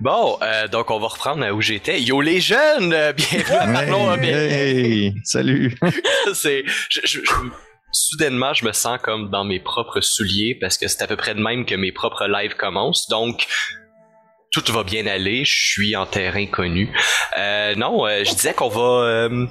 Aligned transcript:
Bon, 0.00 0.38
euh, 0.40 0.66
donc 0.66 0.90
on 0.90 0.98
va 0.98 1.08
reprendre 1.08 1.46
où 1.50 1.60
j'étais. 1.60 2.00
Yo 2.00 2.22
les 2.22 2.40
jeunes, 2.40 2.94
euh, 2.94 3.12
bienvenue 3.12 3.54
à 3.54 3.66
Parlons 3.66 4.14
hey, 4.14 4.32
hey, 4.32 5.14
salut. 5.24 5.76
c'est, 6.32 6.64
je, 6.88 7.00
je, 7.04 7.20
je, 7.20 7.32
soudainement, 7.92 8.54
je 8.54 8.64
me 8.64 8.72
sens 8.72 8.98
comme 9.02 9.28
dans 9.28 9.44
mes 9.44 9.60
propres 9.60 10.00
souliers 10.00 10.56
parce 10.58 10.78
que 10.78 10.88
c'est 10.88 11.02
à 11.02 11.06
peu 11.06 11.16
près 11.16 11.34
de 11.34 11.42
même 11.42 11.66
que 11.66 11.74
mes 11.74 11.92
propres 11.92 12.26
lives 12.26 12.56
commencent. 12.56 13.08
Donc, 13.08 13.46
tout 14.52 14.64
va 14.72 14.84
bien 14.84 15.06
aller. 15.06 15.44
Je 15.44 15.70
suis 15.72 15.94
en 15.94 16.06
terrain 16.06 16.46
connu. 16.46 16.90
Euh, 17.36 17.74
non, 17.74 18.06
euh, 18.06 18.24
je 18.24 18.30
disais 18.30 18.54
qu'on 18.54 18.68
va, 18.68 19.04
euh, 19.06 19.46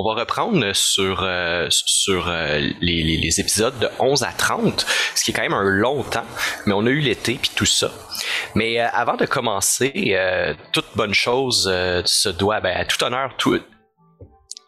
on 0.00 0.14
va 0.14 0.20
reprendre 0.20 0.72
sur 0.72 1.28
sur 1.68 2.28
les, 2.28 2.74
les, 2.80 3.16
les, 3.16 3.40
épisodes 3.40 3.78
de 3.78 3.88
11 3.98 4.22
à 4.22 4.32
30, 4.32 4.86
ce 5.14 5.24
qui 5.24 5.30
est 5.30 5.34
quand 5.34 5.42
même 5.42 5.52
un 5.52 5.62
long 5.62 6.02
temps. 6.02 6.26
Mais 6.66 6.72
on 6.72 6.86
a 6.86 6.90
eu 6.90 7.00
l'été 7.00 7.34
puis 7.34 7.50
tout 7.54 7.66
ça. 7.66 7.90
Mais 8.54 8.78
avant 8.78 9.16
de 9.16 9.26
commencer, 9.26 10.16
toute 10.72 10.86
bonne 10.94 11.14
chose 11.14 11.64
se 12.04 12.28
doit 12.28 12.60
ben, 12.60 12.76
à 12.76 12.84
tout 12.84 13.02
honneur, 13.04 13.34
tout 13.36 13.60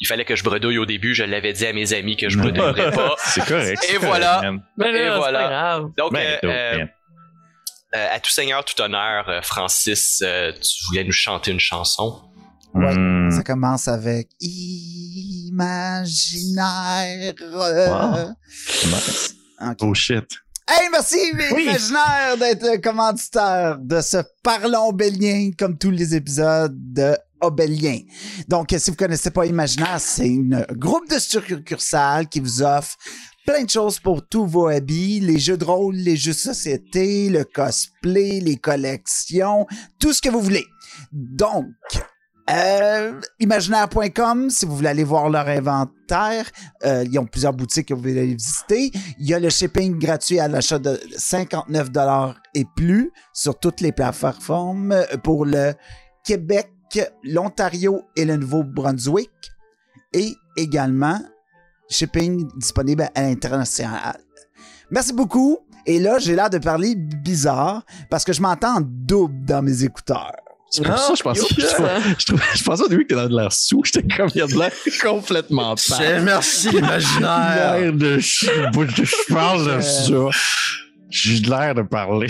il 0.02 0.06
fallait 0.06 0.24
que 0.24 0.34
je 0.34 0.42
bredouille 0.42 0.78
au 0.78 0.84
début. 0.84 1.14
Je 1.14 1.22
l'avais 1.22 1.52
dit 1.52 1.64
à 1.64 1.72
mes 1.72 1.92
amis 1.92 2.16
que 2.16 2.28
je 2.28 2.36
bredouillerais 2.36 2.90
pas. 2.90 3.14
C'est 3.18 3.46
correct. 3.46 3.80
Et 3.88 3.98
voilà. 3.98 4.42
Mais 4.76 4.90
Et 4.90 5.10
voilà. 5.10 5.80
Donc, 5.96 6.12
Ben, 6.12 6.38
euh, 6.42 6.48
euh, 6.48 6.84
euh, 7.94 8.08
à 8.10 8.20
tout 8.20 8.30
seigneur, 8.30 8.64
tout 8.64 8.80
honneur, 8.80 9.28
euh, 9.28 9.42
Francis, 9.42 10.22
euh, 10.24 10.50
tu 10.52 10.84
voulais 10.88 11.04
nous 11.04 11.12
chanter 11.12 11.50
une 11.50 11.60
chanson? 11.60 12.22
Ouais. 12.74 12.94
Hmm. 12.96 13.30
Ça 13.30 13.42
commence 13.42 13.88
avec 13.88 14.28
imaginaire. 14.40 16.04
Wow. 17.52 18.34
Nice. 18.86 19.34
Oh 19.80 19.94
shit. 19.94 20.24
Hey, 20.68 20.88
merci, 20.90 21.16
Oui. 21.54 21.64
Imaginaire, 21.64 22.36
d'être 22.38 22.62
le 22.62 22.78
commanditaire 22.78 23.78
de 23.78 24.00
ce 24.00 24.18
Parlons 24.42 24.92
Bélien, 24.92 25.50
comme 25.58 25.76
tous 25.76 25.90
les 25.90 26.14
épisodes 26.14 26.74
de 26.74 27.16
Obélien. 27.40 27.98
Donc, 28.48 28.74
si 28.78 28.90
vous 28.90 28.96
connaissez 28.96 29.30
pas 29.30 29.44
Imaginaire, 29.44 30.00
c'est 30.00 30.28
un 30.28 30.64
groupe 30.74 31.10
de 31.10 31.18
succursales 31.18 32.28
qui 32.28 32.40
vous 32.40 32.62
offre 32.62 32.96
plein 33.44 33.64
de 33.64 33.70
choses 33.70 33.98
pour 33.98 34.26
tous 34.26 34.46
vos 34.46 34.68
habits, 34.68 35.20
les 35.20 35.38
jeux 35.38 35.56
de 35.56 35.64
rôle, 35.64 35.96
les 35.96 36.16
jeux 36.16 36.32
de 36.32 36.36
société, 36.36 37.28
le 37.28 37.44
cosplay, 37.44 38.40
les 38.40 38.56
collections, 38.56 39.66
tout 39.98 40.12
ce 40.12 40.22
que 40.22 40.28
vous 40.28 40.40
voulez. 40.40 40.64
Donc, 41.12 41.66
euh, 42.50 43.20
imaginaire.com, 43.38 44.50
si 44.50 44.66
vous 44.66 44.76
voulez 44.76 44.88
aller 44.88 45.04
voir 45.04 45.30
leur 45.30 45.46
inventaire, 45.46 46.50
euh, 46.84 47.04
ils 47.10 47.18
ont 47.18 47.26
plusieurs 47.26 47.52
boutiques 47.52 47.88
que 47.88 47.94
vous 47.94 48.00
pouvez 48.00 48.18
aller 48.18 48.34
visiter. 48.34 48.90
Il 49.18 49.28
y 49.28 49.34
a 49.34 49.38
le 49.38 49.48
shipping 49.48 49.98
gratuit 49.98 50.40
à 50.40 50.48
l'achat 50.48 50.78
de 50.78 51.00
59 51.16 51.88
et 52.54 52.64
plus 52.76 53.12
sur 53.32 53.58
toutes 53.58 53.80
les 53.80 53.92
plateformes 53.92 54.92
euh, 54.92 55.04
pour 55.22 55.46
le 55.46 55.72
Québec, 56.24 56.70
l'Ontario 57.22 58.02
et 58.16 58.24
le 58.24 58.36
Nouveau-Brunswick. 58.36 59.30
Et 60.12 60.34
également, 60.56 61.20
shipping 61.88 62.48
disponible 62.56 63.08
à 63.14 63.22
l'international. 63.22 64.18
Merci 64.90 65.12
beaucoup. 65.12 65.58
Et 65.86 65.98
là, 65.98 66.18
j'ai 66.18 66.36
l'air 66.36 66.50
de 66.50 66.58
parler 66.58 66.94
bizarre 66.96 67.84
parce 68.10 68.24
que 68.24 68.32
je 68.32 68.42
m'entends 68.42 68.76
en 68.76 68.80
double 68.82 69.44
dans 69.44 69.62
mes 69.62 69.84
écouteurs. 69.84 70.41
C'est 70.74 70.82
pour 70.84 70.96
ça 70.98 71.12
que 71.12 71.18
je 71.18 71.22
pensais, 71.22 71.46
je, 71.50 71.54
je, 72.18 72.58
je 72.58 72.64
pensais 72.64 72.82
au 72.82 72.88
début 72.88 73.06
que 73.06 73.14
t'avais 73.14 73.28
de 73.28 73.36
l'air 73.36 73.52
sous. 73.52 73.82
J'étais 73.84 74.08
comme, 74.16 74.30
il 74.34 74.38
y 74.38 74.40
a 74.40 74.46
de 74.46 74.58
l'air 74.58 74.72
complètement 75.02 75.76
C'est- 75.76 75.98
pâle. 75.98 76.22
Merci 76.22 76.70
l'imaginaire. 76.70 77.78
L'air 77.78 77.92
de 77.92 78.18
je, 78.18 78.46
je 78.46 79.32
parle 79.34 79.76
de 79.76 79.80
ça. 79.82 80.38
J'ai 81.10 81.40
de 81.40 81.50
l'air 81.50 81.74
de 81.74 81.82
parler. 81.82 82.28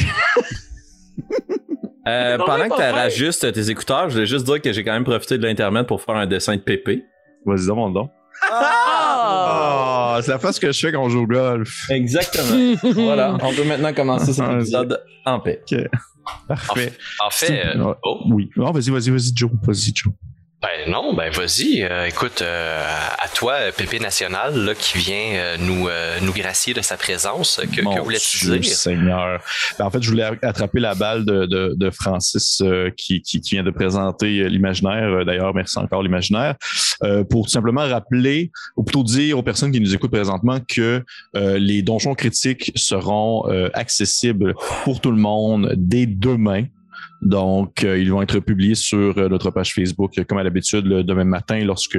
Euh, 2.09 2.37
pendant 2.39 2.69
que 2.69 2.75
tu 2.77 2.83
rajustes 2.83 3.53
tes 3.53 3.71
écouteurs, 3.71 4.09
je 4.09 4.15
voulais 4.15 4.27
juste 4.27 4.45
dire 4.45 4.61
que 4.61 4.73
j'ai 4.73 4.83
quand 4.83 4.93
même 4.93 5.05
profité 5.05 5.39
de 5.39 5.47
l'internet 5.47 5.87
pour 5.87 6.03
faire 6.03 6.17
un 6.17 6.27
dessin 6.27 6.57
de 6.57 6.61
pépé. 6.61 7.05
Vas-y, 7.47 7.67
donne 7.67 7.77
mon 7.77 7.91
don. 7.91 8.09
Ah! 8.51 10.17
Oh, 10.19 10.21
c'est 10.23 10.33
la 10.33 10.39
face 10.41 10.59
que 10.59 10.73
je 10.73 10.81
fais 10.81 10.93
quand 10.93 11.03
on 11.05 11.09
joue 11.09 11.23
au 11.23 11.27
golf. 11.29 11.89
Exactement. 11.91 12.75
voilà, 12.83 13.37
on 13.41 13.55
peut 13.55 13.63
maintenant 13.65 13.93
commencer 13.95 14.33
cet 14.33 14.45
Ah, 14.47 14.55
épisode 14.55 15.01
en 15.25 15.39
paix. 15.39 15.63
Parfait. 16.49 16.93
En 17.25 17.31
fait, 17.31 17.77
euh, 17.77 17.95
oh, 18.03 18.23
Oui. 18.31 18.51
Non, 18.57 18.71
vas-y, 18.73 18.91
vas-y, 18.91 19.11
vas-y, 19.11 19.33
Joe. 19.35 19.51
Vas-y, 19.63 19.93
Joe. 19.95 20.13
Ben 20.63 20.91
non, 20.93 21.13
ben 21.13 21.31
vas-y. 21.33 21.83
euh, 21.83 22.07
écoute, 22.07 22.41
euh, 22.41 22.85
à 23.19 23.27
toi, 23.29 23.55
euh, 23.55 23.73
Pépé 23.77 23.99
National, 23.99 24.55
là, 24.55 24.75
qui 24.77 24.97
vient 24.99 25.35
euh, 25.35 25.57
nous 25.59 25.89
euh, 25.89 26.19
nous 26.23 26.33
gracier 26.33 26.73
de 26.73 26.81
sa 26.83 26.97
présence. 26.97 27.61
Que, 27.75 27.83
Mon 27.83 27.97
que 27.97 28.01
voulais-tu 28.01 28.47
dire? 28.61 28.65
Seigneur. 28.65 29.41
Ben, 29.79 29.87
en 29.87 29.91
fait, 29.91 30.01
je 30.03 30.09
voulais 30.09 30.29
attraper 30.43 30.79
la 30.79 30.95
balle 30.95 31.25
de, 31.25 31.47
de, 31.47 31.75
de 31.77 31.91
Francis 31.91 32.61
euh, 32.63 32.91
qui, 32.97 33.23
qui, 33.23 33.41
qui 33.41 33.51
vient 33.57 33.65
de 33.65 33.71
présenter 33.73 34.39
euh, 34.41 34.47
l'imaginaire. 34.47 35.09
Euh, 35.09 35.25
D'ailleurs, 35.25 35.53
merci 35.53 35.79
encore 35.79 36.03
l'imaginaire. 36.03 36.55
Euh, 37.03 37.25
pour 37.25 37.47
tout 37.47 37.51
simplement 37.51 37.85
rappeler, 37.87 38.53
ou 38.77 38.85
plutôt 38.85 39.03
dire 39.03 39.37
aux 39.39 39.43
personnes 39.43 39.73
qui 39.73 39.81
nous 39.81 39.95
écoutent 39.95 40.13
présentement 40.13 40.59
que 40.69 41.03
euh, 41.35 41.59
les 41.59 41.83
donjons 41.83 42.15
critiques 42.15 42.71
seront 42.77 43.51
euh, 43.51 43.69
accessibles 43.75 44.55
pour 44.85 45.01
tout 45.01 45.11
le 45.11 45.19
monde 45.19 45.73
dès 45.77 46.07
demain. 46.07 46.67
Donc, 47.23 47.85
euh, 47.85 47.99
ils 47.99 48.11
vont 48.11 48.21
être 48.21 48.41
publiés 48.41 48.75
sur 48.75 49.17
euh, 49.17 49.29
notre 49.29 49.51
page 49.51 49.73
Facebook, 49.75 50.19
euh, 50.19 50.25
comme 50.25 50.39
à 50.39 50.43
l'habitude, 50.43 50.85
le 50.87 51.05
demain 51.05 51.25
matin, 51.25 51.59
lorsque 51.65 51.99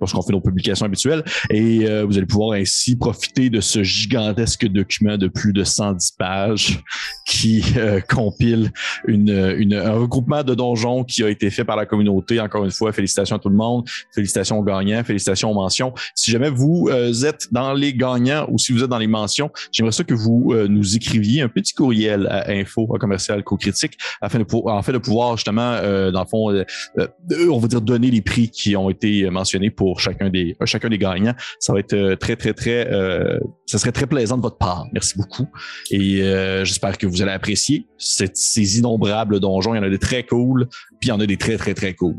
lorsqu'on 0.00 0.22
fait 0.22 0.32
nos 0.32 0.40
publications 0.40 0.84
habituelles. 0.86 1.22
Et 1.50 1.86
euh, 1.88 2.04
vous 2.04 2.16
allez 2.18 2.26
pouvoir 2.26 2.58
ainsi 2.58 2.96
profiter 2.96 3.50
de 3.50 3.60
ce 3.60 3.82
gigantesque 3.82 4.66
document 4.66 5.16
de 5.16 5.28
plus 5.28 5.52
de 5.52 5.62
110 5.64 6.12
pages 6.18 6.80
qui 7.26 7.62
euh, 7.76 8.00
compile 8.00 8.70
une, 9.06 9.30
une- 9.58 9.74
un 9.74 9.92
regroupement 9.94 10.42
de 10.42 10.54
donjons 10.54 11.04
qui 11.04 11.22
a 11.22 11.28
été 11.30 11.50
fait 11.50 11.64
par 11.64 11.76
la 11.76 11.86
communauté. 11.86 12.40
Encore 12.40 12.64
une 12.64 12.70
fois, 12.70 12.92
félicitations 12.92 13.36
à 13.36 13.38
tout 13.38 13.48
le 13.48 13.56
monde. 13.56 13.86
Félicitations 14.14 14.58
aux 14.58 14.64
gagnants. 14.64 15.04
Félicitations 15.04 15.50
aux 15.50 15.54
mentions. 15.54 15.92
Si 16.14 16.30
jamais 16.30 16.50
vous 16.50 16.88
êtes 17.24 17.48
dans 17.52 17.72
les 17.74 17.94
gagnants 17.94 18.46
ou 18.50 18.58
si 18.58 18.72
vous 18.72 18.82
êtes 18.82 18.90
dans 18.90 18.98
les 18.98 19.06
mentions, 19.06 19.50
j'aimerais 19.72 19.92
ça 19.92 20.04
que 20.04 20.14
vous 20.14 20.52
nous 20.68 20.96
écriviez 20.96 21.42
un 21.42 21.48
petit 21.48 21.74
courriel 21.74 22.26
à 22.28 22.50
info 22.50 22.88
à 22.94 22.98
commercial 22.98 23.42
co-critique 23.44 23.96
afin 24.20 24.38
de 24.38 24.44
pouvoir, 24.44 24.63
en 24.72 24.82
fait, 24.82 24.92
de 24.92 24.98
pouvoir 24.98 25.36
justement, 25.36 25.72
euh, 25.74 26.10
dans 26.10 26.20
le 26.22 26.26
fond, 26.26 26.50
euh, 26.52 26.64
euh, 26.98 27.06
on 27.50 27.58
va 27.58 27.68
dire 27.68 27.80
donner 27.80 28.10
les 28.10 28.22
prix 28.22 28.48
qui 28.50 28.76
ont 28.76 28.90
été 28.90 29.28
mentionnés 29.30 29.70
pour 29.70 30.00
chacun 30.00 30.30
des 30.30 30.56
euh, 30.60 30.66
chacun 30.66 30.88
des 30.88 30.98
gagnants. 30.98 31.34
Ça 31.60 31.72
va 31.72 31.80
être 31.80 32.14
très 32.14 32.36
très 32.36 32.52
très, 32.54 32.86
euh, 32.92 33.38
ça 33.66 33.78
serait 33.78 33.92
très 33.92 34.06
plaisant 34.06 34.36
de 34.36 34.42
votre 34.42 34.58
part. 34.58 34.86
Merci 34.92 35.16
beaucoup 35.16 35.46
et 35.90 36.22
euh, 36.22 36.64
j'espère 36.64 36.96
que 36.98 37.06
vous 37.06 37.22
allez 37.22 37.32
apprécier 37.32 37.86
cette- 37.98 38.36
ces 38.36 38.78
innombrables 38.78 39.40
donjons. 39.40 39.74
Il 39.74 39.78
y 39.78 39.80
en 39.80 39.84
a 39.84 39.90
des 39.90 39.98
très 39.98 40.22
cool, 40.24 40.68
puis 41.00 41.08
il 41.08 41.08
y 41.08 41.12
en 41.12 41.20
a 41.20 41.26
des 41.26 41.36
très 41.36 41.56
très 41.56 41.74
très 41.74 41.94
cool. 41.94 42.16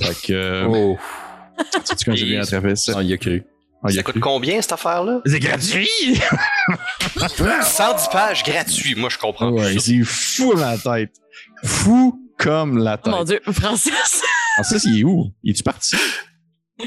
Fait 0.00 0.26
que, 0.26 0.32
euh, 0.32 0.64
Oh, 0.68 0.96
sais-tu 1.84 2.04
quand 2.04 2.14
j'ai 2.16 2.26
bien 2.26 2.42
attrapé 2.42 2.76
ça? 2.76 2.92
on 2.96 3.00
y 3.00 3.12
a 3.12 3.16
cru. 3.16 3.42
Ah, 3.82 3.86
il 3.90 3.92
y 3.92 3.94
Ça 3.94 4.00
a 4.00 4.02
coûte 4.02 4.18
combien 4.20 4.60
cette 4.60 4.72
affaire-là? 4.72 5.20
C'est 5.24 5.38
gratuit! 5.38 5.88
110 7.62 8.08
pages 8.10 8.42
gratuit. 8.42 8.94
Moi, 8.96 9.08
je 9.08 9.18
comprends. 9.18 9.50
Ouais, 9.50 9.78
c'est 9.78 10.02
fou 10.02 10.52
la 10.56 10.76
tête. 10.78 11.12
Fou 11.64 12.20
comme 12.38 12.78
la 12.78 12.94
Oh 12.94 13.04
tête. 13.04 13.14
mon 13.14 13.24
Dieu, 13.24 13.40
Francis. 13.50 13.92
Ça, 14.62 14.76
il 14.84 15.00
est 15.00 15.04
où? 15.04 15.32
Il 15.42 15.50
est-tu 15.50 15.62
parti? 15.62 15.96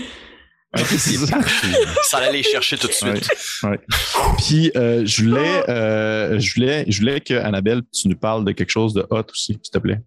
Ouais, 0.73 0.85
c'est 0.85 1.17
ça. 1.17 1.37
Ça 2.03 2.17
allait 2.19 2.31
les 2.31 2.43
chercher 2.43 2.77
tout 2.77 2.87
de 2.87 2.93
suite. 2.93 3.29
Puis 4.37 4.71
euh, 4.77 5.05
je 5.05 5.23
voulais, 5.25 5.69
euh, 5.69 6.39
je 6.39 6.53
voulais, 6.53 6.85
je 6.87 6.99
voulais 7.01 7.19
que 7.19 7.33
Annabelle, 7.33 7.81
tu 7.93 8.07
nous 8.07 8.15
parles 8.15 8.45
de 8.45 8.53
quelque 8.53 8.69
chose 8.69 8.93
de 8.93 9.05
hot 9.09 9.25
aussi, 9.29 9.59
s'il 9.61 9.69
te 9.69 9.79
plaît. 9.79 9.99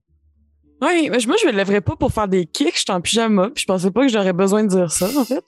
Oui, 0.80 1.10
mais 1.10 1.18
moi, 1.26 1.36
je 1.38 1.46
me 1.46 1.52
lèverais 1.52 1.82
pas 1.82 1.96
pour 1.96 2.10
faire 2.14 2.28
des 2.28 2.46
kicks. 2.46 2.78
J'étais 2.78 2.92
en 2.92 3.02
pyjama, 3.02 3.50
puis 3.54 3.60
je 3.60 3.66
pensais 3.66 3.90
pas 3.90 4.06
que 4.06 4.08
j'aurais 4.10 4.32
besoin 4.32 4.64
de 4.64 4.68
dire 4.68 4.90
ça, 4.90 5.06
en 5.14 5.24
fait. 5.26 5.44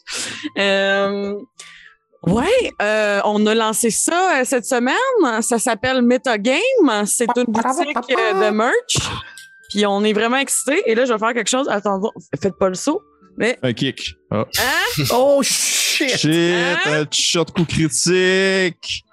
Euh, 0.58 1.32
ouais, 2.24 2.72
euh, 2.82 3.20
on 3.24 3.44
a 3.46 3.54
lancé 3.54 3.90
ça 3.90 4.40
euh, 4.40 4.44
cette 4.44 4.66
semaine. 4.66 5.42
Ça 5.42 5.58
s'appelle 5.58 6.02
Metagame. 6.02 7.04
C'est 7.06 7.28
une 7.36 7.44
boutique 7.44 7.96
euh, 8.18 8.46
de 8.46 8.50
merch. 8.50 8.96
Puis 9.70 9.84
on 9.86 10.04
est 10.04 10.12
vraiment 10.12 10.38
excités. 10.38 10.82
Et 10.86 10.94
là, 10.94 11.04
je 11.04 11.12
vais 11.12 11.18
faire 11.18 11.34
quelque 11.34 11.50
chose. 11.50 11.68
Attendez, 11.68 12.08
faites 12.40 12.56
pas 12.58 12.68
le 12.68 12.74
saut. 12.74 13.02
Mais, 13.38 13.58
Un 13.62 13.72
kick. 13.72 14.14
Ah. 14.30 14.46
hein? 14.58 15.04
Oh 15.12 15.40
shit! 15.42 16.16
Shit, 16.16 16.54
Hein? 16.54 16.76
un 16.86 17.04
t-shirt 17.04 17.50
coup 17.52 17.64
critique. 17.64 19.04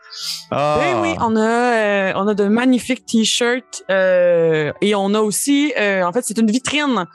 Ah. 0.51 0.77
Ben 0.79 1.01
oui, 1.01 1.15
on 1.19 1.35
a, 1.35 1.41
euh, 1.41 2.13
on 2.15 2.27
a 2.27 2.33
de 2.33 2.45
magnifiques 2.45 3.05
t-shirts 3.05 3.83
euh, 3.89 4.71
et 4.81 4.95
on 4.95 5.13
a 5.13 5.19
aussi, 5.19 5.73
euh, 5.77 6.03
en 6.03 6.13
fait, 6.13 6.21
c'est 6.23 6.37
une 6.37 6.51
vitrine 6.51 7.05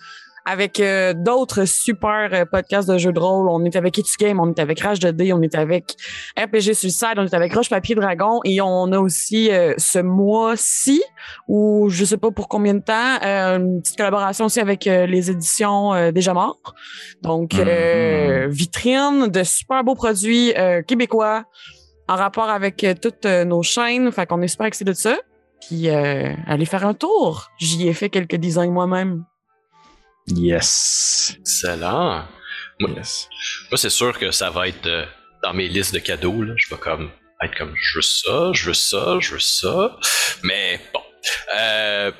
avec 0.48 0.80
euh, 0.80 1.12
d'autres 1.12 1.66
super 1.66 2.30
euh, 2.32 2.44
podcasts 2.46 2.88
de 2.88 2.96
jeux 2.96 3.12
de 3.12 3.20
rôle. 3.20 3.50
On 3.50 3.62
est 3.66 3.76
avec 3.76 3.98
It's 3.98 4.16
Game, 4.16 4.40
on 4.40 4.48
est 4.48 4.58
avec 4.58 4.80
Rage 4.80 4.98
de 4.98 5.10
D, 5.10 5.30
on 5.34 5.42
est 5.42 5.54
avec 5.54 5.94
RPG 6.38 6.72
Suicide, 6.72 7.16
on 7.18 7.26
est 7.26 7.34
avec 7.34 7.52
Roche 7.52 7.68
Papier 7.68 7.94
Dragon 7.94 8.40
et 8.46 8.62
on 8.62 8.90
a 8.92 8.98
aussi 8.98 9.50
euh, 9.50 9.74
ce 9.76 9.98
mois-ci 9.98 11.02
ou 11.48 11.90
je 11.90 12.02
sais 12.02 12.16
pas 12.16 12.30
pour 12.30 12.48
combien 12.48 12.72
de 12.72 12.80
temps 12.80 13.18
une 13.22 13.82
petite 13.82 13.98
collaboration 13.98 14.46
aussi 14.46 14.58
avec 14.58 14.86
les 14.86 15.30
éditions 15.30 16.10
Déjà 16.12 16.32
Morts. 16.32 16.74
Donc 17.20 17.54
euh, 17.54 18.46
vitrine 18.48 19.28
de 19.28 19.42
super 19.42 19.84
beaux 19.84 19.94
produits 19.94 20.54
québécois 20.86 21.44
en 22.08 22.16
rapport 22.16 22.48
avec 22.48 22.86
toutes 23.02 23.26
nos 23.26 23.62
chaînes. 23.62 24.10
Fait 24.12 24.26
qu'on 24.26 24.40
est 24.40 24.48
super 24.48 24.66
excités 24.66 24.90
de 24.90 24.96
ça. 24.96 25.16
puis 25.60 25.90
aller 25.90 26.64
faire 26.64 26.86
un 26.86 26.94
tour. 26.94 27.50
J'y 27.58 27.86
ai 27.88 27.92
fait 27.92 28.08
quelques 28.08 28.36
designs 28.36 28.72
moi-même. 28.72 29.24
Yes. 30.34 31.36
Excellent. 31.40 32.24
Moi, 32.80 32.90
Yes. 32.96 33.28
moi, 33.70 33.78
c'est 33.78 33.90
sûr 33.90 34.18
que 34.18 34.30
ça 34.30 34.50
va 34.50 34.68
être 34.68 34.86
euh, 34.86 35.04
dans 35.42 35.52
mes 35.52 35.68
listes 35.68 35.94
de 35.94 35.98
cadeaux. 35.98 36.42
Là. 36.42 36.54
Je 36.56 36.68
vais 36.74 36.80
comme 36.80 37.10
être 37.42 37.56
comme 37.56 37.74
je 37.76 37.98
veux 37.98 38.02
ça, 38.02 38.50
je 38.52 38.66
veux 38.66 38.74
ça, 38.74 39.18
je 39.20 39.32
veux 39.32 39.38
ça. 39.38 39.96
Mais 40.42 40.80
bon. 40.92 41.00
Euh, 41.56 42.12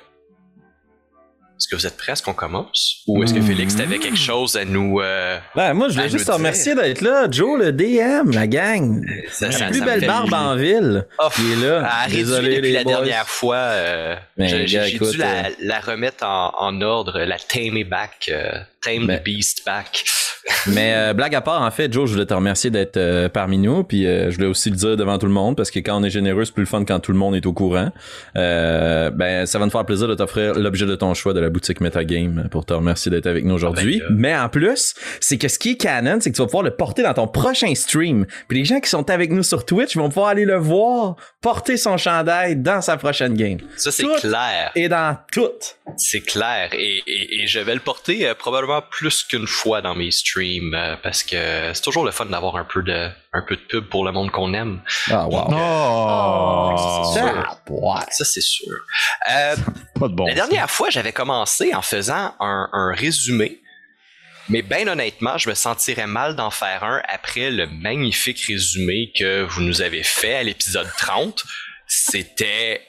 est-ce 1.59 1.67
que 1.69 1.75
vous 1.75 1.87
êtes 1.87 1.97
prêts? 1.97 2.13
À 2.13 2.17
ce 2.17 2.23
qu'on 2.23 2.35
commence? 2.35 2.99
Ou 3.09 3.25
est-ce 3.25 3.35
que 3.35 3.41
Félix, 3.43 3.75
t'avais 3.75 3.99
quelque 3.99 4.17
chose 4.17 4.55
à 4.57 4.65
nous. 4.65 5.01
euh, 5.01 5.39
Ben, 5.57 5.75
moi, 5.75 5.89
je 5.89 5.95
voulais 5.95 6.09
juste 6.09 6.27
te 6.27 6.31
remercier 6.33 6.75
d'être 6.77 7.01
là. 7.01 7.27
Joe, 7.31 7.59
le 7.59 7.73
DM, 7.73 8.31
la 8.33 8.47
gang. 8.47 9.05
ça- 9.31 9.47
La 9.47 9.53
ça- 9.53 9.67
plus 9.67 9.81
ça 9.81 9.85
belle 9.85 10.07
barbe 10.07 10.33
en 10.33 10.55
ville. 10.55 11.05
Oh, 11.19 11.29
qui 11.35 11.53
est 11.53 11.57
là. 11.57 11.85
a 11.85 12.03
réduit 12.05 12.19
Désolé, 12.19 12.49
depuis 12.57 12.63
les 12.69 12.73
la 12.75 12.83
boys. 12.85 12.93
dernière 12.93 13.29
fois. 13.29 13.57
euh, 13.57 14.15
Ben, 14.37 14.49
j'ai 14.49 14.65
dû 14.99 15.17
la, 15.17 15.27
euh, 15.27 15.51
la 15.61 15.81
remettre 15.81 16.25
en, 16.25 16.53
en 16.59 16.81
ordre, 16.81 17.19
la 17.21 17.39
tamer 17.39 17.83
back, 17.85 18.31
euh, 18.33 18.53
tame 18.81 19.07
Ben. 19.09 19.19
the 19.19 19.25
beast 19.25 19.63
back. 19.67 20.05
Mais 20.69 20.93
euh, 20.95 21.13
blague 21.15 21.35
à 21.35 21.41
part, 21.41 21.63
en 21.63 21.71
fait, 21.71 21.93
Joe, 21.93 22.07
je 22.09 22.15
voulais 22.15 22.27
te 22.27 22.35
remercier 22.35 22.71
d'être 22.71 22.97
euh, 22.97 23.29
parmi 23.29 23.59
nous. 23.59 23.85
Puis 23.85 24.07
euh, 24.07 24.31
je 24.31 24.37
voulais 24.37 24.49
aussi 24.49 24.71
le 24.71 24.77
dire 24.77 24.97
devant 24.97 25.19
tout 25.19 25.27
le 25.27 25.33
monde 25.33 25.57
parce 25.57 25.71
que 25.71 25.79
quand 25.79 26.01
on 26.01 26.05
est 26.05 26.11
généreux, 26.11 26.45
c'est 26.45 26.53
plus 26.55 26.63
le 26.63 26.69
fun 26.69 26.85
quand 26.85 27.01
tout 27.01 27.13
le 27.13 27.19
monde 27.19 27.35
est 27.37 27.47
au 27.47 27.53
courant. 27.53 27.91
Euh, 28.37 29.11
ben, 29.11 29.47
ça 29.47 29.59
va 29.59 29.65
me 29.67 29.71
faire 29.71 29.85
plaisir 29.85 30.09
de 30.09 30.15
t'offrir 30.15 30.55
l'objet 30.55 30.87
de 30.87 30.95
ton 30.97 31.15
choix 31.15 31.33
de 31.35 31.41
la 31.41 31.51
boutique 31.51 31.81
Metagame 31.81 32.49
pour 32.51 32.65
te 32.67 32.73
remercier 32.73 33.11
d'être 33.11 33.27
avec 33.27 33.45
nous 33.45 33.55
aujourd'hui. 33.55 34.01
Ben. 34.09 34.17
Mais 34.17 34.37
en 34.37 34.49
plus, 34.49 34.95
c'est 35.21 35.39
que 35.39 35.49
ce 35.49 35.59
qui 35.59 35.71
est 35.73 35.77
canon, 35.77 36.19
c'est 36.21 36.31
que 36.31 36.37
tu 36.37 36.43
vas 36.43 36.47
pouvoir 36.47 36.65
le 36.65 36.71
porter 36.75 37.03
dans 37.03 37.15
ton 37.15 37.27
prochain 37.29 37.75
stream. 37.75 38.27
Puis 38.49 38.59
les 38.59 38.65
gens 38.65 38.81
qui 38.81 38.89
sont 38.91 39.09
avec 39.11 39.31
nous 39.31 39.43
sur 39.43 39.65
Twitch 39.65 39.97
vont 39.97 40.09
pouvoir 40.09 40.29
aller 40.29 40.45
le 40.45 40.57
voir 40.57 41.17
porter 41.41 41.77
son 41.77 41.97
chandail 41.97 42.57
dans 42.57 42.81
sa 42.81 42.97
prochaine 42.97 43.35
game. 43.35 43.59
Ça, 43.77 43.91
c'est 43.91 44.05
clair. 44.21 44.71
Et 44.75 44.89
dans 44.89 45.17
tout. 45.33 45.49
C'est 45.97 46.21
clair. 46.21 46.71
Et, 46.73 47.03
et- 47.07 47.43
et 47.43 47.47
je 47.47 47.61
vais 47.61 47.75
le 47.75 47.81
porter 47.81 48.27
euh, 48.29 48.35
probablement 48.35 48.83
plus 48.91 49.23
qu'une 49.25 49.47
fois 49.47 49.81
dans 49.83 49.95
mes 49.95 50.11
streams 50.11 50.38
euh, 50.41 50.97
parce 51.03 51.23
que 51.23 51.73
c'est 51.73 51.83
toujours 51.83 52.05
le 52.05 52.11
fun 52.11 52.27
d'avoir 52.27 52.57
un 52.57 52.65
peu 52.65 52.83
de 52.83 53.09
un 53.33 53.43
peu 53.43 53.57
de 53.57 53.61
pub 53.61 53.89
pour 53.89 54.05
le 54.05 54.13
monde 54.13 54.31
qu'on 54.31 54.55
aime. 54.55 54.81
Ah, 55.11 55.27
wow. 55.27 55.49
Oh! 55.53 57.05
c'est 57.13 57.21
sûr. 57.21 57.47
Ah, 57.47 57.59
ouais. 57.69 58.07
Ça, 58.11 58.25
c'est 58.25 58.41
sûr. 58.41 58.73
Euh, 59.31 59.57
Pas 59.99 60.09
de 60.09 60.15
bon. 60.15 60.27
La 60.27 60.35
dernière 60.35 60.71
fois, 60.71 60.91
j'avais 60.91 61.13
commencé 61.13 61.75
en 61.75 61.83
faisant 61.83 62.35
un, 62.41 62.69
un 62.73 62.95
résumé. 62.95 63.61
Mais 64.49 64.63
bien 64.63 64.89
honnêtement, 64.89 65.37
je 65.37 65.51
me 65.51 65.55
sentirais 65.55 66.07
mal 66.07 66.35
d'en 66.35 66.51
faire 66.51 66.83
un 66.83 67.03
après 67.09 67.51
le 67.51 67.67
magnifique 67.67 68.41
résumé 68.47 69.13
que 69.19 69.43
vous 69.43 69.61
nous 69.61 69.83
avez 69.83 70.03
fait 70.03 70.37
à 70.37 70.43
l'épisode 70.43 70.89
30. 70.97 71.45
C'était... 71.87 72.83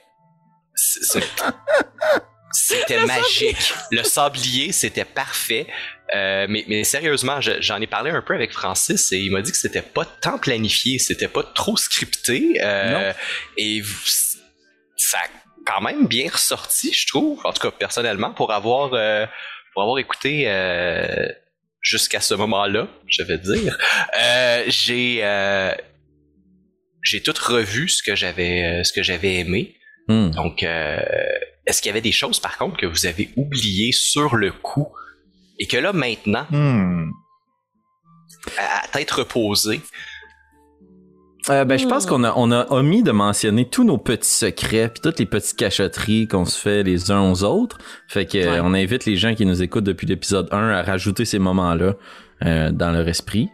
C'était 2.52 3.06
magique. 3.06 3.74
Le 3.92 4.04
sablier, 4.04 4.72
c'était 4.72 5.06
parfait. 5.06 5.68
Euh, 6.16 6.48
mais, 6.50 6.66
mais 6.68 6.84
sérieusement, 6.84 7.40
je- 7.40 7.62
j'en 7.62 7.80
ai 7.80 7.88
parlé 7.88 8.10
un 8.12 8.22
peu 8.22 8.34
avec 8.34 8.52
Francis 8.52 9.12
et 9.12 9.18
il 9.20 9.32
m'a 9.32 9.42
dit 9.42 9.52
que 9.52 9.58
c'était 9.58 9.82
pas 9.84 10.06
tant 10.06 10.40
planifié, 10.40 10.98
c'était 10.98 11.28
pas 11.28 11.44
trop 11.44 11.78
scripté. 11.78 12.60
euh, 12.64 13.14
et 13.58 13.84
ça 14.98 15.18
a 15.20 15.28
quand 15.66 15.82
même 15.82 16.08
bien 16.08 16.30
ressorti, 16.32 16.92
je 16.94 17.06
trouve. 17.08 17.40
En 17.46 17.54
tout 17.54 17.62
cas, 17.62 17.72
personnellement, 17.72 18.32
pour 18.34 18.52
avoir, 18.52 18.94
euh, 18.94 19.26
pour 19.74 19.84
avoir 19.84 20.00
écouté 20.00 20.46
jusqu'à 21.82 22.22
ce 22.22 22.34
moment-là, 22.34 22.88
je 23.08 23.24
vais 23.24 23.38
dire, 23.38 23.78
j'ai 24.68 25.24
j'ai 27.02 27.22
tout 27.22 27.34
revu 27.42 27.88
ce 27.88 28.04
que 28.04 28.16
j'avais 28.16 28.84
ce 28.84 28.92
que 28.94 29.04
j'avais 29.04 29.36
aimé. 29.36 29.76
Hmm. 30.08 30.32
Donc, 30.32 30.64
est-ce 30.64 31.82
qu'il 31.82 31.90
y 31.90 31.92
avait 31.92 32.02
des 32.02 32.12
choses, 32.12 32.40
par 32.40 32.58
contre, 32.58 32.78
que 32.78 32.86
vous 32.88 33.06
avez 33.06 33.30
oubliées 33.36 33.92
sur 33.92 34.36
le 34.36 34.52
coup? 34.52 34.88
Et 35.60 35.68
que 35.68 35.78
là, 35.78 35.94
maintenant, 35.94 36.46
Hmm. 36.50 37.12
à, 38.58 38.84
à 38.86 38.88
tête 38.92 39.12
reposée, 39.12 39.82
Euh, 41.50 41.64
ben, 41.66 41.80
je 41.80 41.88
pense 41.88 42.06
Hmm. 42.06 42.10
qu'on 42.10 42.24
a, 42.26 42.34
on 42.36 42.52
a 42.52 42.68
omis 42.72 43.02
de 43.02 43.12
mentionner 43.12 43.68
tous 43.68 43.84
nos 43.84 43.98
petits 43.98 44.30
secrets 44.30 44.90
puis 44.90 45.00
toutes 45.02 45.18
les 45.20 45.26
petites 45.26 45.56
cachotteries 45.58 46.28
qu'on 46.28 46.46
se 46.46 46.60
fait 46.60 46.84
les 46.84 47.10
uns 47.12 47.22
aux 47.32 47.44
autres. 47.44 47.78
Fait 48.08 48.26
que 48.26 48.38
Ouais. 48.38 48.60
on 48.62 48.74
invite 48.74 49.06
les 49.06 49.16
gens 49.16 49.34
qui 49.34 49.46
nous 49.46 49.64
écoutent 49.64 49.86
depuis 49.86 50.06
l'épisode 50.06 50.48
1 50.52 50.70
à 50.70 50.84
rajouter 50.84 51.26
ces 51.26 51.40
moments-là 51.40 51.94
euh, 52.46 52.72
dans 52.72 52.92
leur 52.92 53.08
esprit. 53.08 53.50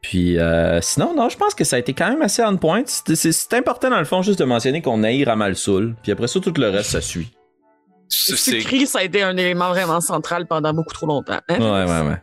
Puis 0.00 0.38
euh, 0.38 0.80
sinon, 0.80 1.14
non, 1.14 1.28
je 1.28 1.36
pense 1.36 1.54
que 1.54 1.64
ça 1.64 1.76
a 1.76 1.80
été 1.80 1.92
quand 1.92 2.08
même 2.08 2.22
assez 2.22 2.40
on 2.42 2.56
point. 2.56 2.82
C'est, 2.86 3.52
important 3.54 3.90
dans 3.90 3.98
le 3.98 4.04
fond 4.04 4.22
juste 4.22 4.38
de 4.38 4.44
mentionner 4.44 4.80
qu'on 4.80 5.02
mal 5.36 5.56
saoul. 5.56 5.96
Puis 6.02 6.12
après 6.12 6.28
ça, 6.28 6.40
tout 6.40 6.52
le 6.56 6.68
reste, 6.70 6.90
ça 6.90 7.00
suit. 7.00 7.33
Sucré, 8.14 8.86
ça 8.86 9.00
a 9.00 9.02
été 9.02 9.22
un 9.22 9.36
élément 9.36 9.68
vraiment 9.70 10.00
central 10.00 10.46
pendant 10.46 10.72
beaucoup 10.72 10.92
trop 10.94 11.06
longtemps. 11.06 11.40
hein? 11.48 11.58
Ouais, 11.60 11.90
ouais, 11.90 12.08
ouais. 12.08 12.20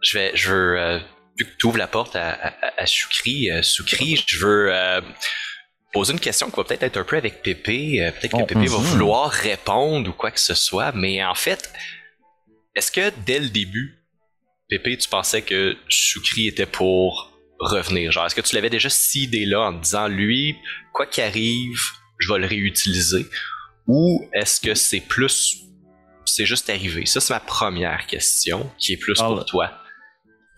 je 0.00 0.16
vais, 0.18 0.30
je 0.34 0.50
veux, 0.50 0.78
euh, 0.80 0.98
vu 1.36 1.44
que 1.44 1.56
tu 1.58 1.66
ouvres 1.66 1.78
la 1.78 1.88
porte 1.88 2.14
à, 2.16 2.30
à, 2.30 2.82
à 2.82 2.86
Soukri, 2.86 3.50
euh, 3.50 3.62
Soukri, 3.62 4.22
je 4.26 4.38
veux 4.38 4.68
euh, 4.72 5.00
poser 5.92 6.12
une 6.12 6.20
question 6.20 6.50
qui 6.50 6.56
va 6.56 6.64
peut-être 6.64 6.84
être 6.84 6.96
un 6.98 7.04
peu 7.04 7.16
avec 7.16 7.42
Pépé. 7.42 8.02
euh, 8.04 8.12
peut-être 8.12 8.32
que 8.36 8.42
Oh, 8.42 8.46
Pépé 8.46 8.66
va 8.66 8.78
mhm. 8.78 8.84
vouloir 8.84 9.30
répondre 9.30 10.08
ou 10.08 10.12
quoi 10.12 10.30
que 10.30 10.40
ce 10.40 10.54
soit, 10.54 10.92
mais 10.92 11.24
en 11.24 11.34
fait, 11.34 11.72
est-ce 12.74 12.92
que 12.92 13.12
dès 13.26 13.40
le 13.40 13.48
début, 13.48 13.98
Pépé, 14.68 14.96
tu 14.98 15.08
pensais 15.08 15.42
que 15.42 15.76
Soukri 15.88 16.46
était 16.46 16.66
pour 16.66 17.32
revenir? 17.58 18.12
Genre, 18.12 18.26
est-ce 18.26 18.34
que 18.34 18.40
tu 18.40 18.54
l'avais 18.54 18.70
déjà 18.70 18.90
sidé 18.90 19.46
là 19.46 19.62
en 19.62 19.76
te 19.76 19.82
disant, 19.82 20.06
lui, 20.06 20.56
quoi 20.92 21.06
qu'il 21.06 21.24
arrive, 21.24 21.80
je 22.18 22.32
vais 22.32 22.38
le 22.40 22.46
réutiliser? 22.46 23.26
Ou 23.86 24.28
est-ce 24.34 24.60
que 24.60 24.74
c'est 24.74 25.00
plus, 25.00 25.56
c'est 26.24 26.44
juste 26.46 26.68
arrivé? 26.70 27.06
Ça, 27.06 27.20
c'est 27.20 27.32
ma 27.32 27.40
première 27.40 28.06
question, 28.06 28.70
qui 28.78 28.92
est 28.92 28.96
plus 28.98 29.14
pour 29.18 29.44
toi. 29.46 29.70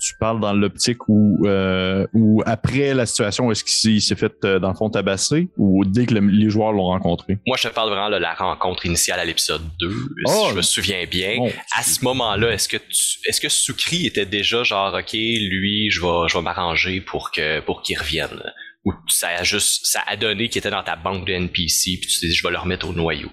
Tu 0.03 0.15
parles 0.19 0.41
dans 0.41 0.55
l'optique 0.55 1.07
où, 1.09 1.47
euh, 1.47 2.07
où 2.15 2.43
après 2.47 2.95
la 2.95 3.05
situation, 3.05 3.51
est-ce 3.53 3.63
qu'il 3.63 4.01
s'est- 4.01 4.17
fait, 4.17 4.33
euh, 4.47 4.59
dans 4.59 4.71
le 4.71 4.75
fond, 4.75 4.89
tabasser 4.89 5.51
ou 5.59 5.85
dès 5.85 6.07
que 6.07 6.15
le- 6.15 6.27
les 6.27 6.49
joueurs 6.49 6.73
l'ont 6.73 6.87
rencontré? 6.87 7.37
Moi, 7.47 7.59
je 7.59 7.69
te 7.69 7.75
parle 7.75 7.91
vraiment 7.91 8.09
de 8.09 8.17
la 8.17 8.33
rencontre 8.33 8.87
initiale 8.87 9.21
à 9.21 9.27
l'épisode 9.27 9.61
2, 9.79 9.95
Oh, 10.25 10.45
si 10.47 10.51
je 10.53 10.55
me 10.57 10.63
souviens 10.63 11.05
bien. 11.05 11.37
Bon, 11.37 11.53
À 11.77 11.83
ce 11.83 12.03
moment-là, 12.03 12.51
est-ce 12.51 12.67
que 12.67 12.79
tu, 12.79 13.19
est-ce 13.29 13.43
que 13.43 13.51
Soukri 13.51 14.07
était 14.07 14.25
déjà 14.25 14.63
genre, 14.63 14.95
OK, 14.95 15.13
lui, 15.13 15.91
je 15.91 16.01
vais, 16.01 16.29
je 16.29 16.39
vais 16.39 16.43
m'arranger 16.43 17.03
pour 17.03 17.31
que, 17.31 17.61
pour 17.61 17.83
qu'il 17.83 17.99
revienne? 17.99 18.43
Ou 18.85 18.93
ça 19.09 19.29
a 19.29 19.43
juste, 19.43 19.87
ça 19.87 20.03
a 20.07 20.17
donné 20.17 20.49
qu'il 20.49 20.59
était 20.59 20.71
dans 20.71 20.83
ta 20.83 20.97
banque 20.97 21.27
de 21.27 21.33
NPC, 21.33 21.99
puis 22.01 22.09
tu 22.09 22.27
dit, 22.27 22.35
je 22.35 22.43
vais 22.43 22.53
le 22.53 22.59
remettre 22.59 22.89
au 22.89 22.93
noyau. 22.93 23.31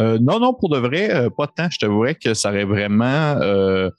Euh, 0.00 0.18
non, 0.20 0.40
non, 0.40 0.54
pour 0.54 0.70
de 0.70 0.78
vrai, 0.78 1.10
euh, 1.14 1.30
pas 1.30 1.46
tant. 1.46 1.68
Je 1.70 1.78
t'avouerais 1.78 2.14
que 2.14 2.34
ça 2.34 2.50
aurait 2.50 2.64
vraiment, 2.64 3.36
euh, 3.40 3.90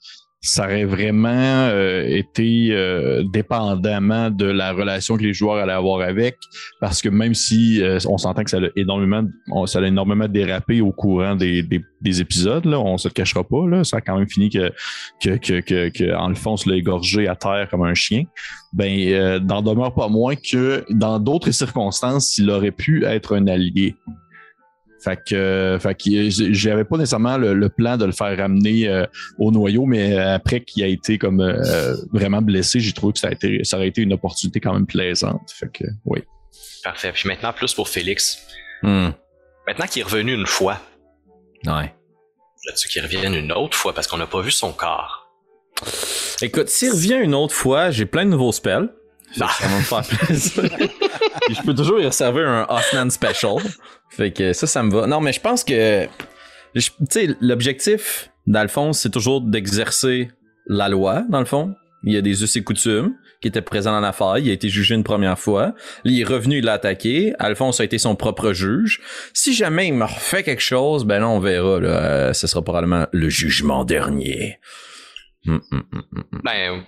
ça 0.46 0.64
aurait 0.64 0.84
vraiment 0.84 1.28
euh, 1.28 2.04
été 2.06 2.68
euh, 2.70 3.24
dépendamment 3.32 4.30
de 4.30 4.46
la 4.46 4.72
relation 4.72 5.16
que 5.16 5.22
les 5.22 5.34
joueurs 5.34 5.56
allaient 5.56 5.72
avoir 5.72 6.00
avec, 6.00 6.36
parce 6.80 7.02
que 7.02 7.08
même 7.08 7.34
si 7.34 7.82
euh, 7.82 7.98
on 8.08 8.16
s'entend 8.16 8.44
que 8.44 8.50
ça 8.50 8.58
a 8.58 8.68
énormément, 8.76 9.24
ça 9.66 9.80
a 9.80 9.86
énormément 9.86 10.28
dérapé 10.28 10.80
au 10.80 10.92
courant 10.92 11.34
des, 11.34 11.62
des, 11.62 11.82
des 12.00 12.20
épisodes, 12.20 12.64
là, 12.64 12.78
on 12.78 12.96
se 12.96 13.08
le 13.08 13.12
cachera 13.12 13.42
pas, 13.42 13.84
ça 13.84 13.96
a 13.96 14.00
quand 14.00 14.18
même 14.18 14.28
fini 14.28 14.48
que 14.48 14.72
que 15.20 15.36
que 15.36 15.60
que, 15.60 15.88
que 15.88 16.70
l'a 16.70 16.76
égorgé 16.76 17.26
à 17.26 17.34
terre 17.34 17.68
comme 17.70 17.82
un 17.82 17.94
chien. 17.94 18.22
Ben, 18.72 19.40
n'en 19.40 19.62
demeure 19.62 19.94
pas 19.94 20.08
moins 20.08 20.34
que 20.36 20.84
dans 20.90 21.18
d'autres 21.18 21.50
circonstances, 21.50 22.38
il 22.38 22.50
aurait 22.50 22.70
pu 22.70 23.04
être 23.04 23.34
un 23.34 23.46
allié. 23.46 23.96
Fait 25.06 25.22
que, 25.24 25.34
euh, 25.36 25.78
fait 25.78 25.94
que 25.94 26.28
j- 26.30 26.52
j'avais 26.52 26.82
pas 26.84 26.96
nécessairement 26.96 27.36
le, 27.38 27.54
le 27.54 27.68
plan 27.68 27.96
de 27.96 28.04
le 28.04 28.10
faire 28.10 28.36
ramener 28.36 28.88
euh, 28.88 29.06
au 29.38 29.52
noyau, 29.52 29.86
mais 29.86 30.18
après 30.18 30.62
qu'il 30.62 30.82
a 30.82 30.88
été 30.88 31.16
comme 31.16 31.40
euh, 31.40 31.94
vraiment 32.12 32.42
blessé, 32.42 32.80
j'ai 32.80 32.92
trouvé 32.92 33.12
que 33.12 33.20
ça, 33.20 33.28
a 33.28 33.32
été, 33.32 33.62
ça 33.62 33.76
aurait 33.76 33.86
été 33.86 34.02
une 34.02 34.12
opportunité 34.14 34.58
quand 34.58 34.72
même 34.72 34.86
plaisante. 34.86 35.48
Fait 35.54 35.70
que, 35.72 35.84
oui. 36.06 36.24
Parfait. 36.82 37.12
Puis 37.14 37.28
maintenant, 37.28 37.52
plus 37.52 37.72
pour 37.72 37.88
Félix. 37.88 38.38
Hmm. 38.82 39.10
Maintenant 39.68 39.86
qu'il 39.86 40.00
est 40.00 40.04
revenu 40.04 40.34
une 40.34 40.46
fois, 40.46 40.80
Ouais. 41.66 41.94
veux-tu 42.68 42.88
qu'il 42.88 43.02
revienne 43.02 43.34
une 43.34 43.52
autre 43.52 43.76
fois? 43.76 43.92
Parce 43.94 44.08
qu'on 44.08 44.18
n'a 44.18 44.26
pas 44.26 44.40
vu 44.40 44.50
son 44.50 44.72
corps? 44.72 45.28
Écoute, 46.42 46.68
s'il 46.68 46.90
revient 46.90 47.18
une 47.22 47.34
autre 47.34 47.54
fois, 47.54 47.90
j'ai 47.92 48.06
plein 48.06 48.24
de 48.24 48.30
nouveaux 48.30 48.52
spells. 48.52 48.88
Ça 49.36 49.68
va 49.68 49.76
me 49.76 49.82
faire 49.82 50.02
plaisir. 50.02 50.64
Puis 51.46 51.54
je 51.54 51.62
peux 51.62 51.74
toujours 51.74 52.00
y 52.00 52.12
servir 52.12 52.48
un 52.48 52.66
Offman 52.68 53.10
Special. 53.10 53.56
Fait 54.10 54.32
que 54.32 54.52
ça, 54.52 54.66
ça 54.66 54.82
me 54.82 54.90
va. 54.90 55.06
Non, 55.06 55.20
mais 55.20 55.32
je 55.32 55.40
pense 55.40 55.64
que. 55.64 56.06
Tu 56.74 56.90
sais, 57.10 57.36
l'objectif 57.40 58.30
d'Alphonse, 58.46 59.00
c'est 59.00 59.10
toujours 59.10 59.40
d'exercer 59.40 60.28
la 60.66 60.88
loi, 60.88 61.24
dans 61.28 61.40
le 61.40 61.46
fond. 61.46 61.74
Il 62.04 62.12
y 62.12 62.16
a 62.16 62.20
des 62.20 62.42
us 62.42 62.56
et 62.56 62.62
coutumes 62.62 63.14
qui 63.40 63.48
étaient 63.48 63.62
présents 63.62 63.92
dans 63.92 64.00
l'affaire. 64.00 64.38
Il 64.38 64.48
a 64.48 64.52
été 64.52 64.68
jugé 64.68 64.94
une 64.94 65.04
première 65.04 65.38
fois. 65.38 65.74
Il 66.04 66.20
est 66.20 66.24
revenu, 66.24 66.58
il 66.58 66.64
l'a 66.64 66.74
attaqué. 66.74 67.34
Alphonse 67.38 67.80
a 67.80 67.84
été 67.84 67.98
son 67.98 68.14
propre 68.14 68.52
juge. 68.52 69.00
Si 69.32 69.54
jamais 69.54 69.88
il 69.88 69.94
me 69.94 70.04
refait 70.04 70.42
quelque 70.42 70.62
chose, 70.62 71.04
ben 71.04 71.20
là, 71.20 71.28
on 71.28 71.40
verra. 71.40 71.80
Là. 71.80 71.88
Euh, 71.88 72.32
ce 72.32 72.46
sera 72.46 72.62
probablement 72.62 73.06
le 73.12 73.28
jugement 73.28 73.84
dernier. 73.84 74.58
Hum. 75.46 75.60
Ben, 76.44 76.84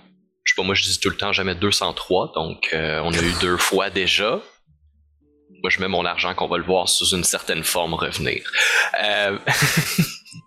je 0.49 0.55
sais 0.55 0.61
pas, 0.61 0.65
moi 0.65 0.73
je 0.73 0.81
dis 0.81 0.99
tout 0.99 1.09
le 1.11 1.15
temps 1.15 1.31
jamais 1.31 1.53
203, 1.53 2.31
donc 2.33 2.69
euh, 2.73 3.01
on 3.03 3.13
a 3.13 3.21
eu 3.21 3.33
deux 3.39 3.57
fois 3.57 3.91
déjà. 3.91 4.41
moi, 5.61 5.69
je 5.69 5.79
mets 5.79 5.87
mon 5.87 6.05
argent 6.05 6.33
qu'on 6.33 6.47
va 6.47 6.57
le 6.57 6.63
voir 6.63 6.89
sous 6.89 7.15
une 7.15 7.23
certaine 7.23 7.63
forme 7.63 7.93
revenir. 7.93 8.41
Euh... 9.03 9.37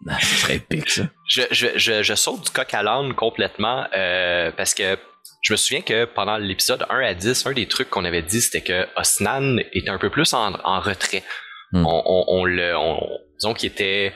Ah, 0.08 0.20
serait 0.20 0.56
épique, 0.56 0.90
ça. 0.90 1.02
je, 1.28 1.42
je, 1.50 1.66
je, 1.76 2.02
je 2.02 2.14
saute 2.14 2.44
du 2.44 2.50
coq 2.50 2.72
à 2.72 2.82
l'âne 2.84 3.14
complètement 3.14 3.86
euh, 3.94 4.50
parce 4.52 4.74
que 4.74 4.96
je 5.42 5.52
me 5.52 5.56
souviens 5.56 5.82
que 5.82 6.04
pendant 6.04 6.36
l'épisode 6.38 6.86
1 6.88 7.00
à 7.00 7.14
10, 7.14 7.46
un 7.46 7.52
des 7.52 7.66
trucs 7.66 7.90
qu'on 7.90 8.04
avait 8.04 8.22
dit, 8.22 8.40
c'était 8.40 8.62
que 8.62 8.86
Osnan 8.96 9.58
était 9.72 9.90
un 9.90 9.98
peu 9.98 10.08
plus 10.10 10.32
en, 10.34 10.54
en 10.64 10.80
retrait. 10.80 11.24
Hmm. 11.72 11.84
On, 11.86 12.02
on, 12.04 12.24
on 12.28 12.44
le, 12.44 12.76
on, 12.76 13.00
disons 13.38 13.54
qu'il 13.54 13.70
était 13.70 14.12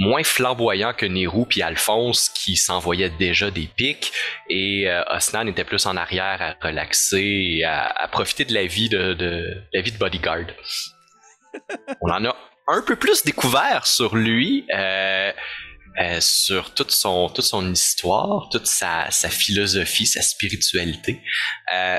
moins 0.00 0.24
flamboyant 0.24 0.92
que 0.92 1.06
Nehru 1.06 1.46
puis 1.46 1.62
Alphonse 1.62 2.28
qui 2.30 2.56
s'envoyaient 2.56 3.10
déjà 3.10 3.50
des 3.50 3.68
pics 3.76 4.12
et 4.48 4.90
euh, 4.90 5.04
Osnan 5.10 5.46
était 5.46 5.64
plus 5.64 5.86
en 5.86 5.96
arrière 5.96 6.42
à 6.42 6.66
relaxer 6.66 7.58
et 7.58 7.64
à, 7.64 7.86
à 7.86 8.08
profiter 8.08 8.44
de 8.44 8.54
la 8.54 8.66
vie 8.66 8.88
de, 8.88 9.14
de 9.14 9.62
la 9.72 9.80
vie 9.80 9.92
de 9.92 9.98
bodyguard. 9.98 10.46
On 12.00 12.10
en 12.10 12.24
a 12.24 12.36
un 12.66 12.82
peu 12.82 12.96
plus 12.96 13.24
découvert 13.24 13.86
sur 13.86 14.16
lui. 14.16 14.66
Euh, 14.74 15.32
euh, 16.00 16.20
sur 16.20 16.72
toute 16.72 16.92
son, 16.92 17.28
toute 17.28 17.44
son 17.44 17.72
histoire, 17.72 18.48
toute 18.50 18.66
sa, 18.66 19.10
sa 19.10 19.28
philosophie, 19.28 20.06
sa 20.06 20.22
spiritualité. 20.22 21.20
Euh, 21.74 21.98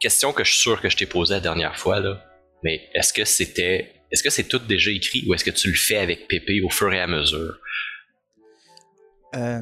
question 0.00 0.32
que 0.32 0.42
je 0.42 0.50
suis 0.50 0.60
sûr 0.60 0.80
que 0.80 0.90
je 0.90 0.96
t'ai 0.96 1.06
posée 1.06 1.34
la 1.34 1.40
dernière 1.40 1.78
fois, 1.78 2.00
là. 2.00 2.20
Mais 2.64 2.90
est-ce 2.94 3.12
que 3.12 3.24
c'était. 3.24 3.97
Est-ce 4.10 4.22
que 4.22 4.30
c'est 4.30 4.44
tout 4.44 4.58
déjà 4.58 4.90
écrit 4.90 5.24
ou 5.26 5.34
est-ce 5.34 5.44
que 5.44 5.50
tu 5.50 5.68
le 5.68 5.76
fais 5.76 5.98
avec 5.98 6.28
Pépé 6.28 6.60
au 6.62 6.70
fur 6.70 6.92
et 6.92 7.00
à 7.00 7.06
mesure? 7.06 7.58
Euh, 9.36 9.60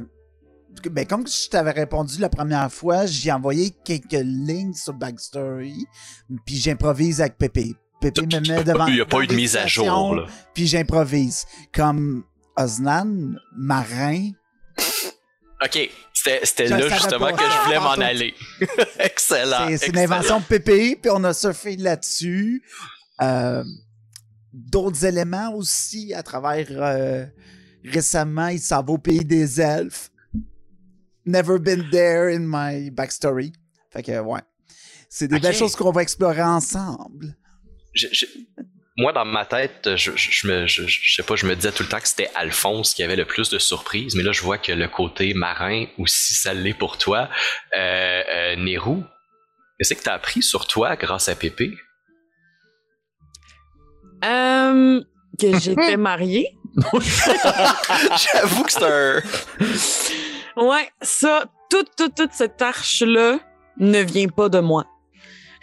ben, 0.91 1.07
comme 1.07 1.27
je 1.27 1.49
t'avais 1.49 1.73
répondu 1.73 2.21
la 2.21 2.29
première 2.29 2.71
fois, 2.71 3.07
j'ai 3.07 3.33
envoyé 3.33 3.73
quelques 3.85 4.23
lignes 4.23 4.75
sur 4.75 4.93
Backstory, 4.93 5.87
puis 6.45 6.57
j'improvise 6.57 7.21
avec 7.21 7.39
Pépé. 7.39 7.75
Pépé 8.01 8.23
me 8.23 8.41
met 8.47 8.63
devant. 8.63 8.87
Il 8.87 8.95
n'y 8.95 9.01
a 9.01 9.07
pas 9.07 9.21
eu 9.23 9.27
de 9.27 9.35
mise 9.35 9.57
à 9.57 9.67
jour, 9.67 10.15
là? 10.15 10.27
Puis 10.55 10.67
j'improvise. 10.67 11.47
Comme 11.73 12.25
Osnan, 12.57 13.39
marin. 13.57 14.31
Ok, 15.65 15.91
c'était 16.13 16.69
là 16.69 16.89
justement 16.89 17.33
que 17.33 17.43
je 17.43 17.65
voulais 17.65 17.79
m'en 17.79 17.93
aller. 17.93 18.35
excellent. 18.99 19.69
C'est 19.79 19.89
une 19.89 19.99
invention 19.99 20.41
de 20.41 20.45
Pépé, 20.45 20.97
puis 21.01 21.11
on 21.13 21.25
a 21.25 21.33
surfé 21.33 21.77
là-dessus. 21.77 22.63
Euh, 23.23 23.65
D'autres 24.59 25.05
éléments 25.05 25.53
aussi 25.55 26.15
à 26.15 26.23
travers 26.23 26.67
euh, 26.71 27.27
récemment, 27.85 28.49
il 28.49 28.59
s'en 28.59 28.83
va 28.83 28.93
au 28.95 28.99
pays 28.99 29.23
des 29.25 29.61
elfes. 29.61 30.11
Never 31.27 31.59
been 31.59 31.91
there 31.91 32.35
in 32.35 32.41
my 32.47 32.91
backstory. 32.91 33.53
Fait 33.93 34.03
que 34.03 34.19
ouais. 34.19 34.41
C'est 35.11 35.29
des 35.29 35.39
belles 35.41 35.55
choses 35.55 35.77
qu'on 35.77 35.91
va 35.93 36.01
explorer 36.01 36.43
ensemble. 36.43 37.37
Je- 37.95 38.07
je- 38.13 38.27
moi, 38.97 39.13
dans 39.13 39.27
ma 39.27 39.45
tête, 39.45 39.95
je, 39.97 40.13
je, 40.17 40.31
je 40.31 40.47
me, 40.47 40.67
sais 40.67 41.23
pas, 41.23 41.37
je 41.37 41.47
me 41.47 41.55
disais 41.55 41.71
tout 41.73 41.83
le 41.83 41.89
temps 41.91 42.01
que 42.01 42.09
c'était 42.09 42.31
Alphonse 42.35 42.95
qui 42.95 43.03
avait 43.03 43.17
le 43.17 43.27
plus 43.27 43.51
de 43.51 43.59
surprises, 43.59 44.15
mais 44.17 44.23
là, 44.23 44.33
je 44.33 44.41
vois 44.41 44.57
que 44.57 44.73
le 44.73 44.89
côté 44.89 45.35
marin 45.35 45.85
aussi, 45.99 46.33
ça 46.35 46.55
l'est 46.55 46.73
pour 46.73 46.97
toi. 46.97 47.29
Euh, 47.77 48.23
euh, 48.27 48.57
Nehru, 48.57 49.03
qu'est-ce 49.79 49.93
que 49.93 50.03
t'as 50.03 50.15
appris 50.15 50.43
sur 50.43 50.67
toi 50.67 50.97
grâce 50.97 51.29
à 51.29 51.35
Pépé? 51.35 51.75
Euh, 54.25 55.01
que 55.41 55.59
j'étais 55.59 55.97
mariée. 55.99 56.57
J'avoue 58.35 58.65
que 58.65 58.73
c'est 58.73 58.85
un... 58.85 59.21
Ouais, 60.63 60.89
ça, 61.03 61.45
toute, 61.69 61.91
toute, 61.97 62.15
toute 62.15 62.33
cette 62.33 62.63
arche-là 62.63 63.39
ne 63.79 63.99
vient 64.01 64.29
pas 64.29 64.49
de 64.49 64.59
moi. 64.61 64.87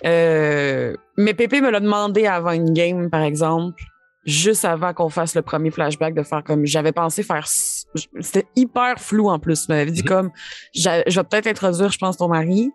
Euh, 0.06 0.96
mais 1.18 1.34
Pépé 1.34 1.62
me 1.62 1.72
l'a 1.72 1.80
demandé 1.80 2.28
avant 2.28 2.52
une 2.52 2.74
game, 2.74 3.10
par 3.10 3.24
exemple, 3.24 3.82
juste 4.26 4.66
avant 4.66 4.94
qu'on 4.94 5.10
fasse 5.10 5.34
le 5.34 5.42
premier 5.42 5.72
flashback, 5.72 6.14
de 6.14 6.22
faire 6.22 6.44
comme 6.44 6.68
j'avais 6.68 6.92
pensé 6.92 7.24
faire. 7.24 7.48
C'était 7.48 8.46
hyper 8.56 9.00
flou 9.00 9.30
en 9.30 9.40
plus. 9.40 9.66
Il 9.68 9.74
m'avait 9.74 9.90
dit 9.92 10.02
Mhm. 10.04 10.08
comme 10.08 10.32
je 10.76 10.90
vais 10.90 11.24
peut-être 11.24 11.48
introduire, 11.48 11.90
je 11.92 11.98
pense, 11.98 12.18
ton 12.18 12.28
mari, 12.28 12.70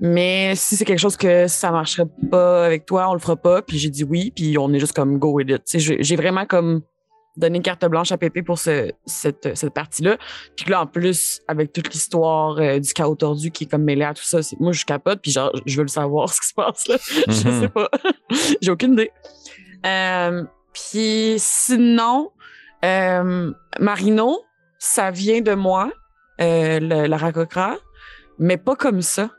mais 0.00 0.54
si 0.56 0.76
c'est 0.76 0.84
quelque 0.84 0.98
chose 0.98 1.16
que 1.16 1.46
ça 1.48 1.70
marcherait 1.70 2.08
pas 2.30 2.66
avec 2.66 2.86
toi, 2.86 3.08
on 3.10 3.14
le 3.14 3.18
fera 3.20 3.36
pas. 3.36 3.62
Puis 3.62 3.78
j'ai 3.78 3.90
dit 3.90 4.04
oui, 4.04 4.32
puis 4.34 4.56
on 4.58 4.72
est 4.72 4.78
juste 4.78 4.92
comme 4.94 5.18
go 5.18 5.32
with 5.32 5.48
it. 5.50 5.62
J'ai 6.00 6.16
vraiment 6.16 6.44
comme 6.46 6.82
donné 7.36 7.60
carte 7.60 7.84
blanche 7.86 8.12
à 8.12 8.16
Pépé 8.16 8.42
pour 8.42 8.58
ce, 8.58 8.92
cette, 9.04 9.54
cette 9.56 9.74
partie-là. 9.74 10.16
Puis 10.56 10.70
là, 10.70 10.80
en 10.82 10.86
plus, 10.86 11.42
avec 11.48 11.70
toute 11.72 11.92
l'histoire 11.92 12.56
euh, 12.58 12.78
du 12.78 12.92
chaos 12.94 13.14
tordu 13.14 13.50
qui 13.50 13.64
est 13.64 13.66
comme 13.66 13.82
mêlé 13.84 14.04
à 14.04 14.14
tout 14.14 14.22
ça, 14.24 14.38
moi, 14.58 14.72
je 14.72 14.86
capote, 14.86 15.20
puis 15.20 15.32
genre, 15.32 15.52
je 15.66 15.76
veux 15.76 15.82
le 15.82 15.88
savoir, 15.88 16.28
ce 16.32 16.40
qui 16.40 16.46
se 16.48 16.54
passe 16.54 16.88
là. 16.88 16.96
je 17.28 17.48
Mhm. 17.48 17.60
sais 17.60 17.68
pas. 17.68 17.90
J'ai 18.62 18.70
aucune 18.70 18.94
idée. 18.94 19.10
Euh, 19.84 20.44
puis 20.72 21.34
sinon, 21.38 22.30
euh, 22.84 23.52
Marino, 23.80 24.40
ça 24.78 25.10
vient 25.10 25.42
de 25.42 25.52
moi, 25.52 25.90
le- 26.38 27.06
la 27.06 27.16
racocra, 27.18 27.76
mais 28.38 28.56
pas 28.56 28.76
comme 28.76 29.02
ça. 29.02 29.30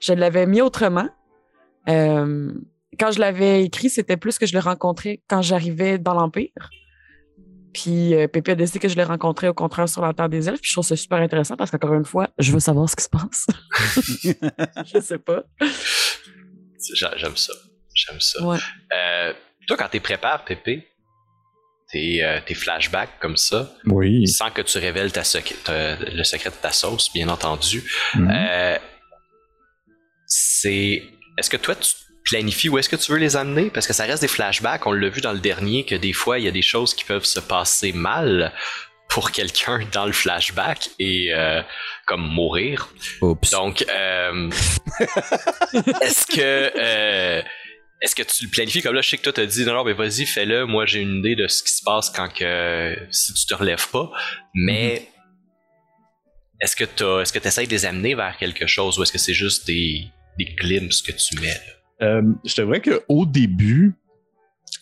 Je 0.00 0.12
l'avais 0.12 0.46
mis 0.46 0.60
autrement. 0.60 1.08
Euh, 1.88 2.52
quand 2.98 3.10
je 3.12 3.18
l'avais 3.20 3.64
écrit, 3.64 3.90
c'était 3.90 4.16
plus 4.16 4.38
que 4.38 4.46
je 4.46 4.54
le 4.54 4.60
rencontrais 4.60 5.20
quand 5.28 5.42
j'arrivais 5.42 5.98
dans 5.98 6.14
l'Empire. 6.14 6.52
Puis 7.72 8.14
euh, 8.14 8.26
Pépé 8.28 8.52
a 8.52 8.54
décidé 8.54 8.78
que 8.78 8.88
je 8.88 8.96
l'ai 8.96 9.04
rencontré 9.04 9.48
au 9.48 9.54
contraire 9.54 9.88
sur 9.88 10.02
la 10.02 10.12
Terre 10.12 10.28
des 10.28 10.48
Elfes. 10.48 10.60
Puis 10.60 10.70
je 10.70 10.74
trouve 10.74 10.86
ça 10.86 10.96
super 10.96 11.18
intéressant 11.18 11.56
parce 11.56 11.70
qu'encore 11.70 11.94
une 11.94 12.04
fois, 12.04 12.28
je 12.38 12.50
veux 12.52 12.60
savoir 12.60 12.88
ce 12.88 12.96
qui 12.96 13.04
se 13.04 13.08
passe. 13.08 13.46
je 14.94 15.00
sais 15.00 15.18
pas. 15.18 15.44
J'a- 16.94 17.16
J'aime 17.16 17.36
ça. 17.36 17.52
J'aime 17.94 18.20
ça. 18.20 18.42
Ouais. 18.46 18.58
Euh, 18.96 19.32
toi, 19.66 19.76
quand 19.76 19.88
t'es 19.88 20.00
préparé, 20.00 20.42
Pépé, 20.46 20.86
tes, 21.90 22.22
euh, 22.24 22.38
tes 22.44 22.54
flashbacks 22.54 23.18
comme 23.20 23.36
ça, 23.36 23.72
Oui. 23.86 24.26
sans 24.28 24.50
que 24.50 24.62
tu 24.62 24.78
révèles 24.78 25.12
ta 25.12 25.24
sec- 25.24 25.54
ta- 25.64 25.96
le 25.96 26.22
secret 26.24 26.50
de 26.50 26.54
ta 26.56 26.70
sauce, 26.72 27.12
bien 27.12 27.28
entendu, 27.28 27.82
Mhm. 28.14 28.30
Euh, 28.30 28.78
c'est. 30.28 31.02
Est-ce 31.38 31.50
que 31.50 31.56
toi, 31.56 31.74
tu 31.74 31.90
planifies 32.24 32.68
où 32.68 32.78
est-ce 32.78 32.88
que 32.88 32.96
tu 32.96 33.10
veux 33.10 33.18
les 33.18 33.36
amener? 33.36 33.70
Parce 33.70 33.86
que 33.86 33.92
ça 33.92 34.04
reste 34.04 34.22
des 34.22 34.28
flashbacks. 34.28 34.86
On 34.86 34.92
l'a 34.92 35.08
vu 35.08 35.20
dans 35.20 35.32
le 35.32 35.40
dernier 35.40 35.84
que 35.84 35.94
des 35.94 36.12
fois, 36.12 36.38
il 36.38 36.44
y 36.44 36.48
a 36.48 36.52
des 36.52 36.62
choses 36.62 36.94
qui 36.94 37.04
peuvent 37.04 37.24
se 37.24 37.40
passer 37.40 37.92
mal 37.92 38.52
pour 39.08 39.30
quelqu'un 39.30 39.80
dans 39.92 40.04
le 40.04 40.12
flashback 40.12 40.90
et 40.98 41.32
euh, 41.32 41.62
comme 42.06 42.20
mourir. 42.20 42.88
Oups. 43.22 43.50
Donc, 43.50 43.84
euh, 43.90 44.50
est-ce 46.02 46.26
que. 46.26 46.72
euh, 46.78 47.42
est-ce 48.00 48.14
que 48.14 48.22
tu 48.22 48.44
le 48.44 48.50
planifies? 48.50 48.82
Comme 48.82 48.94
là? 48.94 49.00
Je 49.00 49.08
sais 49.08 49.16
que 49.16 49.22
toi, 49.22 49.32
t'as 49.32 49.46
dit 49.46 49.64
non, 49.64 49.74
non, 49.74 49.84
mais 49.84 49.92
vas-y, 49.92 50.24
fais-le. 50.24 50.66
Moi, 50.66 50.86
j'ai 50.86 51.00
une 51.00 51.16
idée 51.16 51.34
de 51.34 51.48
ce 51.48 51.64
qui 51.64 51.72
se 51.72 51.82
passe 51.82 52.10
quand 52.10 52.32
que 52.32 52.96
si 53.10 53.34
tu 53.34 53.46
te 53.46 53.54
relèves 53.54 53.88
pas. 53.88 54.10
Mais 54.54 55.08
est-ce 56.60 56.76
que 56.76 56.84
tu 56.84 57.04
est-ce 57.20 57.32
que 57.32 57.38
tu 57.38 57.48
essaies 57.48 57.66
de 57.66 57.70
les 57.70 57.86
amener 57.86 58.14
vers 58.14 58.36
quelque 58.36 58.66
chose 58.66 58.98
ou 58.98 59.02
est-ce 59.02 59.12
que 59.12 59.18
c'est 59.18 59.34
juste 59.34 59.66
des, 59.66 60.04
des 60.38 60.54
glimpses 60.56 61.02
que 61.02 61.12
tu 61.12 61.40
mets? 61.40 61.60
Euh, 62.00 62.22
je 62.44 62.78
qu'au 62.78 63.26
début, 63.26 63.94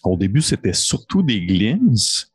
au 0.04 0.16
début, 0.16 0.42
c'était 0.42 0.74
surtout 0.74 1.22
des 1.22 1.40
glimpses. 1.40 2.30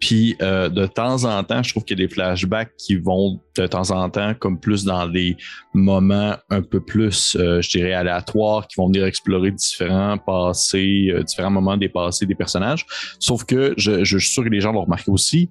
Puis 0.00 0.34
euh, 0.40 0.70
de 0.70 0.86
temps 0.86 1.24
en 1.24 1.44
temps, 1.44 1.62
je 1.62 1.72
trouve 1.72 1.84
qu'il 1.84 2.00
y 2.00 2.02
a 2.02 2.06
des 2.06 2.12
flashbacks 2.12 2.74
qui 2.78 2.96
vont 2.96 3.38
de 3.54 3.66
temps 3.66 3.90
en 3.90 4.08
temps 4.08 4.32
comme 4.34 4.58
plus 4.58 4.84
dans 4.84 5.06
des 5.06 5.36
moments 5.74 6.36
un 6.48 6.62
peu 6.62 6.80
plus, 6.80 7.36
euh, 7.38 7.60
je 7.60 7.68
dirais, 7.68 7.92
aléatoires, 7.92 8.66
qui 8.66 8.76
vont 8.76 8.86
venir 8.86 9.04
explorer 9.04 9.50
différents 9.50 10.16
passés, 10.16 11.08
euh, 11.10 11.22
différents 11.22 11.50
moments 11.50 11.76
des 11.76 11.90
passés 11.90 12.24
des 12.24 12.34
personnages. 12.34 12.86
Sauf 13.18 13.44
que 13.44 13.74
je 13.76 14.02
suis 14.04 14.20
sûr 14.20 14.42
que 14.42 14.48
les 14.48 14.62
gens 14.62 14.72
l'ont 14.72 14.84
remarqué 14.84 15.10
aussi. 15.10 15.50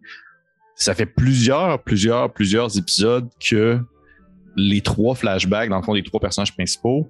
Ça 0.73 0.95
fait 0.95 1.05
plusieurs, 1.05 1.83
plusieurs, 1.83 2.33
plusieurs 2.33 2.75
épisodes 2.75 3.29
que 3.39 3.79
les 4.59 4.81
trois 4.81 5.15
flashbacks, 5.15 5.69
dans 5.69 5.77
le 5.77 5.83
fond, 5.83 5.93
les 5.93 6.03
trois 6.03 6.19
personnages 6.19 6.53
principaux, 6.53 7.07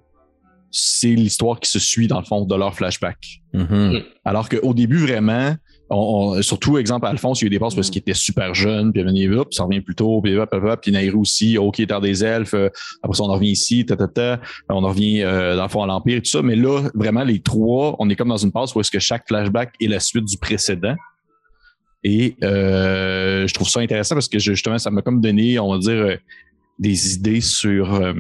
c'est 0.72 1.16
l'histoire 1.16 1.60
qui 1.60 1.70
se 1.70 1.80
suit 1.80 2.08
dans 2.08 2.20
le 2.20 2.26
fond 2.26 2.46
de 2.46 2.56
leur 2.56 2.76
flashback. 2.76 3.18
Mhm. 3.54 4.04
Alors 4.24 4.48
qu'au 4.50 4.74
début, 4.76 4.98
vraiment, 4.98 5.56
on, 5.90 6.36
on- 6.38 6.42
surtout, 6.44 6.78
exemple, 6.78 7.08
Alphonse, 7.08 7.42
il 7.42 7.46
y 7.46 7.46
a 7.46 7.48
eu 7.48 7.50
des 7.50 7.58
passes 7.60 7.74
parce 7.74 7.88
Mm. 7.88 7.92
qu'il 7.92 8.00
était 8.02 8.14
super 8.14 8.54
jeune, 8.54 8.92
puis 8.94 9.02
il 9.02 9.04
est 9.04 9.08
venu, 9.28 9.36
hop, 9.40 9.52
ça 9.52 9.64
revient 9.64 9.82
plus 9.82 9.96
tôt, 9.96 10.22
puis 10.22 10.38
hop, 10.38 10.48
hop, 10.54 10.64
hop, 10.64 10.80
puis 10.84 10.92
Nairou 10.92 11.22
aussi, 11.22 11.58
OK, 11.58 11.84
Terre 11.88 12.02
des 12.02 12.24
Elfes, 12.24 12.54
euh, 12.54 12.70
après 13.02 13.18
ça, 13.18 13.24
on 13.24 13.30
en 13.30 13.34
revient 13.34 13.50
ici, 13.50 13.84
ta, 13.84 13.96
ta, 13.98 14.08
ta, 14.08 14.40
on 14.70 14.84
en 14.84 14.90
revient 14.90 15.24
euh, 15.24 15.56
dans 15.56 15.64
le 15.64 15.70
fond 15.70 15.82
à 15.82 15.88
l'Empire 15.88 16.18
et 16.18 16.22
tout 16.22 16.30
ça, 16.30 16.44
mais 16.44 16.56
là, 16.56 16.84
vraiment, 16.94 17.24
les 17.24 17.40
trois, 17.40 17.96
on 17.98 18.08
est 18.12 18.16
comme 18.16 18.30
dans 18.30 18.38
une 18.38 18.52
passe 18.52 18.76
où 18.76 18.80
est-ce 18.80 18.92
que 18.92 19.00
chaque 19.00 19.28
flashback 19.28 19.74
est 19.82 19.88
la 19.88 20.00
suite 20.00 20.26
du 20.26 20.38
précédent. 20.38 20.96
Et 22.04 22.36
euh, 22.44 23.46
je 23.48 23.54
trouve 23.56 23.68
ça 23.68 23.80
intéressant 23.82 24.16
parce 24.16 24.30
que 24.30 24.40
justement, 24.40 24.78
ça 24.78 24.90
m'a 24.92 25.02
comme 25.02 25.20
donné, 25.20 25.58
on 25.60 25.72
va 25.72 25.80
dire, 25.80 25.92
euh, 25.92 26.16
des 26.80 27.14
idées 27.16 27.42
sur 27.42 27.94
euh, 27.96 28.14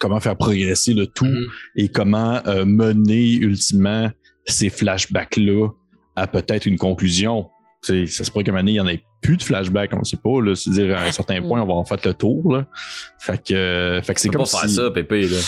comment 0.00 0.20
faire 0.20 0.36
progresser 0.36 0.94
le 0.94 1.06
tout 1.06 1.24
Mhm. 1.26 1.46
et 1.76 1.88
comment 1.88 2.40
euh, 2.46 2.64
mener 2.64 3.32
ultimement 3.34 4.10
ces 4.46 4.70
flashbacks-là 4.70 5.68
à 6.16 6.26
peut-être 6.26 6.66
une 6.66 6.78
conclusion. 6.78 7.48
Ça 7.82 7.94
se 8.24 8.30
pourrait 8.30 8.44
qu'à 8.44 8.50
un 8.50 8.54
moment 8.54 8.60
donné, 8.62 8.72
il 8.72 8.74
n'y 8.74 8.80
en 8.80 8.88
ait 8.88 9.02
plus 9.22 9.36
de 9.36 9.42
flashbacks, 9.42 9.90
on 9.94 9.98
ne 10.00 10.04
sait 10.04 10.16
pas. 10.16 10.40
Là, 10.42 10.54
C'est-à-dire, 10.56 10.96
à 10.96 11.02
un 11.02 11.12
certain 11.12 11.40
point, 11.42 11.60
on 11.62 11.66
va 11.66 11.74
en 11.74 11.84
faire 11.84 11.98
le 12.04 12.14
tour. 12.14 12.52
Là. 12.52 12.66
Fait 13.20 13.42
que, 13.42 13.54
euh, 13.54 14.02
fait 14.02 14.14
que 14.14 14.20
c'est 14.20 14.28
Tu 14.28 14.32
peux 14.32 14.38
comme 14.38 14.50
pas 14.50 14.60
faire 14.60 14.70
ça, 14.70 14.90
Pépé, 14.90 15.28
là. 15.28 15.38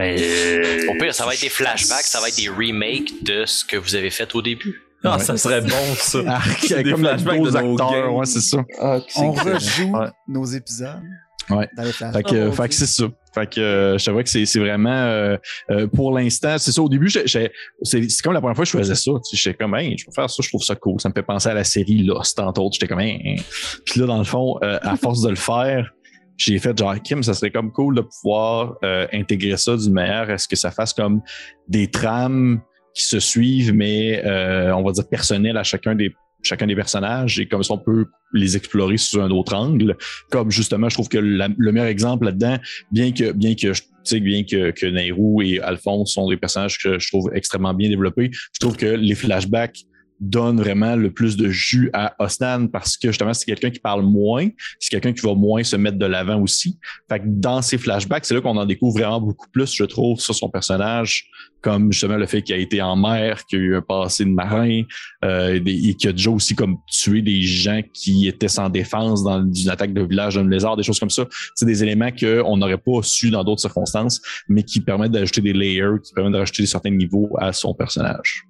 Au 0.00 0.94
pire, 0.98 1.14
ça 1.14 1.24
va 1.26 1.34
être 1.34 1.40
des 1.40 1.48
flashbacks, 1.48 2.04
ça 2.04 2.20
va 2.20 2.28
être 2.28 2.36
des 2.36 2.48
remakes 2.48 3.24
de 3.24 3.44
ce 3.46 3.64
que 3.64 3.76
vous 3.76 3.94
avez 3.96 4.10
fait 4.10 4.32
au 4.34 4.42
début. 4.42 4.80
Ah, 5.04 5.16
Ouais. 5.16 5.22
ça 5.22 5.36
serait 5.36 5.60
bon, 5.60 5.94
ça. 5.96 6.18
Ah, 6.26 6.40
Des 6.68 6.68
comme 6.90 7.02
les 7.02 7.08
flashbacks 7.08 7.38
de 7.38 7.44
nos 7.44 7.56
acteurs, 7.56 7.90
games. 7.90 8.14
ouais, 8.14 8.26
c'est 8.26 8.40
ça. 8.40 8.64
Ah, 8.80 8.98
On 9.16 9.32
rejoue 9.32 9.96
Ouais. 9.96 10.08
nos 10.28 10.44
épisodes 10.44 11.02
Ouais. 11.50 11.68
dans 11.76 11.82
les 11.82 11.92
Fait 11.92 12.22
que, 12.22 12.48
Oh, 12.48 12.62
que 12.62 12.74
c'est 12.74 12.86
ça. 12.86 13.04
Fait 13.34 13.46
que 13.48 13.60
euh, 13.60 13.98
je 13.98 14.04
savais 14.04 14.24
que 14.24 14.30
c'est 14.30 14.46
c'est 14.46 14.58
vraiment 14.58 14.90
euh, 14.90 15.36
euh, 15.70 15.86
pour 15.86 16.16
l'instant, 16.16 16.56
c'est 16.58 16.72
ça. 16.72 16.82
Au 16.82 16.88
début, 16.88 17.10
c'est 17.10 17.50
c'est 17.82 18.22
comme 18.22 18.32
la 18.32 18.40
première 18.40 18.56
fois 18.56 18.64
que 18.64 18.70
je 18.70 18.78
faisais 18.78 18.94
ça. 18.94 19.10
J'étais 19.32 19.54
comme 19.54 19.74
hey, 19.74 19.96
je 19.96 20.04
peux 20.06 20.12
faire 20.12 20.28
ça, 20.28 20.42
je 20.42 20.48
trouve 20.48 20.62
ça 20.62 20.74
cool. 20.74 21.00
Ça 21.00 21.08
me 21.08 21.14
fait 21.14 21.22
penser 21.22 21.48
à 21.48 21.54
la 21.54 21.64
série 21.64 22.02
Lost, 22.02 22.38
entre 22.40 22.60
autres. 22.62 22.74
J'étais 22.74 22.88
comme 22.88 23.00
hey, 23.00 23.20
hey. 23.24 23.42
Puis 23.84 24.00
là, 24.00 24.06
dans 24.06 24.18
le 24.18 24.24
fond, 24.24 24.58
euh, 24.62 24.78
à 24.82 24.96
force 24.96 25.22
de 25.22 25.30
le 25.30 25.36
faire, 25.36 25.92
j'ai 26.38 26.58
fait 26.58 26.78
genre 26.78 26.94
Kim, 27.02 27.22
ça 27.22 27.34
serait 27.34 27.50
comme 27.50 27.72
cool 27.72 27.96
de 27.96 28.00
pouvoir 28.00 28.76
euh, 28.84 29.06
intégrer 29.12 29.56
ça 29.56 29.76
d'une 29.76 29.92
manière 29.92 30.30
à 30.30 30.38
ce 30.38 30.46
que 30.48 30.56
ça 30.56 30.70
fasse 30.70 30.92
comme 30.92 31.20
des 31.66 31.90
trames 31.90 32.60
qui 32.94 33.02
se 33.02 33.20
suivent, 33.20 33.74
mais 33.74 34.24
euh, 34.24 34.72
on 34.74 34.82
va 34.82 34.92
dire 34.92 35.08
personnelles 35.08 35.56
à 35.56 35.64
chacun 35.64 35.94
des 35.94 36.12
chacun 36.42 36.66
des 36.66 36.76
personnages 36.76 37.38
et 37.40 37.46
comme 37.46 37.62
ça 37.62 37.74
on 37.74 37.78
peut 37.78 38.06
les 38.32 38.56
explorer 38.56 38.96
sous 38.96 39.20
un 39.20 39.30
autre 39.30 39.54
angle. 39.54 39.96
Comme 40.30 40.50
justement 40.50 40.88
je 40.88 40.94
trouve 40.94 41.08
que 41.08 41.18
le 41.18 41.72
meilleur 41.72 41.88
exemple 41.88 42.26
là-dedans 42.26 42.58
bien 42.92 43.12
que 43.12 43.32
bien 43.32 43.54
que 43.54 43.72
je- 43.72 43.82
bien 44.20 44.42
que 44.44 44.70
que 44.70 44.86
Nairou 44.86 45.42
et 45.42 45.60
Alphonse 45.60 46.14
sont 46.14 46.28
des 46.30 46.36
personnages 46.38 46.78
que 46.78 46.98
je 46.98 47.08
trouve 47.08 47.30
extrêmement 47.34 47.74
bien 47.74 47.90
développés 47.90 48.30
je 48.32 48.58
trouve 48.60 48.76
que 48.76 48.86
les 48.86 49.14
flashbacks 49.14 49.80
donnent 50.20 50.60
vraiment 50.60 50.96
le 50.96 51.10
plus 51.10 51.36
de 51.36 51.48
jus 51.48 51.90
à 51.92 52.14
Osnan 52.18 52.68
parce 52.68 52.96
que 52.96 53.08
justement 53.08 53.34
c'est 53.34 53.44
quelqu'un 53.44 53.70
qui 53.70 53.80
parle 53.80 54.02
moins 54.02 54.48
c'est 54.78 54.90
quelqu'un 54.90 55.12
qui 55.12 55.24
va 55.24 55.34
moins 55.34 55.62
se 55.62 55.76
mettre 55.76 55.98
de 55.98 56.06
l'avant 56.06 56.40
aussi 56.40 56.78
fait 57.08 57.20
que 57.20 57.26
dans 57.26 57.62
ces 57.62 57.78
flashbacks 57.78 58.24
c'est 58.24 58.34
là 58.34 58.40
qu'on 58.40 58.56
en 58.56 58.66
découvre 58.66 58.98
vraiment 58.98 59.20
beaucoup 59.20 59.48
plus 59.50 59.72
je 59.74 59.84
trouve 59.84 60.20
sur 60.20 60.34
son 60.34 60.48
personnage 60.48 61.26
comme 61.60 61.92
justement 61.92 62.16
le 62.16 62.26
fait 62.26 62.42
qu'il 62.42 62.54
a 62.54 62.58
été 62.58 62.80
en 62.82 62.96
mer 62.96 63.44
qu'il 63.46 63.58
a 63.58 63.62
eu 63.62 63.76
un 63.76 63.82
passé 63.82 64.24
de 64.24 64.30
marin 64.30 64.82
euh, 65.24 65.60
et 65.64 65.94
qu'il 65.94 66.10
a 66.10 66.12
déjà 66.12 66.30
aussi 66.30 66.54
comme 66.54 66.76
tué 66.86 67.22
des 67.22 67.42
gens 67.42 67.80
qui 67.92 68.28
étaient 68.28 68.48
sans 68.48 68.68
défense 68.68 69.22
dans 69.22 69.42
une 69.52 69.68
attaque 69.68 69.92
de 69.92 70.02
village 70.02 70.34
d'un 70.36 70.48
lézard, 70.48 70.76
des 70.76 70.82
choses 70.82 71.00
comme 71.00 71.10
ça. 71.10 71.26
C'est 71.54 71.66
des 71.66 71.82
éléments 71.82 72.10
qu'on 72.10 72.56
n'aurait 72.56 72.78
pas 72.78 73.02
su 73.02 73.30
dans 73.30 73.44
d'autres 73.44 73.60
circonstances, 73.60 74.20
mais 74.48 74.62
qui 74.62 74.80
permettent 74.80 75.12
d'ajouter 75.12 75.40
des 75.40 75.52
layers, 75.52 76.00
qui 76.04 76.12
permettent 76.12 76.34
d'ajouter 76.34 76.66
certains 76.66 76.90
niveaux 76.90 77.36
à 77.38 77.52
son 77.52 77.74
personnage. 77.74 78.47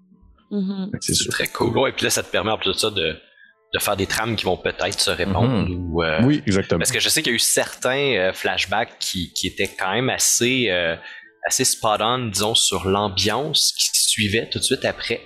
Mhm. 0.51 0.91
Que 0.93 0.99
C'est 1.15 1.29
très 1.31 1.47
cool. 1.49 1.77
Ouais, 1.77 1.93
puis 1.93 2.05
là, 2.05 2.11
ça 2.11 2.23
te 2.23 2.31
permet 2.31 2.51
en 2.51 2.59
plus 2.59 2.73
de 2.73 2.79
ça 2.79 2.91
de, 2.91 3.17
de 3.75 3.79
faire 3.79 3.97
des 3.97 4.07
trames 4.07 4.35
qui 4.37 4.45
vont 4.45 4.57
peut-être 4.57 4.99
se 5.01 5.11
répondre. 5.11 5.69
ou, 5.71 6.03
euh, 6.03 6.21
Oui, 6.23 6.43
exactement. 6.47 6.79
Parce 6.79 6.93
que 6.93 7.01
je 7.01 7.09
sais 7.09 7.23
qu'il 7.23 7.33
y 7.33 7.35
a 7.35 7.37
eu 7.37 7.41
certains 7.41 8.15
euh, 8.17 8.33
flashbacks 8.33 8.99
qui, 8.99 9.33
qui 9.35 9.47
étaient 9.47 9.69
quand 9.69 9.93
même 9.93 10.09
assez, 10.11 10.71
euh, 10.71 10.97
assez 11.47 11.65
spot-on, 11.65 12.27
disons, 12.29 12.55
sur 12.55 12.89
l'ambiance 12.89 13.75
qui 13.77 13.89
suivait 13.93 14.49
tout 14.49 14.59
de 14.59 14.65
suite 14.65 14.85
après. 14.87 15.21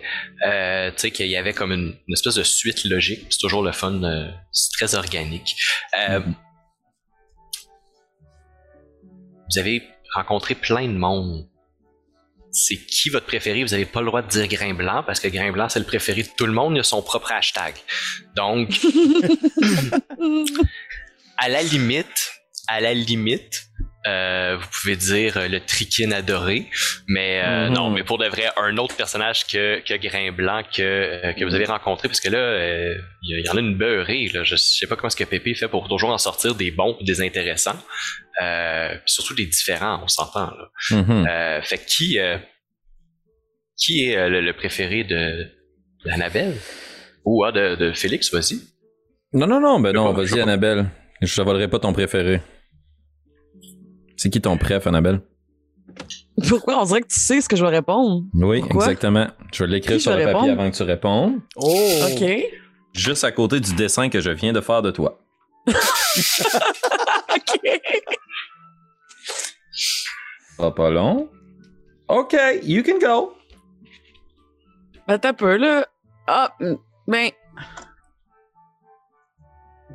Euh, 0.47 0.91
tu 0.91 0.99
sais, 0.99 1.11
qu'il 1.13 1.29
y 1.29 1.37
avait 1.37 1.53
comme 1.55 1.73
une, 1.73 1.95
une 2.09 2.13
espèce 2.15 2.35
de 2.35 2.43
suite 2.43 2.85
logique. 2.85 3.27
C'est 3.31 3.39
toujours 3.39 3.63
le 3.63 3.73
fun. 3.73 4.03
euh, 4.03 4.29
c'est 4.51 4.71
très 4.73 4.95
organique. 4.97 5.55
Euh, 6.09 6.19
Mhm. 6.21 6.35
Vous 9.51 9.59
avez 9.59 9.83
rencontré 10.15 10.55
plein 10.55 10.87
de 10.89 10.97
monde. 10.97 11.47
C'est 12.53 12.77
qui 12.77 13.09
votre 13.09 13.25
préféré? 13.25 13.65
Vous 13.65 13.71
n'avez 13.71 13.87
pas 13.87 14.01
le 14.01 14.07
droit 14.07 14.21
de 14.21 14.29
dire 14.29 14.47
Grain 14.47 14.75
Blanc 14.75 15.03
parce 15.07 15.21
que 15.21 15.29
Grain 15.29 15.51
Blanc, 15.53 15.69
c'est 15.71 15.79
le 15.79 15.87
préféré 15.87 16.23
de 16.23 16.29
tout 16.37 16.47
le 16.47 16.53
monde. 16.53 16.77
Il 16.77 16.81
a 16.81 16.83
son 16.83 17.03
propre 17.03 17.33
hashtag. 17.33 17.75
Donc, 18.37 18.69
à 21.39 21.49
la 21.49 21.63
limite, 21.63 22.33
à 22.69 22.81
la 22.81 22.93
limite, 22.93 23.69
euh, 24.07 24.57
vous 24.61 24.67
pouvez 24.73 24.97
dire 24.97 25.37
euh, 25.37 25.49
le 25.49 25.61
trikin 25.61 26.11
adoré, 26.11 26.69
mais 27.07 27.41
euh, 27.45 27.69
Mhm. 27.69 27.75
non, 27.75 27.91
mais 27.91 28.03
pour 28.03 28.19
de 28.19 28.27
vrai, 28.27 28.47
un 28.57 28.77
autre 28.79 28.97
personnage 28.97 29.47
que, 29.47 29.81
que 29.81 29.95
Grain 29.95 30.33
Blanc 30.33 30.63
que, 30.75 31.33
que 31.39 31.45
vous 31.45 31.55
avez 31.55 31.67
rencontré, 31.67 32.09
parce 32.09 32.21
que 32.21 32.29
là, 32.29 32.95
il 33.23 33.45
y, 33.45 33.49
en 33.49 33.57
a 33.57 33.61
une 33.61 33.77
beurrée, 33.77 34.29
là. 34.35 34.43
Je 34.43 34.57
sais 34.57 34.87
pas 34.87 34.97
comment 34.97 35.09
est-ce 35.09 35.17
que 35.17 35.25
Pépé 35.25 35.55
fait 35.55 35.69
pour 35.69 35.89
toujours 35.89 36.11
en 36.11 36.19
sortir 36.19 36.55
des 36.55 36.71
bons 36.71 36.97
des 37.03 37.21
intéressants, 37.21 37.79
surtout 39.07 39.35
des 39.35 39.47
différents, 39.47 40.01
on 40.03 40.09
s'entend, 40.09 40.51
là. 40.51 40.71
Mhm. 40.91 41.63
Fait 41.63 41.79
que 41.79 41.87
qui, 41.87 42.19
qui 43.77 44.07
est 44.07 44.29
le, 44.29 44.41
le 44.41 44.53
préféré 44.53 45.05
de 45.05 45.49
d'Annabelle? 46.05 46.57
Ou 47.25 47.45
ah, 47.45 47.53
de, 47.53 47.77
de 47.77 47.93
Félix, 47.93 48.33
vas-y. 48.35 48.59
Non, 49.33 49.47
non, 49.47 49.61
non, 49.61 49.79
ben 49.79 49.93
non, 49.93 50.13
vas-y. 50.13 50.41
Annabelle. 50.41 50.87
Je 51.21 51.41
ne 51.41 51.45
volerai 51.45 51.69
pas 51.69 51.79
ton 51.79 51.93
préféré. 51.93 52.41
C'est 54.23 54.31
qui 54.31 54.41
ton 54.41 54.57
préf, 54.57 54.87
Annabelle? 54.87 55.21
Pourquoi? 56.49 56.81
On 56.81 56.85
dirait 56.85 57.01
que 57.01 57.09
tu 57.09 57.19
sais 57.19 57.41
ce 57.41 57.49
que 57.49 57.57
je 57.57 57.65
vais 57.65 57.73
répondre? 57.73 58.23
Oui, 58.35 58.61
Pourquoi? 58.61 58.85
exactement. 58.85 59.27
Je 59.53 59.65
vais 59.65 59.71
l'écrire 59.71 60.01
sur 60.01 60.17
le 60.17 60.23
papier 60.33 60.51
avant 60.51 60.71
que 60.71 60.77
tu 60.77 60.85
répondes. 60.85 61.41
Oh! 61.57 61.99
OK. 62.05 62.45
Juste 62.93 63.25
à 63.25 63.33
côté 63.33 63.59
du 63.59 63.75
dessin 63.75 64.09
que 64.11 64.21
je 64.21 64.31
viens 64.31 64.53
de 64.53 64.61
faire 64.61 64.81
de 64.81 64.93
toi. 64.93 65.19
OK. 65.67 65.75
Pas 70.57 70.71
pas 70.71 70.91
long. 70.91 71.29
OK, 72.07 72.37
you 72.63 72.85
can 72.85 73.01
go. 73.01 73.33
Ben, 75.09 75.19
t'as 75.19 75.33
peu, 75.33 75.57
là. 75.57 75.85
Ah, 76.29 76.57
ben. 77.09 77.31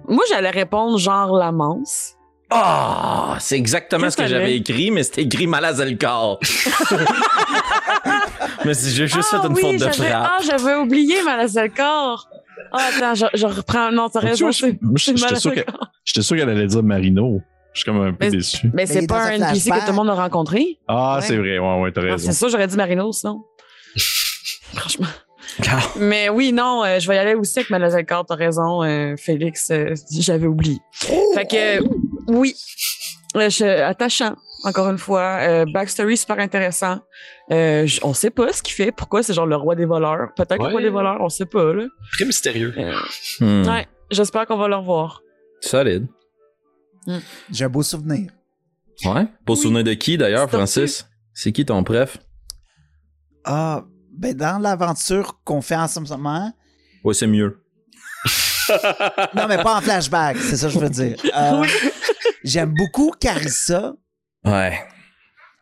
Moi, 0.06 0.26
j'allais 0.28 0.50
répondre 0.50 0.98
genre 0.98 1.38
la 1.38 1.54
manse. 1.54 2.17
Ah, 2.50 3.36
c'est 3.40 3.58
exactement 3.58 4.10
ce 4.10 4.18
que 4.18 4.28
j'avais 4.28 4.56
écrit, 4.56 4.92
mais 4.92 5.04
c'était 5.04 5.24
écrit 5.24 5.48
Malazelkar. 5.48 6.38
mais 8.66 8.74
c'est- 8.74 8.92
j'ai 8.92 9.08
juste 9.08 9.30
ah, 9.34 9.42
fait 9.42 9.48
une 9.48 9.54
oui, 9.54 9.62
faute 9.62 9.76
de 9.78 9.92
frappe. 9.92 10.08
Ah, 10.12 10.38
j'avais 10.46 10.76
oublié 10.76 11.22
Malazelkar. 11.24 12.30
Ah, 12.72 12.90
attends, 12.96 13.16
je, 13.16 13.26
je 13.38 13.46
reprends. 13.46 13.92
Non, 13.92 14.10
t'as 14.10 14.20
raison. 14.22 14.50
J'étais 14.52 16.22
sûr 16.22 16.38
qu'elle 16.38 16.50
allait 16.50 16.68
dire 16.68 16.84
Marino. 16.84 17.42
Je 17.74 17.82
suis 17.82 17.86
comme 17.92 18.02
un 18.02 18.12
peu 18.14 18.26
Mais- 18.26 18.32
déçu. 18.32 18.70
Mais 18.74 18.86
c'est 18.86 19.04
est 19.04 19.08
pas 19.08 19.26
un 19.26 19.32
NPC 19.32 19.70
que 19.70 19.80
tout 19.82 19.88
le 19.88 19.94
monde 19.94 20.10
a 20.10 20.14
rencontré? 20.16 20.80
Ah, 20.88 21.18
Ouais. 21.18 21.22
c'est 21.22 21.38
vrai. 21.38 21.60
Ouais, 21.60 21.82
ouais, 21.82 21.92
t'as 21.92 22.02
Ah, 22.02 22.12
raison. 22.14 22.28
c'est 22.28 22.34
ça, 22.34 22.48
j'aurais 22.48 22.68
dit 22.68 22.78
Marino 22.78 23.12
sinon. 23.12 23.44
Franchement. 24.74 25.08
Ah. 25.70 25.80
Mais 26.00 26.30
oui, 26.30 26.52
non, 26.54 26.84
euh, 26.84 27.00
je 27.00 27.08
vais 27.08 27.16
y 27.16 27.18
aller 27.20 27.34
aussi 27.34 27.60
avec 27.60 27.70
Malazelkar, 27.70 28.26
t'as 28.26 28.36
raison, 28.36 28.84
euh, 28.84 29.16
Félix, 29.18 29.70
euh, 29.72 29.94
j'avais 30.12 30.48
oublié. 30.48 30.78
Fait 31.34 31.46
que, 31.46 31.82
euh, 31.82 31.88
oui, 32.28 32.56
je- 33.36 33.82
attachant, 33.84 34.36
encore 34.64 34.90
une 34.90 34.98
fois. 34.98 35.38
Euh, 35.42 35.66
backstory 35.74 36.18
super 36.18 36.40
intéressant. 36.40 37.00
Euh, 37.52 37.88
on 38.04 38.14
sait 38.14 38.30
pas 38.30 38.52
ce 38.54 38.62
qu'il 38.62 38.74
fait, 38.76 38.92
pourquoi 38.92 39.24
c'est 39.24 39.34
genre 39.34 39.46
le 39.48 39.56
roi 39.56 39.76
des 39.76 39.86
voleurs. 39.86 40.30
Peut-être 40.36 40.62
le 40.62 40.70
roi 40.70 40.82
des 40.82 40.90
voleurs, 40.90 41.18
on 41.22 41.30
sait 41.30 41.46
pas, 41.46 41.74
là. 41.74 41.86
Très 42.14 42.26
mystérieux. 42.26 42.74
Euh, 42.78 42.94
Hmm, 43.40 43.68
Ouais, 43.68 43.88
j'espère 44.12 44.46
qu'on 44.46 44.58
va 44.58 44.68
le 44.68 44.76
revoir. 44.76 45.22
Solide. 45.62 46.08
J'ai 47.52 47.66
un 47.66 47.70
beau 47.70 47.84
souvenir. 47.84 48.32
Ouais. 49.06 49.26
Oui. 49.48 49.58
souvenir 49.58 49.84
de 49.84 49.94
qui 49.94 50.18
d'ailleurs, 50.18 50.50
Francis? 50.50 51.08
C'est 51.34 51.52
qui 51.52 51.66
ton 51.66 51.84
préf? 51.84 52.18
Ah, 53.46 53.84
ben 54.18 54.34
dans 54.36 54.60
l'aventure 54.60 55.40
qu'on 55.44 55.62
fait 55.62 55.76
en 55.76 55.88
ce 55.88 56.00
moment. 56.00 56.52
Ouais, 57.04 57.14
c'est 57.14 57.28
mieux. 57.28 57.64
Non, 59.34 59.48
mais 59.48 59.64
pas 59.64 59.78
en 59.78 59.82
flashback, 59.82 60.36
c'est 60.38 60.58
ça 60.58 60.68
que 60.68 60.74
je 60.74 60.80
veux 60.80 60.90
dire. 60.90 61.16
Euh, 61.34 61.62
Oui. 61.62 61.70
J'aime 62.44 62.74
beaucoup 62.74 63.12
Carissa. 63.12 63.94
Ouais. 64.44 64.78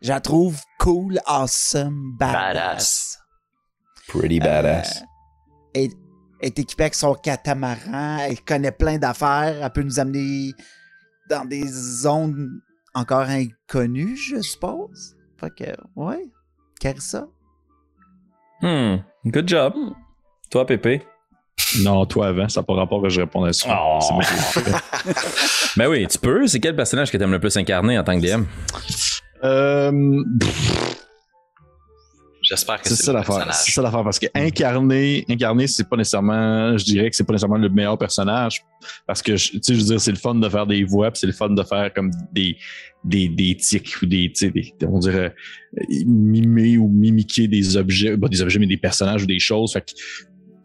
Je 0.01 0.09
la 0.09 0.19
trouve 0.21 0.59
cool, 0.79 1.19
awesome, 1.25 2.15
badass. 2.17 2.33
Badass. 2.33 3.19
Pretty 4.07 4.39
badass. 4.39 5.03
Elle 5.73 5.89
est 6.41 6.57
équipée 6.59 6.83
avec 6.83 6.95
son 6.95 7.13
catamaran. 7.13 8.17
Elle 8.21 8.41
connaît 8.41 8.71
plein 8.71 8.97
d'affaires. 8.97 9.63
Elle 9.63 9.71
peut 9.71 9.83
nous 9.83 9.99
amener 9.99 10.53
dans 11.29 11.45
des 11.45 11.67
zones 11.67 12.61
encore 12.93 13.27
inconnues, 13.29 14.15
je 14.17 14.41
suppose. 14.41 15.15
Fait 15.39 15.51
que, 15.55 15.71
ouais. 15.95 16.23
Carissa. 16.79 17.27
Hmm. 18.61 18.97
Good 19.25 19.47
job. 19.47 19.73
Hmm. 19.75 19.91
Toi, 20.49 20.65
Pépé? 20.65 21.01
Non, 21.81 22.05
toi 22.05 22.27
avant, 22.27 22.47
ça 22.47 22.61
n'a 22.61 22.65
pas 22.65 22.73
rapport 22.73 23.01
que 23.01 23.09
je 23.09 23.21
réponde 23.21 23.47
à 23.47 23.53
ça. 23.53 23.67
Oh. 23.71 24.19
Ben 25.77 25.87
oui, 25.89 26.07
tu 26.07 26.17
peux. 26.17 26.47
C'est 26.47 26.59
quel 26.61 26.75
personnage 26.75 27.11
que 27.11 27.17
t'aimes 27.17 27.31
le 27.31 27.39
plus 27.39 27.57
incarner 27.57 27.99
en 27.99 28.03
tant 28.03 28.17
que 28.17 28.25
DM? 28.25 28.43
Euh, 29.43 29.91
J'espère 32.47 32.81
que 32.81 32.89
c'est 32.89 32.95
ça 32.95 33.11
l'affaire. 33.11 33.53
C'est 33.53 33.71
ça 33.71 33.81
l'affaire 33.81 34.03
parce 34.03 34.19
que 34.19 34.27
incarner, 34.35 35.25
incarner, 35.29 35.67
c'est 35.67 35.87
pas 35.89 35.97
nécessairement, 35.97 36.77
je 36.77 36.83
dirais 36.83 37.09
que 37.09 37.15
c'est 37.15 37.23
pas 37.23 37.33
nécessairement 37.33 37.57
le 37.57 37.69
meilleur 37.69 37.97
personnage 37.97 38.63
parce 39.07 39.21
que 39.21 39.31
tu 39.31 39.59
sais, 39.61 39.73
je 39.73 39.79
veux 39.79 39.85
dire, 39.85 39.99
c'est 39.99 40.11
le 40.11 40.17
fun 40.17 40.35
de 40.35 40.47
faire 40.47 40.67
des 40.67 40.83
voix, 40.83 41.09
puis 41.11 41.19
c'est 41.19 41.27
le 41.27 41.33
fun 41.33 41.49
de 41.49 41.63
faire 41.63 41.91
comme 41.93 42.11
des 42.31 42.57
des 43.03 43.29
des 43.29 43.55
tics 43.57 44.01
ou 44.01 44.05
des, 44.05 44.31
tu 44.31 44.45
sais, 44.45 44.51
des, 44.51 44.73
on 44.87 44.99
dirait 44.99 45.33
euh, 45.79 45.83
mimer 46.05 46.77
ou 46.77 46.87
mimiquer 46.87 47.47
des 47.47 47.77
objets, 47.77 48.17
pas 48.17 48.27
des 48.27 48.41
objets 48.41 48.59
mais 48.59 48.67
des 48.67 48.77
personnages 48.77 49.23
ou 49.23 49.27
des 49.27 49.39
choses. 49.39 49.73
Fait 49.73 49.81
que 49.81 49.93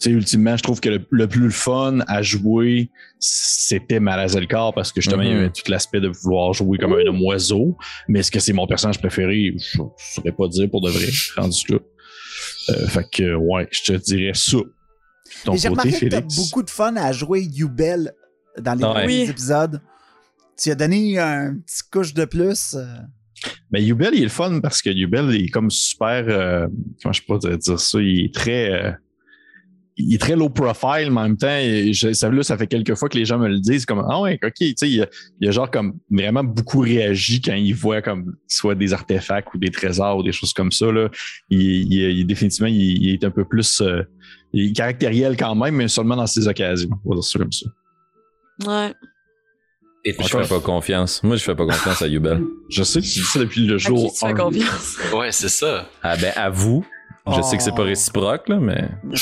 sais, 0.05 0.11
ultimement, 0.11 0.57
je 0.57 0.63
trouve 0.63 0.81
que 0.81 0.89
le, 0.89 1.07
le 1.11 1.27
plus 1.29 1.51
fun 1.51 2.01
à 2.07 2.23
jouer, 2.23 2.91
c'était 3.19 4.01
Malazelkar 4.01 4.73
parce 4.75 4.93
que 4.93 5.01
justement, 5.01 5.23
il 5.23 5.29
y 5.29 5.33
Mhm. 5.33 5.39
avait 5.39 5.51
tout 5.51 5.71
l'aspect 5.71 6.01
de 6.01 6.09
vouloir 6.09 6.53
jouer 6.53 6.79
comme 6.79 6.93
un 6.95 7.07
homme 7.07 7.23
oiseau. 7.23 7.77
Mais 8.09 8.21
est-ce 8.21 8.31
que 8.31 8.41
c'est 8.41 8.53
mon 8.53 8.67
personnage 8.67 8.99
préféré? 8.99 9.55
Je 9.57 9.81
ne 9.83 9.87
saurais 10.15 10.33
pas 10.33 10.49
dire 10.49 10.71
pour 10.71 10.81
de 10.81 10.91
vrai, 10.91 11.07
rendu 11.37 11.65
là. 11.69 11.79
Euh, 12.71 12.87
fait 12.89 13.07
que, 13.13 13.35
ouais, 13.35 13.69
je 13.71 13.83
te 13.83 13.93
dirais 13.93 14.33
ça. 14.35 14.59
Ton 15.45 15.55
j'ai 15.57 15.69
remarqué 15.69 15.93
que 15.93 16.07
t'as 16.07 16.21
beaucoup 16.21 16.63
de 16.63 16.71
fun 16.71 16.97
à 16.97 17.13
jouer 17.13 17.43
Yubel 17.43 18.13
dans 18.59 18.75
les 18.75 18.85
Ouais. 18.85 18.91
premiers 18.93 19.25
Oui. 19.25 19.31
épisodes. 19.31 19.81
Tu 20.61 20.71
as 20.71 20.75
donné 20.75 21.19
un 21.19 21.57
petit 21.57 21.83
couche 21.91 22.13
de 22.15 22.25
plus. 22.25 22.75
euh, 22.75 22.85
Mais 23.71 23.83
Yubel, 23.83 24.15
il 24.15 24.21
est 24.21 24.25
le 24.25 24.29
fun 24.29 24.61
parce 24.61 24.83
que 24.83 24.91
Yubel 24.91 25.27
il 25.35 25.45
est 25.45 25.49
comme 25.49 25.71
super. 25.71 26.25
euh, 26.29 26.67
comment 27.03 27.13
je 27.13 27.23
pourrais 27.23 27.57
dire 27.59 27.79
ça? 27.81 28.01
Il 28.01 28.25
est 28.27 28.35
très. 28.35 28.71
euh, 28.71 28.93
il 30.03 30.15
est 30.15 30.19
très 30.19 30.37
low 30.37 30.49
profile, 30.49 31.11
mais 31.11 31.21
en 31.21 31.23
même 31.25 31.37
temps, 31.37 31.57
et 31.59 31.93
je, 31.93 32.13
ça, 32.13 32.31
là, 32.31 32.43
ça 32.43 32.57
fait 32.59 32.67
quelques 32.67 32.95
fois 32.95 33.09
que 33.09 33.17
les 33.19 33.25
gens 33.25 33.39
me 33.39 33.49
le 33.49 33.59
disent 33.61 33.87
comme 33.87 34.05
Ah 34.09 34.21
ouais, 34.21 34.39
ok, 34.43 34.53
tu 34.59 34.75
sais, 34.77 34.91
il, 34.91 35.03
a- 35.03 35.09
il 35.41 35.49
a 35.49 35.51
genre 35.51 35.71
comme 35.71 35.99
vraiment 36.11 36.43
beaucoup 36.45 36.81
réagi 36.81 37.41
quand 37.41 37.55
il 37.55 37.73
voit 37.75 38.03
comme 38.03 38.37
soit 38.49 38.75
des 38.75 38.93
artefacts 38.93 39.55
ou 39.55 39.59
des 39.59 39.71
trésors 39.71 40.19
ou 40.19 40.23
des 40.23 40.33
choses 40.33 40.53
comme 40.53 40.73
ça. 40.73 40.91
Là. 40.91 41.09
Il, 41.49 41.61
il, 41.61 41.93
il- 42.19 42.27
définitivement, 42.27 42.69
il, 42.69 43.03
il 43.03 43.11
est 43.15 43.25
un 43.25 43.31
peu 43.31 43.45
plus 43.45 43.81
euh, 43.81 44.03
il 44.53 44.71
est 44.71 44.73
caractériel 44.73 45.37
quand 45.37 45.55
même, 45.55 45.77
mais 45.77 45.89
seulement 45.89 46.17
dans 46.17 46.27
ces 46.27 46.49
occasions. 46.49 46.91
On 47.05 47.11
va 47.11 47.15
dire 47.17 47.25
ça 47.25 47.39
comme 47.39 47.53
ça. 47.53 47.67
Ouais. 48.67 48.93
Et 50.05 50.15
Je 50.19 50.27
fais 50.29 50.49
pas 50.49 50.61
confiance. 50.61 51.23
Moi, 51.23 51.37
je 51.37 51.43
fais 51.45 51.55
pas 51.55 51.67
confiance 51.67 52.01
à 52.01 52.07
Yubel. 52.09 52.43
Je 52.71 52.83
sais 52.83 53.01
que 53.01 53.05
tu 53.07 53.19
dis 53.21 53.25
ça 53.27 53.39
depuis 53.39 53.67
le 53.67 53.75
À 53.75 53.79
jour. 53.79 54.13
qui 54.13 54.19
tu 54.19 54.27
fais 54.27 54.33
confiance? 54.35 54.97
Ouais, 55.15 55.31
c'est 55.31 55.51
ça. 55.51 55.89
Ah 56.03 56.17
ben, 56.17 56.33
à 56.37 56.49
vous. 56.49 56.87
Je 57.37 57.43
sais 57.43 57.57
que 57.57 57.63
c'est 57.63 57.71
pas 57.75 57.83
Oh. 57.83 57.85
réciproque, 57.87 58.49
là, 58.49 58.57
mais. 58.61 58.85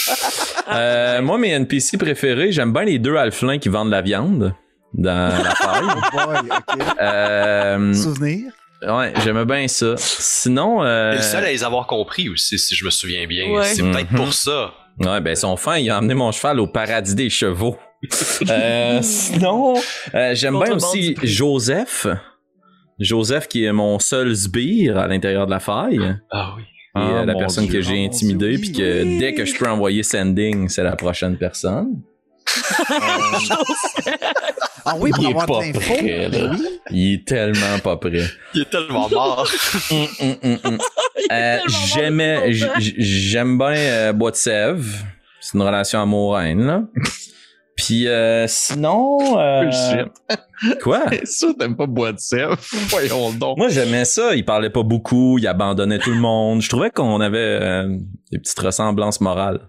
Euh, 0.71 1.23
moi, 1.23 1.38
mes 1.38 1.49
NPC 1.49 1.97
préférés, 1.97 2.53
j'aime 2.53 2.75
bien 2.75 2.85
les 2.85 2.99
deux 2.99 3.16
alflins 3.16 3.57
qui 3.59 3.71
vendent 3.71 3.88
la 3.88 4.03
viande 4.03 4.55
dans 4.92 5.29
la 5.33 5.51
faille. 5.55 5.83
Oh 5.83 6.11
boy, 6.12 6.37
ok. 6.51 6.85
Euh, 7.01 7.94
Souvenir? 7.94 8.53
ouais, 8.87 9.14
j'aimais 9.25 9.47
bien 9.47 9.66
ça. 9.66 9.94
Sinon, 9.97 10.83
euh, 10.85 11.12
Et 11.12 11.16
le 11.16 11.23
seul 11.23 11.44
à 11.47 11.51
les 11.51 11.64
avoir 11.64 11.87
compris 11.87 12.29
aussi, 12.29 12.59
si 12.59 12.75
je 12.75 12.85
me 12.85 12.90
souviens 12.90 13.27
bien. 13.27 13.49
Ouais. 13.51 13.64
C'est 13.64 13.83
peut-être 13.83 14.11
Mhm. 14.11 14.18
pour 14.18 14.35
ça. 14.35 14.75
ouais, 15.01 15.23
ben, 15.23 15.35
son 15.35 15.57
fin, 15.57 15.79
il 15.79 15.88
a 15.88 15.97
emmené 16.01 16.12
mon 16.12 16.33
cheval 16.33 16.61
au 16.61 16.66
paradis 16.66 17.14
des 17.14 17.31
chevaux. 17.31 17.79
Euh, 18.51 18.99
sinon, 19.03 19.73
euh, 20.14 20.35
j'aime 20.35 20.61
bien 20.62 20.75
aussi. 20.75 21.14
Joseph. 21.23 22.07
Joseph 22.99 23.49
qui 23.49 23.64
est 23.64 23.73
mon 23.73 23.99
seul 23.99 24.37
sbire 24.37 24.99
à 24.99 25.07
l'intérieur 25.09 25.47
de 25.47 25.51
la 25.53 25.61
faille. 25.61 26.14
Ah 26.31 26.53
oui. 26.59 26.64
Et 26.96 27.01
Ah, 27.01 27.20
euh, 27.20 27.24
la 27.27 27.35
personne 27.35 27.66
Dieu. 27.66 27.74
que 27.74 27.81
j'ai 27.83 28.03
Oh, 28.03 28.07
intimidée, 28.07 28.59
puis 28.59 28.72
que 28.72 29.18
dès 29.18 29.35
que 29.35 29.44
je 29.44 29.55
peux 29.57 29.68
envoyer 29.68 30.03
sending, 30.03 30.68
c'est 30.68 30.83
la 30.83 30.96
prochaine 30.96 31.37
personne. 31.37 32.01
Ah 34.90 34.94
oui, 34.98 35.11
pour 35.11 35.22
Il 35.22 35.27
est 35.27 35.31
avoir 35.33 35.46
pas 35.46 35.59
de 35.61 35.72
l'info. 35.74 35.81
prêt, 35.81 36.29
là. 36.29 36.29
Ben. 36.48 36.59
Il 36.90 37.12
est 37.14 37.27
tellement 37.27 37.79
pas 37.83 37.96
prêt. 37.98 38.22
Il 38.55 38.62
est 38.62 38.70
tellement 38.70 39.09
mort. 39.09 39.46
Euh, 41.31 41.59
j'aimais, 41.92 42.53
j'aime 42.79 43.59
bien 43.59 43.74
euh, 43.77 44.12
Bois 44.14 44.31
de 44.31 44.37
Sèvres. 44.37 44.87
C'est 45.40 45.55
une 45.59 45.62
relation 45.62 46.01
amoureuse, 46.01 46.57
là. 46.57 46.85
Puis 47.78 48.08
euh, 48.08 48.46
sinon, 48.48 49.38
euh, 49.38 49.70
quoi? 50.82 51.04
Ça, 51.24 51.46
t'aimes 51.58 51.76
pas 51.76 51.86
bois 51.86 52.12
de 52.12 52.18
sèvres? 52.18 52.58
Voyons 52.88 53.30
donc. 53.32 53.56
Moi, 53.56 53.68
j'aimais 53.68 54.04
ça. 54.04 54.34
Il 54.34 54.44
parlait 54.44 54.68
pas 54.68 54.82
beaucoup. 54.82 55.38
Il 55.38 55.46
abandonnait 55.46 56.00
tout 56.00 56.10
le 56.10 56.18
monde. 56.18 56.60
Je 56.60 56.68
trouvais 56.68 56.90
qu'on 56.90 57.20
avait 57.20 57.38
euh, 57.38 57.88
des 58.32 58.38
petites 58.38 58.58
ressemblances 58.58 59.20
morales. 59.20 59.60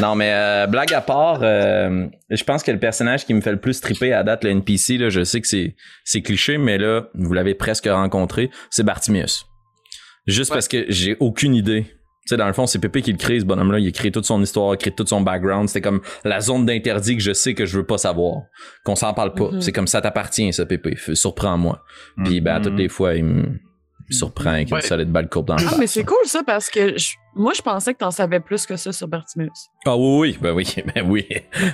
Non, 0.00 0.14
mais 0.14 0.30
euh, 0.32 0.66
blague 0.66 0.92
à 0.94 1.00
part, 1.00 1.40
euh, 1.42 2.06
je 2.30 2.44
pense 2.44 2.62
que 2.62 2.70
le 2.70 2.78
personnage 2.78 3.26
qui 3.26 3.34
me 3.34 3.40
fait 3.40 3.50
le 3.52 3.60
plus 3.60 3.80
triper 3.80 4.12
à 4.12 4.22
date, 4.22 4.44
le 4.44 4.50
NPC, 4.50 4.96
là, 4.96 5.08
je 5.10 5.24
sais 5.24 5.40
que 5.40 5.48
c'est, 5.48 5.74
c'est 6.04 6.22
cliché, 6.22 6.56
mais 6.56 6.78
là, 6.78 7.08
vous 7.14 7.32
l'avez 7.34 7.54
presque 7.54 7.86
rencontré, 7.86 8.50
c'est 8.70 8.82
Bartimius. 8.82 9.46
Juste 10.26 10.50
Ouais. 10.50 10.56
parce 10.56 10.68
que 10.68 10.84
j'ai 10.88 11.16
aucune 11.20 11.54
idée. 11.54 11.86
Tu 12.28 12.34
sais, 12.34 12.36
dans 12.36 12.46
le 12.46 12.52
fond, 12.52 12.66
c'est 12.66 12.78
Pépé 12.78 13.00
qui 13.00 13.10
le 13.10 13.16
crée, 13.16 13.40
ce 13.40 13.46
bonhomme-là. 13.46 13.78
Il 13.78 13.88
a 13.88 13.90
créé 13.90 14.12
toute 14.12 14.26
son 14.26 14.42
histoire, 14.42 14.72
il 14.72 14.74
a 14.74 14.76
créé 14.76 14.92
tout 14.94 15.06
son 15.06 15.22
background. 15.22 15.66
C'était 15.68 15.80
comme 15.80 16.02
la 16.24 16.40
zone 16.40 16.66
d'interdit 16.66 17.16
que 17.16 17.22
je 17.22 17.32
sais 17.32 17.54
que 17.54 17.64
je 17.64 17.78
veux 17.78 17.86
pas 17.86 17.96
savoir. 17.96 18.42
Qu'on 18.84 18.96
s'en 18.96 19.14
parle 19.14 19.32
pas. 19.32 19.50
Mhm. 19.50 19.62
C'est 19.62 19.72
comme 19.72 19.86
ça 19.86 20.02
t'appartient, 20.02 20.52
ça, 20.52 20.66
Pépé. 20.66 20.94
Surprends-moi. 21.14 21.82
Puis, 22.26 22.42
ben, 22.42 22.56
à 22.56 22.60
toutes 22.60 22.72
Mhm. 22.74 22.78
les 22.80 22.88
fois, 22.90 23.14
il 23.14 23.24
me 23.24 23.46
surprend 24.10 24.50
avec 24.50 24.70
Ouais. 24.70 24.80
une 24.80 24.86
solide 24.86 25.10
balle 25.10 25.30
courbe 25.30 25.48
dans 25.48 25.56
le 25.56 25.62
Ah, 25.64 25.70
face. 25.70 25.78
mais 25.78 25.86
c'est 25.86 26.04
cool 26.04 26.18
ça 26.24 26.42
parce 26.46 26.68
que 26.68 26.98
je- 26.98 27.14
moi, 27.34 27.52
je 27.56 27.62
pensais 27.62 27.94
que 27.94 27.98
t'en 28.00 28.10
savais 28.10 28.40
plus 28.40 28.66
que 28.66 28.76
ça 28.76 28.92
sur 28.92 29.08
Bartimeus. 29.08 29.48
Ah 29.86 29.96
oui, 29.96 30.18
oui, 30.18 30.38
ben 30.40 30.52
oui, 30.52 30.64
ben 30.94 31.06
oui. 31.08 31.26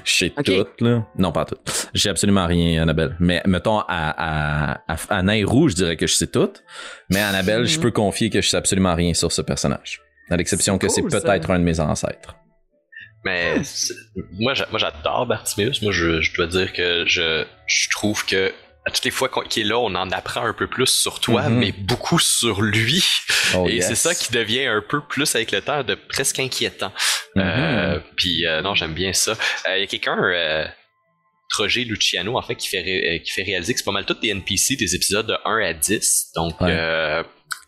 Je 0.05 0.13
sais 0.13 0.31
tout, 0.31 0.67
là. 0.85 1.05
Non, 1.19 1.33
pas 1.33 1.45
tout. 1.47 1.57
J'ai 1.95 2.11
absolument 2.11 2.47
rien, 2.47 2.83
Annabelle. 2.83 3.17
Mais 3.19 3.43
mettons, 3.47 3.81
à, 3.81 3.85
à, 3.89 4.83
à, 4.89 4.97
à 5.09 5.23
Nairou, 5.25 5.69
je 5.69 5.75
dirais 5.75 5.97
que 5.97 6.07
je 6.07 6.15
sais 6.15 6.29
tout. 6.29 6.51
Mais 7.11 7.21
Annabelle, 7.21 7.63
Mhm. 7.63 7.67
je 7.67 7.81
peux 7.81 7.91
confier 7.91 8.31
que 8.31 8.41
je 8.41 8.49
sais 8.49 8.57
absolument 8.57 8.95
rien 8.95 9.15
sur 9.15 9.33
ce 9.33 9.43
personnage. 9.43 10.01
À 10.31 10.37
l'exception 10.37 10.79
que 10.79 10.89
c'est 10.89 11.03
cool, 11.03 11.11
peut-être 11.11 11.51
un 11.51 11.59
de 11.59 11.65
mes 11.65 11.81
ancêtres. 11.81 12.35
Mais 13.25 13.57
moi, 14.39 14.53
j'a- 14.55 14.67
moi 14.71 14.79
j'adore 14.79 15.27
Bartimeus. 15.27 15.81
Moi, 15.83 15.93
je, 15.93 16.21
je 16.21 16.35
dois 16.35 16.47
dire 16.47 16.73
que 16.73 17.05
je, 17.07 17.45
je 17.67 17.89
trouve 17.91 18.25
que 18.27 18.53
à 18.87 18.91
toutes 18.91 19.05
les 19.07 19.11
fois 19.11 19.31
qu'il 19.49 19.65
est 19.65 19.69
là, 19.69 19.79
on 19.79 19.95
en 19.95 20.11
apprend 20.11 20.45
un 20.45 20.53
peu 20.53 20.67
plus 20.67 20.89
sur 20.89 21.19
toi, 21.21 21.49
Mhm. 21.49 21.59
mais 21.59 21.73
beaucoup 21.73 22.19
sur 22.19 22.61
lui. 22.61 23.03
Oh, 23.57 23.67
Et 23.67 23.77
yes. 23.77 23.89
c'est 23.89 23.95
ça 23.95 24.15
qui 24.15 24.31
devient 24.31 24.67
un 24.67 24.83
peu 24.87 25.01
plus 25.01 25.35
avec 25.35 25.53
le 25.53 25.63
temps 25.63 25.83
de 25.83 25.95
presque 25.95 26.39
inquiétant. 26.39 26.93
Euh, 27.39 27.99
puis 28.17 28.47
euh, 28.47 28.61
non, 28.61 28.75
j'aime 28.75 28.93
bien 28.93 29.15
ça. 29.15 29.33
Euh, 29.69 29.77
Il 29.79 29.81
y 29.81 29.85
a 29.85 29.87
quelqu'un, 29.87 30.19
euh, 30.23 30.67
Roger 31.57 31.85
Luciano, 31.85 32.37
en 32.37 32.43
fait, 32.43 32.57
qui 32.57 32.69
fait, 32.69 32.83
ré- 32.83 33.23
qui 33.25 33.31
fait 33.31 33.43
réaliser 33.43 33.73
que 33.73 33.79
c'est 33.79 33.85
pas 33.87 33.93
mal 33.93 34.05
tous 34.05 34.17
les 34.23 34.29
NPC 34.31 34.77
des 34.77 34.95
épisodes 34.95 35.27
de 35.27 35.37
1 35.47 35.63
à 35.63 35.73
10. 35.73 36.33
Donc, 36.35 36.61
Ouais. 36.61 37.23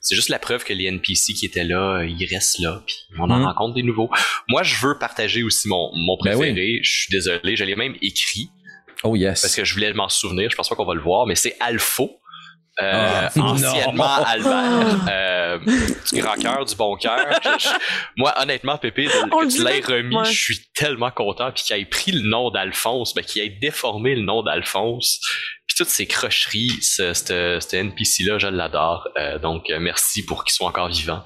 C'est 0.07 0.15
juste 0.15 0.29
la 0.29 0.39
preuve 0.39 0.65
que 0.65 0.73
les 0.73 0.85
NPC 0.85 1.35
qui 1.35 1.47
étaient 1.47 1.65
là, 1.65 1.99
euh, 2.01 2.07
ils 2.07 2.27
restent 2.27 2.59
là, 2.61 2.83
puis 2.87 2.97
on 3.19 3.25
en 3.31 3.39
Mhm. 3.39 3.45
rencontre 3.45 3.75
des 3.75 3.83
nouveaux. 3.83 4.11
Moi, 4.49 4.63
je 4.63 4.75
veux 4.87 4.99
partager 4.99 5.43
aussi 5.43 5.69
mon, 5.69 5.91
mon 5.95 6.17
Ben 6.25 6.35
oui. 6.37 6.47
préféré. 6.53 6.81
Je 6.83 6.91
suis 7.01 7.11
désolé, 7.11 7.57
je 7.57 7.65
l'ai 7.65 7.77
même 7.77 7.97
écrit 8.03 8.51
Oh 9.03 9.15
yes. 9.17 9.43
parce 9.43 9.55
que 9.55 9.65
je 9.65 9.75
voulais 9.75 9.93
m'en 9.93 10.09
souvenir. 10.09 10.49
Je 10.51 10.57
pense 10.57 10.69
pas 10.69 10.75
qu'on 10.77 10.85
va 10.87 10.95
le 10.95 11.03
voir, 11.03 11.27
mais 11.27 11.35
c'est 11.35 11.57
Alpho. 11.61 12.11
Euh, 12.83 13.29
Ah, 13.35 13.41
anciennement 13.41 14.19
non. 14.19 14.25
Albert, 14.25 15.07
euh, 15.09 15.59
du 16.13 16.21
grand 16.21 16.35
cœur, 16.35 16.65
du 16.65 16.75
bon 16.77 16.95
cœur. 16.97 17.27
Moi, 18.17 18.35
honnêtement, 18.39 18.77
Pépé, 18.77 19.07
que 19.07 19.49
tu 19.57 19.65
l'aies 19.65 19.81
remis, 19.81 20.15
Ouais. 20.17 20.25
je 20.27 20.33
suis 20.39 20.59
tellement 20.75 21.11
content. 21.11 21.51
Puis 21.53 21.65
qu'il 21.65 21.77
ait 21.77 21.85
pris 21.87 22.13
le 22.13 22.29
nom 22.29 22.51
d'Alphonse, 22.51 23.15
ben, 23.15 23.25
qu'il 23.25 23.43
ait 23.43 23.57
déformé 23.63 24.15
le 24.15 24.23
nom 24.23 24.43
d'Alphonse. 24.43 25.21
Puis 25.67 25.77
toutes 25.79 25.89
ces 25.89 26.07
crocheries, 26.07 26.71
ce, 26.83 27.15
ce, 27.15 27.59
ce 27.67 27.77
NPC-là, 27.77 28.39
je 28.39 28.49
l'adore. 28.49 29.09
Euh, 29.19 29.39
donc, 29.39 29.71
euh, 29.71 29.79
merci 29.81 30.23
pour 30.25 30.45
qu'il 30.45 30.53
soit 30.53 30.69
encore 30.69 30.89
vivant. 30.89 31.23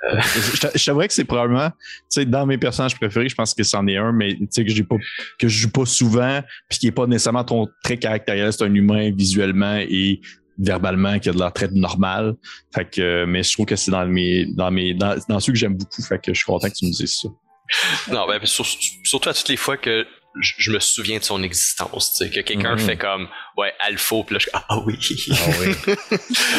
je 0.12 0.60
t'a- 0.60 0.70
je 0.74 0.84
t'avouerais 0.84 1.08
que 1.08 1.14
c'est 1.14 1.24
probablement, 1.24 1.70
tu 1.70 1.76
sais, 2.10 2.24
dans 2.24 2.46
mes 2.46 2.56
personnages 2.58 2.94
préférés, 2.96 3.28
je 3.28 3.34
pense 3.34 3.52
que 3.54 3.64
c'en 3.64 3.84
est 3.88 3.96
un, 3.96 4.12
mais 4.12 4.34
tu 4.34 4.46
sais, 4.50 4.64
que 4.64 4.70
j'ai 4.70 4.84
pas, 4.84 4.94
que 5.40 5.48
je 5.48 5.58
joue 5.62 5.70
pas 5.70 5.86
souvent, 5.86 6.40
puis 6.68 6.78
qui 6.78 6.86
est 6.86 6.92
pas 6.92 7.06
nécessairement 7.06 7.42
ton 7.42 7.66
très 7.82 7.96
caractériel, 7.98 8.52
c'est 8.52 8.62
un 8.64 8.72
humain 8.74 9.10
visuellement 9.12 9.76
et 9.76 10.20
verbalement 10.58 11.18
qui 11.18 11.28
a 11.28 11.32
de 11.32 11.38
l'air 11.38 11.52
très 11.52 11.68
normal. 11.68 12.34
Fait 12.74 12.84
que, 12.88 13.00
euh, 13.00 13.26
mais 13.26 13.42
je 13.42 13.52
trouve 13.52 13.66
que 13.66 13.76
c'est 13.76 13.90
dans 13.90 14.06
mes, 14.06 14.46
dans 14.54 14.70
mes, 14.70 14.94
dans, 14.94 15.16
dans 15.28 15.40
ceux 15.40 15.52
que 15.52 15.58
j'aime 15.58 15.76
beaucoup. 15.76 16.02
Fait 16.02 16.18
que 16.18 16.32
je 16.34 16.38
suis 16.38 16.46
content 16.46 16.68
que 16.68 16.74
tu 16.74 16.86
me 16.86 16.92
dises 16.92 17.20
ça. 17.22 17.28
Non, 18.12 18.26
ben, 18.26 18.40
sur- 18.44 18.66
surtout 19.04 19.28
à 19.28 19.34
toutes 19.34 19.48
les 19.50 19.56
fois 19.56 19.76
que 19.76 20.06
je, 20.40 20.52
je 20.58 20.70
me 20.70 20.78
souviens 20.78 21.18
de 21.18 21.24
son 21.24 21.42
existence, 21.42 22.14
tu 22.16 22.24
sais, 22.24 22.30
que 22.30 22.40
quelqu'un 22.40 22.72
Mhm. 22.74 22.78
fait 22.78 22.96
comme, 22.96 23.28
ouais, 23.56 23.72
Alpho, 23.80 24.22
puis 24.24 24.34
là, 24.34 24.38
je 24.38 24.48
ah 24.52 24.78
oui. 24.86 24.96
Ah 25.32 25.34
oui. 25.60 25.74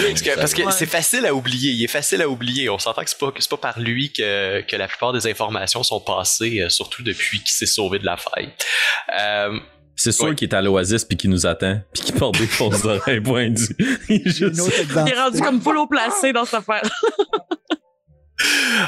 parce 0.10 0.22
que, 0.22 0.36
parce 0.36 0.54
que 0.54 0.64
Ouais. 0.64 0.72
c'est 0.72 0.86
facile 0.86 1.26
à 1.26 1.34
oublier, 1.34 1.72
il 1.72 1.84
est 1.84 1.88
facile 1.88 2.22
à 2.22 2.28
oublier. 2.30 2.70
On 2.70 2.78
s'entend 2.80 3.04
que 3.04 3.10
c'est 3.10 3.18
pas, 3.20 3.32
que 3.32 3.48
pas 3.48 3.58
par 3.58 3.80
lui 3.80 4.12
que, 4.12 4.62
que 4.62 4.76
la 4.76 4.88
plupart 4.88 5.14
des 5.14 5.28
informations 5.28 5.82
sont 5.84 6.02
passées, 6.02 6.62
euh, 6.62 6.70
surtout 6.70 7.04
depuis 7.04 7.40
qu'il 7.40 7.52
s'est 7.52 7.66
sauvé 7.68 8.00
de 8.00 8.06
la 8.06 8.18
faille. 8.18 8.52
Euh, 9.20 9.60
C'est 10.02 10.12
sûr 10.14 10.26
Ouais. 10.28 10.36
qu'il 10.36 10.48
est 10.50 10.54
à 10.56 10.62
l'Oasis 10.62 11.04
puis 11.06 11.18
qu'il 11.18 11.30
nous 11.30 11.46
attend 11.46 11.82
puis 11.94 12.04
qu'il 12.04 12.16
porte 12.16 12.38
des 12.38 12.48
fausses 12.48 12.86
oreilles 12.86 13.20
pointues. 13.22 13.76
Il 14.10 14.16
est 14.28 14.30
juste- 14.30 14.62
Il 15.06 15.12
est 15.14 15.20
rendu 15.20 15.42
comme 15.42 15.62
full 15.62 15.78
haut 15.78 15.88
placé 15.88 16.32
dans 16.32 16.46
cette 16.46 16.60
affaire. 16.68 16.84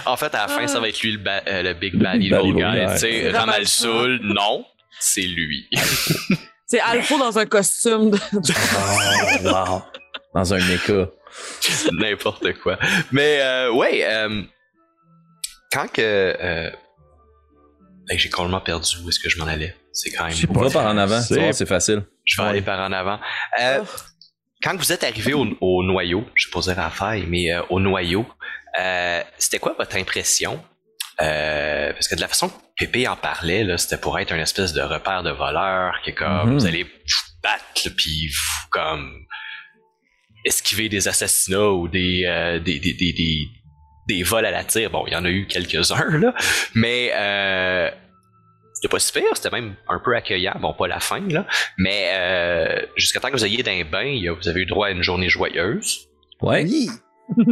en 0.05 0.15
fait, 0.15 0.33
à 0.33 0.43
la 0.43 0.47
fin, 0.47 0.67
ça 0.67 0.79
va 0.79 0.87
être 0.89 1.01
lui 1.01 1.11
le, 1.13 1.17
ba- 1.17 1.43
euh, 1.47 1.63
le 1.63 1.73
Big 1.73 1.95
Bad 1.95 2.15
Evil 2.15 2.53
Guy. 2.53 2.93
Tu 2.93 2.97
sais, 2.99 3.29
Ramal 3.31 3.67
Soul, 3.67 4.19
non, 4.23 4.65
c'est 4.99 5.21
lui. 5.21 5.67
C'est 6.65 6.79
Alpha 6.79 7.17
dans 7.17 7.37
un 7.37 7.45
costume. 7.45 8.11
De... 8.11 8.17
Oh, 9.43 9.47
wow. 9.49 9.81
Dans 10.33 10.53
un 10.53 10.57
méca. 10.65 11.09
N'importe 11.91 12.53
quoi. 12.63 12.79
Mais 13.11 13.39
euh, 13.41 13.71
ouais, 13.73 14.05
euh, 14.07 14.41
quand 15.69 15.91
que 15.91 15.99
euh, 16.01 16.69
hey, 18.11 18.19
j'ai 18.19 18.29
complètement 18.29 18.61
perdu 18.61 18.87
où 19.03 19.09
est-ce 19.09 19.19
que 19.19 19.29
je 19.29 19.37
m'en 19.39 19.45
allais. 19.47 19.75
C'est 19.93 20.11
quand 20.11 20.23
même. 20.25 20.33
Je 20.33 20.41
sais. 20.41 20.47
Va 20.53 20.69
par 20.69 20.85
en 20.85 20.97
avant, 20.97 21.21
C'est- 21.21 21.65
facile. 21.65 22.03
Je 22.25 22.41
vais 22.41 22.47
aller 22.47 22.61
par 22.61 22.79
en 22.79 22.91
avant. 22.91 23.19
Euh, 23.61 23.83
quand 24.63 24.75
vous 24.77 24.91
êtes 24.91 25.03
arrivé 25.03 25.33
au, 25.33 25.45
au 25.59 25.83
noyau, 25.83 26.25
je 26.35 26.47
vais 26.47 26.51
pas 26.51 26.59
dire 26.61 26.79
à 26.79 26.83
la 26.83 26.89
faille, 26.89 27.25
mais 27.27 27.51
euh, 27.51 27.61
au 27.69 27.79
noyau, 27.79 28.25
euh, 28.79 29.21
c'était 29.37 29.59
quoi 29.59 29.75
votre 29.77 29.95
impression? 29.97 30.63
Euh, 31.19 31.91
parce 31.93 32.07
que 32.07 32.15
de 32.15 32.21
la 32.21 32.27
façon 32.27 32.49
que 32.49 32.55
Pépé 32.77 33.07
en 33.07 33.15
parlait, 33.15 33.65
c'était 33.77 33.97
pour 33.97 34.17
être 34.19 34.33
une 34.33 34.39
espèce 34.39 34.73
de 34.73 34.81
repère 34.81 35.23
de 35.23 35.29
voleurs, 35.31 35.93
qui 36.03 36.11
est 36.11 36.13
comme, 36.15 36.49
Mhm. 36.49 36.53
vous 36.57 36.65
allez 36.65 36.83
vous 36.83 36.89
battre, 37.43 37.89
puis 37.95 38.27
vous, 38.29 38.67
comme, 38.71 39.13
esquiver 40.45 40.89
des 40.89 41.07
assassinats 41.07 41.69
ou 41.71 41.87
des, 41.87 42.23
euh, 42.25 42.59
des, 42.59 42.79
des, 42.79 42.93
des, 42.93 43.13
des, 43.13 43.47
des 44.07 44.23
vols 44.23 44.45
à 44.45 44.51
la 44.51 44.63
tire. 44.63 44.89
Bon, 44.89 45.03
il 45.05 45.13
y 45.13 45.15
en 45.15 45.25
a 45.25 45.29
eu 45.29 45.45
quelques-uns, 45.47 46.17
là, 46.17 46.33
mais 46.73 47.11
euh, 47.13 47.91
c'était 48.81 48.91
pas 48.91 48.99
si 48.99 49.13
pire, 49.13 49.29
c'était 49.35 49.51
même 49.51 49.75
un 49.87 49.99
peu 49.99 50.15
accueillant. 50.15 50.55
Bon, 50.59 50.73
pas 50.73 50.87
la 50.87 50.99
fin, 50.99 51.21
là, 51.29 51.45
mais 51.77 52.09
euh, 52.13 52.81
jusqu'à 52.95 53.19
temps 53.19 53.27
que 53.27 53.33
vous 53.33 53.45
ayez 53.45 53.61
d'un 53.61 53.83
bain, 53.83 54.19
vous 54.35 54.49
avez 54.49 54.61
eu 54.61 54.65
droit 54.65 54.87
à 54.87 54.89
une 54.89 55.03
journée 55.03 55.29
joyeuse. 55.29 56.07
Ouais, 56.41 56.63
Oui. 56.63 56.89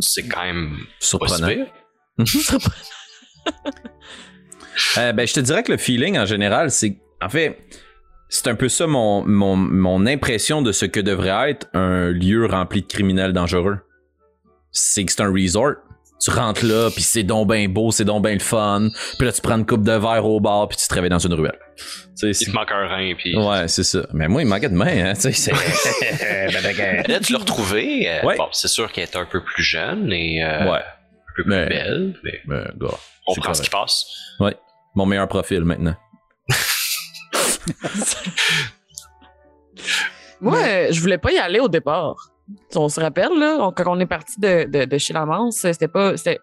C'est 0.00 0.26
quand 0.26 0.42
même 0.42 0.78
pas 0.78 0.84
si 1.00 1.08
surprenant. 1.08 1.46
pire. 1.48 1.66
Euh, 4.98 5.12
ben, 5.12 5.24
je 5.24 5.34
te 5.34 5.38
dirais 5.40 5.62
que 5.62 5.70
le 5.70 5.78
feeling 5.78 6.18
en 6.18 6.26
général, 6.26 6.68
c'est. 6.72 6.96
En 7.22 7.28
fait, 7.28 7.58
c'est 8.28 8.48
un 8.48 8.56
peu 8.56 8.68
ça 8.68 8.88
mon, 8.88 9.24
mon, 9.24 9.54
mon 9.54 10.04
impression 10.06 10.62
de 10.62 10.72
ce 10.72 10.84
que 10.84 10.98
devrait 10.98 11.50
être 11.52 11.68
un 11.74 12.10
lieu 12.10 12.46
rempli 12.46 12.82
de 12.82 12.86
criminels 12.88 13.32
dangereux. 13.32 13.78
C'est 14.72 15.04
que 15.04 15.12
c'est 15.12 15.22
un 15.22 15.32
resort. 15.32 15.74
Tu 16.24 16.30
rentres 16.30 16.64
là, 16.64 16.88
puis 16.90 17.02
c'est 17.02 17.22
donc 17.22 17.48
ben 17.48 17.68
beau, 17.70 17.90
c'est 17.90 18.04
donc 18.04 18.22
ben 18.22 18.32
le 18.32 18.38
fun. 18.40 18.88
Puis 19.18 19.26
là, 19.26 19.32
tu 19.32 19.42
prends 19.42 19.56
une 19.58 19.66
coupe 19.66 19.82
de 19.82 19.92
verre 19.92 20.24
au 20.24 20.40
bar, 20.40 20.68
puis 20.68 20.78
tu 20.78 20.88
te 20.88 20.94
réveilles 20.94 21.10
dans 21.10 21.18
une 21.18 21.34
ruelle. 21.34 21.58
Tu 22.18 22.32
sais, 22.32 22.44
Il 22.44 22.50
te 22.50 22.56
manque 22.56 22.70
un 22.72 22.86
rein, 22.88 23.12
puis. 23.18 23.36
Ouais, 23.36 23.68
c'est 23.68 23.82
ça. 23.84 24.06
Mais 24.14 24.26
moi, 24.28 24.40
il 24.40 24.46
me 24.46 24.50
manquait 24.50 24.68
de 24.70 24.74
main, 24.74 25.10
hein. 25.10 25.12
Tu 25.14 25.32
sais. 25.34 25.52
Là, 27.08 27.20
tu 27.20 27.32
l'as 27.32 27.38
retrouvé. 27.38 28.08
euh, 28.08 28.22
Ouais. 28.24 28.36
Bon, 28.36 28.48
c'est 28.52 28.68
sûr 28.68 28.90
qu'elle 28.92 29.04
est 29.04 29.16
un 29.16 29.26
peu 29.26 29.42
plus 29.42 29.62
jeune 29.62 30.12
et 30.12 30.42
euh, 30.42 30.70
ouais. 30.70 30.78
un 30.78 31.32
peu 31.36 31.42
plus 31.42 31.50
Mais- 31.50 31.68
belle, 31.68 32.14
mais 32.22 32.40
Mais, 32.46 32.64
gars, 32.80 32.94
on 33.26 33.34
prend 33.34 33.52
ce 33.54 33.62
qui 33.62 33.70
passe. 33.70 34.04
Mon 34.94 35.06
meilleur 35.06 35.26
profil 35.28 35.64
maintenant. 35.64 35.96
Moi, 40.40 40.58
euh, 40.58 40.88
je 40.90 41.00
voulais 41.00 41.18
pas 41.18 41.32
y 41.32 41.38
aller 41.38 41.58
au 41.60 41.68
départ. 41.68 42.30
Si 42.70 42.76
On 42.78 42.88
se 42.88 43.00
rappelle, 43.00 43.38
là, 43.38 43.56
on- 43.60 43.72
quand 43.72 43.84
on 43.86 43.98
est 44.00 44.06
parti 44.06 44.38
de, 44.40 44.64
de, 44.64 44.84
de 44.84 44.98
chez 44.98 45.12
la 45.14 45.24
Manse, 45.24 45.56
c'était 45.58 45.88
pas. 45.88 46.16
C'était 46.16 46.38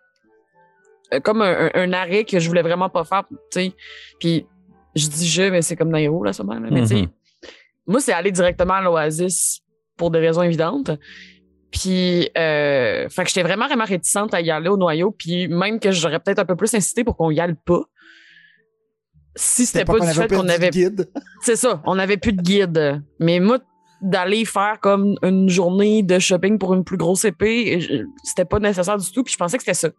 euh, 1.13 1.19
comme 1.19 1.41
un, 1.41 1.65
un- 1.67 1.71
un 1.75 1.93
arrêt 1.93 2.23
que 2.23 2.39
je 2.39 2.47
voulais 2.47 2.61
vraiment 2.63 2.89
pas 2.89 3.03
faire, 3.03 3.23
tu 3.29 3.37
sais. 3.51 3.73
Puis 4.19 4.45
je 4.95 5.07
dis 5.07 5.27
je, 5.27 5.43
mais 5.43 5.61
c'est 5.61 5.75
comme 5.75 5.89
Nairo, 5.91 6.23
là, 6.23 6.33
sûrement. 6.33 6.55
là. 6.59 6.69
Mais 6.71 6.81
Mhm. 6.81 7.07
moi, 7.87 7.99
c'est 7.99 8.13
aller 8.13 8.31
directement 8.31 8.75
à 8.75 8.81
l'Oasis 8.81 9.61
pour 9.97 10.09
des 10.11 10.19
raisons 10.19 10.41
évidentes. 10.41 10.91
Puis, 11.69 12.29
euh, 12.37 13.07
fait 13.09 13.23
que 13.23 13.29
j'étais 13.29 13.43
vraiment, 13.43 13.67
vraiment 13.67 13.85
réticente 13.85 14.33
à 14.33 14.41
y 14.41 14.51
aller 14.51 14.67
au 14.69 14.75
noyau. 14.77 15.11
Puis 15.11 15.47
même 15.47 15.79
que 15.79 15.91
j'aurais 15.91 16.19
peut-être 16.19 16.39
un 16.39 16.45
peu 16.45 16.55
plus 16.57 16.73
incité 16.73 17.03
pour 17.03 17.15
qu'on 17.15 17.31
y 17.31 17.39
aille 17.39 17.55
pas. 17.65 17.83
Si 19.35 19.65
c'était 19.65 19.85
pas, 19.85 19.93
qu'on 19.97 20.05
du 20.05 20.11
fait 20.13 20.27
qu'on 20.27 20.49
avait 20.49 20.69
guide. 20.71 21.09
c'est 21.41 21.55
ça, 21.55 21.81
on 21.85 21.95
n'avait 21.95 22.17
plus 22.17 22.33
de 22.33 22.41
guide. 22.41 23.01
Mais 23.19 23.39
moi, 23.39 23.59
d'aller 24.01 24.45
faire 24.45 24.79
comme 24.79 25.15
une 25.21 25.47
journée 25.49 26.03
de 26.03 26.19
shopping 26.19 26.57
pour 26.57 26.73
une 26.73 26.83
plus 26.83 26.97
grosse 26.97 27.23
épée, 27.23 28.05
c'était 28.23 28.45
pas 28.45 28.59
nécessaire 28.59 28.97
du 28.97 29.11
tout. 29.11 29.23
Puis 29.23 29.33
je 29.33 29.37
pensais 29.37 29.57
que 29.57 29.63
c'était 29.63 29.75
ça. 29.75 29.89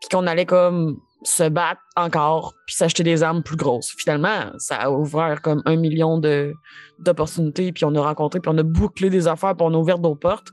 Puis 0.00 0.08
qu'on 0.10 0.26
allait 0.26 0.46
comme 0.46 0.98
se 1.22 1.48
battre 1.48 1.80
encore, 1.96 2.54
puis 2.66 2.76
s'acheter 2.76 3.02
des 3.02 3.22
armes 3.22 3.42
plus 3.42 3.56
grosses. 3.56 3.94
Finalement, 3.98 4.52
ça 4.58 4.76
a 4.76 4.90
ouvert 4.90 5.40
comme 5.42 5.62
un 5.64 5.76
million 5.76 6.20
d'opportunités, 6.98 7.72
puis 7.72 7.84
on 7.84 7.94
a 7.94 8.00
rencontré, 8.00 8.40
puis 8.40 8.50
on 8.54 8.58
a 8.58 8.62
bouclé 8.62 9.10
des 9.10 9.26
affaires, 9.26 9.56
puis 9.56 9.66
on 9.66 9.74
a 9.74 9.76
ouvert 9.76 9.98
nos 9.98 10.14
portes. 10.14 10.48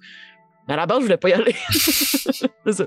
Mais 0.67 0.73
à 0.73 0.77
la 0.77 0.85
base, 0.85 0.99
je 0.99 1.03
voulais 1.03 1.17
pas 1.17 1.29
y 1.29 1.33
aller. 1.33 1.55
c'est 1.69 2.73
ça. 2.73 2.85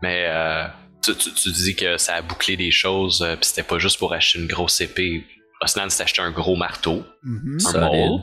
Mais 0.00 0.24
euh, 0.26 0.64
tu, 1.02 1.14
tu, 1.14 1.32
tu 1.32 1.50
dis 1.50 1.76
que 1.76 1.96
ça 1.98 2.14
a 2.14 2.22
bouclé 2.22 2.56
des 2.56 2.70
choses, 2.70 3.22
euh, 3.22 3.36
puis 3.36 3.46
c'était 3.46 3.62
pas 3.62 3.78
juste 3.78 3.98
pour 3.98 4.12
acheter 4.12 4.40
une 4.40 4.48
grosse 4.48 4.80
épée. 4.80 5.24
Osnan 5.62 5.88
s'est 5.90 6.02
acheté 6.02 6.20
un 6.22 6.30
gros 6.30 6.56
marteau, 6.56 7.04
Mhm. 7.22 7.58
un 7.74 7.80
maul. 7.80 8.20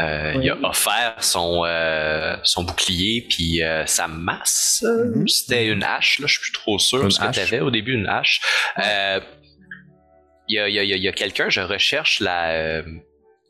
Euh, 0.00 0.34
Oui. 0.36 0.44
Il 0.44 0.50
a 0.50 0.56
offert 0.68 1.16
son, 1.18 1.64
euh, 1.64 2.36
son 2.44 2.62
bouclier 2.62 3.26
puis 3.28 3.64
euh, 3.64 3.84
sa 3.86 4.06
masse. 4.06 4.84
Mhm. 4.86 5.26
C'était 5.26 5.66
une 5.66 5.82
hache, 5.82 6.20
là, 6.20 6.26
je 6.28 6.34
suis 6.34 6.42
plus 6.42 6.52
trop 6.52 6.78
sûr 6.78 7.02
Une 7.04 7.10
ce 7.10 7.18
que 7.20 7.34
t'avais 7.34 7.60
au 7.60 7.70
début, 7.70 7.94
une 7.94 8.06
hache. 8.08 8.40
Il 10.50 10.54
y 10.54 10.58
a, 10.58 10.68
il 10.68 10.74
y 10.74 10.78
a- 10.78 10.82
il 10.84 10.88
y 10.88 10.92
a- 10.92 10.96
il 10.96 11.02
y 11.02 11.08
a 11.08 11.12
quelqu'un, 11.12 11.48
je 11.50 11.60
recherche 11.60 12.20
la, 12.20 12.50
euh, 12.52 12.82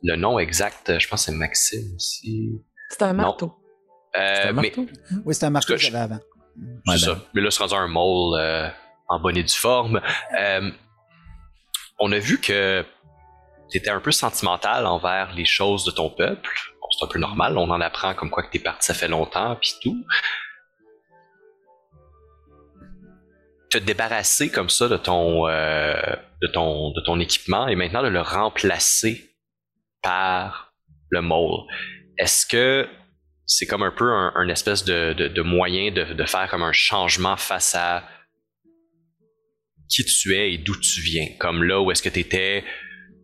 le 0.03 0.17
nom 0.17 0.39
exact, 0.39 0.99
je 0.99 1.07
pense 1.09 1.27
que 1.27 1.33
c'est 1.33 1.37
Maxime 1.37 1.95
ici. 1.97 2.51
C'était 2.91 3.05
un 3.05 3.13
marteau. 3.13 3.55
Euh, 4.17 4.35
C'est 4.43 4.49
un 4.49 4.53
mais 4.53 4.63
marteau? 4.63 4.87
Oui, 5.25 5.35
c'était 5.35 5.47
un 5.47 5.51
marteau 5.51 5.75
Parce 5.75 5.83
que 5.85 5.87
j'avais 5.91 6.03
avant. 6.03 6.19
c'est 6.87 6.91
Ouais, 6.93 6.99
ça. 6.99 7.15
ben. 7.15 7.21
Mais 7.35 7.41
là, 7.43 7.51
c'est 7.51 7.61
rendu 7.63 7.75
un 7.75 7.87
mole 7.89 8.41
euh, 8.41 8.69
en 9.09 9.21
bonne 9.21 9.37
et 9.37 9.43
due 9.45 9.55
forme. 9.55 10.01
Euh, 10.41 10.71
on 12.01 12.11
a 12.11 12.19
vu 12.19 12.41
que 12.41 12.85
tu 13.71 13.79
étais 13.79 13.91
un 13.91 14.01
peu 14.01 14.13
sentimental 14.13 14.87
envers 14.87 15.33
les 15.35 15.45
choses 15.45 15.85
de 15.85 15.91
ton 15.91 16.11
peuple. 16.11 16.51
Bon, 16.81 16.89
c'est 16.91 17.05
un 17.05 17.09
peu 17.09 17.19
normal. 17.19 17.59
On 17.59 17.71
en 17.71 17.81
apprend 17.81 18.15
comme 18.15 18.31
quoi 18.31 18.43
que 18.43 18.51
t'es 18.51 18.59
parti, 18.59 18.87
ça 18.87 18.95
fait 18.95 19.09
longtemps, 19.09 19.57
puis 19.61 19.75
tout. 19.83 20.05
Te 23.71 23.79
débarrasser 23.79 24.51
comme 24.51 24.71
ça 24.71 24.89
de 24.89 24.97
ton, 24.97 25.47
euh, 25.49 25.95
de 26.41 26.47
ton, 26.49 26.91
de 26.93 27.03
ton 27.05 27.21
équipement 27.21 27.69
et 27.69 27.77
maintenant 27.77 28.03
de 28.03 28.09
le 28.09 28.23
remplacer 28.23 29.37
par 30.03 30.73
le 31.11 31.21
mole. 31.21 31.67
Est-ce 32.17 32.47
que 32.47 32.89
c'est 33.45 33.67
comme 33.67 33.83
un 33.83 33.91
peu 33.91 34.11
un, 34.11 34.49
espèce 34.49 34.85
de, 34.85 35.13
de, 35.13 35.29
de 35.29 35.43
moyen 35.43 35.91
de, 35.91 36.05
de 36.15 36.25
faire 36.25 36.49
comme 36.51 36.63
un 36.63 36.73
changement 36.73 37.37
face 37.37 37.75
à 37.75 38.05
qui 39.89 40.05
tu 40.05 40.35
es 40.35 40.55
et 40.55 40.59
d'où 40.59 40.77
tu 40.77 41.01
viens? 41.01 41.27
Comme 41.39 41.63
là 41.63 41.81
où 41.81 41.91
est-ce 41.91 42.03
que 42.03 42.09
tu 42.09 42.21
étais, 42.21 42.65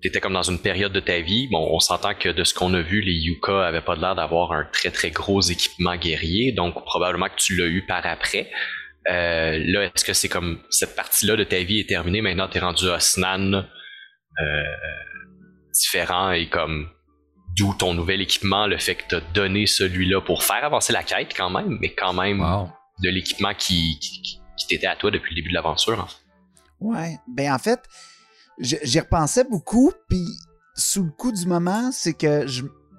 étais 0.08 0.20
comme 0.20 0.32
dans 0.32 0.42
une 0.42 0.60
période 0.60 0.92
de 0.92 1.00
ta 1.00 1.20
vie. 1.20 1.48
Bon, 1.48 1.68
on 1.70 1.80
s'entend 1.80 2.14
que 2.14 2.28
de 2.28 2.44
ce 2.44 2.54
qu'on 2.54 2.72
a 2.74 2.80
vu, 2.82 3.00
les 3.00 3.12
Yuka 3.12 3.66
avaient 3.66 3.80
pas 3.80 3.96
l'air 3.96 4.14
d'avoir 4.14 4.52
un 4.52 4.64
très 4.72 4.90
très 4.90 5.10
gros 5.10 5.40
équipement 5.40 5.96
guerrier, 5.96 6.52
donc 6.52 6.74
probablement 6.84 7.28
que 7.28 7.36
tu 7.36 7.56
l'as 7.56 7.66
eu 7.66 7.84
par 7.86 8.06
après. 8.06 8.50
Euh, 9.10 9.58
là, 9.66 9.84
est-ce 9.84 10.04
que 10.04 10.14
c'est 10.14 10.28
comme 10.28 10.60
cette 10.70 10.96
partie-là 10.96 11.36
de 11.36 11.44
ta 11.44 11.62
vie 11.62 11.80
est 11.80 11.88
terminée, 11.88 12.22
maintenant 12.22 12.48
tu 12.48 12.56
es 12.58 12.60
rendu 12.60 12.88
à 12.88 13.00
Snan 13.00 13.52
euh, 13.52 14.62
différent 15.72 16.32
et 16.32 16.48
comme 16.48 16.88
d'où 17.56 17.74
ton 17.74 17.94
nouvel 17.94 18.20
équipement, 18.20 18.66
le 18.66 18.78
fait 18.78 18.94
que 18.96 19.04
tu 19.08 19.14
as 19.14 19.20
donné 19.20 19.66
celui-là 19.66 20.20
pour 20.20 20.42
faire 20.42 20.64
avancer 20.64 20.92
la 20.92 21.02
quête 21.02 21.34
quand 21.36 21.50
même, 21.50 21.78
mais 21.80 21.94
quand 21.94 22.12
même 22.12 22.40
Wow. 22.40 22.70
de 23.02 23.10
l'équipement 23.10 23.54
qui, 23.54 23.98
qui, 24.00 24.40
t'était 24.68 24.86
à 24.86 24.96
toi 24.96 25.10
depuis 25.10 25.34
le 25.34 25.36
début 25.36 25.50
de 25.50 25.54
l'aventure. 25.54 26.00
en 26.00 26.06
fait. 26.06 26.16
Ouais. 26.80 27.18
Ben, 27.28 27.52
en 27.52 27.58
fait, 27.58 27.80
j'y 28.58 29.00
repensais 29.00 29.44
beaucoup, 29.44 29.92
puis 30.08 30.24
sous 30.74 31.04
le 31.04 31.10
coup 31.10 31.32
du 31.32 31.46
moment, 31.46 31.90
c'est 31.92 32.14
que 32.14 32.46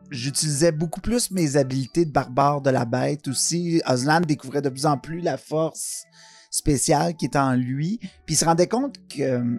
j'utilisais 0.09 0.71
beaucoup 0.71 1.01
plus 1.01 1.31
mes 1.31 1.57
habiletés 1.57 2.05
de 2.05 2.11
barbare 2.11 2.61
de 2.61 2.69
la 2.69 2.85
bête 2.85 3.27
aussi. 3.27 3.81
Oslan 3.85 4.21
découvrait 4.21 4.61
de 4.61 4.69
plus 4.69 4.85
en 4.85 4.97
plus 4.97 5.21
la 5.21 5.37
force 5.37 6.03
spéciale 6.51 7.15
qui 7.15 7.25
est 7.25 7.35
en 7.35 7.53
lui, 7.53 7.99
puis 8.25 8.35
il 8.35 8.37
se 8.37 8.45
rendait 8.45 8.67
compte 8.67 8.95
que 9.09 9.21
euh, 9.21 9.57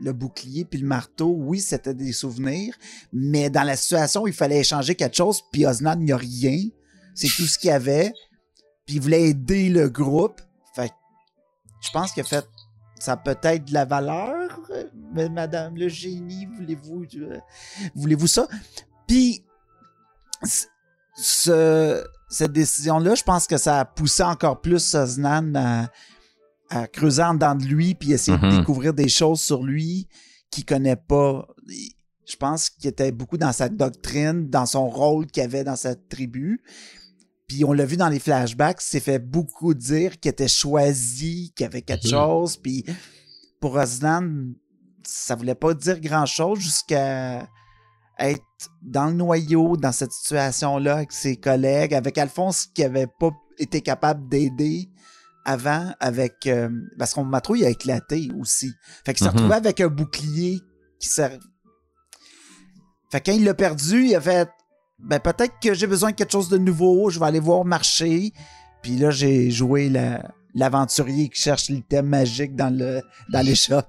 le, 0.00 0.12
bouclier 0.12 0.64
puis 0.64 0.80
le 0.80 0.86
marteau, 0.86 1.34
oui, 1.38 1.60
c'était 1.60 1.94
des 1.94 2.12
souvenirs, 2.12 2.74
mais 3.12 3.50
dans 3.50 3.62
la 3.62 3.76
situation 3.76 4.22
où 4.22 4.28
il 4.28 4.34
fallait 4.34 4.60
échanger 4.60 4.94
quelque 4.94 5.16
chose, 5.16 5.42
puis 5.52 5.66
Osnan, 5.66 6.00
il 6.00 6.06
n'y 6.06 6.12
a 6.12 6.16
rien. 6.16 6.58
C'est 7.14 7.28
tout 7.28 7.46
ce 7.46 7.58
qu'il 7.58 7.68
y 7.68 7.72
avait. 7.72 8.12
Puis 8.86 8.96
il 8.96 9.02
voulait 9.02 9.30
aider 9.30 9.68
le 9.68 9.88
groupe. 9.88 10.40
Fait 10.74 10.92
je 11.80 11.90
pense 11.90 12.12
qu'il 12.12 12.22
a 12.22 12.26
fait 12.26 12.46
ça 13.00 13.12
a 13.12 13.16
peut-être 13.16 13.64
de 13.66 13.74
la 13.74 13.84
valeur, 13.84 14.60
mais 15.12 15.28
madame 15.28 15.76
le 15.76 15.88
génie, 15.88 16.46
voulez-vous 16.56 17.04
euh, 17.16 17.38
voulez-vous 17.94 18.26
ça? 18.26 18.46
Puis 19.06 19.42
ce, 21.16 22.04
cette 22.28 22.52
décision-là, 22.52 23.14
je 23.14 23.22
pense 23.22 23.46
que 23.46 23.56
ça 23.56 23.80
a 23.80 23.84
poussé 23.84 24.22
encore 24.22 24.60
plus 24.60 24.94
Osnan 24.94 25.54
à, 25.56 25.88
à 26.70 26.86
creuser 26.86 27.22
en 27.22 27.34
dedans 27.34 27.54
de 27.54 27.64
lui 27.64 27.94
puis 27.94 28.12
essayer 28.12 28.36
de 28.36 28.46
Mhm. 28.46 28.58
découvrir 28.58 28.94
des 28.94 29.08
choses 29.08 29.40
sur 29.40 29.62
lui 29.64 30.06
qu'il 30.50 30.64
connaît 30.64 30.96
pas. 30.96 31.46
Je 32.26 32.36
pense 32.36 32.68
qu'il 32.68 32.88
était 32.90 33.10
beaucoup 33.10 33.38
dans 33.38 33.52
sa 33.52 33.68
doctrine, 33.68 34.48
dans 34.50 34.66
son 34.66 34.88
rôle 34.88 35.26
qu'il 35.26 35.42
avait 35.42 35.64
dans 35.64 35.76
sa 35.76 35.94
tribu. 35.94 36.60
Puis 37.48 37.64
on 37.64 37.72
l'a 37.72 37.86
vu 37.86 37.96
dans 37.96 38.08
les 38.10 38.18
flashbacks, 38.20 38.80
s'est 38.82 39.00
fait 39.00 39.18
beaucoup 39.18 39.72
dire 39.74 40.20
qu'il 40.20 40.30
était 40.30 40.48
choisi, 40.48 41.52
qu'il 41.56 41.66
avait 41.66 41.82
quelque 41.82 42.04
Mhm. 42.06 42.10
chose. 42.12 42.56
Puis 42.58 42.84
pour 43.60 43.74
Osnan, 43.74 44.52
ça 45.02 45.34
voulait 45.34 45.54
pas 45.54 45.72
dire 45.74 45.98
grand-chose 46.00 46.58
jusqu'à 46.60 47.48
être 48.18 48.42
dans 48.82 49.06
le 49.06 49.12
noyau, 49.14 49.76
dans 49.76 49.92
cette 49.92 50.12
situation-là, 50.12 50.96
avec 50.96 51.12
ses 51.12 51.36
collègues, 51.36 51.94
avec 51.94 52.18
Alphonse 52.18 52.66
qui 52.66 52.84
avait 52.84 53.06
pas 53.06 53.30
été 53.58 53.80
capable 53.80 54.28
d'aider 54.28 54.88
avant, 55.44 55.92
avec 56.00 56.46
euh, 56.46 56.68
parce 56.98 57.14
qu'on 57.14 57.24
Matro 57.24 57.54
il 57.54 57.64
a 57.64 57.70
éclaté 57.70 58.28
aussi. 58.38 58.70
Fait 59.06 59.14
qu'il 59.14 59.24
s'est 59.24 59.30
Mhm. 59.32 59.36
retrouvé 59.36 59.54
avec 59.54 59.80
un 59.80 59.88
bouclier 59.88 60.60
qui 61.00 61.08
sert. 61.08 61.38
Fait 63.10 63.20
que 63.20 63.30
quand 63.30 63.36
il 63.36 63.44
l'a 63.44 63.54
perdu, 63.54 64.04
il 64.04 64.14
a 64.16 64.20
fait 64.20 64.50
ben 64.98 65.18
peut-être 65.20 65.54
que 65.62 65.74
j'ai 65.74 65.86
besoin 65.86 66.10
de 66.10 66.16
quelque 66.16 66.32
chose 66.32 66.48
de 66.48 66.58
nouveau, 66.58 67.10
je 67.10 67.18
vais 67.20 67.26
aller 67.26 67.40
voir 67.40 67.64
marcher. 67.64 68.32
Puis 68.82 68.96
là, 68.96 69.10
j'ai 69.10 69.50
joué 69.50 69.88
la- 69.88 70.22
l'aventurier 70.54 71.28
qui 71.28 71.40
cherche 71.40 71.68
l'item 71.68 72.06
magique 72.06 72.54
dans 72.56 72.74
le 72.76 73.00
dans 73.32 73.44
l'échoppe. 73.44 73.86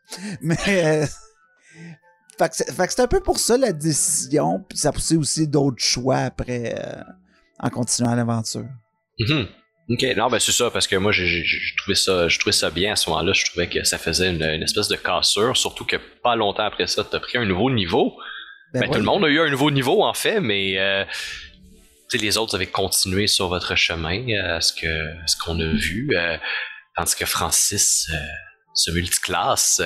Mais 0.42 0.56
euh, 0.68 1.06
fait 2.38 2.48
que 2.48 2.92
c'est 2.92 3.00
un 3.00 3.06
peu 3.06 3.20
pour 3.20 3.38
ça 3.38 3.56
la 3.56 3.72
décision. 3.72 4.64
Puis 4.68 4.78
ça 4.78 4.88
a 4.88 4.92
poussé 4.92 5.16
aussi 5.16 5.46
d'autres 5.46 5.82
choix 5.82 6.18
après 6.18 6.74
euh, 6.78 7.02
en 7.58 7.70
continuant 7.70 8.14
l'aventure. 8.14 8.66
Mhm. 9.18 9.46
Ok, 9.90 10.04
non, 10.16 10.28
ben 10.28 10.38
c'est 10.38 10.52
ça, 10.52 10.70
parce 10.70 10.86
que 10.86 10.94
moi, 10.94 11.10
j'ai 11.10 11.44
trouvé 11.78 11.96
ça, 11.96 12.28
je 12.28 12.38
trouvais 12.38 12.52
ça 12.52 12.70
bien 12.70 12.92
à 12.92 12.96
ce 12.96 13.10
moment-là. 13.10 13.32
Je 13.32 13.44
trouvais 13.44 13.68
que 13.68 13.82
ça 13.82 13.98
faisait 13.98 14.30
une, 14.30 14.40
une 14.42 14.62
espèce 14.62 14.86
de 14.86 14.94
cassure, 14.94 15.56
surtout 15.56 15.84
que 15.84 15.96
pas 16.22 16.36
longtemps 16.36 16.62
après 16.64 16.86
ça, 16.86 17.02
t'as 17.02 17.18
pris 17.18 17.38
un 17.38 17.44
nouveau 17.44 17.70
niveau. 17.72 18.12
Ben, 18.72 18.82
ouais. 18.82 18.88
tout 18.88 18.98
le 18.98 19.04
monde 19.04 19.24
a 19.24 19.28
eu 19.28 19.40
un 19.40 19.50
nouveau 19.50 19.70
niveau, 19.70 20.04
en 20.04 20.14
fait, 20.14 20.40
mais 20.40 20.78
euh, 20.78 21.04
les 22.12 22.36
autres 22.36 22.54
avaient 22.54 22.66
continué 22.66 23.26
sur 23.26 23.48
votre 23.48 23.74
chemin, 23.76 24.28
euh, 24.30 24.60
ce 24.60 24.72
que 24.72 25.22
à 25.22 25.26
ce 25.26 25.36
qu'on 25.36 25.58
a 25.60 25.72
vu. 25.72 26.10
euh, 26.14 26.36
tandis 26.96 27.16
que 27.16 27.26
Francis 27.26 28.10
se 28.74 28.90
multiclasse. 28.90 29.82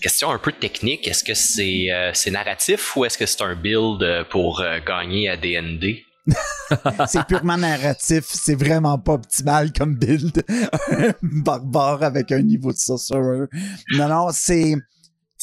Question 0.00 0.30
un 0.30 0.38
peu 0.38 0.52
technique, 0.52 1.06
est-ce 1.08 1.24
que 1.24 1.34
c'est 1.34 2.30
narratif 2.30 2.96
ou 2.96 3.04
est-ce 3.04 3.18
que 3.18 3.26
c'est 3.26 3.42
un 3.42 3.54
build 3.54 4.26
pour 4.30 4.62
gagner 4.86 5.28
à 5.28 5.36
DND? 5.36 6.02
C'est 7.08 7.26
purement 7.26 7.56
narratif, 7.56 8.24
c'est 8.28 8.54
vraiment 8.54 8.96
pas 8.96 9.14
optimal 9.14 9.72
comme 9.72 9.96
build. 9.96 10.44
un 10.92 11.12
barbare 11.22 12.04
avec 12.04 12.30
un 12.30 12.42
niveau 12.42 12.72
de 12.72 12.76
sorcerer. 12.78 13.48
Non, 13.94 14.08
non, 14.08 14.28
c'est. 14.32 14.74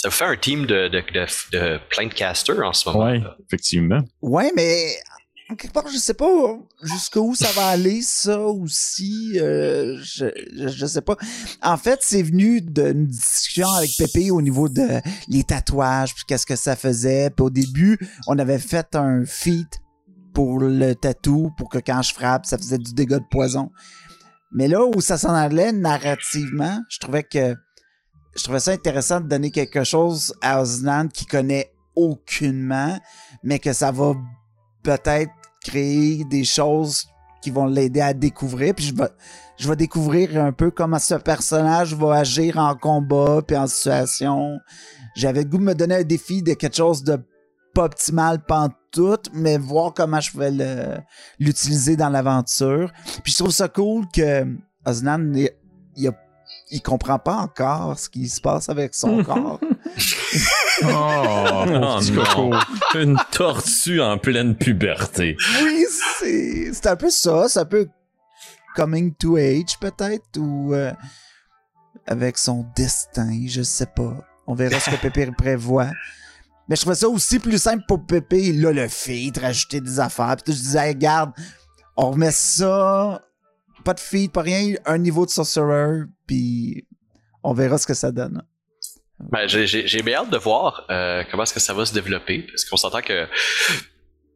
Ça 0.01 0.07
vous 0.07 0.15
fait 0.15 0.23
un 0.25 0.37
team 0.37 0.65
de, 0.65 0.87
de, 0.87 1.01
de, 1.13 1.25
de 1.57 1.79
plein 1.89 2.07
de 2.07 2.13
casters 2.13 2.65
en 2.65 2.71
ce 2.71 2.87
moment. 2.87 3.09
Là. 3.09 3.35
effectivement. 3.45 3.99
Ouais, 4.21 4.49
mais 4.55 4.93
en 5.49 5.55
quelque 5.55 5.73
part, 5.73 5.89
je 5.91 5.97
sais 5.97 6.13
pas 6.13 6.57
jusqu'où 6.83 7.35
ça 7.35 7.49
va 7.51 7.67
aller, 7.67 8.01
ça 8.01 8.39
aussi. 8.39 9.33
euh, 9.41 9.97
je, 10.01 10.27
je, 10.55 10.69
je 10.69 10.85
sais 10.85 11.01
pas. 11.01 11.17
En 11.61 11.75
fait, 11.75 11.99
c'est 12.01 12.23
venu 12.23 12.61
d'une 12.61 13.07
discussion 13.07 13.67
avec 13.71 13.89
Pépé 13.97 14.31
au 14.31 14.41
niveau 14.41 14.69
de 14.69 15.01
les 15.27 15.43
tatouages, 15.43 16.15
puis 16.15 16.23
qu'est-ce 16.25 16.45
que 16.45 16.55
ça 16.55 16.77
faisait. 16.77 17.29
Puis 17.31 17.43
au 17.43 17.49
début, 17.49 17.99
on 18.27 18.39
avait 18.39 18.59
fait 18.59 18.95
un 18.95 19.25
feat 19.25 19.81
pour 20.33 20.59
le 20.61 20.93
tatou, 20.93 21.51
pour 21.57 21.67
que 21.67 21.79
quand 21.79 22.03
je 22.03 22.13
frappe, 22.13 22.45
ça 22.45 22.57
faisait 22.57 22.77
du 22.77 22.93
dégât 22.93 23.19
de 23.19 23.27
poison. 23.29 23.69
Mais 24.53 24.69
là 24.69 24.85
où 24.85 25.01
ça 25.01 25.17
s'en 25.17 25.33
allait 25.33 25.73
narrativement, 25.73 26.79
je 26.89 26.99
trouvais 26.99 27.23
que 27.23 27.53
je 28.35 28.43
trouvais 28.43 28.59
ça 28.59 28.71
intéressant 28.71 29.19
de 29.21 29.27
donner 29.27 29.51
quelque 29.51 29.83
chose 29.83 30.33
à 30.41 30.61
Osnan 30.61 31.07
qui 31.07 31.25
connaît 31.25 31.71
aucunement, 31.95 32.97
mais 33.43 33.59
que 33.59 33.73
ça 33.73 33.91
va 33.91 34.13
peut-être 34.83 35.31
créer 35.63 36.23
des 36.25 36.43
choses 36.45 37.07
qui 37.41 37.51
vont 37.51 37.65
l'aider 37.65 38.01
à 38.01 38.13
découvrir. 38.13 38.73
Puis 38.75 38.85
je 38.85 38.95
vais, 38.95 39.09
je 39.57 39.67
vais 39.67 39.75
découvrir 39.75 40.41
un 40.41 40.51
peu 40.51 40.71
comment 40.71 40.99
ce 40.99 41.15
personnage 41.15 41.93
va 41.95 42.15
agir 42.17 42.57
en 42.57 42.75
combat 42.75 43.41
puis 43.45 43.57
en 43.57 43.67
situation. 43.67 44.57
J'avais 45.15 45.43
le 45.43 45.49
goût 45.49 45.57
de 45.57 45.63
me 45.63 45.75
donner 45.75 45.95
un 45.95 46.03
défi 46.03 46.41
de 46.41 46.53
quelque 46.53 46.75
chose 46.77 47.03
de 47.03 47.19
pas 47.73 47.85
optimal 47.85 48.43
pantoute, 48.45 49.29
mais 49.33 49.57
voir 49.57 49.93
comment 49.93 50.19
je 50.19 50.31
pouvais 50.31 50.51
l'utiliser 51.39 51.95
dans 51.95 52.09
l'aventure. 52.09 52.91
Puis 53.23 53.33
je 53.33 53.37
trouve 53.37 53.51
ça 53.51 53.67
cool 53.67 54.05
que 54.13 54.45
Osnan, 54.85 55.33
il, 55.95 56.07
a- 56.07 56.11
il 56.71 56.81
comprend 56.81 57.19
pas 57.19 57.35
encore 57.35 57.97
ce 57.97 58.09
qui 58.09 58.27
se 58.29 58.39
passe 58.41 58.69
avec 58.69 58.93
son 58.93 59.23
corps. 59.23 59.59
Oh, 60.83 60.85
Oh, 60.85 61.65
non. 61.65 61.99
Une 62.95 63.17
tortue 63.31 64.01
en 64.01 64.17
pleine 64.17 64.55
puberté. 64.55 65.35
Oui, 65.63 65.85
c'est 66.19 66.71
c'est 66.73 66.87
un 66.87 66.95
peu 66.95 67.09
ça. 67.09 67.49
C'est 67.49 67.59
un 67.59 67.65
peu 67.65 67.87
coming 68.75 69.13
to 69.15 69.35
age, 69.37 69.77
peut-être, 69.79 70.37
ou 70.37 70.73
euh, 70.73 70.93
avec 72.07 72.37
son 72.37 72.65
destin, 72.75 73.45
je 73.47 73.61
sais 73.61 73.87
pas. 73.87 74.15
On 74.47 74.53
verra 74.55 74.79
ce 74.79 74.89
que 74.89 74.95
Pépé 74.95 75.29
prévoit. 75.37 75.91
Mais 76.67 76.75
je 76.75 76.81
trouvais 76.81 76.95
ça 76.95 77.09
aussi 77.09 77.39
plus 77.39 77.61
simple 77.61 77.83
pour 77.87 78.05
Pépé. 78.05 78.47
Il 78.47 78.65
a 78.65 78.71
le 78.71 78.87
feed, 78.87 79.37
rajouter 79.39 79.81
des 79.81 79.99
affaires. 79.99 80.35
Puis 80.37 80.45
tout, 80.45 80.57
je 80.57 80.63
disais, 80.63 80.79
Hey, 80.87 80.93
regarde, 80.93 81.31
on 81.97 82.11
remet 82.11 82.31
ça, 82.31 83.21
pas 83.89 83.95
de 83.95 83.99
feed, 83.99 84.31
pas 84.31 84.43
rien, 84.43 84.75
un 84.85 84.99
niveau 84.99 85.25
de 85.25 85.31
sorcerer, 85.31 86.01
puis 86.27 86.85
on 87.43 87.53
verra 87.53 87.79
ce 87.79 87.87
que 87.87 87.95
ça 87.95 88.11
donne. 88.11 88.43
Ben, 89.31 89.47
j'ai- 89.47 90.03
bien 90.03 90.19
hâte 90.19 90.29
de 90.29 90.37
voir 90.37 90.85
euh, 90.91 91.23
comment 91.31 91.41
est-ce 91.41 91.55
que 91.55 91.59
ça 91.59 91.73
va 91.73 91.87
se 91.87 91.93
développer, 91.95 92.43
parce 92.43 92.65
qu'on 92.65 92.77
s'entend 92.77 93.01
que 93.01 93.27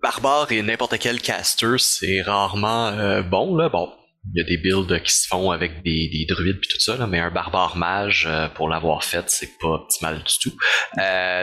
barbare 0.02 0.52
et 0.52 0.64
n'importe 0.64 0.98
quel 0.98 1.22
caster, 1.22 1.76
c'est 1.78 2.24
rarement 2.24 2.88
euh, 2.88 3.22
bon 3.22 3.56
là. 3.56 3.70
Bon, 3.70 3.94
il 4.34 4.40
y 4.40 4.44
a 4.44 4.48
des 4.48 4.58
builds 4.58 5.04
qui 5.04 5.14
se 5.14 5.28
font 5.28 5.52
avec 5.52 5.84
des, 5.84 6.10
des 6.10 6.26
druides 6.28 6.60
puis 6.60 6.70
tout 6.74 6.80
ça, 6.80 7.06
mais 7.06 7.20
un 7.20 7.30
barbare 7.30 7.78
mage 7.78 8.26
euh, 8.28 8.48
pour 8.56 8.68
l'avoir 8.70 9.04
fait, 9.04 9.30
c'est 9.30 9.52
pas 9.62 9.68
optimal 9.68 10.24
du 10.24 10.34
tout. 10.42 10.58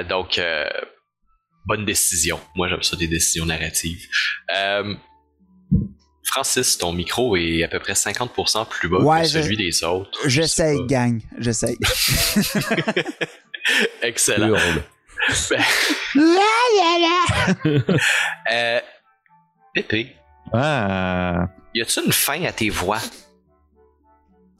Donc, 0.08 0.40
bonne 1.64 1.84
décision. 1.84 2.40
Moi, 2.56 2.66
j'aime 2.68 2.82
ça 2.82 2.96
des 2.96 3.06
décisions 3.06 3.46
narratives. 3.46 4.04
Francis, 6.22 6.78
ton 6.78 6.92
micro 6.92 7.36
est 7.36 7.62
à 7.64 7.68
peu 7.68 7.80
près 7.80 7.94
50% 7.94 8.66
plus 8.68 8.88
bas 8.88 8.98
Ouais, 8.98 9.22
que 9.22 9.28
je- 9.28 9.40
celui 9.42 9.56
des 9.56 9.82
autres. 9.84 10.18
Je 10.26 10.42
sais 10.42 10.74
J'essaye, 10.76 10.86
gang. 10.86 11.20
J'essaye. 11.38 11.78
Excellent. 14.02 14.48
Hurle. 14.48 14.82
Euh, 18.52 18.80
Pépé, 19.74 20.16
Ah, 20.52 21.48
y 21.74 21.80
a-tu 21.82 22.00
une 22.04 22.12
fin 22.12 22.42
à 22.44 22.52
tes 22.52 22.70
voix? 22.70 22.98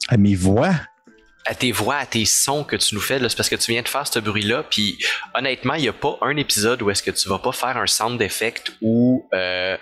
à 0.07 0.17
mes 0.17 0.35
voix? 0.35 0.71
À 1.45 1.55
tes 1.55 1.71
voix, 1.71 1.95
à 1.97 2.05
tes 2.05 2.25
sons 2.25 2.63
que 2.63 2.75
tu 2.75 2.95
nous 2.95 3.01
fais, 3.01 3.17
là, 3.19 3.27
c'est 3.27 3.35
parce 3.35 3.49
que 3.49 3.55
tu 3.55 3.71
viens 3.71 3.81
de 3.81 3.87
faire 3.87 4.05
ce 4.07 4.19
bruit-là, 4.19 4.63
puis 4.69 4.97
honnêtement, 5.33 5.73
il 5.73 5.83
y 5.85 5.89
a 5.89 5.93
pas 5.93 6.17
un 6.21 6.37
épisode 6.37 6.81
où 6.81 6.89
est-ce 6.91 7.03
que 7.03 7.11
tu 7.11 7.27
vas 7.27 7.39
pas 7.39 7.51
faire 7.51 7.77
un 7.77 7.87
sound 7.87 8.21
effect 8.21 8.71
ou 8.81 9.27
euh, 9.33 9.77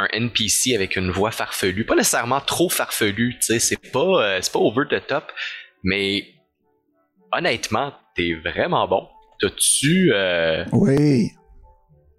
un 0.00 0.08
NPC 0.12 0.74
avec 0.74 0.96
une 0.96 1.10
voix 1.10 1.30
farfelue. 1.30 1.84
Pas 1.84 1.94
nécessairement 1.96 2.40
trop 2.40 2.68
farfelue, 2.68 3.34
tu 3.40 3.42
sais, 3.46 3.58
c'est 3.58 3.90
pas, 3.92 4.00
euh, 4.22 4.38
c'est 4.40 4.52
pas 4.52 4.58
over 4.58 4.84
the 4.90 5.06
top, 5.06 5.24
mais 5.84 6.24
honnêtement, 7.32 7.92
t'es 8.16 8.34
vraiment 8.34 8.86
bon. 8.88 9.06
T'as-tu... 9.40 10.10
Euh, 10.12 10.64
Oui. 10.72 11.30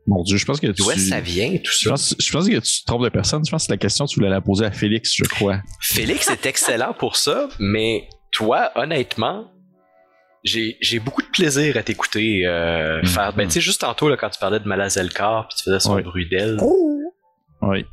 Mon 0.08 0.24
Dieu, 0.24 0.38
je 0.38 0.46
pense 0.46 0.60
que 0.60 0.66
tu. 0.68 0.74
D'où 0.82 0.90
est-ce 0.90 1.04
que 1.04 1.10
ça 1.10 1.22
vient, 1.22 1.52
tout 1.58 1.72
Je 1.72 1.84
ça? 1.84 1.90
pense, 1.92 2.16
je 2.20 2.32
pense 2.32 2.48
que 2.50 2.56
tu 2.56 2.82
te 2.82 2.86
trompes 2.88 3.04
de 3.04 3.10
personne. 3.10 3.44
Je 3.46 3.52
pense 3.52 3.62
que 3.64 3.66
c'est 3.68 3.74
la 3.74 3.78
question 3.78 4.06
tu 4.08 4.16
voulais 4.20 4.32
la 4.32 4.42
poser 4.42 4.66
à 4.66 4.72
Félix, 4.72 5.14
je 5.16 5.24
crois. 5.26 5.62
Félix 5.80 6.28
est 6.32 6.46
excellent 6.48 6.94
pour 6.94 7.16
ça, 7.18 7.48
mais 7.60 8.10
toi, 8.32 8.72
honnêtement, 8.76 9.52
j'ai 10.44 10.78
j'ai 10.82 10.98
beaucoup 10.98 11.22
de 11.22 11.28
plaisir 11.28 11.78
à 11.78 11.84
t'écouter 11.84 12.48
euh, 12.48 13.04
faire. 13.06 13.34
Ben, 13.34 13.46
tu 13.48 13.54
sais, 13.54 13.62
juste 13.62 13.82
tantôt, 13.82 14.10
là, 14.10 14.18
quand 14.18 14.32
tu 14.32 14.40
parlais 14.40 14.60
de 14.60 14.68
Malazelkar, 14.68 15.48
puis 15.48 15.58
tu 15.60 15.64
faisais 15.66 15.80
son 15.80 15.94
Ouais. 15.96 16.02
bruit 16.02 16.28
d'aile. 16.28 16.58
Oh! 16.62 17.00
Oui. 17.62 17.86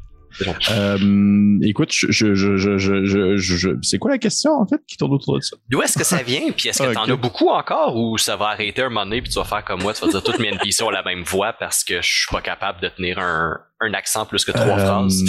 Euh, 0.71 1.59
écoute, 1.63 1.91
je, 1.91 2.11
je, 2.13 2.35
je, 2.35 2.57
je, 2.59 2.77
je, 2.79 3.05
je, 3.07 3.37
je- 3.39 3.57
je- 3.57 3.71
c'est 3.83 3.99
quoi 3.99 4.11
la 4.11 4.19
question 4.19 4.53
en 4.53 4.67
fait 4.67 4.81
qui 4.87 4.97
tourne 4.99 5.13
autour 5.15 5.37
de 5.37 5.41
ça? 5.41 5.57
D'où 5.71 5.81
est-ce 5.83 5.97
que 5.97 6.05
ça 6.05 6.23
vient? 6.23 6.53
Puis 6.55 6.69
est-ce 6.69 6.83
que 6.83 6.93
t'en 6.95 7.05
as 7.05 7.17
beaucoup 7.17 7.49
encore 7.49 7.97
ou 7.97 8.19
ça 8.19 8.37
va 8.37 8.49
arrêter 8.49 8.83
un 8.83 8.89
moment 8.91 9.05
donné 9.05 9.23
puis 9.23 9.31
tu 9.33 9.39
vas 9.39 9.45
faire 9.45 9.65
comme 9.65 9.81
moi, 9.83 9.95
tu 9.95 10.05
vas 10.05 10.11
dire 10.11 10.23
toutes 10.23 10.39
mes 10.39 10.49
NPC 10.49 10.83
ont 10.85 10.91
la 10.91 11.03
même 11.03 11.23
voix 11.23 11.55
parce 11.55 11.83
que 11.83 12.03
je 12.03 12.07
suis 12.09 12.27
pas 12.31 12.43
capable 12.43 12.81
de 12.83 12.89
tenir 12.89 13.19
un, 13.19 13.57
un 13.81 13.95
accent 13.95 14.27
plus 14.27 14.45
que 14.45 14.53
trois 14.53 14.79
Euh, 14.79 14.85
phrases? 14.87 15.25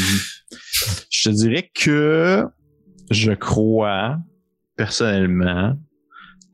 Je 1.09 1.29
te 1.29 1.33
dirais 1.33 1.71
que 1.73 2.43
je 3.09 3.31
crois 3.31 4.17
personnellement 4.75 5.75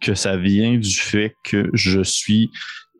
que 0.02 0.13
ça 0.13 0.38
vient 0.38 0.78
du 0.78 0.95
fait 0.95 1.34
que 1.43 1.69
je 1.74 2.02
suis 2.02 2.52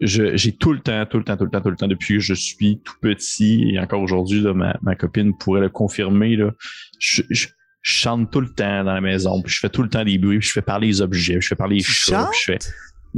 j'ai 0.02 0.52
tout 0.52 0.74
le 0.74 0.80
temps, 0.80 1.06
tout 1.06 1.18
le 1.18 1.24
temps, 1.24 1.38
tout 1.38 1.46
le 1.46 1.50
temps, 1.52 1.62
tout 1.62 1.70
le 1.70 1.76
temps, 1.76 1.88
depuis 1.88 2.16
que 2.16 2.20
je 2.20 2.34
suis 2.34 2.80
tout 2.84 2.96
petit 3.02 3.70
et 3.74 3.80
encore 3.80 4.02
aujourd'hui, 4.02 4.42
ma, 4.54 4.78
ma 4.82 4.96
copine 4.96 5.36
pourrait 5.38 5.62
le 5.62 5.70
confirmer, 5.70 6.36
là, 6.36 6.52
je, 7.00 7.22
je- 7.30 7.48
je 7.82 7.92
chante 8.02 8.32
tout 8.32 8.42
le 8.42 8.50
temps 8.50 8.84
dans 8.84 8.94
la 8.96 9.02
maison, 9.02 9.42
puis 9.44 9.54
je 9.54 9.60
fais 9.60 9.70
tout 9.70 9.84
le 9.84 9.90
temps 9.90 10.04
des 10.04 10.18
bruits, 10.18 10.40
puis 10.40 10.48
je 10.48 10.54
fais 10.54 10.62
parler 10.64 10.88
les 10.88 11.02
objets, 11.02 11.34
puis 11.34 11.42
je 11.44 11.48
fais 11.50 11.56
parler 11.56 11.76
les 11.76 11.84
chats, 11.84 12.30
puis 12.32 12.40
je 12.40 12.46
fais? 12.54 12.58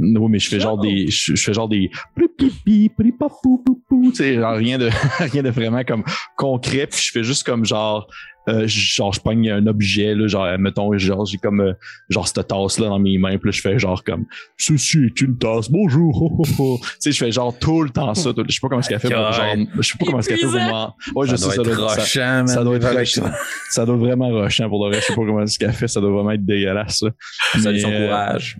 Oui, 0.00 0.30
mais 0.30 0.38
je 0.38 0.48
fais 0.48 0.60
genre 0.60 0.78
des, 0.78 1.08
je, 1.08 1.34
je 1.34 1.42
fais 1.42 1.52
genre 1.52 1.68
des 1.68 1.90
tu 4.10 4.14
sais, 4.14 4.34
genre 4.36 4.54
rien 4.56 4.78
de, 4.78 4.88
rien 5.18 5.42
de 5.42 5.50
vraiment 5.50 5.82
comme 5.84 6.04
concret, 6.36 6.86
puis 6.86 7.00
je 7.00 7.10
fais 7.10 7.24
juste 7.24 7.44
comme 7.44 7.64
genre, 7.64 8.06
euh, 8.48 8.64
genre 8.66 9.12
je 9.12 9.20
pogne 9.20 9.50
un 9.50 9.66
objet 9.66 10.14
là, 10.14 10.26
genre 10.26 10.46
mettons 10.58 10.96
genre 10.96 11.26
j'ai 11.26 11.36
comme 11.36 11.60
euh, 11.60 11.72
genre 12.08 12.26
cette 12.26 12.46
tasse 12.48 12.78
là 12.78 12.88
dans 12.88 12.98
mes 12.98 13.18
mains, 13.18 13.36
puis 13.38 13.48
là, 13.48 13.50
je 13.50 13.60
fais 13.60 13.78
genre 13.78 14.02
comme 14.04 14.24
ceci 14.56 14.98
est 15.04 15.20
une 15.20 15.36
tasse, 15.36 15.70
bonjour, 15.70 16.40
tu 16.46 16.54
sais, 16.98 17.12
je 17.12 17.18
fais 17.18 17.30
genre 17.32 17.56
tout 17.58 17.82
le 17.82 17.90
temps 17.90 18.14
ça, 18.14 18.32
tout- 18.32 18.44
je 18.48 18.54
sais 18.54 18.60
pas 18.62 18.68
comment 18.68 18.80
est-ce 18.80 18.88
qu'elle 18.88 19.00
fait 19.00 19.08
pour 19.10 19.32
genre, 19.32 19.54
je 19.76 19.82
sais 19.82 19.98
pas 19.98 20.04
comment 20.06 20.18
est-ce 20.20 20.28
qu'elle 20.28 20.38
fait 20.38 20.46
pour 20.46 20.60
moi, 20.60 20.94
ouais, 21.16 21.26
je 21.26 21.36
ça 21.36 21.50
sais 21.50 21.56
doit 21.56 21.64
ça 21.64 21.70
être 21.72 21.76
doit, 21.78 21.88
ça, 21.90 22.00
rochant, 22.00 22.46
ça 22.46 22.64
doit 22.64 22.76
être 22.76 22.88
rochant. 22.96 23.22
ça. 23.22 23.34
ça 23.70 23.84
doit 23.86 23.94
être 23.96 24.00
vraiment 24.00 24.28
rochant 24.30 24.68
pour 24.70 24.84
de 24.84 24.90
vrai, 24.92 25.00
je 25.02 25.06
sais 25.06 25.14
pas 25.14 25.22
comment 25.26 25.42
est-ce 25.42 25.58
qu'elle 25.58 25.72
fait, 25.72 25.88
ça 25.88 26.00
doit 26.00 26.10
vraiment 26.12 26.30
être 26.30 26.44
dégueulasse 26.46 27.00
ça. 27.00 27.08
Salut 27.60 27.74
Mais, 27.76 27.80
son 27.80 27.90
euh, 27.92 28.06
courage. 28.06 28.58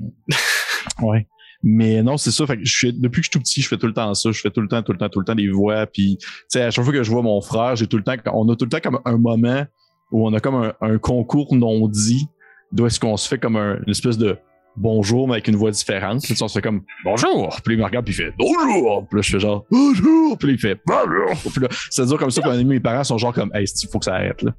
Ouais. 1.00 1.26
Mais 1.62 2.02
non, 2.02 2.16
c'est 2.16 2.30
ça. 2.30 2.46
Fait 2.46 2.56
que 2.56 2.64
je 2.64 2.78
fais, 2.78 2.92
depuis 2.92 3.20
que 3.20 3.26
je 3.26 3.30
suis 3.30 3.30
tout 3.30 3.40
petit, 3.40 3.62
je 3.62 3.68
fais 3.68 3.76
tout 3.76 3.86
le 3.86 3.92
temps 3.92 4.12
ça. 4.14 4.30
Je 4.30 4.40
fais 4.40 4.50
tout 4.50 4.60
le 4.60 4.68
temps, 4.68 4.82
tout 4.82 4.92
le 4.92 4.98
temps, 4.98 5.08
tout 5.08 5.18
le 5.18 5.24
temps 5.24 5.34
des 5.34 5.48
voix. 5.48 5.86
Puis, 5.86 6.18
tu 6.20 6.28
sais, 6.48 6.62
à 6.62 6.70
chaque 6.70 6.84
fois 6.84 6.92
que 6.92 7.02
je 7.02 7.10
vois 7.10 7.22
mon 7.22 7.40
frère, 7.40 7.74
j'ai 7.76 7.86
tout 7.86 7.96
le 7.96 8.04
temps, 8.04 8.14
on 8.32 8.48
a 8.48 8.56
tout 8.56 8.64
le 8.64 8.70
temps 8.70 8.80
comme 8.80 9.00
un 9.04 9.16
moment 9.16 9.64
où 10.12 10.26
on 10.26 10.32
a 10.32 10.40
comme 10.40 10.54
un, 10.54 10.72
un 10.80 10.98
concours 10.98 11.54
non 11.54 11.88
dit 11.88 12.28
d'où 12.72 12.86
est-ce 12.86 13.00
qu'on 13.00 13.16
se 13.16 13.28
fait 13.28 13.38
comme 13.38 13.56
un, 13.56 13.78
une 13.78 13.90
espèce 13.90 14.18
de 14.18 14.38
bonjour, 14.76 15.26
mais 15.26 15.34
avec 15.34 15.48
une 15.48 15.56
voix 15.56 15.72
différente. 15.72 16.22
Puis, 16.22 16.36
on 16.40 16.48
se 16.48 16.54
fait 16.54 16.62
comme 16.62 16.82
bonjour. 17.04 17.60
Puis 17.64 17.74
il 17.74 17.78
me 17.78 17.84
regarde, 17.84 18.04
puis 18.04 18.14
il 18.14 18.16
fait 18.16 18.32
bonjour. 18.38 19.06
Puis 19.08 19.16
là, 19.16 19.22
je 19.22 19.30
fais 19.32 19.40
genre 19.40 19.64
bonjour. 19.70 20.38
Puis 20.38 20.48
là, 20.48 20.54
il 20.54 20.60
fait 20.60 20.80
bonjour. 20.86 21.52
Puis 21.52 21.60
là, 21.60 21.68
ça 21.90 22.06
dure 22.06 22.18
comme 22.18 22.30
ça. 22.30 22.42
Puis 22.42 22.64
mes 22.64 22.80
parents 22.80 23.04
sont 23.04 23.18
genre 23.18 23.34
comme, 23.34 23.50
hey, 23.54 23.64
il 23.64 23.88
faut 23.88 23.98
que 23.98 24.04
ça 24.04 24.14
arrête, 24.14 24.42
là. 24.42 24.52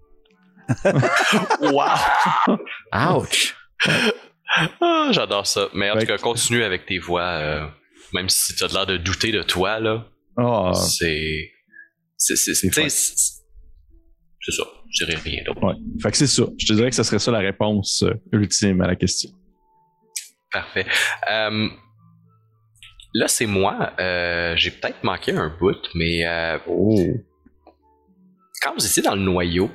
wow! 1.72 3.18
Ouch! 3.18 3.56
Ah, 4.56 5.10
J'adore 5.12 5.46
ça. 5.48 5.70
Mais 5.74 5.90
en 5.92 5.94
Fait 5.96 6.02
tout 6.02 6.06
cas, 6.08 6.18
continue 6.18 6.64
avec 6.64 6.86
tes 6.86 6.98
voix, 7.00 7.22
euh, 7.24 7.68
même 8.14 8.30
si 8.30 8.56
tu 8.56 8.64
as 8.64 8.68
l'air 8.68 8.86
de 8.86 8.98
douter 8.98 9.32
de 9.32 9.44
toi, 9.44 9.80
là. 9.80 10.08
Ah, 10.38 10.72
C'est. 10.74 11.52
C'est. 12.18 12.36
C'est 14.42 14.52
ça. 14.52 14.64
Je 14.92 15.06
dirais 15.06 15.20
rien 15.24 15.44
d'autre. 15.46 15.62
ouais. 15.64 15.76
Fait 16.02 16.12
que 16.12 16.18
c'est 16.18 16.28
ça. 16.28 16.44
Je 16.58 16.66
te 16.66 16.74
dirais 16.74 16.90
que 16.90 16.96
ça 16.96 17.04
serait 17.04 17.20
ça 17.20 17.32
la 17.32 17.40
réponse 17.40 18.04
euh, 18.04 18.14
ultime 18.32 18.82
à 18.82 18.88
la 18.88 18.96
question. 18.96 19.30
Parfait. 20.52 20.86
Euh, 21.30 21.68
là, 23.14 23.28
c'est 23.28 23.46
moi. 23.46 23.94
Euh, 24.00 24.56
J'ai 24.58 24.72
peut-être 24.72 25.04
manqué 25.04 25.32
un 25.34 25.50
bout, 25.60 25.78
mais 25.94 26.26
euh, 26.26 26.58
quand 28.64 28.74
vous 28.74 28.86
étiez 28.86 29.04
dans 29.04 29.14
le 29.16 29.22
noyau, 29.22 29.70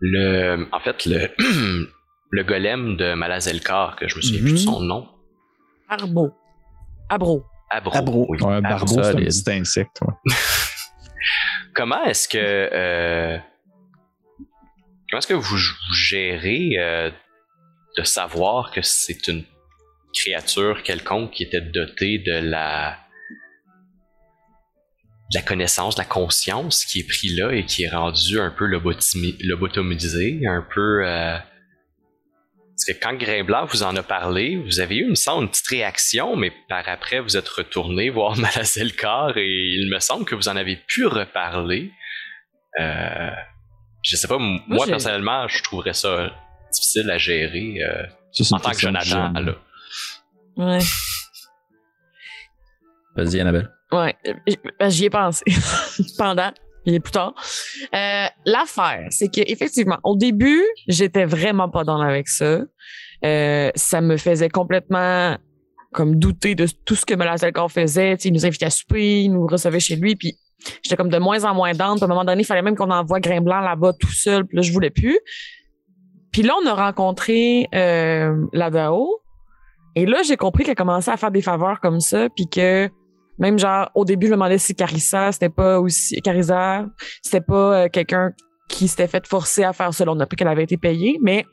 le, 0.00 0.66
en 0.72 0.80
fait, 0.80 1.06
le, 1.06 1.30
le 2.30 2.44
golem 2.44 2.96
de 2.96 3.14
Malazelkar, 3.14 3.96
que 3.96 4.08
je 4.08 4.16
me 4.16 4.20
souviens 4.22 4.40
plus 4.42 4.52
de 4.52 4.56
son 4.58 4.80
nom, 4.80 5.08
Arbo. 5.88 6.32
Abro. 7.08 7.44
Abro. 7.70 7.96
Abro. 7.96 8.26
oui, 8.28 8.38
Ouais, 8.40 8.54
un 8.54 8.64
Abro. 8.64 8.86
barbeau, 8.96 9.02
c'est 9.02 9.10
un 9.10 9.14
petit 9.16 9.50
insecte. 9.52 10.00
ouais. 10.02 10.34
Comment 11.74 12.02
est-ce 12.04 12.28
que 12.28 12.38
euh, 12.38 13.38
comment 15.08 15.18
est-ce 15.18 15.26
que 15.26 15.34
vous, 15.34 15.56
vous 15.56 15.94
gérez 15.94 16.76
euh, 16.78 17.10
de 17.96 18.02
savoir 18.04 18.70
que 18.72 18.82
c'est 18.82 19.26
une 19.28 19.44
créature 20.12 20.82
quelconque 20.82 21.30
qui 21.32 21.44
était 21.44 21.60
dotée 21.60 22.18
de 22.18 22.32
la 22.32 22.96
de 25.32 25.38
la 25.38 25.42
connaissance, 25.42 25.94
de 25.94 26.00
la 26.00 26.06
conscience 26.08 26.84
qui 26.84 27.00
est 27.00 27.06
pris 27.08 27.28
là 27.36 27.52
et 27.52 27.64
qui 27.64 27.84
est 27.84 27.88
rendu 27.90 28.40
un 28.40 28.50
peu 28.50 28.66
lobotimi- 28.66 29.36
lobotomisé, 29.46 30.40
un 30.48 30.66
peu 30.74 31.06
euh, 31.06 31.38
parce 32.80 32.98
que 32.98 33.04
quand 33.04 33.14
Grimblanc 33.14 33.66
vous 33.66 33.82
en 33.82 33.94
a 33.94 34.02
parlé, 34.02 34.56
vous 34.56 34.80
avez 34.80 34.96
eu, 34.96 35.04
il 35.04 35.10
me 35.10 35.14
semble, 35.14 35.42
une 35.42 35.50
petite 35.50 35.66
réaction, 35.66 36.34
mais 36.34 36.50
par 36.66 36.88
après, 36.88 37.20
vous 37.20 37.36
êtes 37.36 37.48
retourné 37.48 38.08
voir 38.10 38.38
Malazelkar 38.38 39.36
et 39.36 39.46
il 39.46 39.90
me 39.90 39.98
semble 39.98 40.24
que 40.24 40.34
vous 40.34 40.48
en 40.48 40.56
avez 40.56 40.76
pu 40.76 41.04
reparler. 41.04 41.92
Euh, 42.78 43.30
je 44.02 44.16
sais 44.16 44.28
pas, 44.28 44.38
moi, 44.38 44.86
personnellement, 44.86 45.46
je 45.46 45.62
trouverais 45.62 45.92
ça 45.92 46.32
difficile 46.72 47.10
à 47.10 47.18
gérer 47.18 47.82
euh, 47.82 48.06
en 48.52 48.58
tant 48.58 48.70
que 48.70 48.78
Jonathan. 48.78 49.04
jeune. 49.04 49.44
Là. 49.44 49.54
Ouais. 50.56 50.84
Vas-y, 53.14 53.40
Annabelle. 53.40 53.70
Ouais. 53.92 54.16
Ben, 54.78 54.88
J'y 54.88 55.04
ai 55.04 55.10
pensé 55.10 55.44
pendant 56.16 56.52
et 56.86 57.00
plus 57.00 57.12
tard. 57.12 57.34
Euh, 57.94 58.26
L'affaire, 58.46 59.06
c'est 59.10 59.28
que 59.28 59.40
effectivement, 59.46 59.98
au 60.04 60.16
début, 60.16 60.62
j'étais 60.88 61.24
vraiment 61.24 61.68
pas 61.68 61.84
dans 61.84 62.00
avec 62.00 62.28
ça. 62.28 62.60
Euh, 63.24 63.70
ça 63.74 64.00
me 64.00 64.16
faisait 64.16 64.48
complètement 64.48 65.36
comme 65.92 66.16
douter 66.16 66.54
de 66.54 66.66
tout 66.84 66.94
ce 66.94 67.04
que 67.04 67.14
Malazelkar 67.14 67.70
faisait. 67.70 68.16
Tu 68.16 68.22
sais, 68.22 68.28
il 68.28 68.32
nous 68.32 68.46
invitait 68.46 68.66
à 68.66 68.70
souper, 68.70 69.22
il 69.22 69.32
nous 69.32 69.46
recevait 69.46 69.80
chez 69.80 69.96
lui, 69.96 70.16
puis 70.16 70.38
j'étais 70.82 70.96
comme 70.96 71.10
de 71.10 71.18
moins 71.18 71.44
en 71.44 71.54
moins. 71.54 71.72
Puis 71.72 71.82
à 71.82 71.90
un 71.90 72.06
moment 72.06 72.24
donné, 72.24 72.42
il 72.42 72.46
fallait 72.46 72.62
même 72.62 72.76
qu'on 72.76 72.90
envoie 72.90 73.20
Grimblanc 73.20 73.60
là-bas 73.60 73.92
tout 73.98 74.12
seul, 74.12 74.46
puis 74.46 74.56
là, 74.56 74.62
je 74.62 74.72
voulais 74.72 74.90
plus. 74.90 75.18
Puis 76.32 76.42
là, 76.42 76.54
on 76.62 76.66
a 76.66 76.74
rencontré 76.74 77.66
euh, 77.74 78.46
la 78.52 78.70
Dao. 78.70 79.20
Et 79.96 80.06
là, 80.06 80.22
j'ai 80.22 80.36
compris 80.36 80.62
qu'elle 80.62 80.76
commençait 80.76 81.10
à 81.10 81.16
faire 81.16 81.32
des 81.32 81.42
faveurs 81.42 81.80
comme 81.80 82.00
ça, 82.00 82.28
puis 82.30 82.46
que 82.46 82.88
même 83.40 83.58
genre 83.58 83.90
au 83.94 84.04
début, 84.04 84.26
je 84.26 84.30
me 84.30 84.36
demandais 84.36 84.58
si 84.58 84.74
Carissa, 84.74 85.32
c'était 85.32 85.48
pas 85.48 85.80
aussi 85.80 86.20
Carissa, 86.22 86.86
c'était 87.22 87.40
pas 87.40 87.84
euh, 87.84 87.88
quelqu'un 87.88 88.32
qui 88.68 88.86
s'était 88.86 89.08
fait 89.08 89.26
forcer 89.26 89.64
à 89.64 89.72
faire 89.72 89.92
ça. 89.92 90.04
On 90.06 90.20
a 90.20 90.22
appris 90.22 90.36
qu'elle 90.36 90.46
avait 90.48 90.62
été 90.62 90.76
payée, 90.76 91.18
mais 91.22 91.44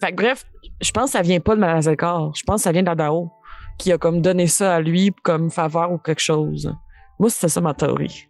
fait 0.00 0.10
que 0.12 0.16
bref, 0.16 0.44
je 0.80 0.90
pense 0.92 1.06
que 1.06 1.10
ça 1.12 1.22
vient 1.22 1.40
pas 1.40 1.56
de 1.56 1.60
Malazelkar. 1.60 2.32
Je 2.36 2.42
pense 2.44 2.60
que 2.60 2.62
ça 2.62 2.72
vient 2.72 2.82
de 2.82 2.86
la 2.88 2.94
Dao 2.94 3.30
qui 3.78 3.90
a 3.92 3.98
comme 3.98 4.20
donné 4.22 4.46
ça 4.46 4.76
à 4.76 4.80
lui 4.80 5.10
comme 5.24 5.50
faveur 5.50 5.90
ou 5.90 5.98
quelque 5.98 6.20
chose. 6.20 6.72
Moi, 7.18 7.28
c'était 7.30 7.48
ça 7.48 7.60
ma 7.60 7.74
théorie. 7.74 8.26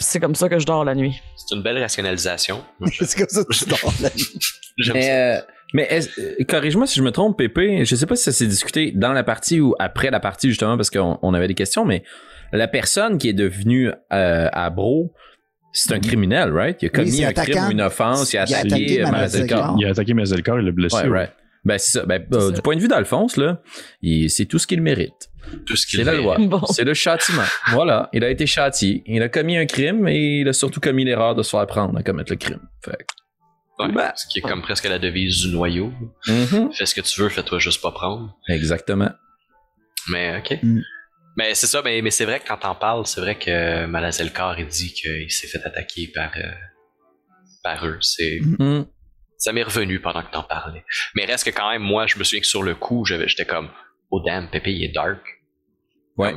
C'est- 0.00 0.20
comme 0.20 0.34
ça 0.34 0.48
que 0.48 0.58
je 0.58 0.66
dors 0.66 0.84
la 0.84 0.94
nuit. 0.94 1.18
C'est 1.36 1.54
une 1.56 1.62
belle 1.62 1.78
rationalisation. 1.78 2.62
Je- 2.82 3.04
C'est 3.04 3.18
comme 3.20 3.28
ça 3.28 3.44
que 3.44 3.54
tu 3.56 3.64
dors 3.66 3.92
la 4.02 4.10
nuit. 4.10 4.38
J'aime 4.78 4.94
Mais, 4.94 5.02
ça. 5.02 5.12
euh, 5.12 5.40
mais 5.72 5.86
est-ce- 5.88 6.20
euh, 6.20 6.44
corrige-moi 6.46 6.86
si 6.86 6.98
je 6.98 7.02
me 7.02 7.10
trompe, 7.12 7.38
Pépé. 7.38 7.84
Je 7.84 7.94
sais 7.96 8.06
pas 8.06 8.16
si 8.16 8.24
ça 8.24 8.32
s'est 8.32 8.46
discuté 8.46 8.92
dans 8.94 9.12
la 9.12 9.22
partie 9.24 9.60
ou 9.60 9.74
après 9.78 10.10
la 10.10 10.20
partie, 10.20 10.48
justement, 10.48 10.76
parce 10.76 10.90
qu'on 10.90 11.18
on 11.22 11.32
avait 11.32 11.48
des 11.48 11.54
questions, 11.54 11.84
mais 11.86 12.02
la 12.52 12.68
personne 12.68 13.18
qui 13.18 13.28
est 13.28 13.34
devenue 13.34 13.90
euh, 14.12 14.48
à 14.52 14.70
Bro, 14.70 15.12
c'est 15.72 15.92
un 15.92 16.00
criminel, 16.00 16.52
right? 16.52 16.80
Il 16.82 16.86
a 16.86 16.88
commis 16.88 17.24
un 17.24 17.28
attaquant. 17.28 17.52
crime 17.52 17.64
ou 17.68 17.70
une 17.72 17.80
offense, 17.82 18.32
il 18.32 18.38
a 18.38 18.44
Il 18.48 18.54
a 18.54 18.58
attaqué, 18.58 19.02
euh. 19.04 19.10
Malazelkar. 19.10 19.76
Il 19.78 19.86
a 19.86 19.90
attaqué 19.90 20.14
Mazelkar, 20.14 20.58
il 20.60 20.64
l'a 20.66 20.72
blessé. 20.72 20.96
Ouais, 20.96 21.02
ouais. 21.08 21.18
right. 21.18 21.32
Ben, 21.64 21.78
c'est 21.78 21.98
ça. 21.98 22.06
Ben, 22.06 22.24
euh, 22.32 22.48
ça. 22.48 22.50
du 22.52 22.62
point 22.62 22.76
de 22.76 22.80
vue 22.80 22.88
d'Alphonse, 22.88 23.36
là, 23.36 23.60
c'est 24.28 24.46
tout 24.46 24.58
ce 24.58 24.66
qu'il 24.66 24.80
mérite. 24.80 25.30
Tout 25.66 25.76
ce 25.76 25.86
qu'il 25.86 25.98
C'est 25.98 26.04
la 26.04 26.14
loi. 26.14 26.36
Bon. 26.38 26.64
C'est 26.66 26.84
le 26.84 26.94
châtiment. 26.94 27.42
voilà. 27.70 28.08
Il 28.12 28.22
a 28.24 28.30
été 28.30 28.46
châtié. 28.46 29.02
Il 29.06 29.22
a 29.22 29.28
commis 29.28 29.56
un 29.56 29.66
crime 29.66 30.06
et 30.08 30.40
il 30.40 30.48
a 30.48 30.52
surtout 30.52 30.80
commis 30.80 31.04
l'erreur 31.04 31.34
de 31.34 31.42
se 31.42 31.50
faire 31.50 31.66
prendre 31.66 31.98
à 31.98 32.02
commettre 32.02 32.32
le 32.32 32.36
crime. 32.36 32.60
Fait 32.84 32.92
que- 32.92 33.82
Ouais, 33.84 33.92
Ben. 33.92 34.12
ce 34.16 34.26
qui 34.26 34.40
est 34.40 34.42
comme 34.42 34.60
presque 34.60 34.88
la 34.88 34.98
devise 34.98 35.38
du 35.42 35.52
noyau. 35.52 35.92
Mhm. 36.26 36.72
Fais 36.72 36.84
ce 36.84 36.94
que 36.94 37.00
tu 37.00 37.20
veux, 37.20 37.28
fais-toi 37.28 37.58
juste 37.60 37.80
pas 37.80 37.92
prendre. 37.92 38.36
Exactement. 38.48 39.10
Mais 40.10 40.36
ok. 40.38 40.58
Mm. 40.62 40.80
Mais 41.38 41.54
c'est 41.54 41.66
ça, 41.68 41.80
mais, 41.84 42.02
mais 42.02 42.10
c'est 42.10 42.24
vrai 42.24 42.40
que 42.40 42.48
quand 42.48 42.56
t'en 42.58 42.74
parles, 42.74 43.06
c'est 43.06 43.20
vrai 43.20 43.36
que 43.38 43.86
Malazelkar 43.86 44.58
il 44.58 44.66
dit 44.66 44.92
qu'il 44.92 45.30
s'est 45.30 45.46
fait 45.46 45.64
attaquer 45.64 46.08
par, 46.14 46.32
euh, 46.36 46.42
par 47.62 47.86
eux. 47.86 47.98
C'est, 48.00 48.40
Mhm. 48.42 48.86
ça 49.38 49.52
m'est 49.52 49.62
revenu 49.62 50.00
pendant 50.00 50.22
que 50.22 50.30
t'en 50.32 50.42
parlais. 50.42 50.84
Mais 51.14 51.24
reste 51.26 51.44
que 51.44 51.50
quand 51.56 51.70
même, 51.70 51.82
moi, 51.82 52.06
je 52.08 52.18
me 52.18 52.24
souviens 52.24 52.40
que 52.40 52.46
sur 52.46 52.62
le 52.64 52.74
coup, 52.74 53.04
j'avais- 53.04 53.28
j'étais 53.28 53.44
comme, 53.46 53.68
oh 54.10 54.20
damn, 54.26 54.48
Pépé, 54.50 54.72
il 54.72 54.82
est 54.84 54.92
dark. 54.92 55.20
Ouais. 56.16 56.34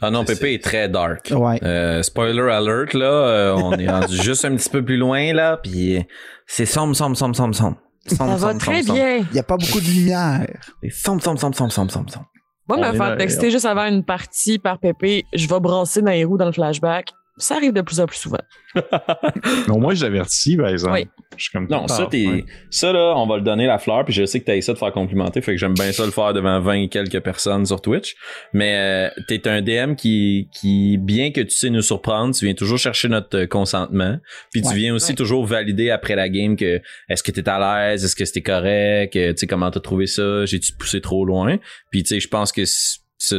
Ah 0.00 0.10
non, 0.10 0.24
C'est- 0.26 0.34
Pépé 0.34 0.54
est 0.54 0.64
très 0.64 0.88
dark. 0.88 1.28
Ouais. 1.30 1.62
Euh, 1.62 2.02
spoiler 2.02 2.50
alert, 2.50 2.94
là, 2.94 3.06
euh, 3.06 3.52
on 3.54 3.72
est 3.78 3.88
rendu 3.88 4.16
juste 4.22 4.44
un 4.44 4.56
petit 4.56 4.68
peu 4.70 4.84
plus 4.84 4.96
loin, 4.96 5.32
là, 5.32 5.56
puis 5.58 6.04
c'est 6.46 6.66
sombre, 6.66 6.94
sombre, 6.96 7.16
sombre, 7.16 7.36
sombre, 7.36 7.54
sombre. 7.54 7.78
Ça 8.06 8.16
Sombre, 8.16 8.36
va 8.36 8.48
sombre, 8.52 8.60
très 8.60 8.82
sombre, 8.82 8.94
bien. 8.94 9.16
Il 9.18 9.32
n'y 9.32 9.38
a 9.38 9.42
pas 9.44 9.56
beaucoup 9.56 9.80
de 9.80 9.86
lumière. 9.86 10.46
Sombre, 10.90 11.22
sombre, 11.22 11.38
sombre, 11.40 11.54
sombre, 11.56 11.70
sombre, 11.72 11.92
sombre, 11.92 12.10
sombre. 12.12 12.26
Moi, 12.68 12.76
me 12.76 12.96
faire 12.96 13.16
texter 13.16 13.50
juste 13.50 13.64
avant 13.64 13.86
une 13.86 14.04
partie 14.04 14.58
par 14.58 14.78
Pépé, 14.78 15.24
je 15.32 15.48
vais 15.48 15.60
brasser 15.60 16.02
dans 16.02 16.10
les 16.10 16.24
roues 16.24 16.36
dans 16.36 16.46
le 16.46 16.52
flashback. 16.52 17.12
Ça 17.38 17.56
arrive 17.56 17.72
de 17.72 17.80
plus 17.82 18.00
en 18.00 18.06
plus 18.06 18.16
souvent. 18.18 18.38
Au 19.68 19.78
moins, 19.78 19.94
je 19.94 20.04
l'avertis, 20.04 20.56
par 20.56 20.68
exemple. 20.68 20.92
Oui. 20.94 21.06
Je 21.36 21.44
suis 21.44 21.52
comme 21.52 21.68
Non, 21.70 21.86
ça, 21.86 22.06
t'es, 22.10 22.26
ouais. 22.26 22.44
ça, 22.70 22.92
là, 22.92 23.14
on 23.16 23.26
va 23.26 23.36
le 23.36 23.42
donner 23.42 23.66
la 23.66 23.78
fleur, 23.78 24.04
puis 24.04 24.12
je 24.12 24.24
sais 24.26 24.40
que 24.40 24.44
t'as 24.44 24.60
ça 24.60 24.72
de 24.72 24.78
faire 24.78 24.92
complimenter, 24.92 25.40
fait 25.40 25.52
que 25.52 25.58
j'aime 25.58 25.74
bien 25.74 25.92
ça 25.92 26.04
le 26.04 26.10
faire 26.10 26.32
devant 26.32 26.58
20 26.60 26.72
et 26.74 26.88
quelques 26.88 27.20
personnes 27.20 27.64
sur 27.64 27.80
Twitch. 27.80 28.16
Mais 28.52 28.74
euh, 29.16 29.22
t'es 29.28 29.46
un 29.48 29.62
DM 29.62 29.94
qui, 29.94 30.48
qui, 30.52 30.98
bien 30.98 31.30
que 31.30 31.40
tu 31.40 31.50
sais 31.54 31.70
nous 31.70 31.82
surprendre, 31.82 32.34
tu 32.34 32.44
viens 32.44 32.54
toujours 32.54 32.78
chercher 32.78 33.08
notre 33.08 33.38
euh, 33.38 33.46
consentement, 33.46 34.18
puis 34.52 34.62
tu 34.62 34.68
Ouais. 34.68 34.74
viens 34.74 34.94
aussi 34.94 35.12
Ouais. 35.12 35.16
toujours 35.16 35.46
valider 35.46 35.90
après 35.90 36.16
la 36.16 36.28
game 36.28 36.56
que 36.56 36.80
est-ce 37.08 37.22
que 37.22 37.30
t'es 37.30 37.48
à 37.48 37.58
l'aise, 37.90 38.04
est-ce 38.04 38.16
que 38.16 38.24
c'était 38.24 38.42
correct, 38.42 39.14
euh, 39.16 39.32
tu 39.32 39.38
sais 39.38 39.46
comment 39.46 39.70
t'as 39.70 39.80
trouvé 39.80 40.06
ça, 40.06 40.44
j'ai-tu 40.44 40.72
poussé 40.72 41.00
trop 41.00 41.24
loin, 41.24 41.58
puis 41.90 42.02
tu 42.02 42.08
sais, 42.08 42.20
je 42.20 42.28
pense 42.28 42.50
que 42.52 42.62
c'est 42.64 43.38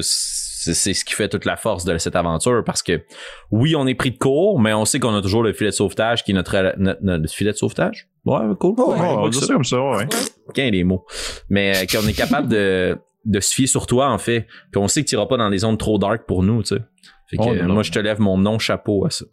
c'est 0.74 0.94
ce 0.94 1.06
qui 1.06 1.14
fait 1.14 1.30
toute 1.30 1.46
la 1.46 1.56
force 1.56 1.86
de 1.86 1.98
cette 1.98 2.16
aventure 2.16 2.64
parce 2.66 2.84
que 2.84 3.02
oui, 3.52 3.76
on 3.76 3.88
est 3.88 3.96
pris 3.96 4.12
de 4.12 4.18
court, 4.18 4.60
mais 4.60 4.74
on 4.74 4.86
sait 4.86 5.00
qu'on 5.00 5.16
a 5.16 5.22
toujours 5.22 5.42
le 5.44 5.54
filet 5.54 5.70
de 5.70 5.76
sauvetage 5.76 6.24
qui 6.24 6.32
est 6.32 6.34
notre, 6.34 6.74
notre, 6.78 7.00
notre 7.02 7.34
filet 7.34 7.52
de 7.52 7.58
sauvetage. 7.58 8.08
Ouais, 8.26 8.40
cool. 8.60 8.76
Ouais, 8.80 8.86
Ouais, 9.00 9.08
on 9.08 9.30
dire 9.30 9.42
ça. 9.44 9.54
comme 9.54 9.64
ça, 9.64 9.82
ouais. 9.82 10.08
Qu'un 10.54 10.70
les 10.72 10.84
mots. 10.84 11.06
Mais 11.50 11.76
euh, 11.78 11.86
qu'on 11.92 12.08
est 12.08 12.14
capable 12.14 12.48
de, 12.50 12.98
de 13.26 13.40
se 13.40 13.54
fier 13.54 13.68
sur 13.68 13.88
toi, 13.88 14.10
en 14.10 14.18
fait. 14.18 14.48
Puis 14.72 14.82
on 14.82 14.88
sait 14.88 15.04
que 15.04 15.10
tu 15.10 15.16
iras 15.16 15.26
pas 15.28 15.38
dans 15.38 15.50
des 15.50 15.60
zones 15.60 15.78
trop 15.78 15.98
dark 15.98 16.26
pour 16.28 16.44
nous, 16.44 16.62
tu 16.64 16.76
sais. 16.76 16.82
Fait 17.30 17.38
que 17.38 17.44
Oh, 17.44 17.50
euh, 17.54 17.64
non. 17.64 17.76
moi, 17.76 17.84
je 17.84 17.92
te 17.92 18.00
lève 18.00 18.20
mon 18.20 18.38
non-chapeau 18.38 19.06
à 19.06 19.10
ça. 19.12 19.26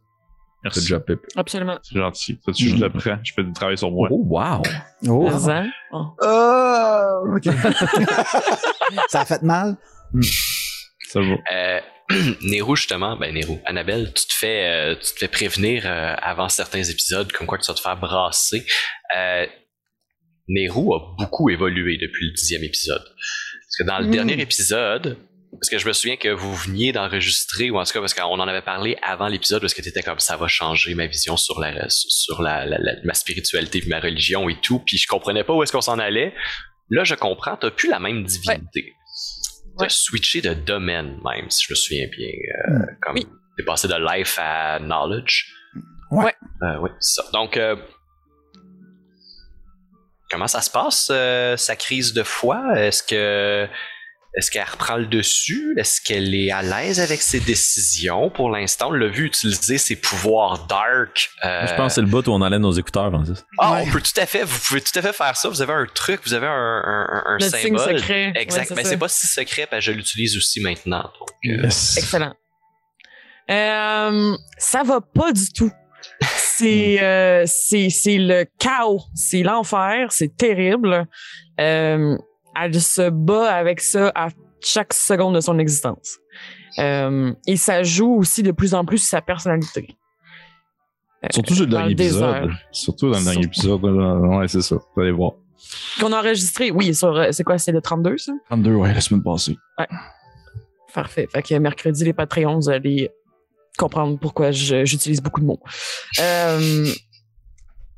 Merci. 0.64 0.80
Good 0.80 0.88
job, 0.88 1.02
Pip. 1.06 1.20
Absolument. 1.36 1.78
C'est 1.82 1.98
gentil. 1.98 2.38
Ça, 2.44 2.52
tu, 2.52 2.68
je 2.68 2.76
le 2.76 2.90
prends. 2.90 3.18
Je 3.22 3.32
fais 3.34 3.44
du 3.44 3.52
travail 3.52 3.78
sur 3.78 3.90
moi. 3.90 4.08
Oh, 4.10 4.22
wow. 4.26 4.62
Oh. 5.08 5.28
Oh. 5.92 6.06
Oh, 6.22 7.38
ça 9.08 9.20
a 9.20 9.24
fait 9.24 9.42
mal? 9.42 9.76
Ça 11.08 11.20
va. 11.20 11.36
Euh, 11.52 11.80
Nero, 12.42 12.76
justement, 12.76 13.16
ben 13.16 13.34
Nero, 13.34 13.60
Annabelle, 13.64 14.12
tu 14.14 14.26
te 14.26 14.32
fais, 14.32 14.64
euh, 14.70 14.94
tu 14.94 15.12
te 15.14 15.18
fais 15.18 15.28
prévenir 15.28 15.82
euh, 15.86 16.14
avant 16.22 16.48
certains 16.48 16.82
épisodes 16.84 17.30
comme 17.32 17.46
quoi 17.46 17.58
que 17.58 17.64
tu 17.64 17.68
vas 17.70 17.74
te 17.74 17.80
faire 17.80 17.96
brasser. 17.96 18.64
Euh, 19.16 19.46
Nero 20.48 20.94
a 20.94 21.14
beaucoup 21.18 21.50
évolué 21.50 21.96
depuis 21.96 22.26
le 22.26 22.32
dixième 22.32 22.62
épisode. 22.62 23.02
Parce 23.02 23.76
que 23.78 23.84
dans 23.84 23.98
le 23.98 24.06
Mm. 24.06 24.10
dernier 24.12 24.40
épisode, 24.40 25.18
parce 25.52 25.68
que 25.70 25.78
je 25.78 25.86
me 25.88 25.92
souviens 25.92 26.16
que 26.16 26.28
vous 26.28 26.54
veniez 26.54 26.92
d'enregistrer, 26.92 27.70
ou 27.70 27.78
en 27.78 27.84
tout 27.84 27.92
cas 27.92 28.00
parce 28.00 28.14
qu'on 28.14 28.22
en 28.38 28.46
avait 28.46 28.62
parlé 28.62 28.96
avant 29.02 29.26
l'épisode, 29.26 29.60
parce 29.60 29.74
que 29.74 29.82
tu 29.82 29.88
étais 29.88 30.02
comme 30.02 30.20
ça 30.20 30.36
va 30.36 30.46
changer 30.48 30.94
ma 30.94 31.06
vision 31.06 31.36
sur 31.36 31.58
la 31.60 31.86
sur 31.88 32.42
la, 32.42 32.64
la- 32.66 32.78
la- 32.78 32.94
ma 33.04 33.14
spiritualité, 33.14 33.80
puis 33.80 33.88
ma 33.88 33.98
religion 34.00 34.48
et 34.48 34.56
tout, 34.60 34.78
puis 34.80 34.98
je 34.98 35.08
comprenais 35.08 35.42
pas 35.44 35.54
où 35.54 35.62
est-ce 35.62 35.72
qu'on 35.72 35.80
s'en 35.80 35.98
allait. 35.98 36.32
Là, 36.90 37.02
je 37.02 37.14
comprends, 37.16 37.56
t'as 37.56 37.70
plus 37.72 37.88
la 37.88 37.98
même 37.98 38.24
divinité. 38.24 38.92
Ouais. 39.78 39.88
switché 39.90 40.40
de 40.40 40.54
domaine 40.54 41.18
même, 41.24 41.50
si 41.50 41.64
je 41.66 41.72
me 41.72 41.76
souviens 41.76 42.06
bien. 42.10 42.28
euh, 42.28 42.78
comme 43.02 43.14
Oui. 43.16 43.26
t'es 43.56 43.64
passé 43.64 43.88
de 43.88 43.94
life 43.94 44.38
à 44.40 44.78
knowledge. 44.78 45.52
Ouais. 46.10 46.34
Euh, 46.62 46.78
oui, 46.80 46.90
c'est 47.00 47.20
ça. 47.22 47.28
Donc, 47.32 47.56
euh, 47.56 47.76
comment 50.30 50.46
ça 50.46 50.60
se 50.60 50.70
passe, 50.70 51.08
euh, 51.10 51.56
sa 51.56 51.76
crise 51.76 52.12
de 52.14 52.22
foi? 52.22 52.78
Est-ce 52.78 53.02
que 53.02 53.68
est-ce 54.36 54.50
qu'elle 54.50 54.64
reprend 54.70 54.96
le 54.96 55.06
dessus? 55.06 55.74
Est-ce 55.78 56.00
qu'elle 56.00 56.34
est 56.34 56.50
à 56.52 56.62
l'aise 56.62 57.00
avec 57.00 57.22
ses 57.22 57.40
décisions? 57.40 58.28
Pour 58.30 58.50
l'instant? 58.50 58.88
On 58.88 58.92
l'a 58.92 59.08
vu 59.08 59.24
utiliser 59.24 59.78
ses 59.78 59.96
pouvoirs 59.96 60.66
dark. 60.66 61.30
euh, 61.44 61.66
Je 61.66 61.74
pense 61.74 61.88
que 61.88 61.94
c'est 61.94 62.00
le 62.02 62.06
bout 62.06 62.26
où 62.28 62.30
on 62.32 62.42
enlève 62.42 62.60
nos 62.60 62.72
écouteurs, 62.72 63.10
Francis. 63.10 63.44
ah, 63.58 63.72
Ouais. 63.72 63.84
on 63.86 63.90
peut 63.90 64.00
tout 64.02 64.20
à 64.20 64.26
fait, 64.26 64.44
vous 64.44 64.58
pouvez 64.66 64.80
tout 64.82 64.96
à 64.98 65.02
fait 65.02 65.12
faire 65.14 65.36
ça. 65.36 65.48
Vous 65.48 65.62
avez 65.62 65.72
un 65.72 65.86
truc, 65.92 66.20
vous 66.26 66.34
avez 66.34 66.46
un, 66.46 66.50
un, 66.50 67.06
un- 67.10 67.22
un 67.26 67.38
Le 67.40 67.48
signe 67.48 67.76
symbole. 67.78 67.98
secret. 67.98 68.32
Exact. 68.36 68.70
Ouais, 68.70 68.76
mais 68.76 68.84
c'est 68.84 68.96
pas 68.98 69.08
si 69.08 69.26
secret, 69.26 69.66
parce 69.70 69.84
que 69.84 69.90
je 69.92 69.96
l'utilise 69.96 70.36
aussi 70.36 70.60
maintenant. 70.60 71.10
Donc, 71.18 71.30
euh, 71.46 71.62
Yes. 71.64 71.96
Excellent. 71.96 72.34
Euh, 73.50 74.36
ça 74.58 74.82
va 74.82 75.00
pas 75.00 75.32
du 75.32 75.52
tout. 75.52 75.70
C'est 76.36 77.02
euh, 77.02 77.44
c'est 77.46 77.90
c'est 77.90 78.18
le 78.18 78.44
chaos, 78.58 79.02
c'est 79.14 79.42
l'enfer, 79.42 80.08
c'est 80.10 80.36
terrible. 80.36 81.06
Euh, 81.60 82.16
elle 82.60 82.80
se 82.80 83.10
bat 83.10 83.52
avec 83.52 83.80
ça 83.80 84.12
à 84.14 84.28
chaque 84.60 84.92
seconde 84.92 85.34
de 85.34 85.40
son 85.40 85.58
existence. 85.58 86.18
Euh, 86.78 87.32
et 87.46 87.56
ça 87.56 87.82
joue 87.82 88.14
aussi 88.16 88.42
de 88.42 88.52
plus 88.52 88.74
en 88.74 88.84
plus 88.84 88.98
sur 88.98 89.08
sa 89.08 89.22
personnalité. 89.22 89.96
Euh, 91.24 91.28
Surtout 91.30 91.54
sur 91.54 91.64
le 91.64 91.70
dans 91.70 91.78
dernier 91.78 91.92
épisode. 91.92 92.50
Surtout 92.72 93.10
dans 93.10 93.18
le 93.18 93.24
dernier 93.24 93.44
épisode. 93.44 93.82
Ouais, 93.82 94.48
c'est 94.48 94.60
ça. 94.60 94.76
Vous 94.76 95.02
allez 95.02 95.12
voir. 95.12 95.32
Qu'on 96.00 96.12
a 96.12 96.20
enregistré, 96.20 96.70
oui, 96.70 96.94
sur 96.94 97.16
euh, 97.16 97.28
c'est 97.32 97.44
quoi, 97.44 97.58
c'est 97.58 97.72
le 97.72 97.80
32 97.80 98.18
ça? 98.18 98.32
32, 98.50 98.74
ouais, 98.74 98.92
la 98.92 99.00
semaine 99.00 99.22
passée. 99.22 99.56
Parfait. 100.92 101.28
Fait 101.32 101.42
que 101.42 101.54
mercredi, 101.54 102.04
les 102.04 102.12
Patreons, 102.12 102.56
vous 102.56 102.70
allez 102.70 103.10
comprendre 103.76 104.18
pourquoi 104.18 104.50
j'utilise 104.50 105.20
beaucoup 105.20 105.40
de 105.40 105.46
mots. 105.46 105.60
Euh, 106.20 106.86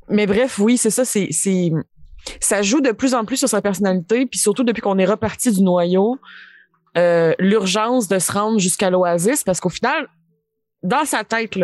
mais 0.09 0.25
bref, 0.25 0.59
oui, 0.59 0.77
c'est 0.77 0.89
ça. 0.89 1.05
C'est, 1.05 1.71
ça 2.39 2.61
joue 2.61 2.81
de 2.81 2.91
plus 2.91 3.13
en 3.13 3.25
plus 3.25 3.37
sur 3.37 3.49
sa 3.49 3.61
personnalité, 3.61 4.25
puis 4.25 4.39
surtout 4.39 4.63
depuis 4.63 4.81
qu'on 4.81 4.97
est 4.97 5.05
reparti 5.05 5.51
du 5.51 5.63
noyau, 5.63 6.17
euh, 6.97 7.33
l'urgence 7.39 8.07
de 8.07 8.19
se 8.19 8.31
rendre 8.31 8.59
jusqu'à 8.59 8.89
l'oasis, 8.89 9.43
parce 9.43 9.59
qu'au 9.59 9.69
final, 9.69 10.07
dans 10.83 11.05
sa 11.05 11.23
tête, 11.23 11.57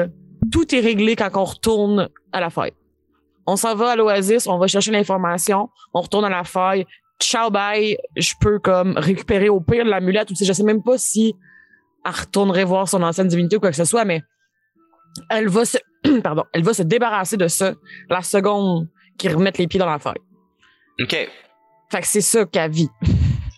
tout 0.51 0.75
est 0.75 0.79
réglé 0.79 1.15
quand 1.15 1.29
on 1.35 1.43
retourne 1.43 2.09
à 2.31 2.39
la 2.39 2.49
faille. 2.49 2.73
On 3.47 3.55
s'en 3.55 3.75
va 3.75 3.91
à 3.91 3.95
l'oasis, 3.95 4.47
on 4.47 4.57
va 4.57 4.67
chercher 4.67 4.91
l'information, 4.91 5.69
on 5.93 6.01
retourne 6.01 6.25
à 6.25 6.29
la 6.29 6.43
faille. 6.43 6.85
Ciao, 7.19 7.49
bye. 7.49 7.97
Je 8.15 8.33
peux 8.39 8.59
comme 8.59 8.97
récupérer 8.97 9.49
au 9.49 9.61
pire 9.61 9.85
l'amulette 9.85 10.31
ou 10.31 10.35
je 10.39 10.51
sais 10.51 10.63
même 10.63 10.83
pas 10.83 10.97
si 10.97 11.35
elle 12.03 12.11
retournerait 12.11 12.63
voir 12.63 12.87
son 12.87 13.01
ancienne 13.03 13.27
divinité 13.27 13.57
ou 13.57 13.59
quoi 13.59 13.69
que 13.69 13.75
ce 13.77 13.85
soit, 13.85 14.05
mais 14.05 14.21
elle 15.29 15.47
va 15.47 15.65
se, 15.65 15.77
pardon, 16.23 16.43
elle 16.53 16.63
va 16.63 16.73
se 16.73 16.83
débarrasser 16.83 17.37
de 17.37 17.47
ça 17.47 17.73
la 18.09 18.21
seconde 18.21 18.87
qu'ils 19.17 19.33
remettent 19.33 19.57
les 19.57 19.67
pieds 19.67 19.79
dans 19.79 19.89
la 19.89 19.99
faille. 19.99 20.21
OK. 21.01 21.29
Fait 21.91 22.01
que 22.01 22.07
c'est 22.07 22.21
ça 22.21 22.45
qu'elle 22.45 22.71
vit. 22.71 22.89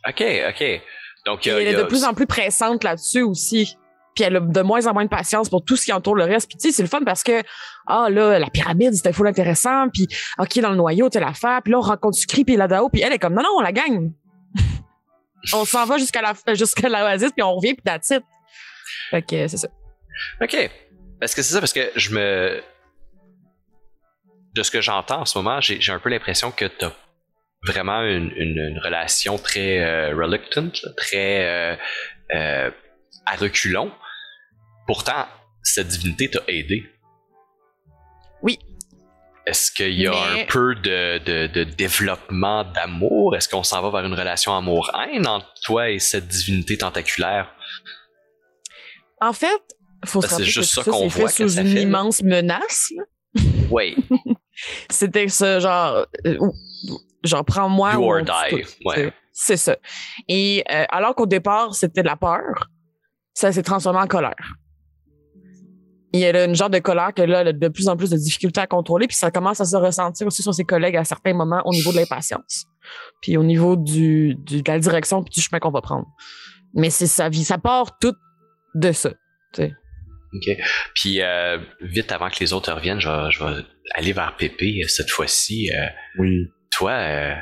OK, 0.08 0.24
OK. 0.50 0.82
Donc, 1.26 1.46
y 1.46 1.52
a- 1.52 1.62
elle 1.62 1.68
est 1.68 1.76
de 1.76 1.84
plus 1.84 2.04
en 2.04 2.14
plus 2.14 2.26
pressante 2.28 2.84
là-dessus 2.84 3.22
aussi. 3.22 3.76
Puis 4.16 4.24
elle 4.24 4.36
a 4.38 4.40
de 4.40 4.62
moins 4.62 4.88
en 4.88 4.94
moins 4.94 5.04
de 5.06 5.10
patience 5.10 5.48
pour 5.48 5.64
tout 5.64 5.76
ce 5.76 5.86
qui 5.86 5.94
entoure 5.94 6.16
le 6.16 6.24
reste. 6.24 6.50
Puis 6.50 6.58
tu 6.58 6.70
sais, 6.70 6.76
c'est 6.76 6.82
le 6.82 6.90
fun 6.90 7.02
parce 7.06 7.22
que, 7.22 7.44
ah 7.86 8.08
là, 8.10 8.40
la 8.40 8.50
pyramide, 8.50 8.94
c'était 8.96 9.14
full 9.14 9.28
intéressant. 9.28 9.90
Puis, 9.94 10.08
OK, 10.40 10.58
dans 10.60 10.72
le 10.72 10.76
noyau, 10.76 11.10
t'as 11.10 11.20
l'affaire. 11.20 11.62
Puis 11.64 11.72
là, 11.72 11.78
on 11.78 11.82
rencontre 11.82 12.18
Sucri 12.18 12.44
puis 12.44 12.56
Ladao. 12.56 12.90
Puis 12.90 13.02
elle 13.02 13.14
est 13.14 13.20
comme, 13.20 13.36
non, 13.36 13.44
non, 13.44 13.50
on 13.58 13.62
la 13.62 13.72
gagne. 13.72 14.12
on 15.54 15.66
s'en 15.66 15.86
va 15.86 15.98
jusqu'à 16.00 16.22
la 16.22 16.34
jusqu'à 16.56 16.90
l'oasis, 16.90 17.32
puis 17.32 17.44
on 17.44 17.56
revient, 17.56 17.76
puis 17.76 17.84
that's 17.84 18.10
it. 18.10 18.24
Fait 19.12 19.22
que 19.22 19.48
c'est 19.48 19.58
ça. 19.58 19.68
OK. 20.42 20.72
Parce 21.20 21.36
que 21.36 21.42
c'est 21.44 21.54
ça, 21.54 21.60
parce 21.60 21.74
que 21.74 21.92
je 21.96 22.16
me. 22.16 22.62
De 24.56 24.64
ce 24.64 24.72
que 24.72 24.82
j'entends 24.82 25.22
en 25.22 25.26
ce 25.26 25.38
moment, 25.38 25.62
j'ai 25.62 25.92
un 25.92 26.00
peu 26.00 26.10
l'impression 26.10 26.50
que 26.50 26.66
tu 26.66 26.86
as 26.86 26.92
vraiment 27.68 28.02
une, 28.02 28.32
une- 28.36 28.58
une 28.72 28.80
relation 28.80 29.38
très 29.38 29.80
euh, 29.84 30.16
reluctant, 30.16 30.70
très 30.96 31.46
euh, 31.46 31.76
euh, 32.36 32.72
à 33.26 33.36
reculons. 33.36 33.92
Pourtant, 34.88 35.26
cette 35.64 35.88
divinité 35.90 36.30
t'a 36.30 36.40
aidé. 36.48 36.84
Oui. 38.42 38.58
Est-ce 39.46 39.72
qu'il 39.72 39.94
y 39.94 40.08
a 40.08 40.12
Mais- 40.12 40.42
un 40.44 40.46
peu 40.48 40.76
de, 40.76 41.18
de- 41.20 41.48
de 41.48 41.64
développement 41.64 42.64
d'amour? 42.66 43.36
Est-ce 43.36 43.48
qu'on 43.50 43.64
s'en 43.64 43.82
va 43.82 43.90
vers 44.02 44.06
une 44.08 44.18
relation 44.18 44.56
amour-haine 44.56 45.26
entre 45.28 45.48
toi 45.64 45.90
et 45.90 46.00
cette 46.00 46.28
divinité 46.28 46.78
tentaculaire? 46.78 47.52
En 49.22 49.34
fait, 49.34 49.48
faut 50.06 50.22
se 50.22 50.28
Ben, 50.28 50.30
c'est 50.30 50.34
rappeler 50.36 50.46
que 50.48 50.52
juste 50.52 50.74
tout 50.76 50.84
ça 50.84 50.92
qu'on 50.92 51.08
voit 51.08 51.30
fait 51.30 51.44
que 51.44 51.50
sous 51.50 51.56
ça 51.56 51.62
une 51.62 51.74
fait, 51.74 51.82
immense 51.84 52.22
menace. 52.24 52.92
Oui. 53.72 53.96
C'était 54.90 55.28
ça, 55.28 55.60
genre, 55.60 56.06
euh, 56.26 56.38
genre, 57.28 57.46
prends-moi 57.46 57.94
Do 57.94 58.00
ou 58.00 58.12
or 58.14 58.22
die, 58.22 58.64
ouais. 58.86 59.14
C'est 59.32 59.58
ça. 59.58 59.76
Et 60.28 60.64
euh, 60.72 60.86
alors 60.90 61.14
qu'au 61.16 61.26
départ, 61.28 61.76
c'était 61.76 62.02
de 62.02 62.08
la 62.08 62.16
peur, 62.16 62.70
ça 63.34 63.52
s'est 63.52 63.62
transformé 63.64 64.00
en 64.00 64.08
colère. 64.08 64.56
Il 66.14 66.22
y 66.22 66.26
a 66.26 66.46
une 66.46 66.56
genre 66.56 66.70
de 66.70 66.80
colère 66.80 67.14
que 67.14 67.22
là, 67.22 67.42
elle 67.42 67.50
a 67.50 67.54
de 67.54 67.68
plus 67.68 67.90
en 67.90 67.98
plus 67.98 68.10
de 68.10 68.18
difficultés 68.18 68.62
à 68.62 68.66
contrôler, 68.68 69.08
puis 69.08 69.16
ça 69.16 69.30
commence 69.30 69.60
à 69.62 69.66
se 69.66 69.76
ressentir 69.76 70.26
aussi 70.26 70.42
sur 70.42 70.54
ses 70.54 70.64
collègues 70.64 70.96
à 70.96 71.04
certains 71.04 71.34
moments 71.34 71.62
au 71.66 71.72
niveau 71.74 71.92
de 71.92 71.98
l'impatience, 71.98 72.66
puis 73.22 73.38
au 73.38 73.44
niveau 73.44 73.76
du, 73.76 74.36
du- 74.36 74.64
de 74.64 74.72
la 74.72 74.80
direction 74.80 75.22
puis 75.22 75.34
du 75.34 75.42
chemin 75.42 75.60
qu'on 75.60 75.70
va 75.70 75.82
prendre. 75.82 76.08
Mais 76.74 76.90
c'est 76.90 77.08
sa 77.08 77.30
vie, 77.30 77.44
ça 77.44 77.58
part 77.58 78.00
tout 78.00 78.14
de 78.74 78.92
ça. 78.94 79.12
OK. 79.60 80.50
Puis, 80.96 81.22
euh, 81.22 81.58
vite 81.82 82.12
avant 82.12 82.30
que 82.30 82.38
les 82.40 82.54
autres 82.54 82.72
reviennent, 82.72 83.00
je 83.00 83.10
vais, 83.10 83.32
je 83.32 83.44
vais 83.44 83.64
aller 83.96 84.14
vers 84.14 84.36
Pépé 84.38 84.82
euh, 84.84 84.88
cette 84.88 85.10
fois-ci. 85.10 85.72
Euh, 85.74 85.86
Oui. 86.20 86.48
Toi, 86.78 86.92
euh, 86.92 87.34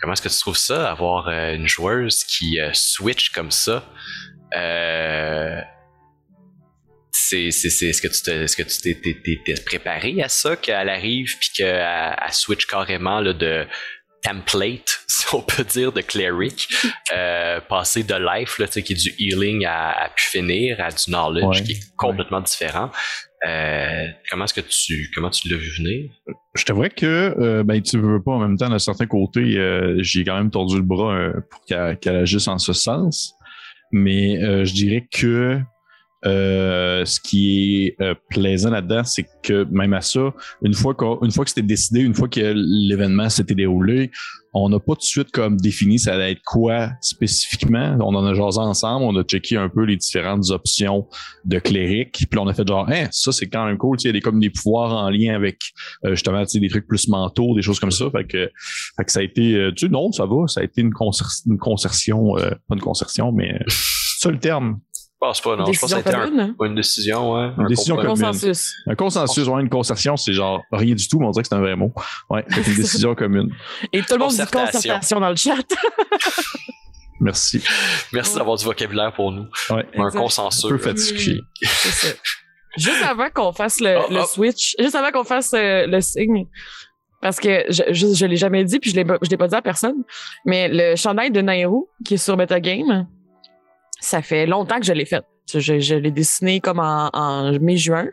comment 0.00 0.12
est-ce 0.14 0.22
que 0.22 0.28
tu 0.28 0.38
trouves 0.40 0.56
ça, 0.56 0.90
avoir 0.90 1.28
euh, 1.28 1.54
une 1.54 1.68
joueuse 1.68 2.24
qui 2.24 2.60
euh, 2.60 2.70
switch 2.72 3.30
comme 3.30 3.50
ça? 3.52 3.84
C'est, 7.14 7.50
c'est, 7.50 7.70
c'est, 7.70 7.86
est-ce 7.86 8.02
que 8.02 8.08
tu 8.08 8.22
te, 8.22 8.30
est-ce 8.30 8.56
que 8.56 8.62
tu 8.62 8.78
t'es, 8.80 8.94
t'es- 8.94 9.20
t'es- 9.22 9.40
t'es 9.44 9.62
préparé 9.62 10.22
à 10.22 10.28
ça, 10.28 10.56
qu'elle 10.56 10.88
arrive 10.88 11.36
puis 11.38 11.50
qu'elle 11.54 11.66
elle 11.76 12.32
switch 12.32 12.66
carrément 12.66 13.20
là, 13.20 13.32
de 13.32 13.66
template, 14.22 15.00
si 15.08 15.26
on 15.34 15.42
peut 15.42 15.64
dire, 15.64 15.92
de 15.92 16.00
cleric, 16.00 16.68
euh, 17.12 17.60
passer 17.60 18.02
de 18.02 18.14
life, 18.14 18.58
là, 18.58 18.66
qui 18.66 18.80
est 18.80 18.94
du 18.96 19.14
healing 19.18 19.64
à, 19.66 19.90
à 20.04 20.08
pu 20.08 20.24
finir, 20.24 20.80
à 20.80 20.90
du 20.90 21.04
knowledge, 21.10 21.44
Ouais, 21.44 21.62
qui 21.62 21.72
est 21.72 21.96
complètement 21.96 22.40
différent. 22.40 22.90
Euh, 23.46 24.06
comment 24.30 24.44
est-ce 24.44 24.54
que 24.54 24.60
tu, 24.60 25.10
comment 25.14 25.30
tu 25.30 25.48
l'as 25.48 25.56
vu 25.56 25.68
venir? 25.76 26.10
Je 26.54 26.64
t'avouerais 26.64 26.90
que 26.90 27.34
euh, 27.38 27.64
ben 27.64 27.82
tu 27.82 27.98
veux 27.98 28.22
pas 28.22 28.32
en 28.32 28.38
même 28.38 28.56
temps 28.56 28.68
d'un 28.68 28.78
certain 28.78 29.06
côté, 29.06 29.58
euh, 29.58 29.98
j'ai 30.00 30.22
quand 30.24 30.36
même 30.36 30.50
tordu 30.50 30.76
le 30.76 30.82
bras 30.82 31.14
euh, 31.14 31.32
pour 31.50 31.64
qu'elle 31.64 32.16
agisse 32.16 32.46
en 32.46 32.58
ce 32.58 32.72
sens. 32.72 33.34
Mais 33.90 34.42
euh, 34.42 34.64
je 34.64 34.72
dirais 34.72 35.06
que 35.10 35.58
euh, 36.24 37.04
ce 37.04 37.20
qui 37.20 37.86
est 37.86 38.00
euh, 38.00 38.14
plaisant 38.30 38.70
là-dedans, 38.70 39.04
c'est 39.04 39.26
que 39.42 39.64
même 39.70 39.92
à 39.92 40.00
ça, 40.00 40.32
une 40.62 40.74
fois 40.74 40.94
qu'on, 40.94 41.18
une 41.22 41.32
fois 41.32 41.44
que 41.44 41.50
c'était 41.50 41.62
décidé, 41.62 42.00
une 42.00 42.14
fois 42.14 42.28
que 42.28 42.52
l'événement 42.54 43.28
s'était 43.28 43.54
déroulé, 43.54 44.10
on 44.54 44.68
n'a 44.68 44.78
pas 44.78 44.92
tout 44.92 45.00
de 45.00 45.04
suite 45.04 45.30
comme 45.30 45.56
défini 45.56 45.98
ça 45.98 46.14
allait 46.14 46.32
être 46.32 46.42
quoi 46.44 46.90
spécifiquement. 47.00 47.96
On 48.00 48.14
en 48.14 48.24
a 48.26 48.34
jasé 48.34 48.58
ensemble, 48.60 49.04
on 49.04 49.16
a 49.16 49.24
checké 49.24 49.56
un 49.56 49.70
peu 49.70 49.84
les 49.84 49.96
différentes 49.96 50.50
options 50.50 51.08
de 51.44 51.58
cléric, 51.58 52.26
puis 52.30 52.38
on 52.38 52.46
a 52.46 52.52
fait 52.54 52.68
genre, 52.68 52.86
hein, 52.88 53.06
ça 53.10 53.32
c'est 53.32 53.48
quand 53.48 53.64
même 53.64 53.78
cool, 53.78 53.96
il 54.00 54.06
y 54.06 54.10
a 54.10 54.12
des 54.12 54.20
comme 54.20 54.40
des 54.40 54.50
pouvoirs 54.50 54.92
en 54.92 55.08
lien 55.08 55.34
avec 55.34 55.58
euh, 56.04 56.10
justement, 56.10 56.44
des 56.44 56.68
trucs 56.68 56.86
plus 56.86 57.08
mentaux, 57.08 57.54
des 57.54 57.62
choses 57.62 57.80
comme 57.80 57.90
ça. 57.90 58.10
Fait 58.10 58.26
que, 58.26 58.50
fait 58.96 59.04
que 59.04 59.10
ça 59.10 59.20
a 59.20 59.22
été, 59.22 59.54
euh, 59.54 59.72
tu 59.74 59.88
non, 59.88 60.12
ça 60.12 60.26
va, 60.26 60.46
ça 60.46 60.60
a 60.60 60.64
été 60.64 60.82
une, 60.82 60.92
concer- 60.92 61.42
une 61.46 61.58
concertion, 61.58 62.36
euh, 62.36 62.50
pas 62.68 62.74
une 62.74 62.80
concertion, 62.80 63.32
mais 63.32 63.54
euh, 63.54 63.64
ça 64.18 64.30
le 64.30 64.38
terme. 64.38 64.80
Je 65.22 65.26
pense 65.28 65.40
pas, 65.40 65.54
non. 65.56 65.70
Je 65.72 65.78
pense 65.78 65.80
que 65.82 65.86
ça 65.88 65.96
a 65.96 66.02
Décision 66.02 66.10
été 66.10 66.14
un- 66.16 66.24
commune. 66.24 66.40
hein? 66.40 66.54
pas 66.58 66.66
une 66.66 66.74
décision, 66.74 67.32
ouais. 67.34 67.50
Une 67.56 67.62
Un 67.64 67.66
décision 67.68 67.94
commune. 67.94 68.08
Consensus. 68.10 68.74
Un 68.88 68.94
consensus, 68.96 69.46
ouais, 69.46 69.60
une 69.62 69.68
concertation, 69.68 70.16
c'est 70.16 70.32
genre 70.32 70.62
rien 70.72 70.94
du 70.96 71.06
tout, 71.06 71.20
mais 71.20 71.26
on 71.26 71.30
dirait 71.30 71.42
que 71.42 71.48
c'est 71.48 71.54
un 71.54 71.60
vrai 71.60 71.76
mot. 71.76 71.92
Ouais, 72.28 72.44
fait 72.50 72.68
une 72.70 72.76
décision 72.82 73.14
commune. 73.14 73.54
Et 73.92 74.00
tout 74.02 74.14
le 74.14 74.18
monde 74.18 74.30
dit 74.32 74.38
Concertation. 74.52 75.20
dans 75.20 75.30
le 75.30 75.36
chat. 75.36 75.54
Merci. 77.20 77.62
Merci 78.12 78.36
d'avoir 78.36 78.56
du 78.56 78.64
vocabulaire 78.64 79.12
pour 79.14 79.30
nous. 79.30 79.46
Ouais. 79.70 79.86
Un 79.96 80.10
consensus. 80.10 80.64
Un 80.64 80.70
peu 80.70 80.78
fatigué. 80.78 81.40
C'est 81.62 81.90
ça. 82.08 82.08
Juste 82.76 83.02
avant 83.04 83.28
qu'on 83.32 83.52
fasse 83.52 83.80
le, 83.80 83.98
Oh, 84.00 84.06
le 84.10 84.20
oh. 84.22 84.26
switch, 84.26 84.74
juste 84.78 84.94
avant 84.96 85.12
qu'on 85.12 85.24
fasse 85.24 85.52
euh, 85.54 85.86
le 85.86 86.00
signe, 86.00 86.46
parce 87.20 87.38
que 87.38 87.64
je, 87.68 87.82
je, 87.90 88.14
je 88.14 88.26
l'ai 88.26 88.36
jamais 88.36 88.64
dit, 88.64 88.80
puis 88.80 88.90
je 88.90 88.96
l'ai 88.96 89.04
pas- 89.04 89.18
je 89.22 89.28
l'ai 89.30 89.36
pas 89.36 89.46
dit 89.46 89.54
à 89.54 89.62
personne, 89.62 90.02
mais 90.46 90.68
le 90.68 90.96
chandail 90.96 91.30
de 91.30 91.40
Nairou 91.42 91.88
qui 92.04 92.14
est 92.14 92.16
sur 92.16 92.36
Metagame, 92.36 93.06
ça 94.02 94.20
fait 94.20 94.46
longtemps 94.46 94.78
que 94.78 94.86
je 94.86 94.92
l'ai 94.92 95.06
fait. 95.06 95.24
Je, 95.54 95.94
l'ai 95.94 96.10
dessiné 96.10 96.60
comme 96.60 96.78
en, 96.80 97.52
mai-juin. 97.60 98.08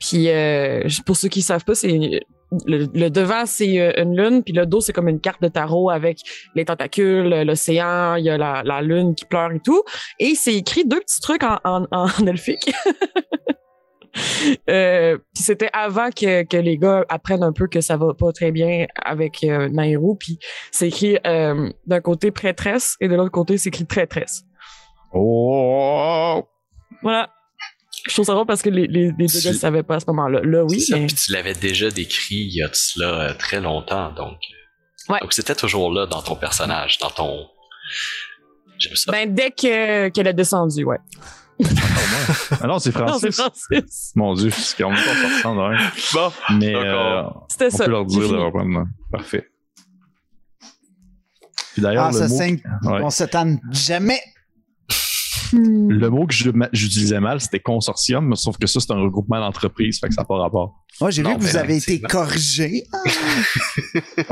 Puis 0.00 0.28
euh, 0.30 0.84
pour 1.06 1.16
ceux 1.16 1.28
qui 1.28 1.42
savent 1.42 1.64
pas, 1.64 1.74
c'est 1.74 2.20
le, 2.66 3.08
devant 3.08 3.44
c'est 3.46 3.78
euh, 3.78 3.92
une 4.02 4.16
lune, 4.16 4.42
puis 4.42 4.54
le 4.54 4.64
dos 4.64 4.80
c'est 4.80 4.92
comme 4.92 5.08
une 5.08 5.20
carte 5.20 5.42
de 5.42 5.48
tarot 5.48 5.90
avec 5.90 6.20
les 6.54 6.64
tentacules, 6.64 7.42
l'océan, 7.42 8.14
il 8.14 8.24
y 8.24 8.30
a 8.30 8.38
la, 8.38 8.82
lune 8.82 9.14
qui 9.14 9.24
pleure 9.24 9.52
et 9.52 9.60
tout. 9.60 9.82
Et 10.18 10.34
c'est 10.34 10.54
écrit 10.54 10.84
deux 10.86 11.00
petits 11.00 11.20
trucs 11.20 11.42
en, 11.42 11.58
en, 11.64 12.26
elfique. 12.26 12.72
Euh, 14.68 15.16
puis 15.34 15.42
c'était 15.42 15.70
avant 15.72 16.10
que, 16.10 16.56
les 16.56 16.78
gars 16.78 17.04
apprennent 17.08 17.42
un 17.42 17.52
peu 17.52 17.68
que 17.68 17.80
ça 17.80 17.96
va 17.96 18.14
pas 18.14 18.32
très 18.32 18.50
bien 18.50 18.86
avec 19.04 19.44
euh. 19.44 19.68
Puis 20.18 20.38
c'est 20.70 20.88
écrit 20.88 21.18
euh, 21.26 21.70
d'un 21.86 22.00
côté 22.00 22.30
prêtresse 22.30 22.96
et 23.00 23.08
de 23.08 23.14
l'autre 23.14 23.30
côté 23.30 23.58
c'est 23.58 23.68
écrit 23.68 23.86
traîtresse. 23.86 24.44
Oh! 25.12 26.46
Voilà. 27.02 27.30
Je 28.06 28.12
trouve 28.14 28.24
ça 28.24 28.32
drôle 28.34 28.46
parce 28.46 28.62
que 28.62 28.70
les, 28.70 28.86
les, 28.86 29.12
les 29.18 29.26
deux 29.26 29.40
gars 29.40 29.50
ne 29.52 29.56
savaient 29.56 29.82
pas 29.82 29.96
à 29.96 30.00
ce 30.00 30.06
moment-là. 30.08 30.40
Là, 30.42 30.64
oui, 30.64 30.80
C'est 30.80 30.92
ça, 30.92 30.98
mais 30.98 31.06
Puis 31.06 31.16
tu 31.16 31.32
l'avais 31.32 31.54
déjà 31.54 31.90
décrit 31.90 32.36
il 32.36 32.54
y 32.56 32.62
a 32.62 32.68
de 32.68 32.74
cela 32.74 33.06
euh, 33.30 33.34
très 33.34 33.60
longtemps, 33.60 34.12
donc. 34.12 34.38
Ouais. 35.08 35.20
Donc 35.20 35.32
c'était 35.32 35.54
toujours 35.54 35.92
là 35.92 36.06
dans 36.06 36.22
ton 36.22 36.36
personnage, 36.36 36.98
dans 36.98 37.10
ton. 37.10 37.46
J'aime 38.78 38.94
ça. 38.94 39.10
ben, 39.10 39.34
dès 39.34 39.50
que 39.50 40.08
qu'elle 40.10 40.28
a 40.28 40.32
descendu, 40.32 40.84
ouais. 40.84 40.98
Ah 42.60 42.66
non, 42.66 42.78
c'est 42.78 42.94
Non, 42.96 43.18
c'est 43.18 43.32
Francis. 43.32 43.36
Francis. 43.36 44.12
Mon 44.14 44.34
Dieu, 44.34 44.50
c'est 44.50 44.80
qu'on 44.82 44.92
est 44.94 45.04
pas 45.04 45.30
sortant 45.32 45.56
d'un. 45.56 45.76
Bon, 46.14 46.32
Mais 46.58 46.72
D'accord. 46.72 47.36
euh, 47.42 47.46
C'était 47.48 47.66
on 47.66 47.70
ça. 47.76 47.84
peut 47.86 47.90
leur 47.90 48.08
J'ai 48.08 48.14
dire 48.18 48.22
de 48.22 48.26
fini. 48.28 48.44
reprendre. 48.44 48.84
Parfait. 49.10 49.48
Puis 51.72 51.82
d'ailleurs, 51.82 52.04
Ah, 52.06 52.10
le, 52.12 52.18
ça 52.18 52.28
mot, 52.28 52.36
signe 52.36 52.62
ouais. 52.84 53.00
qu'on 53.00 53.10
s'étonne 53.10 53.60
jamais. 53.72 54.20
Hmm. 55.52 55.90
le 55.90 56.10
mot 56.10 56.26
que 56.26 56.34
j'utilisais 56.34 57.20
mal, 57.20 57.40
c'était 57.40 57.60
consortium, 57.60 58.34
sauf 58.36 58.58
que 58.58 58.66
ça, 58.66 58.80
c'est 58.80 58.90
un 58.92 59.00
regroupement 59.00 59.40
d'entreprises, 59.40 59.98
fait 60.00 60.08
que 60.08 60.14
ça 60.14 60.22
n'a 60.22 60.26
pas 60.26 60.36
rapport. 60.38 60.74
Moi, 61.00 61.10
j'ai 61.10 61.22
vu 61.22 61.34
que 61.36 61.40
vous 61.40 61.56
avez 61.56 61.76
été 61.76 62.00
corrigé. 62.00 62.84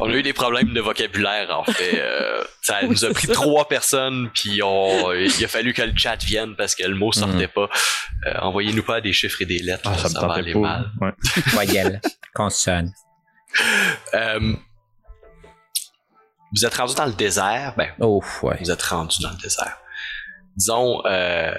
On 0.00 0.08
a 0.08 0.14
eu 0.14 0.22
des 0.22 0.32
problèmes 0.32 0.72
de 0.72 0.80
vocabulaire, 0.80 1.50
en 1.56 1.64
fait. 1.64 2.00
Euh, 2.00 2.42
ça 2.62 2.78
Oui, 2.82 2.88
nous 2.90 3.04
a 3.04 3.10
pris 3.10 3.26
ça. 3.26 3.32
trois 3.34 3.68
personnes, 3.68 4.30
puis 4.34 4.62
on, 4.62 5.12
il 5.12 5.44
a 5.44 5.48
fallu 5.48 5.72
que 5.72 5.82
le 5.82 5.92
chat 5.96 6.16
vienne 6.24 6.54
parce 6.56 6.74
que 6.74 6.84
le 6.86 6.94
mot 6.94 7.12
sortait 7.12 7.48
pas. 7.48 7.68
Euh, 8.26 8.34
Envoyez-nous 8.40 8.82
pas 8.82 9.00
des 9.00 9.12
chiffres 9.12 9.42
et 9.42 9.46
des 9.46 9.58
lettres, 9.58 9.90
Ah, 9.92 9.98
ça 9.98 10.08
me 10.08 10.14
va 10.14 10.20
tentait 10.20 10.38
aller 10.40 10.52
pas. 10.54 10.58
mal. 10.60 10.90
Ouais. 11.00 11.12
Voyelle, 11.48 12.00
consonne. 12.34 12.92
Euh, 14.14 14.54
vous 16.54 16.64
êtes 16.64 16.74
rendu 16.74 16.94
dans 16.94 17.06
le 17.06 17.12
désert, 17.12 17.74
ben, 17.76 17.88
Oh, 18.00 18.22
ouais. 18.42 18.56
vous 18.60 18.70
êtes 18.70 18.82
rendu 18.82 19.22
dans 19.22 19.30
le 19.30 19.36
désert. 19.36 19.76
Disons, 20.56 21.02
euh, 21.06 21.54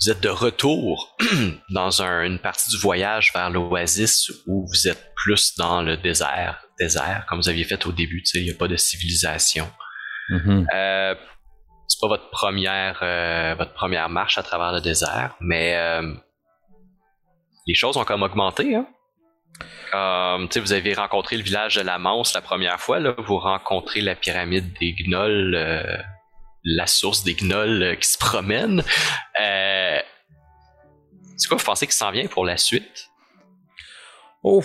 vous 0.00 0.10
êtes 0.10 0.20
de 0.20 0.28
retour 0.28 1.16
dans 1.70 2.02
un- 2.02 2.24
une 2.24 2.38
partie 2.38 2.68
du 2.70 2.76
voyage 2.78 3.32
vers 3.32 3.50
l'oasis 3.50 4.30
où 4.46 4.66
vous 4.66 4.88
êtes 4.88 5.12
plus 5.16 5.56
dans 5.56 5.82
le 5.82 5.96
désert, 5.96 6.64
désert, 6.78 7.24
comme 7.28 7.38
vous 7.38 7.48
aviez 7.48 7.64
fait 7.64 7.86
au 7.86 7.92
début, 7.92 8.22
il 8.34 8.44
n'y 8.44 8.50
a 8.50 8.54
pas 8.54 8.68
de 8.68 8.76
civilisation. 8.76 9.70
Mhm. 10.28 10.66
Euh, 10.74 11.14
c'est 11.88 12.00
pas 12.00 12.08
votre 12.08 12.30
première 12.30 12.98
euh, 13.02 13.54
votre 13.56 13.72
première 13.74 14.08
marche 14.08 14.38
à 14.38 14.42
travers 14.42 14.72
le 14.72 14.80
désert, 14.80 15.36
mais 15.40 15.76
euh, 15.76 16.14
les 17.66 17.74
choses 17.74 17.96
ont 17.96 18.04
comme 18.04 18.22
augmenté. 18.22 18.74
Hein? 18.74 18.86
Comme, 19.92 20.48
vous 20.56 20.72
avez 20.72 20.94
rencontré 20.94 21.36
le 21.36 21.42
village 21.42 21.76
de 21.76 21.82
la 21.82 21.98
Manse 21.98 22.34
la 22.34 22.40
première 22.40 22.80
fois, 22.80 22.98
là, 22.98 23.14
vous 23.16 23.38
rencontrez 23.38 24.00
la 24.00 24.16
pyramide 24.16 24.72
des 24.80 24.92
gnolls, 24.94 25.54
la 26.64 26.86
source 26.86 27.24
des 27.24 27.34
gnolls 27.34 27.82
euh, 27.82 27.94
qui 27.96 28.08
se 28.08 28.18
promènent. 28.18 28.82
Euh, 29.40 29.98
c'est 31.36 31.48
quoi, 31.48 31.56
vous 31.56 31.64
pensez 31.64 31.86
qu'il 31.86 31.94
s'en 31.94 32.10
vient 32.10 32.26
pour 32.26 32.44
la 32.44 32.56
suite? 32.56 33.10
Oh. 34.42 34.62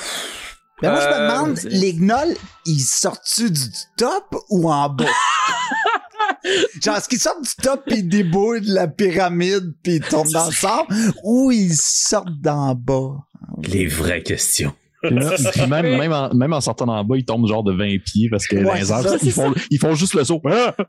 Mais 0.82 0.90
moi, 0.90 1.02
je 1.02 1.08
me 1.08 1.14
Euh, 1.14 1.28
demande, 1.30 1.60
les 1.66 1.94
gnolls, 1.94 2.36
ils 2.66 2.80
sortent-tu 2.80 3.52
du 3.52 3.64
top 3.98 4.36
ou 4.50 4.72
en 4.72 4.90
bas? 4.90 5.06
Genre, 6.82 6.96
est-ce 6.96 7.10
qu'ils 7.10 7.20
sortent 7.20 7.44
du 7.44 7.56
top 7.62 7.84
puis 7.86 7.98
ils 7.98 8.08
débouillent 8.08 8.62
de 8.62 8.74
la 8.74 8.88
pyramide 8.88 9.74
puis 9.84 9.96
ils 9.96 10.02
tombent 10.02 10.32
dans 10.32 10.46
le 10.46 10.54
sable 10.54 10.88
ou 11.24 11.52
ils 11.52 11.76
sortent 11.76 12.40
d'en 12.42 12.76
bas? 12.76 13.18
Les 13.64 13.88
vraies 13.88 14.24
questions. 14.24 14.74
Puis 15.02 15.14
même, 15.14 15.30
puis 15.54 15.68
même, 15.68 15.98
même 15.98 16.14
en, 16.14 16.34
même 16.34 16.54
en 16.54 16.62
sortant 16.62 16.86
d'en 16.86 17.04
bas, 17.04 17.18
ils 17.18 17.26
tombent 17.26 17.48
genre 17.48 17.64
de 17.64 17.74
20 17.74 17.98
pieds 18.04 18.30
parce 18.30 18.48
que 18.48 18.58
Ouais, 18.58 18.64
dans 18.64 18.74
les 18.74 18.86
c'est 18.86 18.94
airs, 18.94 19.02
ça, 19.10 19.18
ils, 19.24 19.32
font, 19.32 19.54
ils 19.72 19.80
font 19.80 19.96
juste 19.96 20.14
le 20.14 20.24
saut. 20.24 20.42
Ah! 20.46 20.76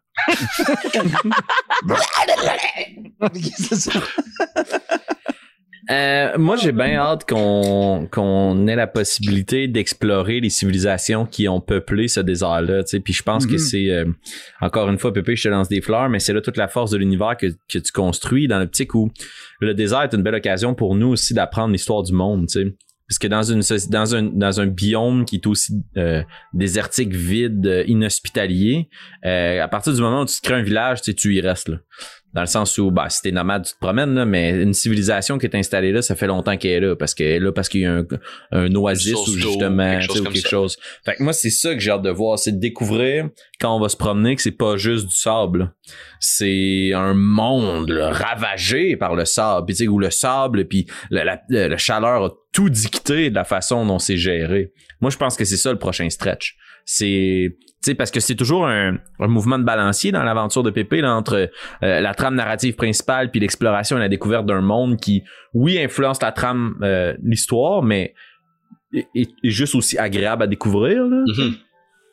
Euh, 5.90 6.38
moi, 6.38 6.54
j'ai 6.56 6.70
bien 6.70 6.94
hâte 6.98 7.28
qu'on 7.28 8.06
qu'on 8.12 8.66
ait 8.68 8.76
la 8.76 8.86
possibilité 8.86 9.66
d'explorer 9.66 10.38
les 10.38 10.50
civilisations 10.50 11.26
qui 11.26 11.48
ont 11.48 11.60
peuplé 11.60 12.06
ce 12.06 12.20
désert-là. 12.20 12.84
tu 12.84 12.90
sais. 12.90 13.00
Puis 13.00 13.12
je 13.12 13.24
pense 13.24 13.44
que 13.44 13.52
Mhm. 13.52 13.58
c'est 13.58 13.90
euh, 13.90 14.04
encore 14.60 14.88
une 14.88 14.98
fois, 14.98 15.12
Pépé, 15.12 15.34
je 15.34 15.44
te 15.44 15.48
lance 15.48 15.68
des 15.68 15.80
fleurs, 15.80 16.08
mais 16.08 16.20
c'est 16.20 16.32
là 16.32 16.40
toute 16.42 16.58
la 16.58 16.68
force 16.68 16.92
de 16.92 16.98
l'univers 16.98 17.36
que, 17.36 17.46
que 17.68 17.78
tu 17.78 17.90
construis 17.92 18.46
dans 18.46 18.60
l'optique 18.60 18.94
où 18.94 19.10
le 19.60 19.74
désert 19.74 20.02
est 20.02 20.14
une 20.14 20.22
belle 20.22 20.36
occasion 20.36 20.74
pour 20.74 20.94
nous 20.94 21.08
aussi 21.08 21.34
d'apprendre 21.34 21.72
l'histoire 21.72 22.04
du 22.04 22.12
monde. 22.12 22.46
tu 22.46 22.76
sais. 23.10 23.18
Parce 23.18 23.18
que 23.18 23.26
dans 23.26 23.42
une 23.42 23.60
dans 23.90 24.14
un 24.14 24.22
dans 24.22 24.60
un 24.60 24.66
biome 24.66 25.24
qui 25.24 25.36
est 25.36 25.46
aussi 25.46 25.74
euh, 25.96 26.22
désertique, 26.54 27.12
vide, 27.12 27.66
euh, 27.66 27.84
inhospitalier, 27.86 28.88
euh, 29.26 29.62
à 29.62 29.68
partir 29.68 29.92
du 29.92 30.00
moment 30.00 30.22
où 30.22 30.26
tu 30.26 30.40
te 30.40 30.42
crées 30.42 30.54
un 30.60 30.62
village, 30.62 31.02
tu 31.02 31.10
sais, 31.10 31.14
tu 31.14 31.34
y 31.34 31.40
restes 31.40 31.68
là. 31.68 31.76
Dans 32.32 32.42
le 32.42 32.46
sens 32.46 32.78
où, 32.78 32.92
bah, 32.92 33.08
si 33.08 33.22
t'es 33.22 33.32
nomade, 33.32 33.64
tu 33.64 33.72
te 33.72 33.78
promènes, 33.80 34.14
là, 34.14 34.24
mais 34.24 34.50
une 34.62 34.72
civilisation 34.72 35.36
qui 35.36 35.46
est 35.46 35.56
installée 35.56 35.90
là, 35.90 36.00
ça 36.00 36.14
fait 36.14 36.28
longtemps 36.28 36.56
qu'elle 36.56 36.70
est 36.84 36.86
là, 36.86 36.94
parce 36.94 37.12
qu'elle 37.12 37.26
est 37.26 37.40
là 37.40 37.50
parce 37.50 37.68
qu'il 37.68 37.80
y 37.80 37.86
a 37.86 37.92
un, 37.92 38.04
un 38.52 38.72
oasis 38.76 39.14
ou 39.14 39.32
justement, 39.48 39.82
quelque 39.98 40.02
chose 40.06 40.20
ou 40.20 40.24
quelque 40.32 40.48
chose. 40.48 40.76
Fait 41.04 41.14
que 41.16 41.22
moi, 41.24 41.32
c'est 41.32 41.50
ça 41.50 41.74
que 41.74 41.80
j'ai 41.80 41.90
hâte 41.90 42.02
de 42.02 42.10
voir, 42.10 42.38
c'est 42.38 42.52
de 42.52 42.60
découvrir 42.60 43.30
quand 43.60 43.74
on 43.76 43.80
va 43.80 43.88
se 43.88 43.96
promener 43.96 44.36
que 44.36 44.42
c'est 44.42 44.52
pas 44.52 44.76
juste 44.76 45.08
du 45.08 45.14
sable. 45.16 45.74
C'est 46.20 46.92
un 46.94 47.14
monde 47.14 47.90
là, 47.90 48.12
ravagé 48.12 48.96
par 48.96 49.16
le 49.16 49.24
sable, 49.24 49.66
puis 49.66 49.74
tu 49.74 49.82
sais, 49.84 49.88
où 49.88 49.98
le 49.98 50.10
sable, 50.10 50.66
puis 50.68 50.86
la, 51.10 51.24
la, 51.24 51.40
la- 51.48 51.68
la 51.68 51.76
chaleur 51.78 52.24
a 52.24 52.30
tout 52.52 52.68
dicté 52.68 53.30
de 53.30 53.34
la 53.34 53.44
façon 53.44 53.86
dont 53.86 53.98
c'est 53.98 54.16
géré. 54.16 54.72
Moi, 55.00 55.10
je 55.10 55.16
pense 55.16 55.36
que 55.36 55.44
c'est 55.44 55.56
ça 55.56 55.72
le 55.72 55.78
prochain 55.78 56.08
stretch. 56.10 56.56
C'est, 56.84 57.56
tu 57.56 57.74
sais, 57.82 57.94
parce 57.94 58.10
que 58.10 58.20
c'est 58.20 58.34
toujours 58.34 58.66
un, 58.66 58.98
un 59.20 59.28
mouvement 59.28 59.58
de 59.58 59.64
balancier 59.64 60.12
dans 60.12 60.22
l'aventure 60.22 60.62
de 60.62 60.70
Pépé 60.70 61.00
là, 61.00 61.14
entre 61.14 61.50
euh, 61.82 62.00
la 62.00 62.14
trame 62.14 62.34
narrative 62.34 62.74
principale 62.74 63.30
puis 63.30 63.40
l'exploration 63.40 63.96
et 63.96 64.00
la 64.00 64.08
découverte 64.08 64.46
d'un 64.46 64.60
monde 64.60 64.98
qui, 64.98 65.22
oui, 65.54 65.78
influence 65.78 66.20
la 66.20 66.32
trame, 66.32 66.76
euh, 66.82 67.14
l'histoire, 67.22 67.82
mais 67.82 68.14
est, 68.92 69.30
juste 69.44 69.74
aussi 69.74 69.98
agréable 69.98 70.42
à 70.42 70.46
découvrir. 70.46 71.04
Là. 71.04 71.22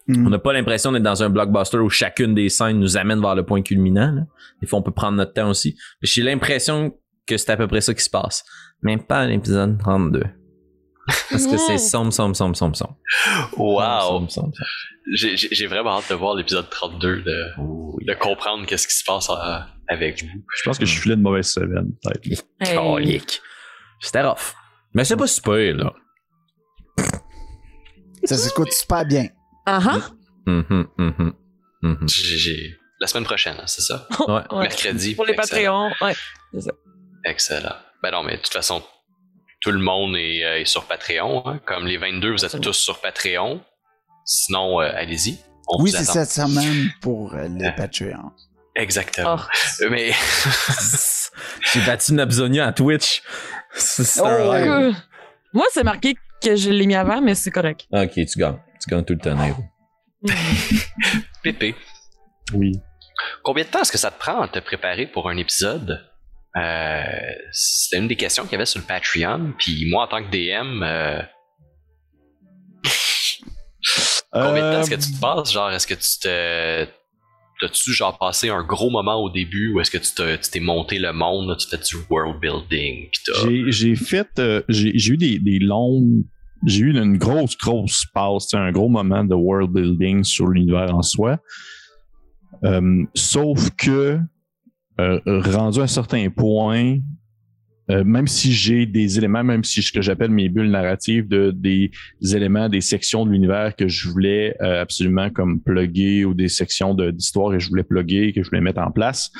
Mhm. 0.08 0.26
On 0.26 0.30
n'a 0.30 0.40
pas 0.40 0.54
l'impression 0.54 0.92
d'être 0.92 1.04
dans 1.04 1.22
un 1.22 1.30
blockbuster 1.30 1.80
où 1.80 1.90
chacune 1.90 2.34
des 2.34 2.48
scènes 2.48 2.80
nous 2.80 2.96
amène 2.96 3.20
vers 3.20 3.36
le 3.36 3.44
point 3.44 3.62
culminant. 3.62 4.12
Là. 4.12 4.22
Des 4.62 4.68
fois, 4.68 4.80
on 4.80 4.82
peut 4.82 4.92
prendre 4.92 5.18
notre 5.18 5.34
temps 5.34 5.50
aussi. 5.50 5.76
J'ai 6.02 6.24
l'impression 6.24 6.94
que 7.26 7.36
c'est 7.36 7.52
à 7.52 7.58
peu 7.58 7.68
près 7.68 7.82
ça 7.82 7.94
qui 7.94 8.04
se 8.04 8.10
passe. 8.10 8.46
Même 8.84 9.02
pas 9.04 9.20
à 9.22 9.26
l'épisode 9.28 9.78
32. 9.80 10.24
Parce 11.32 11.48
que 11.48 11.58
c'est 11.58 11.78
sombre, 11.78 12.12
sombre, 12.14 12.36
sombre, 12.36 12.56
sombre, 12.56 12.76
sombre. 12.76 12.98
Wow! 13.58 14.28
J'ai- 15.14 15.68
vraiment 15.68 15.98
hâte 16.00 16.10
de 16.10 16.16
voir 16.16 16.36
l'épisode 16.36 16.70
32, 16.70 17.22
de, 17.22 17.44
Oh, 17.60 17.98
de 18.06 18.14
comprendre 18.14 18.66
qu'est-ce 18.66 18.88
qui 18.88 18.94
se 18.96 19.04
passe 19.06 19.30
euh, 19.30 19.60
avec 19.88 20.22
vous. 20.24 20.44
Je 20.58 20.64
pense 20.64 20.78
que 20.78 20.86
je 20.86 21.00
suis 21.00 21.10
là 21.10 21.16
une 21.16 21.22
mauvaise 21.22 21.48
semaine, 21.48 21.92
peut-être. 22.04 22.44
Hey. 22.60 23.22
C'était 24.02 24.22
rough. 24.22 24.54
Mais 24.94 25.04
c'est 25.06 25.16
pas 25.16 25.28
super, 25.28 25.76
là. 25.76 25.94
Ça 28.26 28.36
s'écoute 28.36 28.72
super 28.74 29.06
bien. 29.06 29.28
Ah 29.66 29.80
mhm, 30.46 30.88
mhm. 30.98 31.34
J'ai- 32.08 32.38
j'ai- 32.38 32.78
La 33.00 33.08
semaine 33.08 33.24
prochaine, 33.26 33.56
hein, 33.60 33.68
c'est 33.68 33.82
ça? 33.82 34.08
Ouais. 34.28 34.42
Mercredi. 34.52 35.16
Pour 35.16 35.26
les. 35.26 35.36
Patreons, 35.36 35.92
ouais. 36.02 36.14
Excellent. 37.26 37.76
Ben 38.04 38.12
non, 38.12 38.24
mais 38.24 38.38
de 38.38 38.42
toute 38.42 38.54
façon, 38.54 38.84
tout 39.62 39.72
le 39.72 39.80
monde 39.80 40.16
est, 40.16 40.44
euh, 40.46 40.60
est 40.60 40.66
sur 40.66 40.86
Patreon. 40.86 41.48
hein. 41.48 41.60
Comme 41.66 41.86
les 41.88 41.98
22, 41.98 42.32
vous 42.32 42.38
êtes 42.40 42.44
Absolument. 42.46 42.64
tous 42.64 42.74
sur 42.78 43.02
Patreon. 43.02 43.62
Sinon, 44.26 44.82
euh, 44.82 44.90
allez-y. 44.94 45.38
On 45.68 45.82
Oui, 45.82 45.92
c'est 45.92 46.04
cette 46.06 46.30
semaine 46.30 46.90
pour 47.02 47.34
euh, 47.34 47.48
les 47.48 47.72
Patreons. 47.72 48.32
Exactement. 48.76 49.38
Oh. 49.40 49.86
Mais 49.90 50.12
J'ai 51.74 51.82
battu 51.86 52.14
Nabzonia 52.14 52.68
à 52.68 52.74
Twitch. 52.74 53.24
C'est 53.74 54.22
un 54.22 54.38
Oh, 54.46 54.50
rêve. 54.50 54.96
Moi, 55.54 55.66
c'est 55.74 55.84
marqué 55.84 56.16
que 56.44 56.56
je 56.56 56.70
l'ai 56.70 56.86
mis 56.86 56.96
avant, 56.96 57.22
mais 57.22 57.34
c'est 57.36 57.50
correct. 57.52 57.88
Ok, 57.92 58.12
tu 58.14 58.38
gagnes. 58.40 58.60
Tu 58.82 58.90
gagnes 58.90 59.04
tout 59.04 59.14
le 59.14 59.20
temps, 59.20 59.34
Nairo. 59.36 59.64
Pépé, 61.44 61.76
Oui. 62.54 62.74
combien 63.44 63.64
de 63.64 63.70
temps 63.70 63.82
est-ce 63.82 63.92
que 63.92 63.98
ça 63.98 64.12
te 64.12 64.20
prend 64.20 64.42
à 64.42 64.48
te 64.48 64.60
préparer 64.60 65.08
pour 65.08 65.30
un 65.30 65.38
épisode? 65.38 66.04
Euh, 66.58 67.02
C'était 67.52 67.98
une 67.98 68.08
des 68.08 68.16
questions 68.16 68.44
qu'il 68.44 68.54
y 68.54 68.56
avait 68.56 68.66
sur 68.66 68.80
le 68.80 68.86
Patreon. 68.86 69.54
Puis 69.58 69.88
moi, 69.90 70.06
en 70.06 70.08
tant 70.08 70.24
que 70.24 70.30
DM, 70.30 70.84
euh, 70.84 71.22
combien 74.32 74.70
de 74.70 74.76
temps 74.76 74.82
est-ce 74.82 74.90
que 74.90 74.96
tu 74.96 75.14
te 75.14 75.20
passes? 75.20 75.52
Genre, 75.52 75.72
est-ce 75.72 75.88
que 75.88 75.94
tu 75.94 76.20
te 76.22 76.88
T'as-tu 77.60 77.92
genre 77.92 78.20
passé 78.20 78.50
un 78.50 78.64
gros 78.64 78.92
moment 78.92 79.16
au 79.16 79.32
début 79.32 79.74
où 79.74 79.80
est-ce 79.80 79.90
que 79.90 79.98
tu 79.98 80.52
t'es, 80.52 80.60
monté 80.60 81.00
le 81.00 81.12
monde, 81.12 81.50
là, 81.50 81.56
tu 81.56 81.68
fais 81.68 81.78
du 81.78 81.96
world 82.08 82.40
building. 82.40 83.10
J'ai, 83.70 83.96
fait, 83.96 84.28
euh, 84.38 84.62
j'ai, 84.70 84.92
eu 84.92 85.18
des, 85.18 85.40
des 85.40 85.58
longues, 85.58 86.24
j'ai 86.68 86.82
eu 86.82 86.96
une 86.96 87.18
grosse, 87.18 87.58
grosse 87.58 88.06
passe, 88.14 88.54
un 88.54 88.72
gros 88.72 88.90
moment 88.90 89.24
de 89.24 89.34
world 89.34 89.72
building 89.72 90.24
sur 90.24 90.48
l'univers 90.48 90.94
en 90.94 91.02
soi. 91.02 91.40
Euh, 92.64 93.04
sauf 93.16 93.72
que, 93.72 94.20
euh, 95.00 95.20
rendu 95.26 95.80
à 95.80 95.84
un 95.84 95.88
certain 95.88 96.30
point, 96.30 96.98
euh, 97.90 98.04
même 98.04 98.28
si 98.28 98.52
j'ai 98.52 98.86
des 98.86 99.18
éléments, 99.18 99.44
même 99.44 99.64
si 99.64 99.82
ce 99.82 99.92
que 99.92 100.02
j'appelle 100.02 100.32
mes 100.32 100.50
bulles 100.50 100.72
narratives 100.72 101.28
de 101.28 101.52
des 101.52 101.92
éléments, 102.36 102.68
des 102.68 102.82
sections 102.82 103.26
de 103.26 103.32
l'univers 103.32 103.76
que 103.76 103.88
je 103.88 104.10
voulais 104.10 104.56
euh, 104.62 104.82
absolument 104.82 105.30
comme 105.30 105.62
plugger 105.62 106.26
ou 106.26 106.34
des 106.34 106.50
sections 106.50 106.94
d'histoire 106.94 107.52
que 107.52 107.60
je 107.60 107.70
voulais 107.70 107.84
plugger, 107.84 108.34
que 108.34 108.44
je 108.44 108.50
voulais 108.50 108.62
mettre 108.62 108.82
en 108.82 108.92
place, 108.92 109.32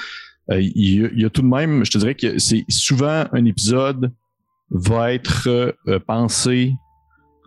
euh, 0.52 0.62
il, 0.62 1.02
y 1.02 1.06
a, 1.06 1.10
il 1.12 1.22
y 1.22 1.26
a 1.26 1.30
tout 1.30 1.42
de 1.42 1.48
même, 1.48 1.84
je 1.84 1.92
te 1.92 1.98
dirais 1.98 2.16
que 2.16 2.38
c'est 2.40 2.64
souvent 2.70 3.26
un 3.32 3.46
épisode 3.46 4.14
va 4.70 5.14
être 5.14 5.48
euh, 5.48 6.00
pensé 6.00 6.74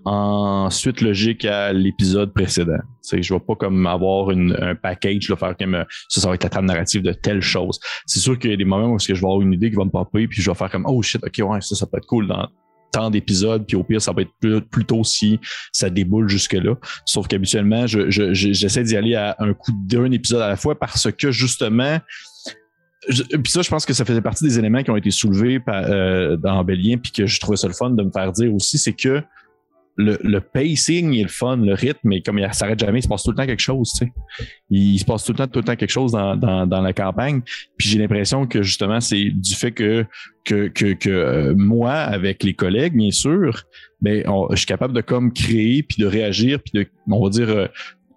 en 0.04 0.70
suite 0.70 1.00
logique 1.00 1.44
à 1.44 1.72
l'épisode 1.72 2.32
précédent. 2.32 2.78
Sais, 3.02 3.22
je 3.22 3.34
vais 3.34 3.40
pas 3.40 3.54
comme 3.54 3.86
avoir 3.86 4.30
une, 4.30 4.56
un 4.60 4.74
package, 4.74 5.28
là, 5.28 5.36
faire 5.36 5.56
comme 5.56 5.74
euh, 5.74 5.84
ça, 6.08 6.20
ça 6.20 6.28
va 6.28 6.34
être 6.34 6.42
la 6.44 6.48
trame 6.50 6.66
narrative 6.66 7.02
de 7.02 7.12
telle 7.12 7.42
chose. 7.42 7.78
C'est 8.06 8.20
sûr 8.20 8.38
qu'il 8.38 8.50
y 8.50 8.54
a 8.54 8.56
des 8.56 8.64
moments 8.64 8.88
où 8.88 8.96
que 8.96 9.02
je 9.04 9.12
vais 9.12 9.18
avoir 9.26 9.40
une 9.40 9.52
idée 9.52 9.70
qui 9.70 9.76
va 9.76 9.84
me 9.84 9.90
popper, 9.90 10.26
puis 10.28 10.40
je 10.40 10.50
vais 10.50 10.54
faire 10.56 10.70
comme 10.70 10.86
oh 10.86 11.02
shit, 11.02 11.22
ok 11.24 11.48
ouais, 11.50 11.60
ça, 11.60 11.74
ça 11.74 11.86
peut 11.86 11.98
être 11.98 12.06
cool 12.06 12.26
dans 12.28 12.48
tant 12.92 13.08
d'épisodes, 13.10 13.64
puis 13.66 13.76
au 13.76 13.84
pire, 13.84 14.02
ça 14.02 14.12
va 14.12 14.22
être 14.22 14.32
plus, 14.40 14.60
plus 14.62 14.84
tôt 14.84 15.04
si 15.04 15.38
ça 15.70 15.90
déboule 15.90 16.28
jusque-là. 16.28 16.74
Sauf 17.04 17.28
qu'habituellement, 17.28 17.86
je, 17.86 18.10
je, 18.10 18.34
je- 18.34 18.52
j'essaie 18.52 18.82
d'y 18.82 18.96
aller 18.96 19.14
à 19.14 19.36
un 19.38 19.52
coup 19.54 19.70
d'un 19.86 20.10
épisode 20.10 20.42
à 20.42 20.48
la 20.48 20.56
fois 20.56 20.76
parce 20.76 21.08
que 21.12 21.30
justement, 21.30 22.00
puis 23.08 23.50
ça, 23.50 23.62
je 23.62 23.68
pense 23.70 23.86
que 23.86 23.92
ça 23.94 24.04
faisait 24.04 24.20
partie 24.20 24.44
des 24.44 24.58
éléments 24.58 24.82
qui 24.82 24.90
ont 24.90 24.96
été 24.96 25.10
soulevés 25.10 25.58
par, 25.60 25.84
euh, 25.86 26.36
dans 26.36 26.62
Bélien, 26.64 26.98
puis 26.98 27.12
que 27.12 27.26
je 27.26 27.40
trouvais 27.40 27.56
ça 27.56 27.66
le 27.66 27.72
fun 27.74 27.90
de 27.90 28.02
me 28.02 28.10
faire 28.10 28.30
dire 28.32 28.52
aussi, 28.54 28.76
c'est 28.76 28.92
que 28.92 29.22
le, 29.96 30.18
le 30.22 30.40
pacing 30.40 31.12
est 31.14 31.22
le 31.22 31.28
fun, 31.28 31.56
le 31.58 31.74
rythme, 31.74 32.00
mais 32.04 32.22
comme 32.22 32.38
il 32.38 32.48
s'arrête 32.54 32.78
jamais, 32.78 33.00
il 33.00 33.02
se 33.02 33.08
passe 33.08 33.22
tout 33.22 33.30
le 33.30 33.36
temps 33.36 33.46
quelque 33.46 33.60
chose, 33.60 33.92
tu 33.92 34.06
sais. 34.06 34.12
Il, 34.70 34.98
se 34.98 35.04
passe 35.04 35.24
tout 35.24 35.32
le 35.32 35.38
temps, 35.38 35.46
tout 35.48 35.58
le 35.60 35.64
temps 35.64 35.76
quelque 35.76 35.90
chose 35.90 36.12
dans, 36.12 36.36
dans, 36.36 36.66
dans 36.66 36.80
la 36.80 36.92
campagne. 36.92 37.42
Puis 37.76 37.88
j'ai 37.88 37.98
l'impression 37.98 38.46
que 38.46 38.62
justement, 38.62 39.00
c'est 39.00 39.24
du 39.30 39.54
fait 39.54 39.72
que, 39.72 40.06
que, 40.44 40.68
que, 40.68 40.94
que 40.94 41.10
euh, 41.10 41.54
moi, 41.56 41.92
avec 41.92 42.42
les 42.44 42.54
collègues, 42.54 42.94
bien 42.96 43.10
sûr, 43.10 43.64
ben, 44.00 44.22
on- 44.26 44.48
je 44.52 44.56
suis 44.56 44.66
capable 44.66 44.94
de 44.94 45.00
comme 45.02 45.32
créer, 45.32 45.82
puis 45.82 46.00
de 46.02 46.06
réagir, 46.06 46.60
puis 46.62 46.72
de, 46.74 46.86
on 47.10 47.22
va 47.22 47.28
dire, 47.30 47.48
euh, 47.50 47.66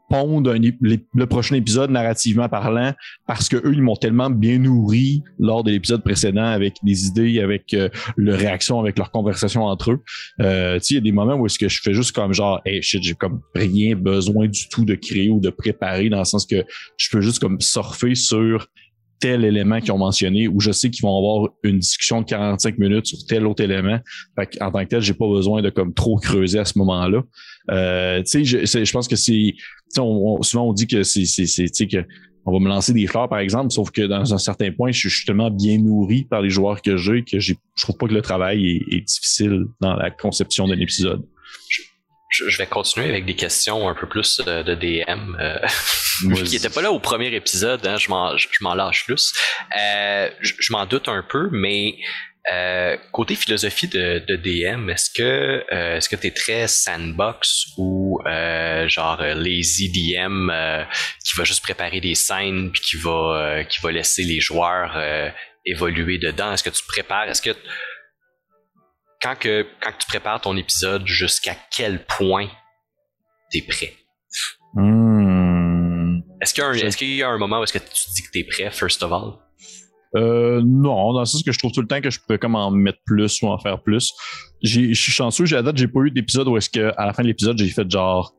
pondre 0.10 0.52
un 0.52 0.60
le 0.82 1.26
prochain 1.26 1.56
épisode 1.56 1.90
narrativement 1.90 2.50
parlant 2.50 2.94
parce 3.28 3.50
que 3.50 3.58
eux 3.58 3.74
ils 3.74 3.82
m'ont 3.82 3.96
tellement 3.96 4.30
bien 4.30 4.60
nourri 4.60 5.24
lors 5.40 5.64
de 5.64 5.72
l'épisode 5.72 6.04
précédent 6.04 6.46
avec 6.46 6.76
des 6.84 7.08
idées 7.08 7.40
avec 7.40 7.74
euh, 7.74 7.90
le 8.16 8.36
réaction 8.36 8.80
avec 8.80 8.98
leurs 8.98 9.12
conversations 9.12 9.66
entre 9.66 9.92
eux 9.92 10.04
euh, 10.42 10.76
tu 10.76 10.86
sais 10.86 10.94
il 10.94 10.96
y 10.96 11.00
a 11.00 11.02
des 11.02 11.12
moments 11.12 11.36
où 11.36 11.46
est-ce 11.46 11.58
que 11.58 11.70
je 11.70 11.82
fais 11.82 11.94
juste 11.94 12.12
comme 12.12 12.34
genre 12.34 12.62
hey 12.66 12.82
shit 12.82 13.02
j'ai 13.02 13.14
comme 13.14 13.42
rien 13.56 13.96
besoin 13.96 14.48
du 14.48 14.68
tout 14.70 14.86
de 14.86 14.96
créer 14.96 15.30
ou 15.30 15.40
de 15.40 15.50
préparer 15.50 16.10
dans 16.10 16.20
le 16.20 16.26
sens 16.26 16.46
que 16.46 16.64
je 16.98 17.10
peux 17.10 17.22
juste 17.22 17.40
comme 17.40 17.60
surfer 17.60 18.16
sur 18.16 18.68
tel 19.24 19.46
élément 19.46 19.80
qu'ils 19.80 19.94
ont 19.94 19.98
mentionné 19.98 20.50
ou 20.50 20.60
je 20.60 20.74
sais 20.74 20.90
qu'ils 20.90 21.04
vont 21.04 21.18
avoir 21.18 21.48
une 21.64 21.80
discussion 21.80 22.20
de 22.20 22.26
45 22.26 22.78
minutes 22.78 23.06
sur 23.06 23.20
tel 23.26 23.48
autre 23.48 23.64
élément. 23.64 23.98
Fait 24.36 24.62
en 24.62 24.70
tant 24.70 24.84
que 24.84 24.90
tel, 24.90 25.02
j'ai 25.02 25.14
pas 25.14 25.30
besoin 25.30 25.62
de 25.62 25.70
comme 25.70 25.94
trop 25.94 26.18
creuser 26.18 26.60
à 26.60 26.66
ce 26.66 26.78
moment-là. 26.80 27.24
Euh, 27.72 28.20
tu 28.24 28.26
sais, 28.26 28.44
je, 28.46 28.84
je 28.86 28.92
pense 28.92 29.08
que 29.08 29.16
c'est, 29.16 29.54
on, 29.98 30.02
on- 30.40 30.42
souvent 30.42 30.68
on 30.70 30.74
dit 30.74 30.88
que 30.88 31.04
c'est, 31.04 31.24
que 31.88 32.06
on 32.46 32.52
va 32.52 32.60
me 32.60 32.68
lancer 32.68 32.92
des 32.94 33.08
fleurs 33.08 33.30
par 33.30 33.40
exemple, 33.40 33.72
sauf 33.72 33.90
que 33.92 34.02
dans 34.02 34.34
un 34.34 34.38
certain 34.38 34.72
point, 34.72 34.92
je, 34.92 35.00
suis- 35.00 35.10
je 35.10 35.16
suis 35.18 35.26
tellement 35.26 35.50
bien 35.50 35.78
nourri 35.78 36.26
par 36.26 36.42
les 36.42 36.50
joueurs 36.50 36.82
que 36.82 36.98
j'ai 36.98 37.24
que 37.24 37.40
j'ai, 37.40 37.58
je 37.76 37.82
trouve 37.84 37.98
pas 37.98 38.08
que 38.08 38.14
le 38.14 38.22
travail 38.22 38.66
est, 38.90 38.96
est 38.98 39.02
difficile 39.02 39.66
dans 39.80 39.96
la 39.96 40.12
conception 40.12 40.68
d'un 40.68 40.80
épisode. 40.80 41.26
Je, 42.30 42.50
je 42.50 42.58
vais 42.58 42.66
continuer 42.66 43.10
avec 43.10 43.26
des 43.26 43.36
questions 43.36 43.88
un 43.88 43.94
peu 43.94 44.08
plus 44.08 44.42
euh, 44.48 44.64
de 44.64 44.74
DM. 44.74 45.36
Euh, 45.40 45.58
qui 46.46 46.56
était 46.56 46.70
pas 46.70 46.82
là 46.82 46.92
au 46.92 47.00
premier 47.00 47.34
épisode, 47.34 47.86
hein, 47.86 47.98
je 47.98 48.10
m'en 48.10 48.36
je, 48.38 48.48
je 48.52 48.64
m'en 48.64 48.74
lâche 48.74 49.06
plus. 49.06 49.34
Euh, 49.80 50.30
je 50.42 50.74
m'en 50.74 50.86
doute 50.86 51.08
un 51.08 51.24
peu, 51.28 51.50
mais 51.52 51.96
euh, 52.52 52.98
côté 53.14 53.36
philosophie 53.36 53.88
de, 53.88 54.20
de 54.28 54.36
DM, 54.36 54.90
est-ce 54.90 55.10
que 55.10 55.64
euh, 55.72 55.96
est-ce 55.96 56.10
que 56.10 56.18
t'es 56.18 56.32
très 56.32 56.68
sandbox 56.68 57.68
ou 57.78 58.20
euh, 58.26 58.88
genre 58.90 59.22
euh, 59.22 59.34
lazy 59.34 59.90
DM 59.90 60.50
euh, 60.50 60.84
qui 61.24 61.38
va 61.38 61.46
juste 61.46 61.64
préparer 61.64 62.02
des 62.02 62.16
scènes 62.16 62.72
puis 62.72 62.82
qui 62.82 62.98
va 62.98 63.12
euh, 63.12 63.64
qui 63.64 63.80
va 63.80 63.92
laisser 63.92 64.24
les 64.24 64.42
joueurs 64.42 64.92
euh, 64.98 65.30
évoluer 65.66 66.18
dedans? 66.18 66.52
Est-ce 66.52 66.64
que 66.64 66.70
tu 66.70 66.84
prépares? 66.86 67.30
Est-ce 67.30 67.42
que 67.42 67.56
quand 69.22 69.36
que 69.40 69.66
quand 69.80 69.94
que 69.94 70.00
tu 70.00 70.08
prépares 70.08 70.42
ton 70.42 70.58
épisode, 70.58 71.08
jusqu'à 71.08 71.56
quel 71.72 72.06
point 72.06 72.50
t'es 73.52 73.62
prêt? 73.62 73.94
Hmm. 74.74 76.20
Est-ce 76.42 76.54
qu'il 76.98 77.08
y 77.08 77.16
y 77.16 77.24
a 77.24 77.30
un 77.30 77.38
moment 77.38 77.62
où 77.62 77.64
est-ce 77.64 77.72
que 77.72 77.78
tu 77.80 78.10
dis 78.16 78.24
que 78.24 78.32
t'es 78.34 78.44
prêt, 78.44 78.70
first 78.70 79.02
of 79.02 79.14
all? 79.14 79.40
Euh, 80.16 80.62
non, 80.64 81.14
dans 81.14 81.20
le 81.20 81.26
sens 81.26 81.44
que 81.44 81.52
je 81.52 81.60
trouve 81.60 81.72
tout 81.72 81.82
le 81.82 81.88
temps 81.88 82.02
que 82.02 82.10
je 82.10 82.20
peux 82.28 82.38
comme 82.38 82.56
en 82.56 82.72
mettre 82.72 83.00
plus 83.06 83.42
ou 83.42 83.48
en 83.48 83.58
faire 83.58 83.82
plus. 83.82 84.14
Je 84.62 84.94
suis 84.94 85.12
chanceux, 85.12 85.46
j'ai 85.46 85.58
à 85.58 85.62
date, 85.62 85.78
j'ai 85.78 85.88
pas 85.88 86.02
eu 86.02 86.12
d'épisode 86.12 86.48
où 86.48 86.58
est-ce 86.58 86.70
que 86.70 86.92
à 86.98 87.06
la 87.06 87.14
fin 87.14 87.24
de 87.24 87.28
l'épisode, 87.28 87.58
j'ai 87.58 87.68
fait 87.68 87.90
genre 87.90 88.34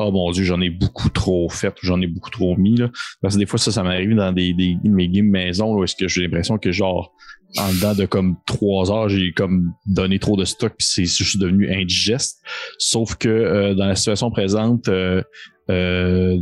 Oh 0.00 0.12
mon 0.12 0.30
dieu, 0.30 0.44
j'en 0.44 0.60
ai 0.60 0.70
beaucoup 0.70 1.08
trop 1.08 1.48
fait 1.48 1.74
ou 1.82 1.86
j'en 1.86 2.00
ai 2.00 2.06
beaucoup 2.06 2.30
trop 2.30 2.56
mis 2.56 2.76
là. 2.76 2.88
Parce 3.20 3.34
que 3.34 3.40
des 3.40 3.46
fois, 3.46 3.58
ça, 3.58 3.72
ça 3.72 3.82
m'arrive 3.82 4.14
dans 4.14 4.32
des, 4.32 4.54
des 4.54 4.76
mes 4.84 5.08
games 5.08 5.28
maison 5.28 5.74
où 5.74 5.82
est-ce 5.82 5.96
que 5.96 6.06
j'ai 6.06 6.22
l'impression 6.22 6.56
que 6.56 6.70
genre 6.70 7.12
en 7.56 7.72
dedans 7.72 7.94
de 7.94 8.06
comme 8.06 8.36
trois 8.46 8.92
heures, 8.92 9.08
j'ai 9.08 9.32
comme 9.32 9.72
donné 9.86 10.18
trop 10.18 10.36
de 10.36 10.44
stock 10.44 10.74
puis 10.78 10.86
c'est 10.86 11.04
juste 11.04 11.38
devenu 11.38 11.72
indigeste. 11.72 12.40
Sauf 12.78 13.16
que 13.16 13.28
euh, 13.28 13.74
dans 13.74 13.86
la 13.86 13.96
situation 13.96 14.30
présente, 14.30 14.88
euh, 14.88 15.22
euh, 15.70 16.36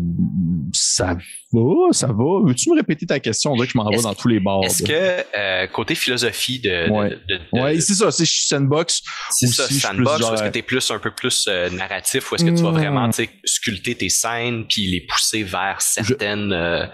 ça 0.72 1.16
va, 1.52 1.92
ça 1.92 2.06
va. 2.08 2.40
Veux-tu 2.44 2.70
me 2.70 2.76
répéter 2.76 3.06
ta 3.06 3.18
question? 3.20 3.52
On 3.52 3.54
dirait 3.56 3.66
que 3.66 3.72
je 3.72 3.78
m'en 3.78 3.88
vais 3.90 3.96
dans 4.02 4.14
tous 4.14 4.28
les 4.28 4.40
bords. 4.40 4.64
Est-ce 4.64 4.82
que 4.82 4.92
euh, 5.36 5.66
côté 5.68 5.94
philosophie 5.94 6.60
de, 6.60 6.86
de- 6.86 6.90
Ouais. 6.92 7.10
de, 7.10 7.14
de- 7.54 7.60
Ouais, 7.62 7.80
c'est 7.80 7.94
ça, 7.94 8.10
c'est 8.10 8.26
sandbox. 8.26 9.02
c'est 9.30 9.46
ça, 9.48 9.64
je 9.68 9.74
sandbox, 9.74 10.20
genre- 10.20 10.30
ou 10.30 10.34
est-ce 10.34 10.42
que 10.42 10.48
t'es 10.48 10.62
plus 10.62 10.90
un 10.90 10.98
peu 10.98 11.10
plus 11.10 11.46
euh, 11.48 11.70
narratif, 11.70 12.30
ou 12.30 12.34
est-ce 12.36 12.44
que 12.44 12.50
tu 12.50 12.62
vas 12.62 12.70
Hmm. 12.70 12.74
vraiment 12.74 13.10
tu 13.10 13.28
sculpter 13.44 13.94
tes 13.94 14.08
scènes 14.08 14.64
puis 14.68 14.86
les 14.86 15.00
pousser 15.06 15.42
vers 15.42 15.80
certaines, 15.80 16.52
euh, 16.52 16.82
euh, 16.84 16.86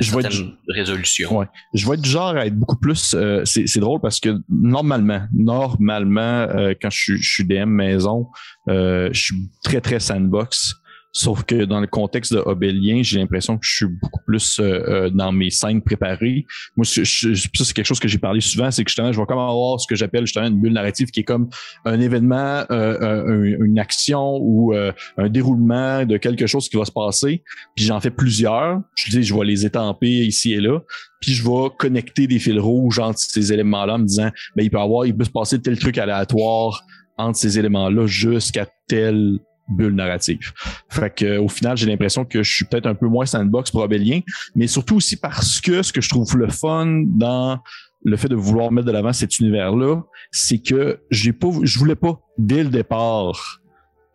Je 0.00 0.14
vais 0.14 0.22
certaines 0.22 0.56
résolutions? 0.68 1.38
Ouais. 1.38 1.46
Je 1.72 1.86
vais 1.86 1.94
être 1.94 2.02
du 2.02 2.10
genre 2.10 2.36
à 2.36 2.46
être 2.46 2.56
beaucoup 2.58 2.78
plus. 2.78 3.14
euh, 3.14 3.42
c'est 3.44 3.66
c'est 3.66 3.80
drôle 3.80 4.00
parce 4.00 4.18
que 4.20 4.36
normalement, 4.48 5.22
normalement, 5.32 6.20
euh, 6.50 6.74
quand 6.80 6.90
je 6.90 7.00
suis, 7.00 7.22
je 7.22 7.30
suis 7.32 7.44
DM 7.44 7.68
maison, 7.70 8.26
euh, 8.68 9.08
je 9.12 9.22
suis 9.22 9.36
très 9.62 9.80
très 9.80 10.00
sandbox. 10.00 10.74
Sauf 11.16 11.44
que 11.44 11.64
dans 11.64 11.78
le 11.80 11.86
contexte 11.86 12.34
de 12.34 12.40
Obélien, 12.40 13.00
j'ai 13.04 13.20
l'impression 13.20 13.56
que 13.56 13.64
je 13.64 13.72
suis 13.76 13.86
beaucoup 13.86 14.20
plus 14.26 14.58
euh, 14.58 14.64
euh, 14.88 15.10
dans 15.10 15.30
mes 15.30 15.48
scènes 15.48 15.80
préparées. 15.80 16.44
Moi, 16.76 16.84
je- 16.84 17.04
je- 17.04 17.34
ça, 17.34 17.64
c'est 17.64 17.72
quelque 17.72 17.86
chose 17.86 18.00
que 18.00 18.08
j'ai 18.08 18.18
parlé 18.18 18.40
souvent, 18.40 18.68
c'est 18.72 18.82
que 18.82 18.90
justement, 18.90 19.12
je 19.12 19.20
vais 19.20 19.26
comme 19.26 19.38
avoir 19.38 19.78
ce 19.78 19.86
que 19.86 19.94
j'appelle 19.94 20.26
justement 20.26 20.48
une 20.48 20.60
bulle 20.60 20.72
narrative 20.72 21.10
qui 21.12 21.20
est 21.20 21.24
comme 21.24 21.48
un 21.84 22.00
événement, 22.00 22.64
euh, 22.72 23.22
un- 23.28 23.64
une 23.64 23.78
action 23.78 24.38
ou 24.40 24.74
euh, 24.74 24.90
un 25.16 25.28
déroulement 25.28 26.04
de 26.04 26.16
quelque 26.16 26.48
chose 26.48 26.68
qui 26.68 26.76
va 26.76 26.84
se 26.84 26.90
passer. 26.90 27.44
Puis 27.76 27.84
j'en 27.84 28.00
fais 28.00 28.10
plusieurs. 28.10 28.80
Je 28.96 29.10
dis, 29.12 29.22
je 29.22 29.34
vais 29.36 29.44
les 29.44 29.64
étamper 29.64 30.26
ici 30.26 30.52
et 30.52 30.60
là 30.60 30.80
puis 31.20 31.32
je 31.32 31.42
vais 31.42 31.68
connecter 31.78 32.26
des 32.26 32.38
fils 32.38 32.58
rouges 32.58 32.98
entre 32.98 33.18
ces 33.18 33.50
éléments-là 33.50 33.94
en 33.94 33.98
me 33.98 34.04
disant 34.04 34.28
ben 34.56 34.62
il 34.62 34.68
peut 34.70 34.78
avoir 34.78 35.06
il 35.06 35.16
peut 35.16 35.24
se 35.24 35.30
passer 35.30 35.58
tel 35.58 35.78
truc 35.78 35.96
aléatoire 35.96 36.82
entre 37.16 37.38
ces 37.38 37.58
éléments-là 37.58 38.06
jusqu'à 38.06 38.66
telle 38.88 39.38
bulle 39.68 39.94
narrative. 39.94 40.52
Fait 40.90 41.14
que 41.14 41.24
euh, 41.24 41.40
au 41.42 41.48
final, 41.48 41.76
j'ai 41.76 41.86
l'impression 41.86 42.24
que 42.24 42.42
je 42.42 42.52
suis 42.54 42.64
peut-être 42.64 42.86
un 42.86 42.94
peu 42.94 43.06
moins 43.08 43.26
sandbox 43.26 43.70
pour 43.70 43.82
Obélien, 43.82 44.20
mais 44.54 44.66
surtout 44.66 44.96
aussi 44.96 45.16
parce 45.16 45.60
que 45.60 45.82
ce 45.82 45.92
que 45.92 46.00
je 46.00 46.08
trouve 46.08 46.36
le 46.36 46.48
fun 46.48 47.04
dans 47.06 47.58
le 48.04 48.16
fait 48.16 48.28
de 48.28 48.34
vouloir 48.36 48.70
mettre 48.70 48.86
de 48.86 48.92
l'avant 48.92 49.12
cet 49.14 49.38
univers-là, 49.38 50.02
c'est 50.30 50.58
que 50.58 51.00
j'ai 51.10 51.32
pas 51.32 51.48
je 51.62 51.78
voulais 51.78 51.94
pas 51.94 52.20
dès 52.36 52.62
le 52.62 52.68
départ 52.68 53.60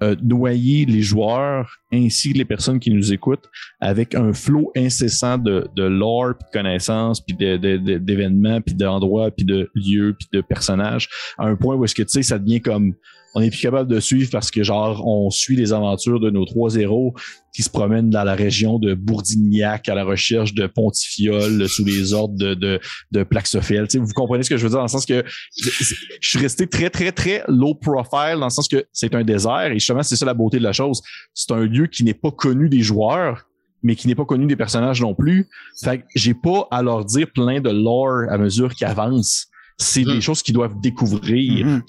euh, 0.02 0.16
noyer 0.24 0.86
les 0.86 1.02
joueurs 1.02 1.70
ainsi 1.91 2.32
que 2.32 2.38
les 2.38 2.45
personnes 2.45 2.80
qui 2.80 2.89
nous 2.91 3.12
écoutent 3.12 3.50
avec 3.82 4.16
un 4.16 4.32
flot 4.32 4.72
incessant 4.78 5.38
de, 5.38 5.68
de 5.76 5.84
lore, 5.84 6.36
puis 6.39 6.45
de 6.54 6.58
connaissances, 6.58 7.20
puis 7.20 7.36
de- 7.36 7.58
de- 7.58 7.76
de- 7.78 7.97
d'événements, 7.97 8.62
puis 8.62 8.76
d'endroits, 8.76 9.30
puis 9.32 9.45
de 9.45 9.70
lieux, 9.76 10.16
puis 10.18 10.30
de 10.32 10.39
personnages, 10.39 11.10
à 11.38 11.47
un 11.47 11.56
point 11.58 11.76
où 11.76 11.84
est-ce 11.84 11.95
que 11.95 12.04
tu 12.04 12.10
sais, 12.12 12.24
ça 12.24 12.39
devient 12.39 12.62
comme 12.62 12.93
on 13.39 13.41
est 13.41 13.49
plus 13.49 13.61
capable 13.61 13.89
de 13.89 13.99
suivre 13.99 14.29
parce 14.31 14.51
que 14.51 14.63
genre 14.63 15.05
on 15.07 15.29
suit 15.29 15.55
les 15.55 15.71
aventures 15.71 16.19
de 16.19 16.29
nos 16.29 16.45
trois 16.45 16.75
héros 16.75 17.13
qui 17.55 17.63
se 17.63 17.69
promènent 17.69 18.09
dans 18.09 18.23
la 18.23 18.35
région 18.35 18.79
de 18.79 18.93
Bourdignac 18.93 19.87
à 19.87 19.95
la 19.95 20.03
recherche 20.03 20.53
de 20.53 20.67
Pontifiol 20.67 21.67
sous 21.67 21.85
les 21.85 22.13
ordres 22.13 22.37
de, 22.37 22.53
de, 22.53 22.79
de 23.11 23.23
Plaxophel. 23.23 23.87
Tu 23.87 23.93
sais, 23.93 23.97
vous 23.97 24.13
comprenez 24.13 24.43
ce 24.43 24.49
que 24.49 24.57
je 24.57 24.63
veux 24.63 24.69
dire 24.69 24.77
dans 24.77 24.83
le 24.83 24.89
sens 24.89 25.05
que 25.05 25.23
je, 25.57 25.95
suis 26.21 26.39
resté 26.39 26.67
très 26.67 26.89
très 26.89 27.11
très 27.11 27.43
low 27.47 27.73
profile 27.75 28.37
dans 28.39 28.45
le 28.47 28.51
sens 28.51 28.67
que 28.67 28.85
c'est 28.91 29.15
un 29.15 29.23
désert 29.23 29.71
et 29.71 29.75
justement 29.75 30.03
c'est 30.03 30.15
ça 30.15 30.25
la 30.25 30.33
beauté 30.33 30.57
de 30.59 30.63
la 30.63 30.73
chose. 30.73 31.01
C'est 31.33 31.51
un 31.51 31.65
lieu 31.65 31.87
qui 31.87 32.03
n'est 32.03 32.13
pas 32.13 32.31
connu 32.31 32.67
des 32.69 32.81
joueurs 32.81 33.45
mais 33.81 33.95
qui 33.95 34.07
n'est 34.09 34.15
pas 34.15 34.25
connu 34.25 34.45
des 34.45 34.57
personnages 34.57 35.01
non 35.01 35.15
plus. 35.15 35.47
Fait 35.81 35.99
que 35.99 36.03
j'ai 36.13 36.33
pas 36.33 36.67
à 36.69 36.81
leur 36.81 37.05
dire 37.05 37.27
plein 37.33 37.61
de 37.61 37.69
lore 37.69 38.29
à 38.29 38.37
mesure 38.37 38.75
qu'ils 38.75 38.87
avancent. 38.87 39.47
C'est 39.77 40.03
Mhm. 40.03 40.15
des 40.15 40.21
choses 40.21 40.43
qu'ils 40.43 40.53
doivent 40.53 40.75
découvrir. 40.81 41.65
Mhm. 41.65 41.81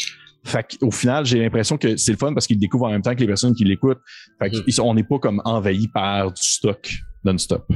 Fait 0.45 0.67
qu'au 0.81 0.91
final, 0.91 1.27
j'ai 1.27 1.39
l'impression 1.39 1.77
que 1.77 1.97
c'est 1.97 2.13
le 2.13 2.19
fun 2.19 2.33
parce 2.33 2.47
qu'ils 2.47 2.59
découvrent 2.59 2.87
en 2.87 2.91
même 2.91 3.03
temps 3.03 3.15
que 3.15 3.21
les 3.21 3.27
personnes 3.27 3.55
qui 3.55 3.65
l'écoutent. 3.65 4.01
Fait 4.41 4.51
sont- 4.73 4.85
on 4.85 4.95
n'est 4.95 5.05
pas 5.05 5.19
comme 5.19 5.43
envahi 5.45 5.89
par 5.89 6.33
du 6.33 6.43
stock 6.43 6.91
non-stop. 7.25 7.67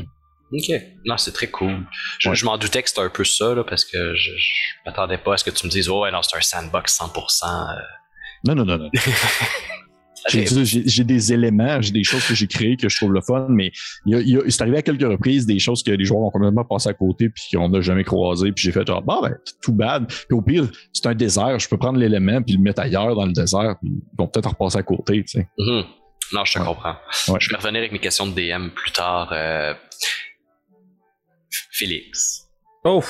Ok. 0.53 0.73
Non, 1.05 1.17
c'est 1.19 1.33
très 1.33 1.49
cool. 1.49 1.85
Je, 2.19 2.29
Ouais. 2.31 2.35
je 2.37 2.45
m'en 2.45 2.57
doutais 2.57 2.83
que 2.83 2.89
c'était 2.89 3.01
un 3.03 3.11
peu 3.11 3.25
ça, 3.25 3.55
là, 3.55 3.65
parce 3.65 3.85
que 3.85 4.15
je, 4.15 4.31
je 4.37 4.53
m'attendais 4.87 5.19
pas 5.19 5.35
à 5.35 5.37
ce 5.37 5.45
que 5.45 5.51
tu 5.51 5.67
me 5.67 5.71
dises, 5.71 5.89
oh, 5.89 6.03
ouais, 6.03 6.11
non, 6.13 6.23
c'est 6.23 6.37
un 6.37 6.41
sandbox 6.41 6.97
100%. 6.97 7.45
euh. 7.45 7.81
Non, 8.47 8.55
non, 8.55 8.65
non, 8.65 8.79
non. 8.79 8.91
J'ai 10.29 11.05
des 11.05 11.33
éléments, 11.33 11.81
j'ai 11.83 11.93
des 11.93 12.03
choses 12.05 12.27
que 12.27 12.35
j'ai 12.35 12.47
créées 12.47 12.77
que 12.77 12.89
je 12.89 12.97
trouve 12.97 13.13
le 13.13 13.21
fun, 13.21 13.47
mais 13.51 13.73
il 14.07 14.13
y 14.13 14.17
a- 14.17 14.21
il 14.21 14.29
y 14.31 14.37
a- 14.37 14.43
c'est 14.49 14.63
arrivé 14.63 14.79
à 14.79 14.83
quelques 14.83 15.03
reprises 15.07 15.45
des 15.47 15.59
choses 15.59 15.83
que 15.83 15.91
les 15.91 16.05
joueurs 16.05 16.23
ont 16.23 16.31
complètement 16.31 16.65
passé 16.65 16.89
à 16.89 16.95
côté 16.95 17.29
puis 17.29 17.45
qu'on 17.53 17.69
n'a 17.69 17.81
jamais 17.83 18.05
croisé 18.05 18.51
puis 18.53 18.65
j'ai 18.65 18.73
fait 18.73 18.87
genre 18.87 19.03
bon 19.03 19.21
ben 19.21 19.37
tout 19.63 19.73
bad 19.73 20.07
puis 20.07 20.27
au 20.37 20.41
pire 20.43 20.65
c'est 20.93 21.07
un 21.07 21.15
désert 21.15 21.59
je 21.59 21.69
peux 21.69 21.77
prendre 21.77 21.99
l'élément 21.99 22.41
puis 22.43 22.55
le 22.55 22.61
mettre 22.63 22.81
ailleurs 22.81 23.15
dans 23.15 23.27
le 23.27 23.33
désert 23.33 23.77
puis 23.81 23.91
ils 23.93 24.17
vont 24.17 24.27
peut-être 24.27 24.47
en 24.47 24.51
repasser 24.51 24.79
à 24.79 24.83
côté 24.83 25.23
tu 25.25 25.39
sais 25.41 25.49
Mhm. 25.59 25.85
Non, 26.33 26.45
je 26.47 26.55
te 26.55 26.59
Ouais. 26.59 26.65
comprends. 26.65 26.97
Ouais. 27.29 27.39
Je 27.39 27.51
vais 27.51 27.57
revenir 27.57 27.81
avec 27.81 27.93
mes 27.93 27.99
questions 27.99 28.27
de 28.27 28.33
DM 28.35 28.71
plus 28.71 28.93
tard. 28.93 29.29
euh, 29.33 29.75
Félix. 31.71 32.49
Oh! 32.85 33.03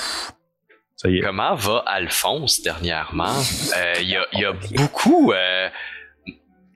ça 0.97 1.09
y 1.09 1.19
est 1.19 1.21
Comment 1.21 1.55
va 1.55 1.83
Alphonse 1.87 2.61
dernièrement? 2.63 3.35
Euh, 3.77 3.95
Il 4.01 4.09
y, 4.09 4.17
a, 4.17 4.27
il 4.33 4.41
y 4.41 4.45
a 4.45 4.53
beaucoup. 4.77 5.33
euh, 5.33 5.69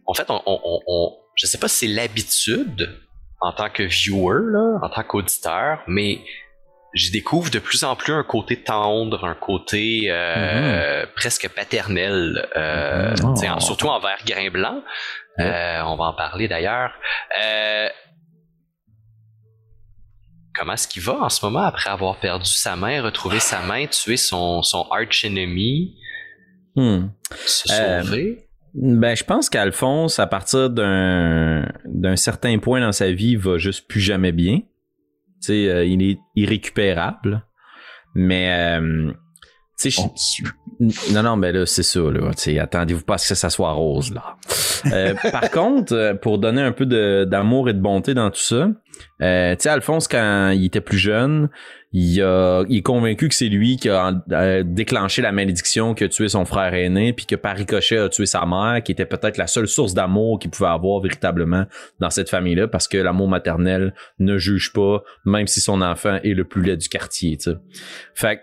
en 0.08 0.14
fait, 0.14 0.28
on, 0.30 0.42
on, 0.46 0.60
on- 0.64 0.80
on- 0.88 1.16
je 1.36 1.46
sais 1.46 1.58
pas 1.58 1.68
si 1.68 1.86
c'est 1.86 1.94
l'habitude 1.94 2.98
en 3.40 3.52
tant 3.52 3.70
que 3.70 3.84
viewer, 3.84 4.40
là, 4.52 4.78
en 4.82 4.88
tant 4.88 5.04
qu'auditeur, 5.04 5.80
mais 5.86 6.18
j'y 6.94 7.10
découvre 7.12 7.50
de 7.50 7.58
plus 7.60 7.84
en 7.84 7.94
plus 7.94 8.12
un 8.12 8.24
côté 8.24 8.60
tendre, 8.62 9.24
un 9.24 9.34
côté 9.36 10.06
euh, 10.10 11.06
presque 11.14 11.48
paternel, 11.54 12.48
euh, 12.56 13.14
Mhm. 13.22 13.50
en- 13.52 13.60
surtout 13.60 13.86
envers 13.88 14.18
Grain 14.26 14.50
Blanc. 14.50 14.82
Euh, 15.38 15.80
on 15.84 15.96
va 15.96 16.06
en 16.06 16.14
parler 16.14 16.48
d'ailleurs. 16.48 16.90
Euh, 17.44 17.88
comment 20.58 20.72
est-ce 20.72 20.88
qu'il 20.88 21.02
va 21.02 21.14
en 21.22 21.28
ce 21.28 21.44
moment 21.44 21.60
après 21.62 21.90
avoir 21.90 22.16
perdu 22.18 22.50
sa 22.50 22.74
main, 22.74 23.02
retrouvé 23.02 23.38
sa 23.38 23.60
main, 23.60 23.86
tué 23.86 24.16
son, 24.16 24.62
son 24.62 24.88
arch 24.90 25.24
enemy, 25.24 25.94
Hmm. 26.74 27.08
se 27.46 27.68
sauver? 27.68 28.47
Ben, 28.74 29.16
je 29.16 29.24
pense 29.24 29.48
qu'Alphonse, 29.50 30.18
à 30.18 30.26
partir 30.26 30.70
d'un 30.70 31.66
d'un 31.86 32.16
certain 32.16 32.58
point 32.58 32.80
dans 32.80 32.92
sa 32.92 33.10
vie, 33.10 33.36
va 33.36 33.58
juste 33.58 33.88
plus 33.88 34.00
jamais 34.00 34.32
bien. 34.32 34.58
Tu 34.58 34.64
sais, 35.40 35.68
euh, 35.68 35.84
il 35.84 36.02
est 36.02 36.18
irrécupérable. 36.36 37.44
Mais, 38.14 38.78
euh, 38.80 39.12
tu 39.80 39.90
sais, 39.90 40.02
je- 40.80 41.12
non, 41.14 41.22
non, 41.22 41.36
mais 41.36 41.52
là, 41.52 41.66
c'est 41.66 41.82
ça, 41.82 42.00
là. 42.00 42.32
Tu 42.34 42.58
attendez-vous 42.58 43.04
pas 43.04 43.14
à 43.14 43.18
ce 43.18 43.28
que 43.28 43.34
ça 43.34 43.50
soit 43.50 43.72
rose, 43.72 44.12
là. 44.12 44.36
Euh, 44.92 45.14
par 45.32 45.50
contre, 45.50 45.92
euh, 45.94 46.14
pour 46.14 46.38
donner 46.38 46.62
un 46.62 46.72
peu 46.72 46.86
de- 46.86 47.24
d'amour 47.24 47.68
et 47.68 47.74
de 47.74 47.80
bonté 47.80 48.14
dans 48.14 48.30
tout 48.30 48.40
ça, 48.40 48.68
tu 49.20 49.24
sais, 49.60 49.68
Alphonse, 49.68 50.08
quand 50.08 50.50
il 50.50 50.64
était 50.64 50.80
plus 50.80 50.98
jeune, 50.98 51.48
il, 51.92 52.20
est 52.20 52.82
convaincu 52.82 53.28
que 53.28 53.34
c'est 53.34 53.48
lui 53.48 53.76
qui 53.76 53.88
a 53.88 54.12
euh, 54.32 54.62
déclenché 54.64 55.22
la 55.22 55.32
malédiction 55.32 55.94
qui 55.94 56.04
a 56.04 56.08
tué 56.08 56.28
son 56.28 56.44
frère 56.44 56.74
aîné, 56.74 57.12
puis 57.12 57.24
que 57.24 57.34
par 57.34 57.56
ricochet 57.56 57.98
a 57.98 58.08
tué 58.08 58.26
sa 58.26 58.44
mère, 58.44 58.82
qui 58.82 58.92
était 58.92 59.06
peut-être 59.06 59.38
la 59.38 59.46
seule 59.46 59.68
source 59.68 59.94
d'amour 59.94 60.38
qu'il 60.38 60.50
pouvait 60.50 60.68
avoir 60.68 61.00
véritablement 61.00 61.64
dans 61.98 62.10
cette 62.10 62.28
famille-là, 62.28 62.68
parce 62.68 62.88
que 62.88 62.98
l'amour 62.98 63.28
maternel 63.28 63.94
ne 64.18 64.36
juge 64.36 64.72
pas, 64.72 65.02
même 65.24 65.46
si 65.46 65.60
son 65.60 65.80
enfant 65.80 66.18
est 66.22 66.34
le 66.34 66.44
plus 66.44 66.62
laid 66.62 66.76
du 66.76 66.88
quartier, 66.88 67.36
tu 67.38 67.52
sais. 67.52 67.56
Fait 68.14 68.36
que 68.36 68.42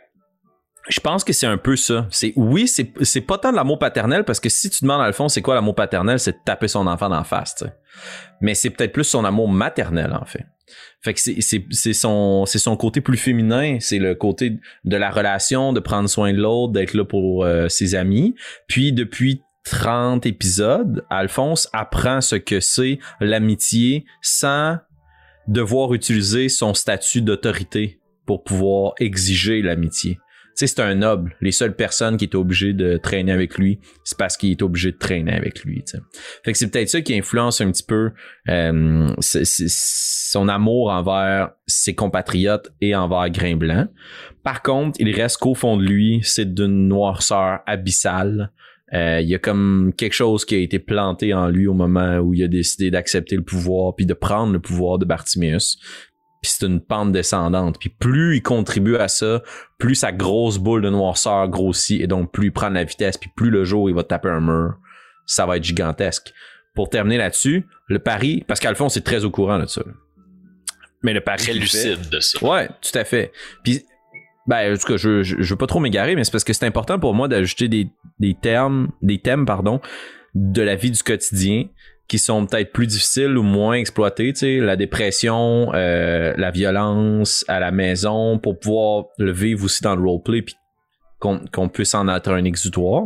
je 0.87 0.99
pense 0.99 1.23
que 1.23 1.33
c'est 1.33 1.47
un 1.47 1.57
peu 1.57 1.75
ça. 1.75 2.05
C'est 2.11 2.33
oui, 2.35 2.67
c'est 2.67 2.93
c'est 3.01 3.21
pas 3.21 3.39
tant 3.39 3.49
de 3.51 3.55
l'amour 3.55 3.79
paternel 3.79 4.23
parce 4.23 4.39
que 4.39 4.49
si 4.49 4.69
tu 4.69 4.83
demandes 4.83 5.01
à 5.01 5.05
Alphonse 5.05 5.33
c'est 5.33 5.41
quoi 5.41 5.55
l'amour 5.55 5.73
paternel, 5.73 6.19
c'est 6.19 6.33
de 6.33 6.37
taper 6.45 6.67
son 6.67 6.85
enfant 6.85 7.09
d'en 7.09 7.23
face. 7.23 7.63
Mais 8.39 8.53
c'est 8.53 8.69
peut-être 8.69 8.91
plus 8.91 9.03
son 9.03 9.25
amour 9.25 9.49
maternel 9.49 10.13
en 10.13 10.25
fait. 10.25 10.45
Fait 11.01 11.13
que 11.13 11.19
c'est 11.19 11.93
son 11.93 12.77
côté 12.77 13.01
plus 13.01 13.17
féminin, 13.17 13.77
c'est 13.79 13.99
le 13.99 14.15
côté 14.15 14.57
de 14.83 14.97
la 14.97 15.11
relation, 15.11 15.73
de 15.73 15.79
prendre 15.79 16.09
soin 16.09 16.33
de 16.33 16.39
l'autre, 16.39 16.73
d'être 16.73 16.93
là 16.93 17.05
pour 17.05 17.45
euh, 17.45 17.69
ses 17.69 17.95
amis. 17.95 18.35
Puis 18.67 18.91
depuis 18.91 19.43
30 19.65 20.25
épisodes, 20.25 21.05
Alphonse 21.09 21.69
apprend 21.73 22.21
ce 22.21 22.35
que 22.35 22.59
c'est 22.59 22.99
l'amitié 23.19 24.05
sans 24.21 24.77
devoir 25.47 25.93
utiliser 25.93 26.49
son 26.49 26.73
statut 26.73 27.21
d'autorité 27.21 27.99
pour 28.25 28.43
pouvoir 28.43 28.93
exiger 28.99 29.61
l'amitié. 29.61 30.17
C'est 30.55 30.79
un 30.79 30.95
noble. 30.95 31.35
Les 31.41 31.51
seules 31.51 31.75
personnes 31.75 32.15
qui 32.15 32.25
étaient 32.25 32.37
obligées 32.37 32.71
de 32.71 32.95
traîner 32.95 33.33
avec 33.33 33.57
lui, 33.57 33.79
c'est 34.05 34.17
parce 34.17 34.37
qu'il 34.37 34.51
est 34.51 34.61
obligé 34.61 34.93
de 34.93 34.97
traîner 34.97 35.33
avec 35.33 35.63
lui. 35.65 35.83
Fait 36.43 36.53
c'est 36.53 36.71
peut-être 36.71 36.87
ça 36.87 37.01
qui 37.01 37.13
influence 37.13 37.59
un 37.59 37.71
petit 37.71 37.83
peu 37.83 38.11
euh, 38.47 39.13
son 39.19 40.47
amour 40.47 40.91
envers 40.91 41.51
ses 41.67 41.93
compatriotes 41.93 42.71
et 42.79 42.95
envers 42.95 43.29
Grain 43.29 43.57
Blanc. 43.57 43.87
Par 44.43 44.61
contre, 44.61 44.97
il 45.01 45.13
reste 45.13 45.37
qu'au 45.37 45.55
fond 45.55 45.75
de 45.75 45.83
lui, 45.83 46.21
c'est 46.23 46.53
d'une 46.53 46.87
noirceur 46.87 47.59
abyssale. 47.65 48.51
Euh, 48.93 49.19
il 49.19 49.27
y 49.27 49.35
a 49.35 49.39
comme 49.39 49.91
quelque 49.97 50.13
chose 50.13 50.45
qui 50.45 50.55
a 50.55 50.59
été 50.59 50.79
planté 50.79 51.33
en 51.33 51.49
lui 51.49 51.67
au 51.67 51.73
moment 51.73 52.19
où 52.19 52.33
il 52.33 52.43
a 52.43 52.47
décidé 52.47 52.91
d'accepter 52.91 53.35
le 53.35 53.41
pouvoir 53.43 53.95
puis 53.95 54.05
de 54.05 54.13
prendre 54.13 54.53
le 54.53 54.59
pouvoir 54.59 54.99
de 54.99 55.05
Bartimeus. 55.05 55.77
Puis 56.45 56.53
c'est 56.59 56.67
une 56.67 56.79
pente 56.79 57.11
descendante. 57.11 57.79
Puis 57.79 57.89
plus 57.89 58.37
il 58.37 58.41
contribue 58.43 58.97
à 58.97 59.07
ça, 59.07 59.41
plus 59.79 59.95
sa 59.95 60.11
grosse 60.11 60.59
boule 60.59 60.81
de 60.83 60.89
noirceur 60.89 61.47
grossit 61.49 61.99
et 62.01 62.07
donc 62.07 62.31
plus 62.31 62.47
il 62.47 62.51
prend 62.51 62.69
de 62.69 62.75
la 62.75 62.83
vitesse. 62.83 63.17
Puis 63.17 63.31
plus 63.35 63.49
le 63.49 63.63
jour 63.63 63.89
il 63.89 63.95
va 63.95 64.03
taper 64.03 64.29
un 64.29 64.41
mur, 64.41 64.75
ça 65.25 65.45
va 65.47 65.57
être 65.57 65.63
gigantesque. 65.63 66.33
Pour 66.75 66.89
terminer 66.89 67.17
là-dessus, 67.17 67.65
le 67.87 67.99
pari, 67.99 68.43
parce 68.47 68.59
qu'Alphonse 68.59 68.95
est 68.97 69.01
très 69.01 69.25
au 69.25 69.31
courant 69.31 69.57
de 69.57 69.65
ça. 69.65 69.81
Mais 71.03 71.13
le 71.13 71.21
pari 71.21 71.37
Très 71.43 71.53
fait- 71.53 71.59
lucide 71.59 72.09
de 72.11 72.19
ça. 72.19 72.45
Ouais, 72.45 72.67
tout 72.67 72.97
à 72.97 73.03
fait. 73.05 73.31
Puis, 73.63 73.85
ben, 74.47 74.73
en 74.73 74.77
tout 74.77 74.85
cas, 74.87 74.97
je, 74.97 75.23
je, 75.23 75.37
je 75.39 75.49
veux 75.53 75.57
pas 75.57 75.67
trop 75.67 75.79
m'égarer, 75.79 76.15
mais 76.15 76.23
c'est 76.23 76.31
parce 76.31 76.43
que 76.43 76.53
c'est 76.53 76.65
important 76.65 76.99
pour 76.99 77.13
moi 77.13 77.27
d'ajouter 77.27 77.67
des, 77.67 77.87
des 78.19 78.35
termes, 78.35 78.89
des 79.01 79.19
thèmes, 79.19 79.45
pardon, 79.45 79.79
de 80.35 80.61
la 80.61 80.75
vie 80.75 80.91
du 80.91 81.01
quotidien 81.01 81.65
qui 82.07 82.19
sont 82.19 82.45
peut-être 82.45 82.71
plus 82.71 82.87
difficiles 82.87 83.37
ou 83.37 83.43
moins 83.43 83.73
exploités, 83.73 84.33
tu 84.33 84.39
sais, 84.39 84.57
la 84.57 84.75
dépression, 84.75 85.71
euh, 85.73 86.33
la 86.37 86.51
violence 86.51 87.43
à 87.47 87.59
la 87.59 87.71
maison, 87.71 88.37
pour 88.37 88.59
pouvoir 88.59 89.05
le 89.17 89.31
vivre 89.31 89.65
aussi 89.65 89.81
dans 89.81 89.95
le 89.95 90.01
roleplay, 90.01 90.43
puis 90.43 90.55
qu'on 91.19 91.39
qu'on 91.51 91.69
puisse 91.69 91.95
en 91.95 92.07
être 92.07 92.29
un 92.29 92.43
exutoire. 92.43 93.05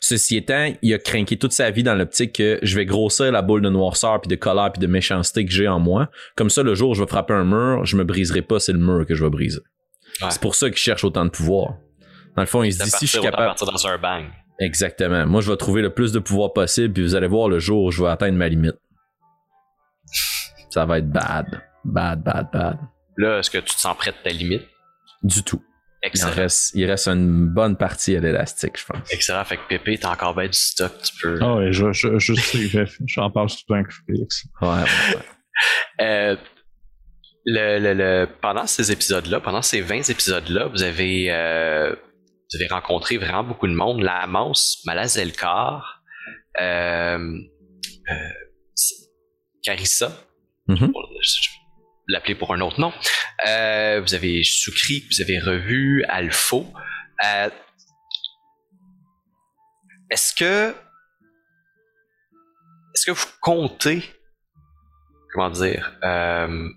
Ceci 0.00 0.36
étant, 0.36 0.72
il 0.82 0.94
a 0.94 0.98
craqué 0.98 1.36
toute 1.36 1.52
sa 1.52 1.70
vie 1.70 1.82
dans 1.82 1.94
l'optique 1.94 2.34
que 2.34 2.58
je 2.62 2.76
vais 2.76 2.86
grossir 2.86 3.32
la 3.32 3.42
boule 3.42 3.62
de 3.62 3.70
noirceur, 3.70 4.20
puis 4.20 4.28
de 4.28 4.36
colère, 4.36 4.70
puis 4.72 4.80
de 4.80 4.86
méchanceté 4.86 5.44
que 5.44 5.50
j'ai 5.50 5.66
en 5.66 5.80
moi. 5.80 6.08
Comme 6.36 6.50
ça, 6.50 6.62
le 6.62 6.74
jour 6.74 6.90
où 6.90 6.94
je 6.94 7.02
vais 7.02 7.08
frapper 7.08 7.34
un 7.34 7.44
mur, 7.44 7.84
je 7.84 7.96
me 7.96 8.04
briserai 8.04 8.42
pas, 8.42 8.60
c'est 8.60 8.72
le 8.72 8.78
mur 8.78 9.04
que 9.06 9.14
je 9.14 9.24
vais 9.24 9.30
briser. 9.30 9.60
Ouais. 10.22 10.30
C'est 10.30 10.40
pour 10.40 10.54
ça 10.54 10.68
qu'il 10.68 10.78
cherche 10.78 11.02
autant 11.02 11.24
de 11.24 11.30
pouvoir. 11.30 11.74
Dans 12.36 12.42
le 12.42 12.46
fond, 12.46 12.62
il 12.62 12.72
se 12.72 12.82
dit 12.84 12.90
si 12.90 13.06
je 13.06 13.12
suis 13.12 13.20
capable. 13.20 13.46
partir 13.46 13.66
dans 13.66 13.86
un 13.86 13.98
bang. 13.98 14.24
Exactement. 14.60 15.26
Moi, 15.26 15.40
je 15.40 15.50
vais 15.50 15.56
trouver 15.56 15.82
le 15.82 15.90
plus 15.90 16.12
de 16.12 16.18
pouvoir 16.18 16.52
possible, 16.52 16.92
puis 16.94 17.02
vous 17.02 17.14
allez 17.14 17.26
voir 17.26 17.48
le 17.48 17.58
jour 17.58 17.84
où 17.84 17.90
je 17.90 18.02
vais 18.02 18.10
atteindre 18.10 18.36
ma 18.36 18.48
limite. 18.48 18.76
Ça 20.70 20.84
va 20.84 20.98
être 20.98 21.10
bad. 21.10 21.62
Bad, 21.84 22.22
bad, 22.22 22.48
bad. 22.52 22.78
Là, 23.16 23.38
est-ce 23.38 23.50
que 23.50 23.58
tu 23.58 23.74
te 23.74 23.80
sens 23.80 23.96
prêt 23.96 24.12
de 24.12 24.16
ta 24.22 24.30
limite? 24.30 24.62
Du 25.22 25.42
tout. 25.42 25.62
Il, 26.02 26.06
Excellent. 26.08 26.32
reste, 26.32 26.70
il 26.74 26.84
reste 26.86 27.08
une 27.08 27.46
bonne 27.48 27.76
partie 27.76 28.16
à 28.16 28.20
l'élastique, 28.20 28.78
je 28.78 28.86
pense. 28.86 29.12
Excellent. 29.12 29.44
Fait 29.44 29.56
que 29.58 29.66
Pépé, 29.68 29.98
t'as 29.98 30.12
encore 30.12 30.34
bien 30.34 30.46
du 30.46 30.52
stock. 30.56 30.92
Tu 31.02 31.12
peux. 31.22 31.38
Ah 31.42 31.56
ouais, 31.56 31.72
je, 31.72 31.92
je, 31.92 32.18
je 32.18 32.34
sais, 32.34 32.58
je- 32.68 32.84
j'en 33.06 33.30
parle 33.30 33.50
souvent 33.50 33.80
avec 33.80 33.92
Félix. 34.06 34.44
Ouais, 34.62 34.68
ouais, 34.68 34.76
ouais. 35.16 35.24
Euh, 36.00 36.36
le, 37.44 37.78
le, 37.78 37.94
le- 37.94 38.28
pendant 38.40 38.66
ces 38.66 38.92
épisodes-là, 38.92 39.40
pendant 39.40 39.60
ces 39.62 39.82
20 39.82 40.08
épisodes-là, 40.08 40.68
vous 40.68 40.82
avez, 40.82 41.26
euh, 41.30 41.94
vous 42.52 42.56
avez 42.60 42.68
rencontré 42.68 43.16
vraiment 43.16 43.44
beaucoup 43.44 43.66
de 43.68 43.74
monde. 43.74 44.00
La 44.02 44.26
Mance, 44.26 44.82
Malazelkar, 44.84 46.02
euh, 46.60 47.38
euh, 48.10 48.14
Carissa, 49.62 50.10
Mhm. 50.68 50.90
pour- 50.92 51.08
je- 51.22 51.50
vais 52.08 52.14
l'appeler 52.14 52.34
pour 52.34 52.52
un 52.54 52.60
autre 52.60 52.80
nom. 52.80 52.92
Euh, 53.46 54.00
vous 54.00 54.14
avez 54.14 54.42
Soukri, 54.42 55.04
vous 55.10 55.20
avez 55.20 55.38
revu 55.38 56.02
Alpho. 56.08 56.66
Euh, 57.24 57.50
est-ce 60.10 60.34
que 60.34 60.74
est-ce 62.94 63.06
que 63.06 63.12
vous 63.12 63.26
comptez 63.40 64.02
comment 65.32 65.50
dire 65.50 65.96
euh, 66.02 66.68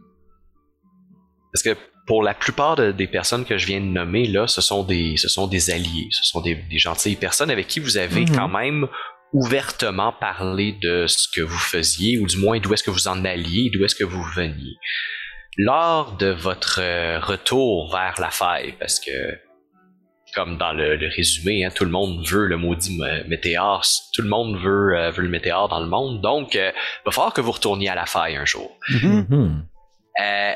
parce 1.51 1.63
que 1.63 1.75
pour 2.07 2.21
la 2.23 2.33
plupart 2.33 2.75
de- 2.75 2.91
des 2.91 3.07
personnes 3.07 3.45
que 3.45 3.57
je 3.57 3.65
viens 3.65 3.79
de 3.79 3.85
nommer 3.85 4.25
là, 4.25 4.47
ce 4.47 4.61
sont 4.61 4.83
des 4.83 5.15
ce 5.17 5.29
sont 5.29 5.47
des 5.47 5.69
alliés, 5.71 6.07
ce 6.11 6.23
sont 6.23 6.41
des, 6.41 6.55
des 6.55 6.79
gentilles 6.79 7.15
personnes 7.15 7.49
avec 7.51 7.67
qui 7.67 7.79
vous 7.79 7.97
avez 7.97 8.21
Mhm. 8.25 8.35
quand 8.35 8.49
même 8.49 8.87
ouvertement 9.33 10.13
parlé 10.13 10.73
de 10.81 11.05
ce 11.07 11.27
que 11.33 11.41
vous 11.41 11.57
faisiez 11.57 12.19
ou 12.19 12.27
du 12.27 12.37
moins 12.37 12.59
d'où 12.59 12.73
est-ce 12.73 12.83
que 12.83 12.91
vous 12.91 13.07
en 13.07 13.23
alliez, 13.25 13.71
d'où 13.73 13.83
est-ce 13.83 13.95
que 13.95 14.03
vous 14.03 14.23
veniez. 14.35 14.75
lors 15.57 16.17
de 16.17 16.27
votre 16.27 16.79
euh, 16.81 17.19
retour 17.19 17.91
vers 17.91 18.15
la 18.19 18.31
faille, 18.31 18.73
parce 18.79 18.99
que 18.99 19.11
comme 20.35 20.57
dans 20.57 20.73
le, 20.73 20.95
le 20.95 21.07
résumé, 21.15 21.63
hein, 21.63 21.69
tout 21.75 21.85
le 21.85 21.91
monde 21.91 22.25
veut 22.27 22.47
le 22.47 22.57
maudit 22.57 22.97
mé- 22.97 23.27
météore, 23.27 23.85
tout 24.15 24.23
le 24.23 24.29
monde 24.29 24.57
veut, 24.57 24.97
euh, 24.97 25.11
veut 25.11 25.21
le 25.21 25.29
météore 25.29 25.69
dans 25.69 25.79
le 25.79 25.85
monde, 25.87 26.21
donc 26.21 26.55
euh, 26.55 26.71
va 27.05 27.11
falloir 27.11 27.33
que 27.35 27.41
vous 27.41 27.51
retourniez 27.51 27.87
à 27.89 27.93
la 27.93 28.07
faille 28.07 28.35
un 28.35 28.45
jour. 28.45 28.71
Mhm. 28.89 29.27
Mhm. 29.29 29.65
Euh, 30.21 30.53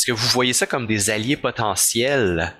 Est-ce 0.00 0.06
que 0.06 0.12
vous 0.12 0.28
voyez 0.28 0.54
ça 0.54 0.66
comme 0.66 0.86
des 0.86 1.10
alliés 1.10 1.36
potentiels 1.36 2.56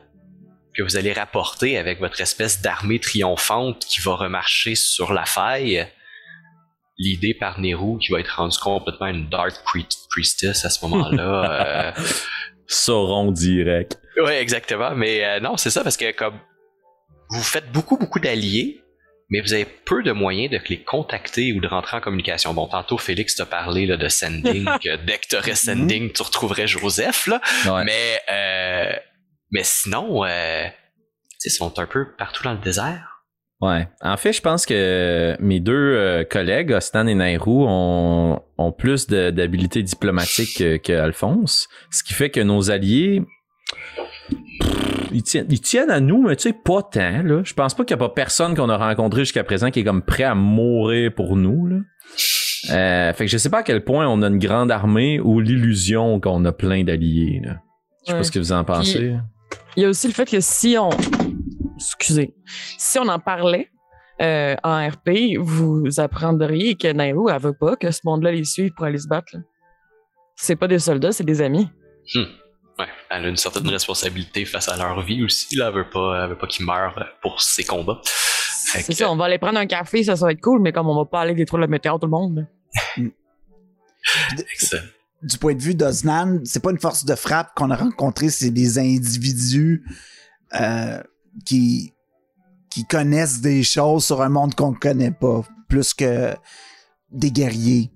que 0.77 0.83
vous 0.83 0.99
allez 0.99 1.15
rapporter 1.15 1.79
avec 1.79 1.99
votre 1.99 2.21
espèce 2.21 2.61
d'armée 2.61 2.99
triomphante 2.99 3.83
qui 3.87 4.03
va 4.03 4.15
remarcher 4.15 4.75
sur 4.75 5.15
la 5.15 5.25
faille? 5.25 5.89
L'idée 6.99 7.33
par 7.33 7.59
Nehru 7.59 7.99
qui 7.99 8.13
va 8.13 8.21
être 8.21 8.37
rendue 8.37 8.59
complètement 8.59 9.07
une 9.07 9.31
Dark 9.31 9.55
Pri- 9.65 9.89
Priestess 10.11 10.67
à 10.67 10.69
ce 10.69 10.85
moment-là. 10.85 11.95
euh, 11.97 12.03
Sauron 12.67 13.33
direct. 13.33 13.99
Ouais, 14.23 14.43
exactement. 14.43 14.95
Mais 14.95 15.25
euh, 15.25 15.41
non, 15.41 15.57
c'est 15.57 15.71
ça 15.71 15.83
parce 15.83 15.97
que 15.97 16.13
comme 16.13 16.39
vous 17.31 17.43
faites 17.43 17.73
beaucoup, 17.73 17.97
beaucoup 17.97 18.21
d'alliés, 18.21 18.83
mais 19.31 19.41
vous 19.41 19.53
avez 19.53 19.65
peu 19.65 20.03
de 20.03 20.13
moyens 20.13 20.51
de 20.51 20.61
les 20.69 20.83
contacter 20.83 21.53
ou 21.53 21.61
de 21.61 21.67
rentrer 21.69 21.97
en 21.97 22.01
communication. 22.01 22.53
Bon, 22.53 22.67
tantôt 22.67 22.99
Félix 22.99 23.37
t'a 23.37 23.47
parlé 23.47 23.87
là, 23.87 23.97
de 23.97 24.09
sending, 24.09 24.65
que 24.85 24.97
dès 25.05 25.19
que 25.19 25.29
t'aurais 25.29 25.55
sending, 25.55 26.13
tu 26.13 26.23
retrouverais 26.23 26.67
Joseph, 26.67 27.27
là. 27.27 27.41
Ouais. 27.67 27.85
Mais 27.85 28.21
euh, 28.31 28.93
mais 29.53 29.63
sinon, 29.65 30.25
euh, 30.25 30.67
tu 31.41 31.49
ils 31.49 31.51
sont 31.51 31.79
un 31.79 31.87
peu 31.87 32.13
partout 32.19 32.43
dans 32.43 32.53
le 32.53 32.59
désert. 32.59 33.07
Ouais. 33.61 33.87
En 34.01 34.17
fait, 34.17 34.33
je 34.33 34.41
pense 34.41 34.65
que 34.65 35.37
mes 35.39 35.61
deux 35.61 35.75
euh, 35.75 36.25
collègues, 36.25 36.73
Ostan 36.73 37.07
et 37.07 37.15
Nairou, 37.15 37.67
ont, 37.69 38.41
ont 38.57 38.73
plus 38.73 39.07
de- 39.07 39.31
d'habileté 39.31 39.83
diplomatique 39.83 40.57
que, 40.59 40.77
que 40.79 40.93
Alphonse. 40.95 41.69
Ce 41.91 42.03
qui 42.03 42.15
fait 42.15 42.31
que 42.31 42.41
nos 42.41 42.71
alliés, 42.71 43.23
pff, 44.63 44.90
ils 45.13 45.23
tiennent, 45.23 45.47
ils 45.51 45.61
tiennent 45.61 45.91
à 45.91 46.01
nous, 46.01 46.23
mais 46.23 46.37
tu 46.37 46.43
sais, 46.45 46.53
pas 46.53 46.83
tant, 46.83 47.23
là. 47.23 47.43
Je 47.45 47.55
pense 47.55 47.75
pas 47.75 47.85
qu'il 47.85 47.93
y 47.93 47.95
a 47.95 47.99
pas 47.99 48.09
personne 48.09 48.55
qu'on 48.55 48.69
a 48.69 48.77
rencontré 48.77 49.21
jusqu'à 49.23 49.45
présent 49.45 49.71
qui 49.71 49.81
est 49.81 49.85
comme 49.85 50.03
prêt 50.03 50.25
à 50.25 50.35
mourir 50.35 51.13
pour 51.15 51.37
nous, 51.37 51.67
là. 51.67 51.77
Euh, 52.71 53.13
fait 53.15 53.25
que 53.25 53.31
je 53.31 53.39
sais 53.39 53.49
pas 53.49 53.59
à 53.59 53.63
quel 53.63 53.85
point 53.85 54.07
on 54.07 54.21
a 54.23 54.29
une 54.29 54.39
grande 54.39 54.71
armée 54.71 55.19
ou 55.21 55.41
l'illusion 55.41 56.21
qu'on 56.21 56.45
a 56.45 56.53
plein 56.53 56.85
d'alliés, 56.85 57.41
là. 57.45 57.57
Je 58.03 58.07
sais 58.07 58.13
Ouais. 58.13 58.19
pas 58.19 58.25
ce 58.25 58.31
que 58.33 58.39
vous 58.39 58.53
en 58.53 58.65
pensez. 58.65 59.15
Il 59.77 59.83
y 59.83 59.87
a 59.87 59.89
aussi 59.89 60.07
le 60.09 60.13
fait 60.13 60.29
que 60.29 60.41
si 60.41 60.77
on. 60.79 60.91
Excusez. 61.77 62.35
Si 62.79 62.99
on 62.99 63.09
en 63.09 63.19
parlait 63.19 63.71
euh, 64.21 64.55
en 64.63 64.87
RP, 64.89 65.39
vous 65.39 65.85
apprendriez 65.99 66.75
que 66.77 66.93
Nairo, 66.93 67.29
elle 67.31 67.41
veut 67.41 67.55
pas 67.59 67.77
que 67.77 67.91
ce 67.91 68.01
monde-là 68.05 68.33
les 68.33 68.45
suive 68.45 68.73
pour 68.77 68.85
aller 68.87 68.99
se 68.99 69.09
battre. 69.09 69.37
C'est 70.37 70.57
pas 70.57 70.69
des 70.69 70.79
soldats, 70.79 71.13
c'est 71.13 71.25
des 71.25 71.41
amis. 71.43 71.69
Ouais, 72.15 72.27
elle 73.11 73.25
a 73.25 73.29
une 73.29 73.37
certaine 73.37 73.69
responsabilité 73.69 74.45
face 74.45 74.69
à 74.69 74.77
leur 74.77 75.03
vie 75.03 75.25
aussi. 75.25 75.57
Là, 75.57 75.69
elle 75.69 75.75
veut 75.75 75.91
pas, 75.91 76.23
elle 76.23 76.31
veut 76.31 76.39
pas 76.39 76.47
qu'ils 76.47 76.65
meurent 76.65 77.05
pour 77.21 77.43
ces 77.43 77.65
combats. 77.65 78.01
C'est 78.05 78.93
ça, 78.93 79.11
on 79.11 79.17
va 79.17 79.25
aller 79.25 79.39
prendre 79.39 79.59
un 79.59 79.67
café, 79.67 80.05
ça, 80.05 80.15
ça 80.15 80.27
va 80.27 80.33
être 80.33 80.41
cool, 80.41 80.61
mais 80.63 80.73
comme 80.73 80.89
on 80.89 80.95
va 80.95 81.05
pas 81.05 81.23
aller 81.23 81.35
détruire 81.35 81.61
le 81.61 81.67
météore 81.67 81.99
tout 81.99 82.07
le 82.07 82.11
monde. 82.11 82.47
Excellent. 84.53 84.83
Du 85.23 85.37
point 85.39 85.55
de 85.55 85.61
vue 85.61 85.75
d'Oznan, 85.75 86.41
c'est 86.45 86.63
pas 86.63 86.71
une 86.71 86.79
force 86.79 87.05
de 87.05 87.15
frappe 87.15 87.53
qu'on 87.55 87.71
a 87.71 87.77
rencontré, 87.77 88.31
c'est 88.31 88.51
des 88.51 88.79
individus 88.79 89.85
euh, 90.55 91.03
qui 91.45 91.93
qui 92.71 92.85
connaissent 92.85 93.41
des 93.41 93.65
choses 93.65 94.07
sur 94.07 94.23
un 94.23 94.29
monde 94.29 94.55
qu'on 94.55 94.73
connaît 94.73 95.11
pas, 95.11 95.43
plus 95.69 95.93
que 95.93 96.33
des 97.11 97.33
guerriers. 97.33 97.91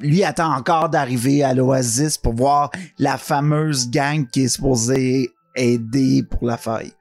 Lui 0.00 0.22
attend 0.24 0.52
encore 0.54 0.88
d'arriver 0.88 1.42
à 1.42 1.54
l'Oasis 1.54 2.18
pour 2.18 2.34
voir 2.34 2.70
la 2.98 3.18
fameuse 3.18 3.90
gang 3.90 4.28
qui 4.28 4.42
est 4.44 4.48
supposée 4.48 5.30
aider 5.56 6.22
pour 6.22 6.46
la 6.46 6.56
faille. 6.56 6.92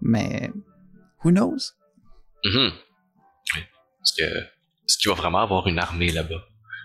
Mais 0.00 0.50
who 1.24 1.30
knows? 1.30 1.72
Mhm. 2.44 2.70
Oui. 3.54 3.60
Est-ce 3.60 4.12
que 4.16 4.38
est-ce 4.86 4.98
qu'il 4.98 5.08
va 5.10 5.16
vraiment 5.16 5.40
avoir 5.40 5.66
une 5.66 5.78
armée 5.80 6.12
là-bas? 6.12 6.40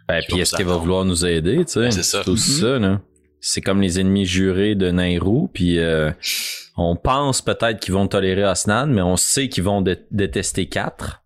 Ben, 0.07 0.23
puis 0.27 0.39
est-ce 0.39 0.55
qu'il 0.55 0.65
va 0.65 0.77
vouloir 0.77 1.05
nous 1.05 1.23
aider, 1.25 1.63
tu 1.65 1.73
sais? 1.73 1.79
Ben, 1.81 1.91
c'est 1.91 2.03
ça. 2.03 2.21
aussi 2.27 2.51
Mhm. 2.53 2.57
ça, 2.59 2.79
là. 2.79 3.01
C'est 3.39 3.61
comme 3.61 3.81
les 3.81 3.99
ennemis 3.99 4.25
jurés 4.25 4.75
de 4.75 4.89
Nairou, 4.91 5.49
puis 5.53 5.79
euh, 5.79 6.11
on 6.77 6.95
pense 6.95 7.41
peut-être 7.41 7.79
qu'ils 7.79 7.93
vont 7.93 8.07
tolérer 8.07 8.43
Osnan, 8.45 8.87
mais 8.87 9.01
on 9.01 9.17
sait 9.17 9.49
qu'ils 9.49 9.63
vont 9.63 9.81
dé- 9.81 9.99
détester 10.11 10.67
4. 10.67 11.20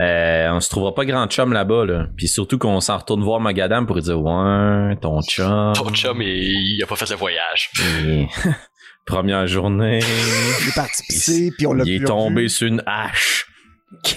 Euh, 0.00 0.48
on 0.50 0.60
se 0.60 0.68
trouvera 0.70 0.94
pas 0.94 1.04
grand 1.04 1.26
chum 1.28 1.52
là-bas, 1.52 1.84
là. 1.84 2.06
Puis 2.16 2.26
surtout 2.26 2.58
qu'on 2.58 2.80
s'en 2.80 2.98
retourne 2.98 3.22
voir 3.22 3.40
Magadam 3.40 3.86
pour 3.86 3.96
lui 3.96 4.02
dire 4.02 4.20
Ouais, 4.20 4.96
ton 5.00 5.20
chum. 5.22 5.72
Ton 5.74 5.88
chum, 5.90 6.20
il, 6.20 6.76
il 6.76 6.82
a 6.82 6.86
pas 6.86 6.96
fait 6.96 7.08
le 7.10 7.16
voyage. 7.16 7.70
Première 9.06 9.46
journée. 9.46 10.00
Il 10.00 10.68
est 10.68 10.74
parti 10.74 11.02
pisser, 11.06 11.52
puis 11.56 11.66
on 11.66 11.74
l'a 11.74 11.84
il 11.84 11.98
plus 11.98 12.04
est 12.04 12.06
tombé 12.06 12.48
sur 12.48 12.66
une 12.66 12.82
hache. 12.86 13.46
Ok. 13.92 14.16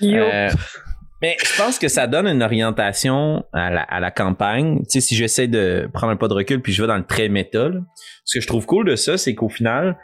Yo. 0.00 0.22
Euh, 0.22 0.50
mais 1.20 1.36
je 1.44 1.56
pense 1.56 1.78
que 1.78 1.86
ça 1.86 2.08
donne 2.08 2.26
une 2.26 2.42
orientation 2.42 3.44
à 3.52 3.70
la, 3.70 3.82
à 3.82 4.00
la 4.00 4.10
campagne. 4.10 4.78
Tu 4.78 4.84
sais, 4.88 5.00
si 5.00 5.14
j'essaie 5.14 5.46
de 5.46 5.88
prendre 5.92 6.12
un 6.12 6.16
pas 6.16 6.26
de 6.26 6.34
recul 6.34 6.60
puis 6.60 6.72
je 6.72 6.82
vais 6.82 6.88
dans 6.88 6.96
le 6.96 7.04
très 7.04 7.28
méta, 7.28 7.68
là, 7.68 7.78
ce 8.24 8.38
que 8.38 8.42
je 8.42 8.46
trouve 8.48 8.66
cool 8.66 8.86
de 8.86 8.96
ça, 8.96 9.16
c'est 9.16 9.34
qu'au 9.34 9.48
final, 9.48 9.96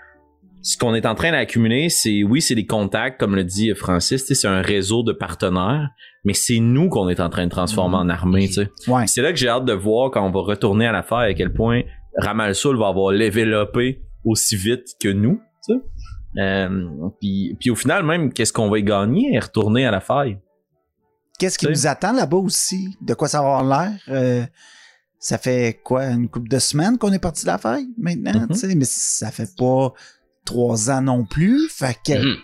ce 0.62 0.76
qu'on 0.76 0.94
est 0.94 1.06
en 1.06 1.14
train 1.14 1.30
d'accumuler, 1.32 1.88
c'est 1.88 2.22
oui, 2.24 2.40
c'est 2.42 2.54
des 2.54 2.66
contacts, 2.66 3.18
comme 3.20 3.34
le 3.36 3.44
dit 3.44 3.72
Francis, 3.74 4.24
c'est 4.26 4.46
un 4.48 4.60
réseau 4.62 5.02
de 5.02 5.12
partenaires, 5.12 5.88
mais 6.24 6.34
c'est 6.34 6.58
nous 6.58 6.88
qu'on 6.88 7.08
est 7.08 7.20
en 7.20 7.28
train 7.30 7.44
de 7.46 7.50
transformer 7.50 7.96
en 7.96 8.08
armée. 8.08 8.48
Ouais. 8.86 9.06
C'est 9.06 9.22
là 9.22 9.30
que 9.32 9.38
j'ai 9.38 9.48
hâte 9.48 9.64
de 9.64 9.72
voir 9.72 10.10
quand 10.10 10.26
on 10.26 10.30
va 10.30 10.40
retourner 10.40 10.86
à 10.86 10.92
l'affaire 10.92 11.18
à 11.18 11.34
quel 11.34 11.52
point 11.52 11.82
Ramalsoul 12.16 12.76
va 12.78 12.88
avoir 12.88 13.16
développé 13.16 14.02
aussi 14.24 14.56
vite 14.56 14.86
que 15.00 15.08
nous. 15.08 15.40
Euh, 16.38 16.68
puis, 17.20 17.56
puis 17.58 17.70
au 17.70 17.74
final, 17.74 18.04
même, 18.04 18.32
qu'est-ce 18.32 18.52
qu'on 18.52 18.68
va 18.68 18.78
y 18.78 18.82
gagner 18.82 19.36
à 19.36 19.40
retourner 19.40 19.86
à 19.86 19.90
la 19.90 20.00
faille? 20.00 20.38
Qu'est-ce 21.38 21.58
qui 21.58 21.68
nous 21.68 21.86
attend 21.86 22.12
là-bas 22.12 22.36
aussi? 22.36 22.96
De 23.00 23.14
quoi 23.14 23.28
ça 23.28 23.40
va 23.42 23.58
avoir 23.58 23.64
l'air? 23.84 23.98
Euh, 24.08 24.44
ça 25.20 25.38
fait 25.38 25.80
quoi, 25.82 26.04
une 26.06 26.28
couple 26.28 26.48
de 26.48 26.58
semaines 26.58 26.98
qu'on 26.98 27.12
est 27.12 27.18
parti 27.18 27.42
de 27.44 27.48
la 27.50 27.58
faille 27.58 27.86
maintenant, 27.96 28.46
Mhm. 28.50 28.74
mais 28.76 28.84
ça 28.84 29.30
fait 29.30 29.48
pas 29.56 29.92
trois 30.48 30.90
ans 30.90 31.02
non 31.02 31.24
plus. 31.24 31.68
Fait 31.68 31.96
que 32.06 32.12
Mhm. 32.18 32.36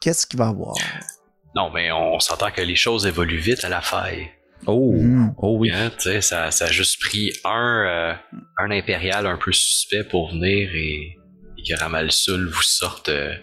qu'est-ce 0.00 0.26
qu'il 0.26 0.38
va 0.38 0.46
y 0.46 0.48
avoir? 0.48 0.74
Non, 1.54 1.70
mais 1.72 1.90
on 1.92 2.18
s'entend 2.20 2.50
que 2.50 2.60
les 2.62 2.76
choses 2.76 3.06
évoluent 3.06 3.38
vite 3.50 3.64
à 3.64 3.68
la 3.68 3.80
faille. 3.80 4.30
Oh, 4.66 4.92
Mhm. 4.94 5.34
oh 5.38 5.56
oui. 5.58 5.70
Hein, 5.72 5.90
ça, 6.20 6.50
ça 6.50 6.64
a 6.66 6.70
juste 6.70 7.00
pris 7.00 7.32
un, 7.44 7.84
euh, 7.86 8.14
un 8.58 8.70
impérial 8.70 9.26
un 9.26 9.36
peu 9.38 9.52
suspect 9.52 10.04
pour 10.04 10.30
venir 10.30 10.70
et, 10.74 11.16
et 11.58 11.62
que 11.68 11.78
Ramalsul 11.80 12.46
vous 12.48 12.62
sorte 12.62 13.08
euh, 13.08 13.34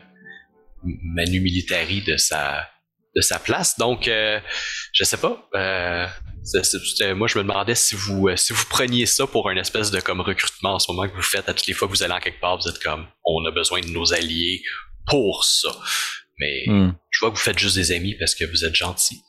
Manu 0.84 1.40
Militari 1.40 2.02
de 2.02 2.18
sa, 2.18 2.68
de 3.16 3.22
sa 3.22 3.40
place. 3.40 3.78
Donc, 3.78 4.08
euh, 4.08 4.40
je 4.94 5.04
sais 5.04 5.18
pas. 5.18 5.50
Moi, 7.16 7.28
je 7.28 7.38
me 7.38 7.44
demandais 7.44 7.76
si 7.76 7.96
vous, 7.96 8.28
euh, 8.28 8.36
si 8.36 8.54
vous 8.54 8.66
preniez 8.66 9.06
ça 9.06 9.26
pour 9.28 9.50
un 9.50 9.56
espèce 9.56 9.92
de 9.92 10.00
comme 10.00 10.22
recrutement 10.22 10.76
en 10.76 10.80
ce 10.80 10.92
moment 10.92 11.08
que 11.08 11.16
vous 11.16 11.22
faites 11.22 11.48
à 11.50 11.54
toutes 11.54 11.68
les 11.68 11.74
fois 11.74 11.88
que 11.88 11.94
vous 11.94 12.04
allez 12.04 12.14
en 12.14 12.20
quelque 12.20 12.40
part, 12.40 12.58
vous 12.58 12.68
êtes 12.68 12.82
comme, 12.82 13.06
on 13.26 13.46
a 13.46 13.52
besoin 13.52 13.82
de 13.82 13.88
nos 13.90 14.14
alliés 14.14 14.62
pour 15.08 15.44
ça. 15.46 15.70
Mais 16.40 16.64
Hmm. 16.68 16.94
je 17.12 17.20
vois 17.20 17.30
que 17.30 17.36
vous 17.36 17.44
faites 17.44 17.60
juste 17.60 17.76
des 17.76 17.92
amis 17.92 18.16
parce 18.20 18.34
que 18.34 18.44
vous 18.46 18.66
êtes 18.66 18.76
gentils. 18.76 19.22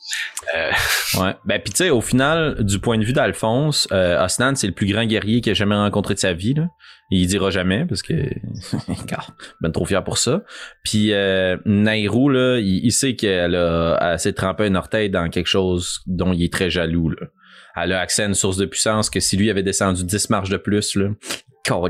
Euh, 0.55 0.71
Ouais. 1.19 1.35
Ben 1.45 1.61
puis 1.61 1.71
tu 1.71 1.77
sais, 1.77 1.89
au 1.91 2.01
final, 2.01 2.57
du 2.63 2.79
point 2.79 2.97
de 2.97 3.05
vue 3.05 3.13
d'Alphonse, 3.13 3.87
euh, 3.91 4.23
Osnan, 4.25 4.55
c'est 4.55 4.67
le 4.67 4.73
plus 4.73 4.87
grand 4.91 5.05
guerrier 5.05 5.39
qu'il 5.41 5.51
a 5.51 5.55
jamais 5.55 5.75
rencontré 5.75 6.15
de 6.15 6.19
sa 6.19 6.33
vie. 6.33 6.55
Là. 6.55 6.67
Il 7.11 7.27
dira 7.27 7.51
jamais 7.51 7.85
parce 7.85 8.01
que 8.01 8.13
ben 9.61 9.71
trop 9.71 9.85
fier 9.85 10.03
pour 10.03 10.17
ça. 10.17 10.43
Puis 10.83 11.13
euh, 11.13 11.57
Nairou, 11.65 12.29
là, 12.29 12.57
il, 12.59 12.83
il 12.83 12.91
sait 12.91 13.15
qu'elle 13.15 13.55
a 13.55 14.17
s'est 14.17 14.33
trempé 14.33 14.65
un 14.65 14.75
orteil 14.75 15.09
dans 15.09 15.29
quelque 15.29 15.47
chose 15.47 16.01
dont 16.07 16.33
il 16.33 16.43
est 16.43 16.51
très 16.51 16.69
jaloux. 16.69 17.09
Là. 17.09 17.27
Elle 17.75 17.93
a 17.93 17.99
accès 17.99 18.23
à 18.23 18.25
une 18.25 18.33
source 18.33 18.57
de 18.57 18.65
puissance 18.65 19.09
que 19.09 19.19
si 19.19 19.37
lui 19.37 19.49
avait 19.49 19.63
descendu 19.63 20.03
10 20.03 20.29
marches 20.29 20.49
de 20.49 20.57
plus, 20.57 20.95
là, 20.95 21.09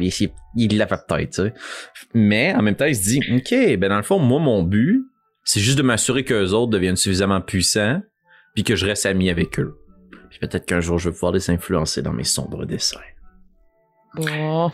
il 0.02 0.32
il 0.58 0.78
l'avait 0.78 0.96
peut-être. 1.08 1.52
Mais 2.14 2.54
en 2.54 2.62
même 2.62 2.76
temps, 2.76 2.86
il 2.86 2.96
se 2.96 3.04
dit, 3.04 3.20
OK, 3.36 3.78
ben 3.78 3.90
dans 3.90 3.98
le 3.98 4.04
fond, 4.04 4.20
moi, 4.20 4.40
mon 4.40 4.64
but, 4.64 5.04
c'est 5.44 5.60
juste 5.60 5.78
de 5.78 5.84
m'assurer 5.84 6.24
qu'eux 6.24 6.52
autres 6.52 6.72
deviennent 6.72 6.96
suffisamment 6.96 7.42
puissants 7.42 8.02
puis 8.56 8.64
que 8.64 8.76
je 8.76 8.86
reste 8.86 9.06
ami 9.06 9.30
avec 9.30 9.60
eux. 9.60 9.76
Puis 10.30 10.40
peut-être 10.40 10.66
qu'un 10.66 10.80
jour, 10.80 10.98
je 10.98 11.10
vais 11.10 11.14
pouvoir 11.14 11.34
les 11.34 11.50
influencer 11.50 12.02
dans 12.02 12.14
mes 12.14 12.24
sombres 12.24 12.66
desseins. 12.66 13.00
Oh. 14.18 14.72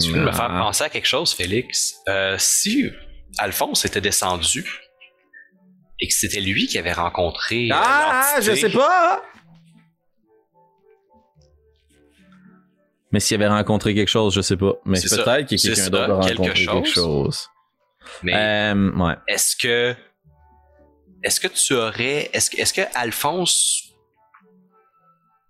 Tu 0.00 0.10
veux 0.12 0.20
me 0.20 0.32
faire 0.32 0.50
Ah. 0.50 0.60
penser 0.60 0.84
à 0.84 0.88
quelque 0.90 1.06
chose, 1.06 1.32
Félix? 1.34 1.94
Euh, 2.08 2.36
si 2.38 2.90
Alphonse 3.38 3.84
était 3.84 4.00
descendu 4.00 4.64
et 6.00 6.06
que 6.08 6.14
c'était 6.14 6.40
lui 6.40 6.66
qui 6.66 6.78
avait 6.78 6.92
rencontré. 6.92 7.68
euh, 7.70 7.74
Ah, 7.74 8.36
je 8.40 8.48
l'entité, 8.50 8.68
sais 8.70 8.76
pas! 8.76 9.22
Mais 13.10 13.20
s'il 13.20 13.36
avait 13.36 13.48
rencontré 13.48 13.94
quelque 13.94 14.08
chose, 14.08 14.34
je 14.34 14.42
sais 14.42 14.56
pas. 14.56 14.74
Mais 14.84 15.00
peut-être 15.00 15.48
que 15.48 15.56
C'est 15.56 15.68
quelqu'un 15.68 15.82
ça, 15.84 15.90
d'autre 15.90 16.20
a 16.20 16.26
quelque 16.28 16.38
rencontré 16.38 16.66
quelque 16.66 16.84
chose. 16.88 16.94
chose. 16.94 17.48
Mais 18.22 18.34
Euh, 18.34 18.90
ouais. 18.92 19.14
est-ce 19.28 19.56
que. 19.56 19.96
Est-ce 21.22 21.40
que 21.40 21.48
tu 21.48 21.72
aurais. 21.74 22.28
Est-ce 22.32 22.50
que, 22.50 22.60
est-ce 22.60 22.72
que 22.74 22.82
Alphonse. 22.94 23.84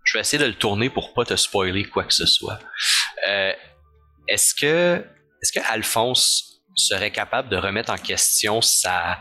je 0.05 0.15
vais 0.17 0.21
essayer 0.21 0.43
de 0.43 0.49
le 0.49 0.55
tourner 0.55 0.89
pour 0.89 1.13
pas 1.13 1.25
te 1.27 1.37
spoiler 1.37 1.85
quoi 1.85 2.05
que 2.05 2.15
ce 2.15 2.25
soit. 2.27 2.59
Euh, 3.29 3.53
est-ce 4.29 4.55
que, 4.55 5.05
est-ce 5.43 5.53
que 5.53 5.61
Alphonse 5.73 6.63
serait 6.75 7.11
capable 7.11 7.49
de 7.49 7.57
remettre 7.57 7.91
en 7.93 7.97
question 7.97 8.61
sa, 8.61 9.19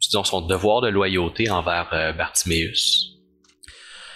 disons, 0.00 0.24
son 0.24 0.42
devoir 0.42 0.80
de 0.82 0.88
loyauté 0.88 1.50
envers 1.50 1.88
euh, 1.92 2.12
Bartiméus 2.12 3.14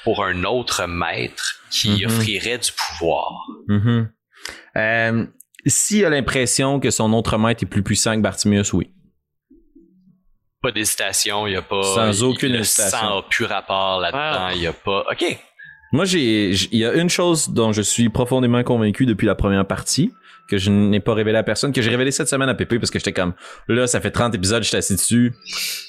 pour 0.04 0.24
un 0.24 0.44
autre 0.44 0.86
maître 0.86 1.60
qui 1.70 2.04
Mhm. 2.04 2.06
offrirait 2.06 2.58
du 2.58 2.70
pouvoir? 2.72 3.46
Mhm. 3.68 4.12
Euh, 4.76 5.26
S'il 5.64 6.04
a 6.04 6.10
l'impression 6.10 6.80
que 6.80 6.90
son 6.90 7.12
autre 7.12 7.38
maître 7.38 7.62
est 7.62 7.66
plus 7.66 7.84
puissant 7.84 8.16
que 8.16 8.20
Bartimius, 8.20 8.72
oui. 8.72 8.92
Pas 10.60 10.72
d'hésitation, 10.72 11.46
il 11.46 11.50
n'y 11.50 11.56
a 11.56 11.62
pas. 11.62 11.82
Sans 11.82 12.22
aucune 12.24 12.54
hésitation. 12.56 12.98
sang 12.98 13.18
a 13.18 13.22
plus 13.22 13.44
rapport 13.44 14.00
là-dedans, 14.00 14.48
il 14.50 14.60
n'y 14.60 14.66
a 14.66 14.72
pas. 14.72 15.04
Ok. 15.10 15.38
Moi, 15.92 16.06
j'ai, 16.06 16.50
il 16.50 16.78
y 16.78 16.86
a 16.86 16.94
une 16.94 17.10
chose 17.10 17.50
dont 17.50 17.72
je 17.72 17.82
suis 17.82 18.08
profondément 18.08 18.62
convaincu 18.62 19.04
depuis 19.04 19.26
la 19.26 19.34
première 19.34 19.66
partie, 19.66 20.10
que 20.48 20.56
je 20.56 20.70
n'ai 20.70 21.00
pas 21.00 21.14
révélé 21.14 21.38
à 21.38 21.42
personne, 21.42 21.72
que 21.72 21.82
j'ai 21.82 21.90
révélé 21.90 22.10
cette 22.10 22.28
semaine 22.28 22.48
à 22.48 22.54
Pépé 22.54 22.78
parce 22.78 22.90
que 22.90 22.98
j'étais 22.98 23.12
comme, 23.12 23.34
là, 23.68 23.86
ça 23.86 24.00
fait 24.00 24.10
30 24.10 24.34
épisodes, 24.34 24.62
je 24.62 24.68
suis 24.68 24.76
assis 24.76 24.94
dessus. 24.94 25.34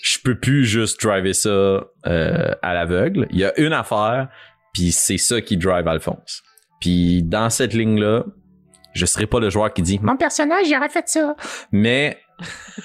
Je 0.03 0.19
peux 0.23 0.37
plus 0.37 0.65
juste 0.65 1.01
driver 1.01 1.33
ça, 1.33 1.49
euh, 1.49 2.51
à 2.61 2.73
l'aveugle. 2.73 3.27
Il 3.31 3.39
y 3.39 3.45
a 3.45 3.57
une 3.59 3.73
affaire, 3.73 4.27
puis 4.73 4.91
c'est 4.91 5.17
ça 5.17 5.41
qui 5.41 5.57
drive 5.57 5.87
Alphonse. 5.87 6.43
Puis 6.81 7.23
dans 7.23 7.49
cette 7.49 7.73
ligne-là, 7.73 8.25
je 8.93 9.05
serai 9.05 9.25
pas 9.25 9.39
le 9.39 9.49
joueur 9.49 9.73
qui 9.73 9.81
dit, 9.81 9.99
mon 10.01 10.17
personnage, 10.17 10.67
il 10.67 10.75
aurait 10.75 10.89
fait 10.89 11.07
ça. 11.07 11.35
Mais, 11.71 12.19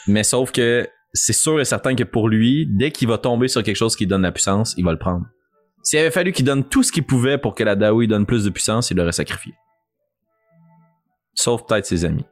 mais 0.07 0.23
sauf 0.23 0.53
que 0.53 0.89
c'est 1.13 1.33
sûr 1.33 1.61
et 1.61 1.65
certain 1.65 1.95
que 1.95 2.05
pour 2.05 2.29
lui, 2.29 2.67
dès 2.71 2.93
qu'il 2.93 3.09
va 3.09 3.19
tomber 3.19 3.49
sur 3.49 3.63
quelque 3.63 3.77
chose 3.77 3.97
qui 3.97 4.07
donne 4.07 4.23
la 4.23 4.33
puissance, 4.33 4.75
il 4.77 4.85
va 4.85 4.93
le 4.93 4.99
prendre. 4.99 5.27
S'il 5.83 5.99
avait 6.01 6.11
fallu 6.11 6.33
qu'il 6.33 6.45
donne 6.45 6.65
tout 6.69 6.83
ce 6.83 6.93
qu'il 6.93 7.05
pouvait 7.05 7.39
pour 7.39 7.55
que 7.55 7.65
la 7.65 7.77
Daoui 7.77 8.07
donne 8.09 8.27
plus 8.27 8.45
de 8.45 8.51
puissance, 8.51 8.91
il 8.91 8.97
l'aurait 8.97 9.13
sacrifié. 9.13 9.55
Sauf 11.35 11.65
peut-être 11.67 11.87
ses 11.87 12.05
amis. 12.05 12.27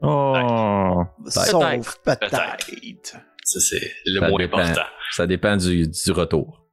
Oh. 0.00 1.02
Sauf 1.26 1.98
peut-être. 2.02 2.02
Peut-être. 2.30 3.16
Ça, 3.44 3.60
c'est 3.60 3.92
le 4.06 4.20
Ça 4.20 4.28
mot 4.30 4.38
dépend. 4.38 4.58
important. 4.58 4.82
Ça 5.12 5.26
dépend 5.26 5.56
du, 5.56 5.86
du 5.88 6.12
retour. 6.12 6.66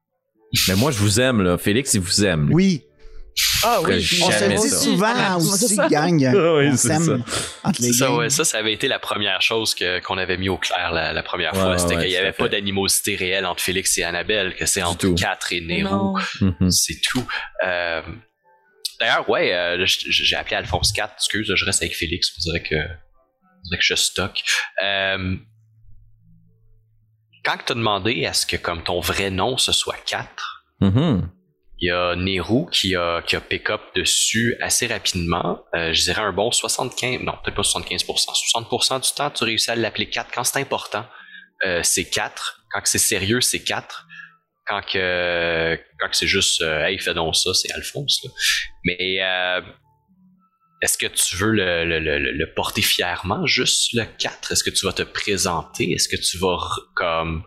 Mais 0.68 0.76
moi, 0.76 0.92
je 0.92 1.00
vous 1.00 1.20
aime, 1.20 1.42
là. 1.42 1.58
Félix, 1.58 1.94
il 1.94 2.02
vous 2.02 2.26
aime. 2.26 2.48
lui. 2.48 2.54
Oui, 2.56 2.84
Ah 3.64 3.80
ferais 3.82 3.98
oui. 3.98 4.20
on 4.24 4.32
se 4.32 4.62
dit 4.62 4.70
souvent 4.70 5.14
Ah, 5.16 5.38
aussi, 5.38 5.76
ça. 5.76 5.88
gang. 5.88 6.26
Ah 6.26 6.56
oui, 6.56 6.70
on 6.72 6.76
s'aime 6.78 7.24
entre 7.64 7.82
les 7.82 7.94
Ça, 7.94 8.12
ouais, 8.14 8.30
ça, 8.30 8.44
ça 8.44 8.58
avait 8.58 8.74
été 8.74 8.88
la 8.88 9.00
première 9.00 9.42
chose 9.42 9.74
que, 9.76 10.00
qu'on 10.00 10.18
avait 10.18 10.38
mis 10.38 10.50
au 10.50 10.58
clair 10.58 10.92
la, 10.92 11.14
la 11.14 11.24
première 11.24 11.56
fois. 11.56 11.72
ouais, 11.72 11.78
C'était 11.78 11.96
ouais, 11.96 12.02
qu'il 12.02 12.10
n'y 12.12 12.18
avait 12.18 12.32
pas 12.34 12.50
d'animosité 12.50 13.16
réelle 13.16 13.46
entre 13.46 13.62
Félix 13.64 13.98
et 13.98 14.04
Annabelle, 14.04 14.56
que 14.56 14.66
c'est 14.66 14.82
entre. 14.84 15.14
4 15.16 15.54
et 15.54 15.62
Nero. 15.62 16.18
Mhm. 16.42 16.72
C'est 16.72 17.00
tout. 17.02 17.26
Euh, 17.66 18.02
D'ailleurs, 19.00 19.28
ouais, 19.30 19.54
euh, 19.54 19.84
j'ai 19.86 20.36
appelé 20.36 20.56
Alphonse 20.58 20.92
4. 20.92 21.14
Excuse, 21.18 21.52
je 21.56 21.66
reste 21.66 21.82
avec 21.82 21.96
Félix. 21.96 22.32
Vous 22.36 22.42
direz 22.52 22.62
que, 22.64 22.76
que 22.76 23.82
je 23.82 23.96
stocke. 23.96 24.44
Euh, 24.84 25.36
quand 27.44 27.58
tu 27.66 27.72
as 27.72 27.76
demandé 27.76 28.26
à 28.26 28.34
ce 28.34 28.46
que 28.46 28.58
comme 28.58 28.84
ton 28.84 29.00
vrai 29.00 29.30
nom 29.32 29.58
ce 29.58 29.72
soit 29.72 29.98
4, 30.06 30.66
Mhm. 30.82 31.30
Il 31.82 31.88
y 31.88 31.92
a 31.92 32.16
Nero 32.16 32.68
qui 32.68 32.96
a, 32.96 33.24
qui 33.24 33.36
a 33.36 33.42
pick-up 33.42 33.82
dessus 33.96 34.56
assez 34.62 34.86
rapidement. 34.86 35.66
Euh, 35.76 35.92
je 35.94 36.04
dirais 36.04 36.22
un 36.22 36.32
bon 36.32 36.52
75, 36.52 37.22
non, 37.22 37.34
peut-être 37.44 37.56
pas 37.56 37.64
75%. 37.64 38.06
60% 38.06 39.02
du 39.02 39.16
temps, 39.16 39.32
tu 39.32 39.44
réussis 39.44 39.72
à 39.72 39.76
l'appeler 39.76 40.08
4. 40.08 40.30
Quand 40.32 40.44
c'est 40.44 40.60
important, 40.60 41.06
euh, 41.66 41.82
c'est 41.84 42.06
4. 42.06 42.62
Quand 42.72 42.82
c'est 42.84 43.00
sérieux, 43.00 43.42
c'est 43.42 43.64
4. 43.64 44.08
Quand 44.68 44.82
que, 44.86 45.80
quand 46.00 46.08
c'est 46.12 46.28
juste, 46.28 46.62
euh, 46.62 46.86
hey, 46.86 47.00
fais 47.00 47.16
donc 47.16 47.36
ça, 47.36 47.52
c'est 47.56 47.72
Alphonse. 47.72 48.22
Là. 48.24 48.30
Mais 48.86 49.16
est-ce 50.84 51.00
que 51.00 51.08
tu 51.08 51.36
veux 51.38 51.52
le, 51.52 51.84
le, 51.84 52.00
le, 52.00 52.20
le 52.20 52.54
porter 52.54 52.84
fièrement, 52.84 53.48
juste 53.48 53.94
le 53.94 54.06
4? 54.06 54.52
Est-ce 54.52 54.64
que 54.64 54.70
tu 54.70 54.86
vas 54.86 54.94
te 54.94 55.02
présenter? 55.02 55.94
Est-ce 55.94 56.08
que 56.08 56.22
tu 56.22 56.38
vas 56.38 56.60
comme 56.96 57.44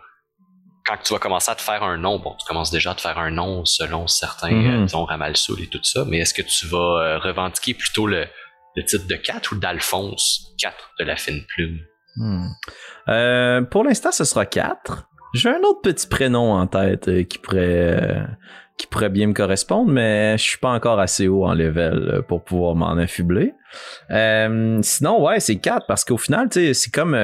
quand 0.86 0.96
tu 1.02 1.12
vas 1.14 1.18
commencer 1.18 1.50
à 1.50 1.54
te 1.54 1.62
faire 1.62 1.82
un 1.82 1.96
nom, 1.96 2.18
bon, 2.18 2.34
tu 2.38 2.46
commences 2.46 2.70
déjà 2.70 2.90
à 2.90 2.94
te 2.94 3.00
faire 3.00 3.18
un 3.18 3.30
nom 3.30 3.64
selon 3.64 4.06
certains, 4.06 4.50
Mhm. 4.50 4.70
euh, 4.82 4.84
disons 4.84 5.04
Ramalsoul 5.04 5.62
et 5.62 5.66
tout 5.66 5.82
ça, 5.82 6.04
mais 6.06 6.18
est-ce 6.18 6.34
que 6.34 6.42
tu 6.42 6.66
vas 6.66 6.78
euh, 7.02 7.18
revendiquer 7.18 7.74
plutôt 7.74 8.06
le, 8.06 8.26
le 8.76 8.84
titre 8.84 9.06
de 9.06 9.14
4 9.16 9.52
ou 9.52 9.56
d'Alphonse 9.56 10.54
4 10.60 10.74
de 11.00 11.04
la 11.04 11.16
fine 11.16 11.42
plume? 11.48 11.78
Hmm. 12.16 12.46
Euh, 13.08 13.62
pour 13.62 13.82
l'instant, 13.84 14.12
ce 14.12 14.24
sera 14.24 14.46
4. 14.46 15.08
J'ai 15.34 15.48
un 15.48 15.60
autre 15.64 15.80
petit 15.82 16.06
prénom 16.06 16.52
en 16.52 16.66
tête 16.66 17.26
qui 17.28 17.38
pourrait 17.38 18.22
qui 18.76 18.86
pourrait 18.88 19.08
bien 19.08 19.28
me 19.28 19.32
correspondre, 19.34 19.90
mais 19.90 20.36
je 20.36 20.42
suis 20.42 20.58
pas 20.58 20.70
encore 20.70 20.98
assez 20.98 21.28
haut 21.28 21.44
en 21.44 21.54
level 21.54 22.22
pour 22.28 22.42
pouvoir 22.44 22.74
m'en 22.74 22.96
affubler. 22.96 23.54
Sinon, 24.82 25.22
ouais, 25.24 25.40
c'est 25.40 25.56
4 25.56 25.86
parce 25.86 26.04
qu'au 26.04 26.16
final, 26.18 26.48
tu 26.50 26.60
sais, 26.60 26.74
c'est 26.74 26.90
comme 26.90 27.14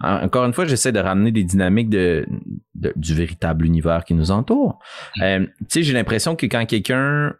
encore 0.00 0.44
une 0.44 0.52
fois, 0.52 0.64
j'essaie 0.66 0.92
de 0.92 1.00
ramener 1.00 1.30
des 1.32 1.44
dynamiques 1.44 1.88
de, 1.88 2.26
de- 2.74 2.92
du 2.96 3.14
véritable 3.14 3.64
univers 3.64 4.04
qui 4.04 4.14
nous 4.14 4.30
entoure. 4.30 4.78
Euh, 5.22 5.40
tu 5.46 5.64
sais, 5.68 5.82
j'ai 5.82 5.92
l'impression 5.92 6.36
que 6.36 6.46
quand 6.46 6.66
quelqu'un 6.66 7.34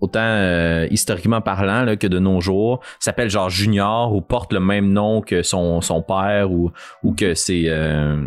autant 0.00 0.20
euh, 0.20 0.86
historiquement 0.90 1.40
parlant 1.40 1.82
là, 1.82 1.96
que 1.96 2.06
de 2.06 2.18
nos 2.18 2.40
jours, 2.40 2.80
s'appelle 3.00 3.30
genre 3.30 3.48
Junior 3.48 4.14
ou 4.14 4.20
porte 4.20 4.52
le 4.52 4.60
même 4.60 4.92
nom 4.92 5.22
que 5.22 5.42
son, 5.42 5.80
son 5.80 6.02
père 6.02 6.50
ou, 6.52 6.70
ou 7.02 7.14
que 7.14 7.34
ses 7.34 7.64
euh, 7.68 8.26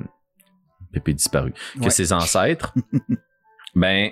Pépé 0.92 1.14
disparu, 1.14 1.54
que 1.76 1.84
Ouais. 1.84 1.90
ses 1.92 2.14
ancêtres, 2.14 2.74
ben 3.76 4.10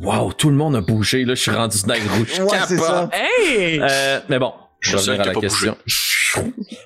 wow, 0.00 0.32
tout 0.34 0.50
le 0.50 0.56
monde 0.56 0.76
a 0.76 0.80
bougé 0.82 1.24
là, 1.24 1.34
je 1.34 1.40
suis 1.40 1.50
rendu 1.52 1.78
le 1.86 2.18
rouge. 2.18 2.40
Ouais, 2.40 2.58
c'est 2.66 2.76
ça. 2.76 3.08
Hey! 3.12 3.80
Euh, 3.80 4.20
mais 4.28 4.38
bon, 4.38 4.52
Je 4.80 4.96
revenir 4.96 5.20
à 5.22 5.24
la 5.24 5.34
question. 5.34 5.76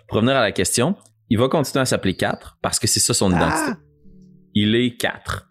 Pour 0.07 0.17
revenir 0.19 0.37
à 0.37 0.41
la 0.43 0.53
question, 0.53 0.95
il 1.31 1.39
va 1.39 1.49
continuer 1.49 1.81
à 1.81 1.87
s'appeler 1.87 2.15
4 2.15 2.59
parce 2.61 2.79
que 2.79 2.87
c'est 2.87 3.01
ça 3.01 3.15
son 3.15 3.31
identité. 3.31 3.79
Il 4.55 4.75
est 4.75 4.97
4. 4.97 5.49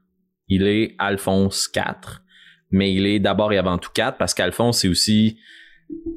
Il 0.49 0.67
est 0.67 0.95
Alphonse 0.99 1.67
4. 1.69 2.21
Mais 2.71 2.93
il 2.93 3.07
est 3.07 3.19
d'abord 3.19 3.51
et 3.53 3.57
avant 3.57 3.77
tout 3.77 3.89
4 3.93 4.17
parce 4.17 4.33
qu'Alphonse, 4.33 4.79
c'est 4.81 4.89
aussi 4.89 5.39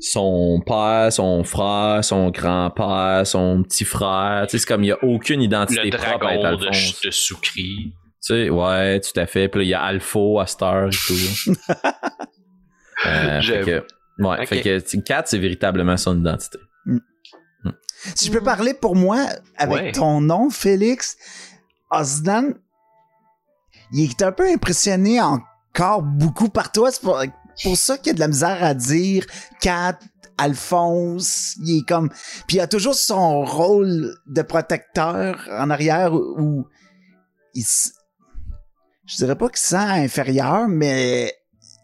son 0.00 0.60
père, 0.66 1.12
son 1.12 1.44
frère, 1.44 2.04
son 2.04 2.30
grand-père, 2.30 3.26
son 3.26 3.62
petit 3.62 3.84
frère. 3.84 4.46
Tu 4.46 4.52
sais, 4.52 4.58
c'est 4.58 4.66
comme 4.66 4.82
il 4.82 4.86
n'y 4.88 4.92
a 4.92 5.02
aucune 5.04 5.40
identité 5.40 5.90
Le 5.90 5.96
propre 5.96 6.26
à 6.26 6.34
être 6.34 6.58
de, 6.58 6.66
Alphonse. 6.66 7.00
de 7.00 7.10
Soukri. 7.10 7.92
Tu 7.92 7.92
sais, 8.20 8.50
ouais, 8.50 9.00
tout 9.00 9.18
à 9.18 9.26
fait. 9.26 9.48
Puis 9.48 9.60
là, 9.60 9.64
il 9.64 9.68
y 9.68 9.74
a 9.74 9.82
Alpha 9.82 10.18
à 10.40 10.46
Star 10.46 10.88
et 10.88 10.90
tout. 10.90 11.54
euh, 13.06 13.40
fait 13.40 13.60
que, 13.64 13.86
ouais, 14.18 14.40
Ok. 14.40 14.46
fait 14.46 14.60
que 14.60 15.00
4, 15.00 15.28
c'est 15.28 15.38
véritablement 15.38 15.96
son 15.96 16.18
identité. 16.18 16.58
Si 18.14 18.26
je 18.26 18.32
peux 18.32 18.42
parler 18.42 18.74
pour 18.74 18.96
moi 18.96 19.26
avec 19.56 19.76
Ouais. 19.76 19.92
ton 19.92 20.20
nom, 20.20 20.50
Félix, 20.50 21.16
Osdan, 21.90 22.54
il 23.92 24.10
est 24.10 24.22
un 24.22 24.32
peu 24.32 24.48
impressionné 24.50 25.20
encore 25.20 26.02
beaucoup 26.02 26.48
par 26.48 26.72
toi. 26.72 26.90
C'est 26.90 27.02
pour, 27.02 27.22
pour 27.62 27.76
ça 27.76 27.98
qu'il 27.98 28.08
y 28.08 28.10
a 28.10 28.14
de 28.14 28.20
la 28.20 28.28
misère 28.28 28.62
à 28.64 28.74
dire 28.74 29.26
Kat, 29.60 29.98
Alphonse. 30.38 31.54
Il 31.64 31.78
est 31.78 31.88
comme. 31.88 32.08
Puis 32.46 32.56
il 32.56 32.60
a 32.60 32.66
toujours 32.66 32.94
son 32.94 33.44
rôle 33.44 34.16
de 34.26 34.42
protecteur 34.42 35.46
en 35.50 35.70
arrière 35.70 36.14
où, 36.14 36.66
il 37.54 37.64
Je 39.06 39.16
dirais 39.16 39.36
pas 39.36 39.48
qu'il 39.48 39.58
se 39.58 39.68
sent 39.68 39.76
inférieur, 39.76 40.66
mais 40.68 41.34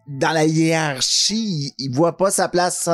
dans 0.08 0.32
la 0.32 0.46
hiérarchie, 0.46 1.74
il, 1.78 1.84
il 1.90 1.94
voit 1.94 2.16
pas 2.16 2.30
sa 2.30 2.48
place 2.48 2.88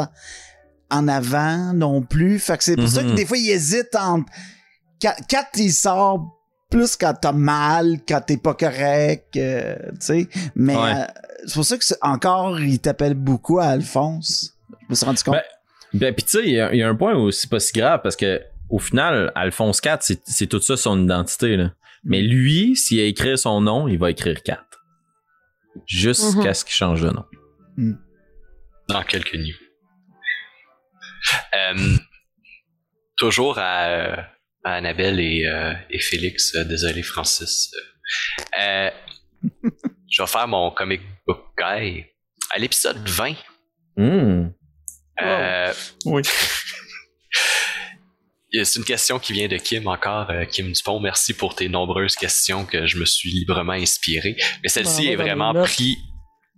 en 0.94 1.08
avant 1.08 1.72
non 1.72 2.02
plus. 2.02 2.38
Fait 2.38 2.56
que 2.58 2.64
c'est 2.64 2.76
pour 2.76 2.88
ça 2.88 3.02
que 3.02 3.08
Mhm. 3.08 3.14
des 3.14 3.26
fois, 3.26 3.36
il 3.38 3.50
hésite 3.50 3.94
entre. 3.94 4.30
Quand, 5.02 5.14
quand 5.30 5.44
il 5.56 5.72
sort 5.72 6.40
plus 6.70 6.96
quand 6.96 7.14
t'as 7.20 7.32
mal, 7.32 7.98
quand 8.08 8.20
t'es 8.20 8.36
pas 8.36 8.54
correct, 8.54 9.36
euh, 9.36 9.76
tu 9.92 9.96
sais. 10.00 10.28
Mais 10.56 10.74
Ouais. 10.76 10.92
euh, 10.94 11.04
c'est 11.46 11.54
pour 11.54 11.64
ça 11.64 11.76
que 11.78 11.84
c'est- 11.84 11.98
encore, 12.02 12.58
il 12.60 12.78
t'appelle 12.80 13.14
beaucoup 13.14 13.58
à 13.60 13.66
Alphonse. 13.66 14.54
Je 14.82 14.86
me 14.90 14.94
suis 14.94 15.04
rendu 15.06 15.22
compte. 15.22 15.34
Ben, 15.34 15.42
Ben, 16.00 16.12
puis 16.14 16.24
tu 16.24 16.30
sais, 16.38 16.42
il 16.44 16.52
y, 16.54 16.60
a- 16.60 16.72
il 16.74 16.78
y 16.78 16.82
a 16.82 16.88
un 16.88 16.96
point 16.96 17.14
où 17.14 17.30
c'est 17.30 17.48
pas 17.48 17.60
si 17.60 17.72
grave 17.72 18.00
parce 18.02 18.16
que 18.16 18.40
au 18.68 18.80
final, 18.80 19.30
Alphonse 19.36 19.80
4, 19.80 20.02
c'est, 20.24 20.46
tout 20.48 20.60
ça 20.60 20.76
son 20.76 21.00
identité. 21.04 21.56
Là. 21.56 21.70
Mais 22.02 22.20
lui, 22.22 22.74
s'il 22.74 22.98
a 22.98 23.04
écrit 23.04 23.38
son 23.38 23.60
nom, 23.60 23.86
il 23.86 23.98
va 23.98 24.10
écrire 24.10 24.42
4. 24.42 24.64
Jusqu'à 25.86 26.48
Mhm. 26.48 26.54
ce 26.54 26.64
qu'il 26.64 26.74
change 26.74 27.02
de 27.02 27.10
nom. 27.10 27.24
dans 28.88 29.02
quelques 29.02 29.34
nuits. 29.34 29.54
Euh, 31.54 31.96
toujours 33.16 33.58
à, 33.58 33.84
euh, 33.88 34.16
à 34.64 34.74
Annabelle 34.74 35.20
et, 35.20 35.46
euh, 35.46 35.72
et 35.90 35.98
Félix, 36.00 36.54
euh, 36.54 36.64
désolé 36.64 37.02
Francis. 37.02 37.70
Euh, 38.60 38.90
je 40.10 40.22
vais 40.22 40.26
faire 40.28 40.48
mon 40.48 40.70
comic 40.70 41.00
book 41.26 41.44
guy 41.58 42.04
à 42.50 42.58
l'épisode 42.58 42.98
20. 43.08 43.34
Hmm. 43.96 44.48
Euh, 45.22 45.72
Oui. 46.06 46.22
C'est 48.62 48.78
une 48.78 48.84
question 48.84 49.18
qui 49.18 49.32
vient 49.32 49.48
de 49.48 49.56
Kim 49.56 49.88
encore. 49.88 50.30
euh, 50.30 50.44
Kim 50.44 50.70
Dupont, 50.70 51.00
merci 51.00 51.34
pour 51.34 51.56
tes 51.56 51.68
nombreuses 51.68 52.14
questions 52.14 52.64
que 52.64 52.86
je 52.86 52.98
me 52.98 53.04
suis 53.04 53.30
librement 53.30 53.72
inspiré. 53.72 54.36
Mais 54.62 54.68
celle-ci 54.68 55.08
est 55.08 55.16
vraiment 55.16 55.52
pris 55.54 55.98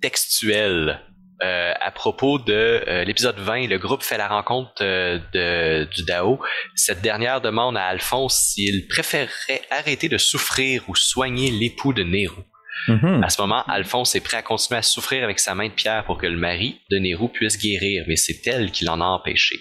textuelle 0.03 1.01
euh, 1.43 1.73
à 1.81 1.91
propos 1.91 2.39
de 2.39 2.83
euh, 2.89 3.05
l'épisode 3.05 3.39
20, 3.39 3.69
le 3.69 3.79
groupe 3.79 4.03
fait 4.03 4.17
la 4.17 4.29
rencontre 4.29 4.73
euh, 4.81 5.19
de, 5.35 5.85
du 5.95 6.03
Dao. 6.05 6.41
Cette 6.75 7.03
dernière 7.03 7.43
demande 7.43 7.77
à 7.77 7.85
Alphonse 7.85 8.53
s'il 8.55 8.89
préférerait 8.89 9.61
arrêter 9.71 10.09
de 10.09 10.17
souffrir 10.17 10.83
ou 10.89 10.97
soigner 10.97 11.51
l'époux 11.51 11.93
de 11.93 12.03
Nero. 12.03 12.43
Mhm. 12.89 13.23
À 13.23 13.29
ce 13.29 13.43
moment, 13.43 13.63
Alphonse 13.67 14.15
est 14.15 14.21
prêt 14.21 14.39
à 14.39 14.43
continuer 14.43 14.79
à 14.79 14.83
souffrir 14.83 15.25
avec 15.25 15.39
sa 15.39 15.55
main 15.55 15.69
de 15.69 15.75
pierre 15.75 16.05
pour 16.07 16.17
que 16.17 16.27
le 16.27 16.39
mari 16.39 16.81
de 16.91 16.99
Nero 16.99 17.29
puisse 17.29 17.59
guérir, 17.59 18.05
mais 18.09 18.17
c'est 18.17 18.47
elle 18.47 18.71
qui 18.71 18.85
l'en 18.85 19.01
a 19.01 19.05
empêché. 19.05 19.57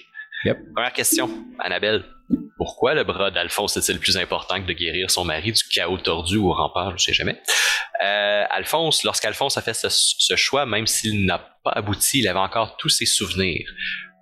Yep. 0.45 0.57
Première 0.73 0.93
question, 0.93 1.29
Annabelle. 1.59 2.05
Pourquoi 2.57 2.93
le 2.93 3.03
bras 3.03 3.31
d'Alphonse 3.31 3.77
est-il 3.77 3.99
plus 3.99 4.17
important 4.17 4.61
que 4.61 4.67
de 4.67 4.73
guérir 4.73 5.11
son 5.11 5.25
mari 5.25 5.51
du 5.51 5.63
chaos 5.69 5.97
tordu 5.97 6.37
ou 6.37 6.49
au 6.49 6.53
rempart, 6.53 6.89
je 6.91 6.95
ne 6.95 6.99
sais 6.99 7.13
jamais. 7.13 7.39
Euh, 8.03 8.43
Alphonse, 8.49 9.03
lorsqu'Alphonse 9.03 9.57
a 9.57 9.61
fait 9.61 9.73
ce, 9.73 9.87
ce 9.89 10.35
choix, 10.35 10.65
même 10.65 10.87
s'il 10.87 11.25
n'a 11.25 11.39
pas 11.63 11.71
abouti, 11.71 12.19
il 12.19 12.27
avait 12.27 12.39
encore 12.39 12.77
tous 12.77 12.89
ses 12.89 13.05
souvenirs. 13.05 13.69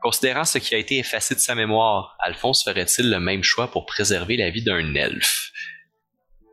Considérant 0.02 0.44
ce 0.44 0.58
qui 0.58 0.76
a 0.76 0.78
été 0.78 0.98
effacé 0.98 1.34
de 1.34 1.40
sa 1.40 1.56
mémoire, 1.56 2.18
Alphonse 2.20 2.64
ferait-il 2.64 3.10
le 3.10 3.20
même 3.20 3.44
choix 3.44 3.72
pour 3.72 3.86
préserver 3.86 4.36
la 4.36 4.50
vie 4.50 4.64
d'un 4.64 4.94
elfe? 4.96 5.52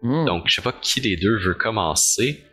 Hmm. 0.02 0.24
Donc, 0.24 0.44
je 0.47 0.55
sais 0.55 0.62
pas 0.62 0.72
qui 0.72 1.01
des 1.01 1.16
deux 1.16 1.36
veut 1.39 1.55
commencer. 1.55 2.44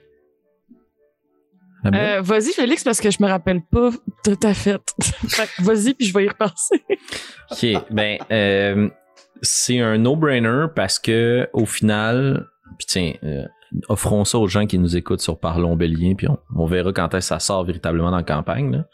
Euh, 1.85 2.21
vas-y, 2.21 2.53
Félix, 2.53 2.83
parce 2.83 2.99
que 2.99 3.11
je 3.11 3.21
me 3.21 3.27
rappelle 3.27 3.61
pas 3.61 3.91
de 4.25 4.35
ta 4.35 4.53
fête. 4.53 4.93
Fait 5.01 5.49
vas-y, 5.61 5.93
puis 5.93 6.05
je 6.07 6.13
vais 6.13 6.25
y 6.25 6.29
repenser. 6.29 6.83
Ok, 7.49 7.65
ben, 7.91 8.17
euh, 8.29 8.89
c'est 9.41 9.79
un 9.79 9.97
no-brainer 9.97 10.65
parce 10.75 10.99
que 10.99 11.47
au 11.53 11.65
final, 11.65 12.45
puis 12.77 12.85
tiens, 12.87 13.13
euh, 13.23 13.45
offrons 13.87 14.25
ça 14.25 14.37
aux 14.37 14.49
gens 14.49 14.65
qui 14.65 14.77
nous 14.77 14.97
écoutent 14.97 15.21
sur 15.21 15.39
Parlons 15.39 15.77
Bélien, 15.77 16.15
puis 16.15 16.27
on, 16.27 16.37
on 16.57 16.65
verra 16.65 16.91
quand 16.91 17.13
est-ce 17.13 17.29
que 17.29 17.35
ça 17.35 17.39
sort 17.39 17.63
véritablement 17.63 18.11
dans 18.11 18.17
la 18.17 18.23
campagne. 18.23 18.73
là. 18.73 18.85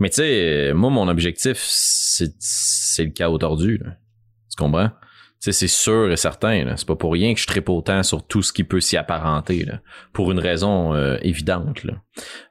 Mais 0.00 0.08
tu 0.08 0.16
sais, 0.16 0.72
moi, 0.74 0.90
mon 0.90 1.06
objectif, 1.06 1.58
c'est 1.60 2.32
c'est 2.40 3.04
le 3.04 3.10
chaos 3.10 3.38
tordu. 3.38 3.78
Là. 3.78 3.90
Tu 4.50 4.56
comprends? 4.60 4.90
C'est 5.50 5.66
sûr 5.66 6.12
et 6.12 6.16
certain. 6.16 6.76
C'est 6.76 6.86
pas 6.86 6.94
pour 6.94 7.12
rien 7.12 7.34
que 7.34 7.40
je 7.40 7.48
tripe 7.48 7.68
autant 7.68 8.04
sur 8.04 8.24
tout 8.24 8.42
ce 8.42 8.52
qui 8.52 8.62
peut 8.62 8.80
s'y 8.80 8.96
apparenter. 8.96 9.66
Pour 10.12 10.30
une 10.30 10.38
raison 10.38 10.94
euh, 10.94 11.16
évidente. 11.22 11.82
Là. 11.82 11.94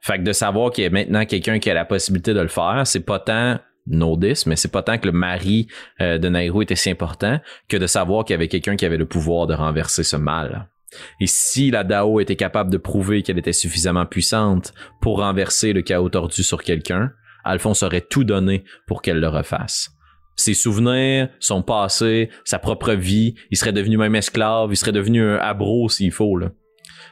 Fait 0.02 0.18
que 0.18 0.22
de 0.22 0.32
savoir 0.32 0.70
qu'il 0.70 0.84
y 0.84 0.86
a 0.86 0.90
maintenant 0.90 1.24
quelqu'un 1.24 1.58
qui 1.58 1.70
a 1.70 1.74
la 1.74 1.86
possibilité 1.86 2.34
de 2.34 2.40
le 2.40 2.48
faire, 2.48 2.82
c'est 2.84 3.00
pas 3.00 3.18
tant 3.18 3.58
no 3.86 4.16
diss, 4.18 4.46
mais 4.46 4.56
c'est 4.56 4.70
pas 4.70 4.82
tant 4.82 4.98
que 4.98 5.06
le 5.06 5.12
mari 5.12 5.68
euh, 6.02 6.18
de 6.18 6.28
Nairo 6.28 6.60
était 6.60 6.76
si 6.76 6.90
important 6.90 7.40
que 7.66 7.78
de 7.78 7.86
savoir 7.86 8.26
qu'il 8.26 8.34
y 8.34 8.36
avait 8.36 8.48
quelqu'un 8.48 8.76
qui 8.76 8.84
avait 8.84 8.98
le 8.98 9.06
pouvoir 9.06 9.46
de 9.46 9.54
renverser 9.54 10.04
ce 10.04 10.16
mal. 10.16 10.68
Et 11.18 11.26
si 11.26 11.70
la 11.70 11.84
Dao 11.84 12.20
était 12.20 12.36
capable 12.36 12.70
de 12.70 12.76
prouver 12.76 13.22
qu'elle 13.22 13.38
était 13.38 13.54
suffisamment 13.54 14.04
puissante 14.04 14.74
pour 15.00 15.20
renverser 15.20 15.72
le 15.72 15.80
chaos 15.80 16.10
tordu 16.10 16.42
sur 16.42 16.62
quelqu'un, 16.62 17.10
Alphonse 17.42 17.82
aurait 17.82 18.02
tout 18.02 18.24
donné 18.24 18.64
pour 18.86 19.00
qu'elle 19.00 19.18
le 19.18 19.28
refasse. 19.28 19.90
Ses 20.36 20.54
souvenirs, 20.54 21.28
son 21.40 21.62
passé, 21.62 22.30
sa 22.44 22.58
propre 22.58 22.92
vie, 22.92 23.34
il 23.50 23.56
serait 23.56 23.72
devenu 23.72 23.96
même 23.96 24.14
esclave, 24.14 24.70
il 24.70 24.76
serait 24.76 24.92
devenu 24.92 25.22
un 25.22 25.36
abro 25.36 25.88
s'il 25.88 26.12
faut, 26.12 26.36
là. 26.36 26.50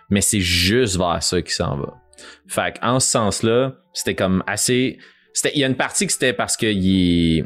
Mais 0.08 0.20
c'est 0.20 0.40
juste 0.40 0.96
vers 0.96 1.22
ça 1.22 1.40
qu'il 1.40 1.52
s'en 1.52 1.76
va. 1.76 1.94
Fait 2.48 2.78
en 2.82 2.98
ce 3.00 3.10
sens-là, 3.10 3.76
c'était 3.92 4.14
comme 4.14 4.42
assez. 4.46 4.98
C'était, 5.32 5.52
il 5.54 5.60
y 5.60 5.64
a 5.64 5.66
une 5.66 5.76
partie 5.76 6.06
que 6.06 6.12
c'était 6.12 6.32
parce 6.32 6.56
qu'il 6.56 6.68
est, 6.68 7.44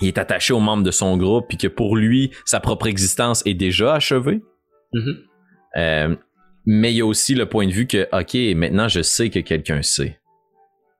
il 0.00 0.08
est 0.08 0.18
attaché 0.18 0.52
aux 0.52 0.60
membres 0.60 0.82
de 0.82 0.90
son 0.90 1.16
groupe, 1.16 1.46
puis 1.48 1.56
que 1.58 1.68
pour 1.68 1.96
lui, 1.96 2.32
sa 2.44 2.60
propre 2.60 2.86
existence 2.86 3.42
est 3.46 3.54
déjà 3.54 3.94
achevée. 3.94 4.40
Mhm. 4.92 5.16
Euh, 5.76 6.16
mais 6.70 6.92
il 6.92 6.96
y 6.96 7.00
a 7.00 7.06
aussi 7.06 7.34
le 7.34 7.46
point 7.46 7.66
de 7.66 7.72
vue 7.72 7.86
que, 7.86 8.08
ok, 8.12 8.56
maintenant 8.56 8.88
je 8.88 9.00
sais 9.00 9.30
que 9.30 9.38
quelqu'un 9.38 9.82
sait. 9.82 10.20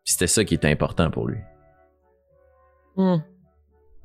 Puis 0.04 0.12
c'était 0.12 0.26
ça 0.26 0.44
qui 0.44 0.54
était 0.54 0.70
important 0.70 1.10
pour 1.10 1.28
lui. 1.28 1.38
Hmm. 2.96 3.18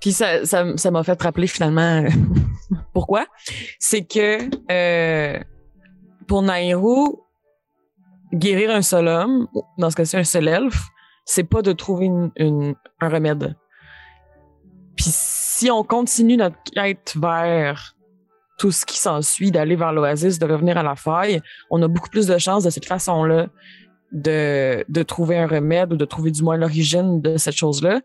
Puis 0.03 0.11
ça, 0.11 0.45
ça, 0.45 0.91
m'a 0.91 1.03
fait 1.03 1.21
rappeler 1.21 1.47
finalement 1.47 2.03
pourquoi? 2.93 3.25
C'est 3.80 4.03
que 4.03 4.49
euh, 4.69 5.39
pour 6.27 6.41
Nairo, 6.41 7.25
guérir 8.34 8.71
un 8.71 8.81
seul 8.81 9.07
homme, 9.07 9.47
dans 9.77 9.89
ce 9.89 9.95
cas-ci 9.95 10.17
un 10.17 10.25
seul 10.25 10.49
elfe, 10.49 10.89
c'est 11.23 11.45
pas 11.45 11.61
de 11.61 11.71
trouver 11.71 12.09
un 12.09 12.75
remède. 12.99 13.55
Puis 14.97 15.05
si 15.07 15.71
on 15.71 15.85
continue 15.85 16.35
notre 16.35 16.61
quête 16.63 17.13
vers 17.15 17.95
tout 18.57 18.71
ce 18.73 18.85
qui 18.85 18.97
s'ensuit, 18.97 19.51
d'aller 19.51 19.77
vers 19.77 19.93
l'oasis, 19.93 20.38
de 20.38 20.45
revenir 20.45 20.77
à 20.77 20.84
la 20.84 20.97
faille, 20.97 21.39
on 21.69 21.81
a 21.81 21.88
beaucoup 21.88 22.09
plus 22.09 22.27
de 22.27 22.38
chances 22.38 22.65
de 22.65 22.69
cette 22.69 22.88
façon-là 22.88 23.47
de, 24.11 24.84
de 24.88 25.03
trouver 25.03 25.38
un 25.38 25.47
remède 25.47 25.93
ou 25.93 25.95
de 25.95 26.05
trouver 26.05 26.31
du 26.31 26.43
moins 26.43 26.57
l'origine 26.57 27.21
de 27.21 27.38
cette 27.38 27.55
chose-là. 27.55 28.01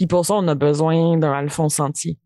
Puis 0.00 0.06
pour 0.06 0.24
ça, 0.24 0.32
on 0.36 0.48
a 0.48 0.54
besoin 0.54 1.18
d'un 1.18 1.30
Alphonse 1.32 1.74
Sentier. 1.74 2.16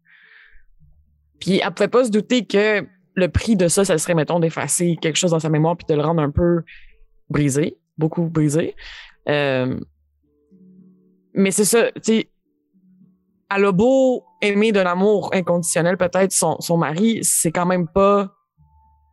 Puis 1.40 1.59
elle 1.60 1.72
pouvait 1.74 1.88
pas 1.88 2.05
se 2.05 2.10
douter 2.12 2.46
que 2.46 2.86
le 3.16 3.28
prix 3.28 3.56
de 3.56 3.66
ça, 3.66 3.84
ça 3.84 3.98
serait, 3.98 4.14
mettons, 4.14 4.38
d'effacer 4.38 4.96
quelque 5.02 5.16
chose 5.16 5.32
dans 5.32 5.40
sa 5.40 5.48
mémoire 5.48 5.76
puis 5.76 5.84
de 5.88 5.94
le 5.94 6.02
rendre 6.06 6.22
un 6.22 6.30
peu 6.30 6.62
brisé, 7.28 7.76
beaucoup 7.98 8.22
brisé. 8.30 8.76
Euh, 9.28 9.76
mais 11.34 11.51
c'est 11.51 11.64
ça, 11.64 11.90
tu 11.96 12.01
sais, 12.02 12.30
elle 13.52 13.64
a 13.64 13.72
beau 13.72 14.22
aimer 14.40 14.70
d'un 14.70 14.86
amour 14.86 15.30
inconditionnel 15.34 15.96
peut-être 15.96 16.30
son, 16.30 16.60
son 16.60 16.76
mari, 16.76 17.18
c'est 17.22 17.51
quand 17.51 17.66
même 17.66 17.88
pas... 17.88 18.32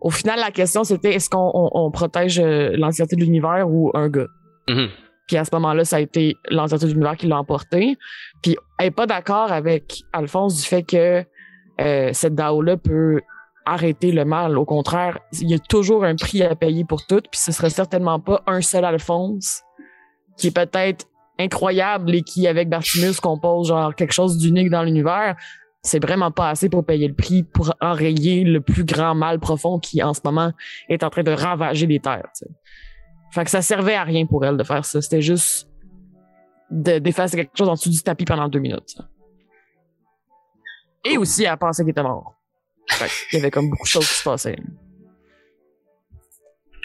Au 0.01 0.11
final, 0.11 0.39
la 0.39 0.51
question, 0.51 0.83
c'était 0.83 1.15
est-ce 1.15 1.31
qu'on 1.31 1.49
on- 1.51 1.71
on 1.73 1.89
protège 1.89 2.39
euh, 2.39 2.75
l'entièreté 2.77 3.15
de 3.15 3.21
l'univers 3.21 3.67
ou 3.67 3.89
un 3.95 4.07
gars? 4.07 4.27
Mhm. 4.69 4.89
Puis 5.31 5.37
à 5.37 5.45
ce 5.45 5.51
moment-là, 5.53 5.85
ça 5.85 5.95
a 5.95 5.99
été 6.01 6.35
l'entièreté 6.49 6.87
de 6.87 6.91
l'univers 6.91 7.15
qui 7.15 7.25
l'a 7.25 7.37
emporté. 7.37 7.97
Puis 8.43 8.57
elle 8.77 8.87
est 8.87 8.91
pas 8.91 9.07
d'accord 9.07 9.49
avec 9.49 10.03
Alphonse 10.11 10.57
du 10.57 10.67
fait 10.67 10.83
que 10.83 11.23
euh, 11.79 12.09
cette 12.11 12.35
DAO-là 12.35 12.75
peut 12.75 13.21
arrêter 13.65 14.11
le 14.11 14.25
mal. 14.25 14.57
Au 14.57 14.65
contraire, 14.65 15.19
il 15.39 15.49
y 15.49 15.53
a 15.53 15.59
toujours 15.59 16.03
un 16.03 16.17
prix 16.17 16.43
à 16.43 16.53
payer 16.53 16.83
pour 16.83 17.07
tout. 17.07 17.21
Puis 17.31 17.39
ce 17.39 17.53
serait 17.53 17.69
certainement 17.69 18.19
pas 18.19 18.43
un 18.45 18.59
seul 18.59 18.83
Alphonse 18.83 19.61
qui 20.35 20.47
est 20.47 20.51
peut-être 20.53 21.05
incroyable 21.39 22.13
et 22.13 22.23
qui, 22.23 22.45
avec 22.45 22.67
Bartimus, 22.67 23.21
compose 23.21 23.69
genre 23.69 23.95
quelque 23.95 24.11
chose 24.11 24.37
d'unique 24.37 24.69
dans 24.69 24.83
l'univers. 24.83 25.37
C'est 25.81 26.03
vraiment 26.03 26.31
pas 26.31 26.49
assez 26.49 26.67
pour 26.67 26.85
payer 26.85 27.07
le 27.07 27.15
prix 27.15 27.43
pour 27.43 27.73
enrayer 27.79 28.43
le 28.43 28.59
plus 28.59 28.83
grand 28.83 29.15
mal 29.15 29.39
profond 29.39 29.79
qui, 29.79 30.03
en 30.03 30.13
ce 30.13 30.19
moment, 30.25 30.51
est 30.89 31.05
en 31.05 31.09
train 31.09 31.23
de 31.23 31.31
ravager 31.31 31.87
les 31.87 32.01
terres. 32.01 32.27
Fait 33.31 33.43
que 33.45 33.49
ça 33.49 33.61
servait 33.61 33.95
à 33.95 34.03
rien 34.03 34.25
pour 34.25 34.43
elle 34.45 34.57
de 34.57 34.63
faire 34.63 34.83
ça. 34.85 35.01
C'était 35.01 35.21
juste 35.21 35.67
de 36.69 36.99
d'effacer 36.99 37.37
quelque 37.37 37.57
chose 37.57 37.69
en 37.69 37.73
dessous 37.73 37.89
du 37.89 38.01
tapis 38.01 38.25
pendant 38.25 38.47
deux 38.49 38.59
minutes. 38.59 38.97
Et 41.05 41.17
aussi, 41.17 41.43
elle 41.45 41.57
pensait 41.57 41.83
qu'il 41.83 41.91
était 41.91 42.03
mort. 42.03 42.35
Fait 42.89 43.09
qu'il 43.29 43.39
y 43.39 43.41
avait 43.41 43.51
comme 43.51 43.69
beaucoup 43.69 43.83
de 43.83 43.87
choses 43.89 44.07
qui 44.07 44.15
se 44.15 44.23
passaient. 44.23 44.57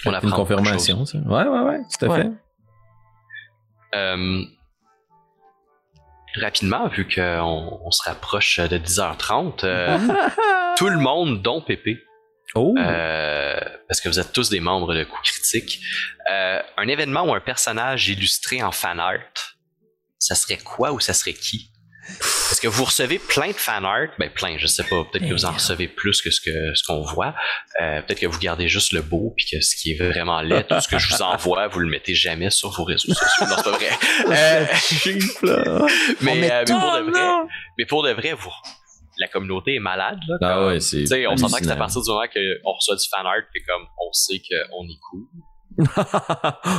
On 0.05 0.11
une 0.11 0.15
apprend 0.17 0.29
beaucoup 0.31 0.43
de 0.53 0.57
confirmation, 0.57 1.05
ça. 1.05 1.19
Ouais, 1.19 1.45
ouais, 1.45 1.61
ouais, 1.63 1.81
tout 1.99 2.05
à 2.05 2.09
Ouais. 2.09 2.23
fait. 2.23 2.31
Euh, 3.97 4.43
rapidement, 6.41 6.89
vu 6.89 7.07
qu'on 7.09 7.81
on 7.85 7.91
se 7.91 8.09
rapproche 8.09 8.61
de 8.61 8.79
10h30, 8.79 9.65
euh, 9.65 9.99
tout 10.77 10.89
le 10.89 10.99
monde, 10.99 11.43
dont 11.43 11.61
Pépé, 11.63 11.99
Oh! 12.55 12.75
euh, 12.79 13.59
parce 13.89 14.01
que 14.01 14.09
vous 14.09 14.19
êtes 14.19 14.33
tous 14.33 14.49
des 14.51 14.61
membres 14.61 14.95
de 14.95 15.05
Coup 15.05 15.21
Critique, 15.23 15.81
euh, 16.31 16.61
un 16.77 16.89
événement 16.89 17.25
ou 17.25 17.35
un 17.35 17.41
personnage 17.41 18.09
illustré 18.09 18.63
en 18.63 18.73
fan 18.73 19.01
art, 19.01 19.57
ça 20.19 20.35
serait 20.35 20.59
quoi 20.59 20.93
ou 20.93 21.01
ça 21.01 21.13
serait 21.13 21.35
qui? 21.35 21.73
Parce 22.19 22.61
que 22.61 22.69
vous 22.69 22.85
recevez 22.85 23.19
plein 23.19 23.49
de 23.49 23.53
fan 23.53 23.85
art, 23.85 24.09
ben 24.19 24.31
plein, 24.31 24.57
je 24.59 24.67
sais 24.67 24.85
pas, 24.85 25.05
peut-être 25.05 25.29
que 25.29 25.33
vous 25.33 25.45
en 25.45 25.51
recevez 25.51 25.89
plus 25.89 26.23
que 26.23 26.31
ce 26.31 26.41
que 26.41 26.75
ce 26.75 26.85
qu'on 26.85 27.03
voit. 27.03 27.35
Euh, 27.81 28.01
peut-être 28.03 28.21
que 28.21 28.27
vous 28.27 28.39
gardez 28.39 28.69
juste 28.69 28.93
le 28.93 29.03
beau, 29.03 29.35
puis 29.37 29.47
que 29.51 29.61
ce 29.61 29.75
qui 29.75 29.93
est 29.93 29.97
vraiment 29.97 30.41
laid, 30.41 30.65
tout 30.69 30.81
ce 30.81 30.87
que 30.87 30.99
je 30.99 31.09
vous 31.09 31.23
envoie, 31.23 31.67
vous 31.67 31.81
le 31.81 31.89
mettez 31.89 32.15
jamais 32.15 32.51
sur 32.51 32.71
vos 32.71 32.85
réseaux 32.85 33.13
sociaux. 33.13 33.47
Non, 33.49 33.57
c'est 33.57 33.65
pas 33.65 33.71
vrai. 33.73 33.91
Euh, 34.31 35.87
mais, 36.21 36.53
euh, 36.53 36.65
pour 36.65 36.77
de 36.77 37.11
vrai, 37.11 37.49
mais 37.77 37.87
pour 37.87 38.03
de 38.05 38.13
vrai, 38.13 38.33
vous, 38.35 38.53
la 39.19 39.29
communauté 39.29 39.75
est 39.77 39.81
malade. 39.81 40.19
Là, 40.29 40.37
Ah 40.43 40.55
comme- 40.55 40.67
ouais, 40.69 40.81
c'est. 40.81 40.99
tu 40.99 41.07
sais, 41.07 41.27
on 41.27 41.37
s'entend 41.37 41.59
que 41.59 41.65
c'est 41.65 41.71
à 41.71 41.77
partir 41.77 42.03
du 42.03 42.09
moment 42.11 42.23
qu'on 42.27 42.73
reçoit 42.73 42.97
du 42.97 43.05
fan 43.15 43.27
art 43.27 43.35
que 43.55 43.61
comme 43.67 43.87
on 43.99 44.13
sait 44.13 44.39
qu'on 44.41 44.85
est 44.85 44.99
cool. 45.11 45.25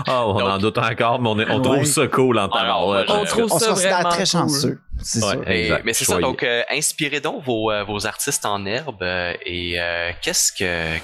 Ah, 0.08 0.26
on 0.26 0.40
en 0.42 0.58
doute 0.58 0.78
encore, 0.80 1.22
mais 1.22 1.30
on, 1.30 1.40
est- 1.40 1.50
on 1.52 1.58
Ouais. 1.58 1.62
trouve 1.62 1.86
ça 1.86 2.08
cool 2.08 2.40
en 2.40 2.44
Ah 2.46 2.48
non, 2.48 2.52
tabarouette. 2.58 3.10
On 3.10 3.26
trouve 3.26 3.52
On 3.52 3.60
ça 3.60 3.74
vraiment 3.74 4.10
très 4.10 4.18
cool. 4.20 4.26
chanceux. 4.26 4.80
C'est 5.04 5.24
Ouais. 5.24 5.34
ça. 5.46 5.54
Et- 5.54 5.62
Exact, 5.66 5.82
mais 5.86 5.94
c'est 5.94 6.06
ça, 6.06 6.18
donc 6.20 6.42
euh, 6.44 6.64
inspirez 6.72 7.20
donc 7.20 7.44
vos, 7.44 7.72
euh, 7.72 7.84
vos 7.84 8.08
artistes 8.08 8.46
en 8.46 8.66
herbe 8.66 9.04
euh, 9.04 9.34
et 9.46 9.80
euh, 9.80 10.12
qu'est-ce 10.22 10.52
que 10.52 10.98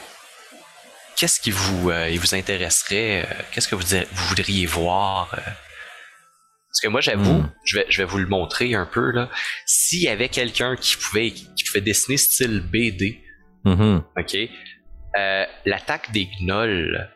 qu'est-ce 1.15 1.39
qui 1.39 1.51
vous, 1.51 1.91
euh, 1.91 2.09
vous 2.19 2.33
intéresserait, 2.33 3.27
qu'est-ce 3.51 3.67
que 3.67 3.75
vous, 3.75 3.83
vous 4.11 4.25
voudriez 4.29 4.65
voir 4.65 5.29
euh? 5.37 5.41
Parce 6.73 6.81
que 6.81 6.87
moi 6.87 7.01
j'avoue, 7.01 7.41
Hmm. 7.43 7.51
je, 7.65 7.77
vais, 7.77 7.85
je 7.89 7.97
vais 7.99 8.03
vous 8.05 8.17
le 8.17 8.25
montrer 8.25 8.73
un 8.73 8.87
peu 8.87 9.11
là. 9.11 9.29
S'il 9.67 10.01
y 10.01 10.07
avait 10.07 10.27
quelqu'un 10.29 10.75
qui 10.75 10.97
pouvait 10.97 11.29
qui 11.31 11.63
pouvait 11.67 11.81
dessiner 11.81 12.17
style 12.17 12.61
BD, 12.61 13.21
Mhm. 13.63 14.03
ok, 14.17 14.35
euh, 15.17 15.45
l'attaque 15.65 16.11
des 16.11 16.27
gnolls 16.41 17.09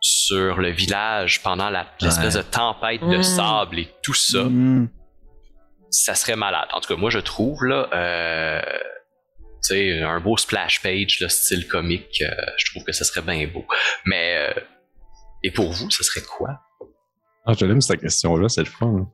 sur 0.00 0.58
le 0.58 0.70
village 0.70 1.42
pendant 1.42 1.70
la- 1.70 1.86
l'espèce 2.00 2.34
de 2.34 2.42
tempête 2.42 3.00
de 3.02 3.18
Mm. 3.18 3.22
sable 3.22 3.78
et 3.78 3.88
tout 4.02 4.12
ça, 4.14 4.42
Mm. 4.44 4.88
ça 5.90 6.14
serait 6.16 6.36
malade. 6.36 6.68
En 6.72 6.80
tout 6.80 6.92
cas, 6.92 7.00
moi, 7.00 7.08
je 7.10 7.20
trouve, 7.20 7.64
là, 7.64 7.88
euh, 7.94 8.60
tu 9.62 9.74
sais, 9.74 10.02
un 10.02 10.18
beau 10.20 10.36
splash 10.36 10.82
page, 10.82 11.20
là, 11.20 11.28
style 11.28 11.66
comique, 11.68 12.20
euh, 12.20 12.34
je 12.58 12.64
trouve 12.72 12.84
que 12.84 12.92
ça 12.92 13.04
serait 13.04 13.22
bien 13.22 13.46
beau. 13.46 13.64
Mais, 14.04 14.36
euh, 14.50 14.60
et 15.44 15.50
pour 15.52 15.70
vous, 15.72 15.88
ça 15.90 16.02
serait 16.02 16.20
quoi? 16.26 16.50
Ah, 17.46 17.52
je 17.58 17.66
l'aime 17.66 17.80
cette 17.80 18.00
question-là, 18.00 18.48
c'est 18.48 18.62
le 18.62 18.66
fun. 18.66 18.86
hein. 19.00 19.08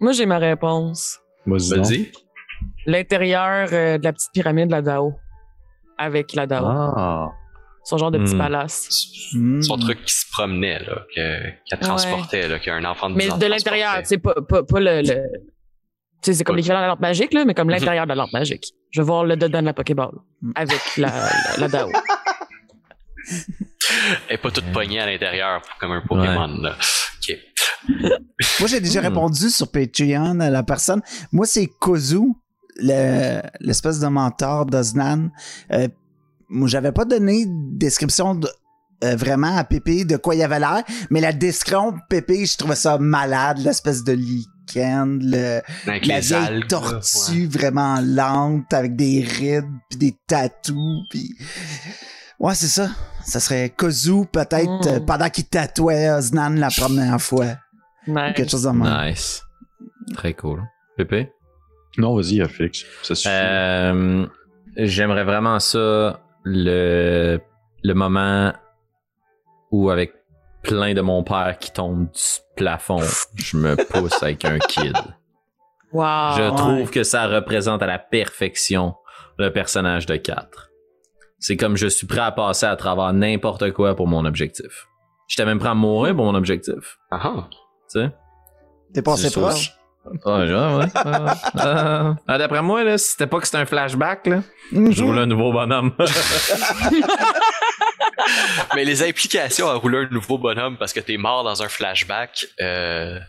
Moi, 0.00 0.12
j'ai 0.12 0.26
ma 0.26 0.38
réponse. 0.38 1.18
Vas-y. 1.46 2.10
L'intérieur 2.86 3.68
euh, 3.72 3.98
de 3.98 4.04
la 4.04 4.12
petite 4.12 4.30
pyramide, 4.32 4.70
la 4.70 4.82
Dao. 4.82 5.14
Avec 5.98 6.34
la 6.34 6.46
Dao. 6.46 6.64
Ah. 6.66 7.30
Son 7.84 7.98
genre 7.98 8.10
de 8.12 8.18
petit 8.18 8.34
Hmm. 8.34 8.38
palace. 8.38 8.88
Mm. 9.34 9.62
Son 9.62 9.76
truc 9.76 10.04
qui 10.04 10.14
se 10.14 10.24
promenait, 10.32 10.78
là, 10.80 11.02
que- 11.14 11.50
qu'elle 11.68 11.78
transportait, 11.80 12.46
là, 12.48 12.58
qu'un 12.60 12.84
enfant 12.84 13.10
de 13.10 13.18
10 13.18 13.28
Mais 13.32 13.38
de 13.38 13.46
l'intérieur, 13.46 14.00
c'est 14.04 14.18
pas, 14.18 14.34
pas, 14.48 14.62
pas 14.62 14.80
le. 14.80 15.00
le- 15.02 15.28
Tu 16.22 16.30
sais, 16.30 16.34
c'est 16.34 16.44
comme 16.44 16.54
Ouais. 16.54 16.58
l'équivalent 16.60 16.78
de 16.80 16.84
la 16.84 16.88
lampe 16.90 17.00
magique, 17.00 17.32
là, 17.32 17.44
mais 17.44 17.54
comme 17.54 17.66
Mhm. 17.66 17.74
l'intérieur 17.74 18.04
de 18.04 18.10
la 18.10 18.14
lampe 18.14 18.32
magique. 18.32 18.64
Je 18.92 19.00
veux 19.00 19.06
voir 19.06 19.24
le 19.24 19.36
dedans 19.36 19.60
de 19.60 19.66
la 19.66 19.74
Pokéball. 19.74 20.12
Mhm. 20.42 20.52
Avec 20.54 20.96
la, 20.96 21.08
la, 21.08 21.56
la 21.58 21.68
Dao. 21.68 21.88
Elle 24.28 24.34
est 24.34 24.38
pas 24.38 24.50
toute 24.52 24.70
poignée 24.72 25.00
à 25.00 25.06
l'intérieur, 25.06 25.62
comme 25.80 25.92
un 25.92 26.00
Pokémon, 26.00 26.46
là. 26.60 26.76
Moi, 28.60 28.68
j'ai 28.68 28.80
déjà 28.80 29.00
Hmm. 29.00 29.04
répondu 29.06 29.50
sur 29.50 29.70
Patreon 29.70 30.40
à 30.40 30.50
la 30.50 30.62
personne. 30.62 31.00
Moi, 31.32 31.46
c'est 31.46 31.66
Kozu, 31.66 32.20
le- 32.76 33.40
l'espèce 33.60 33.98
de 34.00 34.06
mentor 34.06 34.66
d'Oznan. 34.66 35.30
Euh, 35.72 35.88
moi, 36.48 36.68
j'avais 36.68 36.92
pas 36.92 37.04
donné 37.04 37.46
de 37.46 37.78
description 37.78 38.34
de- 38.34 38.48
euh, 39.04 39.16
vraiment 39.16 39.56
à 39.56 39.64
Pépé 39.64 40.04
de 40.04 40.16
quoi 40.16 40.34
il 40.36 40.42
avait 40.42 40.60
l'air, 40.60 40.82
mais 41.10 41.20
la 41.20 41.32
description 41.32 41.92
de 41.92 41.98
Pépé, 42.08 42.46
je 42.46 42.56
trouvais 42.56 42.76
ça 42.76 42.98
malade, 42.98 43.58
l'espèce 43.58 44.04
de 44.04 44.12
lichen, 44.12 45.18
le, 45.20 45.60
Avec 45.88 46.06
la 46.06 46.16
les 46.16 46.20
vieille 46.20 46.34
algues, 46.46 46.68
tortue 46.68 47.46
vraiment 47.46 48.00
lente 48.00 48.72
avec 48.72 48.94
des 48.96 49.20
rides 49.22 49.64
puis 49.90 49.98
des 49.98 50.16
tatous 50.28 51.02
puis 51.10 51.36
ouais 52.38 52.54
c'est 52.54 52.68
ça 52.68 52.88
ça 53.26 53.38
serait 53.40 53.70
Kozu 53.76 54.24
peut-être 54.32 54.70
Mm. 54.70 54.88
euh, 54.88 55.00
pendant 55.00 55.28
qu'il 55.28 55.44
tatouait 55.44 56.10
Oznan 56.10 56.50
la 56.58 56.68
première 56.70 57.20
fois 57.20 57.56
Nice. 58.06 58.32
quelque 58.36 58.50
chose 58.50 58.62
de 58.64 58.70
même 58.70 59.06
Nice. 59.08 59.42
Très 60.14 60.34
cool. 60.34 60.62
Pépé? 60.96 61.30
Non, 61.98 62.16
vas-y, 62.16 62.44
Félix. 62.48 62.84
Ça 63.02 63.14
suffit. 63.14 63.28
Euh, 63.32 64.26
J'aimerais 64.76 65.24
vraiment 65.24 65.58
ça, 65.60 66.20
le, 66.44 67.38
le 67.82 67.94
moment 67.94 68.52
où 69.70 69.90
avec 69.90 70.14
plein 70.62 70.94
de 70.94 71.00
mon 71.02 71.22
père 71.22 71.56
qui 71.60 71.70
tombe 71.72 72.06
du 72.10 72.20
plafond, 72.56 73.00
je 73.36 73.56
me 73.56 73.74
pousse 73.76 74.22
avec 74.22 74.44
un 74.44 74.58
kid. 74.58 74.96
Wow. 75.92 76.36
Je 76.38 76.42
ouais. 76.48 76.56
trouve 76.56 76.90
que 76.90 77.02
ça 77.02 77.26
représente 77.26 77.82
à 77.82 77.86
la 77.86 77.98
perfection 77.98 78.94
le 79.36 79.50
personnage 79.52 80.06
de 80.06 80.16
4. 80.16 80.70
C'est 81.38 81.58
comme 81.58 81.76
je 81.76 81.86
suis 81.86 82.06
prêt 82.06 82.20
à 82.20 82.32
passer 82.32 82.64
à 82.64 82.76
travers 82.76 83.12
n'importe 83.12 83.72
quoi 83.72 83.94
pour 83.94 84.06
mon 84.08 84.24
objectif. 84.24 84.86
J'étais 85.28 85.44
même 85.44 85.58
prêt 85.58 85.68
à 85.68 85.74
mourir 85.74 86.16
pour 86.16 86.24
mon 86.24 86.34
objectif. 86.34 86.96
Ah 87.10 87.20
ah. 87.22 87.50
Tu 87.92 88.00
sais? 88.00 88.10
t'es 88.94 89.02
passé 89.02 89.30
proche? 89.30 89.72
Ah, 90.24 90.46
genre, 90.46 90.80
ouais. 90.80 90.86
Ah, 90.94 92.16
ah. 92.26 92.38
D'après 92.38 92.62
moi, 92.62 92.82
là, 92.82 92.98
si 92.98 93.10
c'était 93.10 93.28
pas 93.28 93.38
que 93.38 93.46
c'était 93.46 93.58
un 93.58 93.66
flashback, 93.66 94.26
là, 94.26 94.42
je 94.72 95.02
roule 95.02 95.18
un 95.18 95.26
nouveau 95.26 95.52
bonhomme. 95.52 95.94
Mais 98.74 98.84
les 98.84 99.02
implications 99.02 99.68
à 99.68 99.74
rouler 99.74 99.98
un 99.98 100.08
nouveau 100.10 100.38
bonhomme 100.38 100.76
parce 100.76 100.92
que 100.92 101.00
t'es 101.00 101.16
mort 101.16 101.44
dans 101.44 101.62
un 101.62 101.68
flashback, 101.68 102.46
euh, 102.60 103.20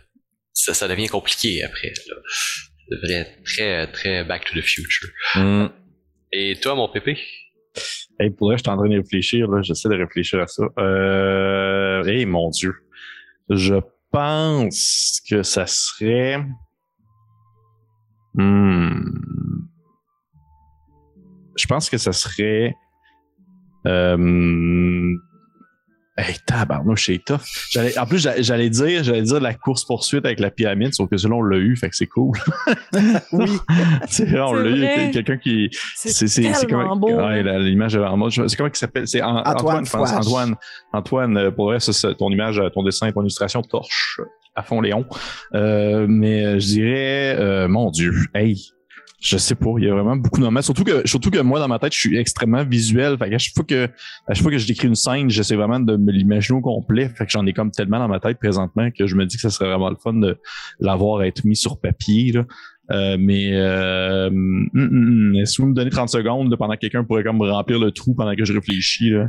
ça, 0.54 0.74
ça 0.74 0.88
devient 0.88 1.08
compliqué 1.08 1.64
après. 1.64 1.94
Là. 2.08 2.16
Ça 2.90 2.96
devrait 2.96 3.14
être 3.14 3.44
très, 3.44 3.92
très 3.92 4.24
back 4.24 4.46
to 4.46 4.60
the 4.60 4.64
future. 4.64 5.10
Hmm. 5.36 5.68
Et 6.32 6.56
toi, 6.60 6.74
mon 6.76 6.90
pépé? 6.90 7.20
Hey, 8.20 8.32
pour 8.32 8.48
vrai, 8.48 8.58
je 8.58 8.64
suis 8.64 8.72
en 8.72 8.78
train 8.78 8.90
de 8.90 8.98
réfléchir, 8.98 9.48
là. 9.48 9.62
J'essaie 9.62 9.90
de 9.90 9.96
réfléchir 9.96 10.40
à 10.40 10.48
ça. 10.48 10.64
Euh, 10.80 12.04
hey, 12.06 12.26
mon 12.26 12.50
Dieu. 12.50 12.74
Je 13.50 13.76
pense 14.14 15.22
que 15.28 15.42
ça 15.42 15.66
serait. 15.66 16.38
Hmm. 18.36 19.02
Je 21.58 21.68
pense 21.68 21.90
que 21.90 21.98
ça 21.98 22.14
serait. 22.14 22.76
Euh... 23.88 25.16
Hey, 26.16 26.36
tabarnouche, 26.46 27.08
c'est 27.08 27.18
tough. 27.26 27.42
J'allais, 27.72 27.98
en 27.98 28.06
plus, 28.06 28.28
j'allais 28.40 28.70
dire, 28.70 29.04
j'allais 29.04 29.24
dire 29.24 29.40
la 29.40 29.56
course 29.56 29.84
poursuite 29.84 30.24
avec 30.26 30.40
la 30.40 30.52
pyramide, 30.52 30.94
sauf 30.94 31.10
que 31.10 31.18
celui-là, 31.18 31.38
on 31.40 31.42
l'a 31.42 31.58
eu, 31.58 31.76
fait 31.76 31.90
que 31.90 31.96
c'est 31.96 32.06
cool. 32.06 32.38
oui 33.32 33.50
c'est 34.08 34.26
vrai, 34.30 34.42
on 34.42 34.54
l'a 34.54 34.70
eu. 34.70 35.12
Quelqu'un 35.12 35.38
qui, 35.38 35.70
C'est 35.96 36.10
c'est 36.10 36.28
c'est 36.28 36.54
c'est 36.54 36.68
tellement 36.68 36.84
comment 36.84 36.96
beau. 36.98 37.12
ouais, 37.16 37.42
la- 37.42 37.58
l'image 37.58 37.96
en 37.96 38.16
mode 38.16 38.32
c'est 38.32 38.56
comment 38.56 38.70
il 38.72 38.78
s'appelle? 38.78 39.08
C'est 39.08 39.24
An- 39.24 39.38
Antoine 39.40 39.56
Antoine 39.56 39.86
Fouache. 39.88 40.12
Antoine 40.12 40.56
Antoine 40.94 41.38
euh, 41.38 41.52
pour 41.52 41.66
vrai 41.66 41.80
ça, 41.80 41.92
c'est 41.94 42.14
ton 42.16 42.30
image 42.30 42.60
euh, 42.60 42.70
ton 42.70 42.84
dessin 42.84 43.12
ton 43.12 43.22
illustration 43.22 43.62
torche 43.64 44.20
à 44.56 44.62
fond 44.62 44.82
Léon 44.82 45.06
euh, 45.56 46.06
mais 46.08 46.46
euh, 46.46 46.60
je 46.60 46.66
dirais 46.68 47.36
euh, 47.40 47.68
mon 47.68 47.90
dieu 47.90 48.14
hey 48.36 48.70
je 49.24 49.38
sais 49.38 49.56
pas, 49.56 49.70
il 49.78 49.86
y 49.86 49.90
a 49.90 49.94
vraiment 49.94 50.18
beaucoup 50.18 50.42
de 50.42 50.46
moments. 50.46 50.62
Surtout 50.62 50.84
que, 50.84 51.08
surtout 51.08 51.32
que 51.32 51.40
moi, 51.40 51.58
dans 51.58 51.70
ma 51.70 51.80
tête, 51.80 51.94
je 51.94 51.98
suis 52.00 52.18
extrêmement 52.18 52.66
visuel. 52.66 53.18
Fait 53.18 53.30
qu'à 53.30 53.38
chaque 53.38 53.54
fois 53.56 53.64
que, 53.64 53.86
à 54.28 54.34
chaque 54.34 54.44
fois 54.44 54.52
que 54.52 54.58
je 54.58 54.68
décris 54.68 54.90
une 54.90 54.96
scène, 54.96 55.30
j'essaie 55.30 55.56
vraiment 55.56 55.80
de 55.80 55.96
me 55.96 56.12
l'imaginer 56.12 56.58
au 56.58 56.62
complet. 56.62 57.08
Fait 57.08 57.26
que 57.26 57.32
j'en 57.32 57.46
ai 57.46 57.54
comme 57.54 57.72
tellement 57.72 58.00
dans 58.00 58.10
ma 58.10 58.20
tête 58.20 58.38
présentement 58.38 58.90
que 58.92 59.08
je 59.08 59.16
me 59.16 59.26
dis 59.26 59.38
que 59.38 59.42
ça 59.42 59.50
serait 59.50 59.70
vraiment 59.70 59.90
le 59.90 59.96
fun 59.96 60.14
de 60.14 60.38
l'avoir 60.82 61.24
être 61.24 61.46
mis 61.46 61.56
sur 61.56 61.80
papier, 61.80 62.34
là. 62.34 62.44
Euh, 62.92 63.16
mais 63.18 63.52
euh, 63.54 64.28
hum, 64.28 64.70
hum, 64.76 65.46
si 65.46 65.62
vous 65.62 65.70
me 65.70 65.74
donnez 65.74 65.90
30 65.90 66.10
secondes 66.10 66.52
là, 66.52 66.58
pendant 66.58 66.74
que 66.74 66.80
quelqu'un 66.82 67.06
pourrait 67.06 67.24
comme 67.24 67.42
remplir 67.42 67.80
le 67.80 67.92
trou 67.92 68.14
pendant 68.14 68.36
que 68.36 68.44
je 68.44 68.52
réfléchis 68.52 69.10
là. 69.10 69.28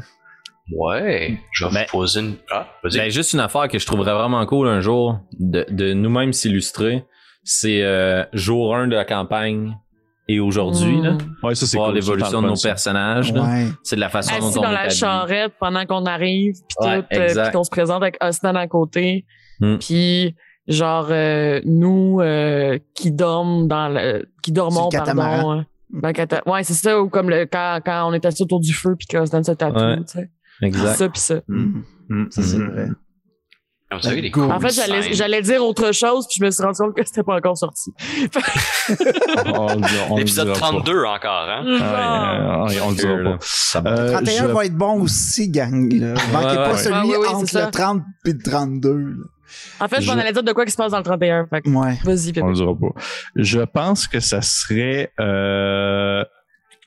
Ouais, 0.73 1.39
je 1.53 1.67
vais 1.67 1.71
Ben- 1.73 1.85
vous 1.87 1.99
poser 1.99 2.19
une... 2.21 2.35
Ah, 2.51 2.67
vas-y. 2.83 2.97
Ben, 2.99 3.11
juste 3.13 3.33
une 3.33 3.39
affaire 3.39 3.69
que 3.69 3.79
je 3.79 3.87
trouverais 3.87 4.13
vraiment 4.13 4.45
cool 4.47 4.67
un 4.67 4.81
jour 4.81 5.21
de, 5.39 5.65
de 5.71 5.93
nous-mêmes 5.93 6.33
s'illustrer, 6.33 7.05
c'est 7.45 7.83
euh, 7.83 8.25
jour 8.33 8.75
1 8.75 8.89
de 8.89 8.97
la 8.97 9.05
campagne 9.05 9.77
et 10.29 10.41
aujourd'hui, 10.41 11.01
là, 11.03 11.13
Mm. 11.13 11.19
Ouais, 11.47 11.55
ça 11.55 11.67
c'est 11.67 11.77
voir 11.77 11.89
cool, 11.89 11.97
l'évolution 11.97 12.41
de 12.43 12.49
nos 12.49 12.55
ça. 12.57 12.69
personnages. 12.71 13.31
ouais 13.33 13.67
C'est 13.83 13.97
de 13.97 14.01
la 14.01 14.09
façon 14.09 14.31
Assis 14.35 14.41
dont 14.55 14.61
on 14.61 14.63
dans 14.63 14.71
est 14.71 14.73
la 14.73 14.81
habillé. 14.81 14.97
charrette 14.97 15.53
pendant 15.61 15.85
qu'on 15.87 16.07
arrive, 16.07 16.55
puis 16.69 16.89
Ouais, 16.89 17.03
tout, 17.03 17.07
euh, 17.19 17.43
puis 17.45 17.53
qu'on 17.53 17.65
se 17.65 17.71
présente 17.71 18.03
avec 18.03 18.17
Osnan 18.23 18.55
à 18.57 18.67
côté, 18.67 19.25
Mm. 19.61 19.77
puis 19.79 20.35
genre 20.67 21.09
euh, 21.11 21.61
nous 21.67 22.21
euh, 22.23 22.79
qui 22.95 23.13
dorment 23.13 23.69
dans 23.69 23.89
le, 23.89 24.25
qui 24.43 24.51
dormons 24.53 24.89
le 24.93 24.99
pardon. 24.99 25.59
euh, 25.59 25.63
dans 25.91 26.09
le 26.09 26.15
cata- 26.15 26.43
ouais, 26.47 26.65
c'est 26.65 26.73
ça 26.75 27.01
ou 27.01 27.09
comme 27.09 27.29
le 27.31 27.45
quand, 27.45 27.81
quand 27.85 28.09
on 28.09 28.15
est 28.15 28.25
assis 28.25 28.43
autour 28.43 28.61
du 28.61 28.73
feu 28.73 28.97
puis 28.99 29.07
qu'Osnan 29.07 29.43
se 29.45 29.53
tatoue, 29.53 29.79
Ouais. 29.79 29.97
tu 29.99 30.05
sais. 30.07 30.31
Exact. 30.63 30.95
Ça 30.97 31.09
puis 31.09 31.21
ça. 31.21 31.35
Mm. 31.49 31.83
Hum, 32.11 32.27
ça 32.31 32.43
c'est 32.43 32.57
hum. 32.57 32.71
vrai 32.71 32.89
Vous 34.03 34.09
avez 34.09 34.21
des 34.23 34.31
Go. 34.31 34.43
cool 34.43 34.53
En 34.53 34.61
fait, 34.61 34.71
j'allais 35.13 35.43
dire 35.43 35.65
autre 35.65 35.93
chose 35.93 36.27
puis 36.29 36.37
je 36.41 36.45
me 36.45 36.51
suis 36.51 36.63
rendu 36.63 36.79
compte 36.79 36.95
que 36.97 37.05
c'était 37.05 37.23
pas 37.23 37.37
encore 37.37 37.57
sorti. 37.57 37.93
On 39.47 39.67
le 39.75 39.81
dira- 39.81 40.07
on 40.11 40.15
le 40.15 40.19
L'épisode 40.21 40.47
dira 40.53 40.59
pas. 40.61 40.67
32 40.69 41.05
encore, 41.05 41.49
hein? 41.49 41.65
Ouais, 41.65 42.77
euh, 42.77 42.81
on 42.85 42.91
le 42.91 42.97
dira 42.97 43.33
pas. 43.33 43.37
Ça 43.41 43.81
va. 43.81 43.91
Euh, 43.91 44.13
31 44.13 44.43
je- 44.43 44.53
va 44.53 44.65
être 44.67 44.77
bon 44.77 45.01
aussi 45.03 45.49
gang 45.51 45.91
là 45.93 46.15
manquez 46.33 46.47
Ouais, 46.47 46.55
pas 46.57 46.73
ouais. 46.73 46.79
celui 46.79 46.95
Ah 46.97 47.03
oui, 47.07 47.27
entre 47.27 47.59
le 47.59 47.71
30 47.71 48.03
et 48.27 48.33
le 48.33 48.39
32 48.43 48.93
là. 48.97 49.25
En 49.81 49.89
fait, 49.89 50.01
je 50.01 50.07
m'en 50.11 50.19
allais 50.19 50.33
dire 50.33 50.43
de 50.43 50.53
quoi 50.53 50.65
qui 50.65 50.73
se 50.73 50.77
passe 50.77 50.91
dans 50.93 50.99
le 50.99 51.05
31. 51.05 51.47
Fait 51.47 51.61
que 51.63 51.69
ouais 51.71 51.99
vas-y. 52.05 52.33
On 52.43 52.49
le 52.49 52.55
dira 52.55 52.75
pas. 52.75 53.01
Je 53.37 53.61
pense 53.61 54.07
que 54.09 54.19
ça 54.21 54.43
serait 54.43 55.13
euh, 55.21 56.25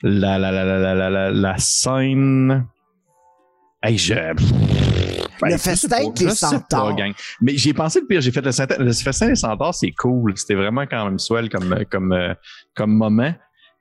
la, 0.02 0.38
la, 0.38 0.52
la, 0.52 0.64
la, 0.64 0.78
la, 0.78 0.94
la, 0.94 1.10
la, 1.10 1.30
la 1.30 1.54
scène. 1.58 2.66
Hey, 3.82 3.96
je. 3.96 4.14
Ben, 5.40 5.50
je 5.52 5.56
sais 5.56 5.70
festin 5.70 6.10
pas, 6.10 6.34
centaures. 6.34 6.96
Mais 7.40 7.56
j'ai 7.56 7.72
pensé 7.74 8.00
le 8.00 8.06
pire, 8.06 8.20
j'ai 8.20 8.32
fait 8.32 8.40
le, 8.44 8.50
centa- 8.50 8.78
le 8.78 8.92
festin 8.92 9.28
des 9.28 9.36
centaures, 9.36 9.74
c'est 9.74 9.92
cool. 9.92 10.32
C'était 10.36 10.54
vraiment 10.54 10.86
quand 10.86 11.04
même 11.04 11.18
swell 11.18 11.48
comme, 11.48 11.84
comme, 11.90 12.12
euh, 12.12 12.34
comme 12.74 12.92
moment. 12.92 13.32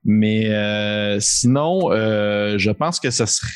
Mais 0.09 0.45
euh, 0.51 1.19
sinon, 1.19 1.91
euh, 1.91 2.57
je 2.57 2.71
pense 2.71 2.97
que 2.99 3.09
ça 3.09 3.25
serait. 3.25 3.49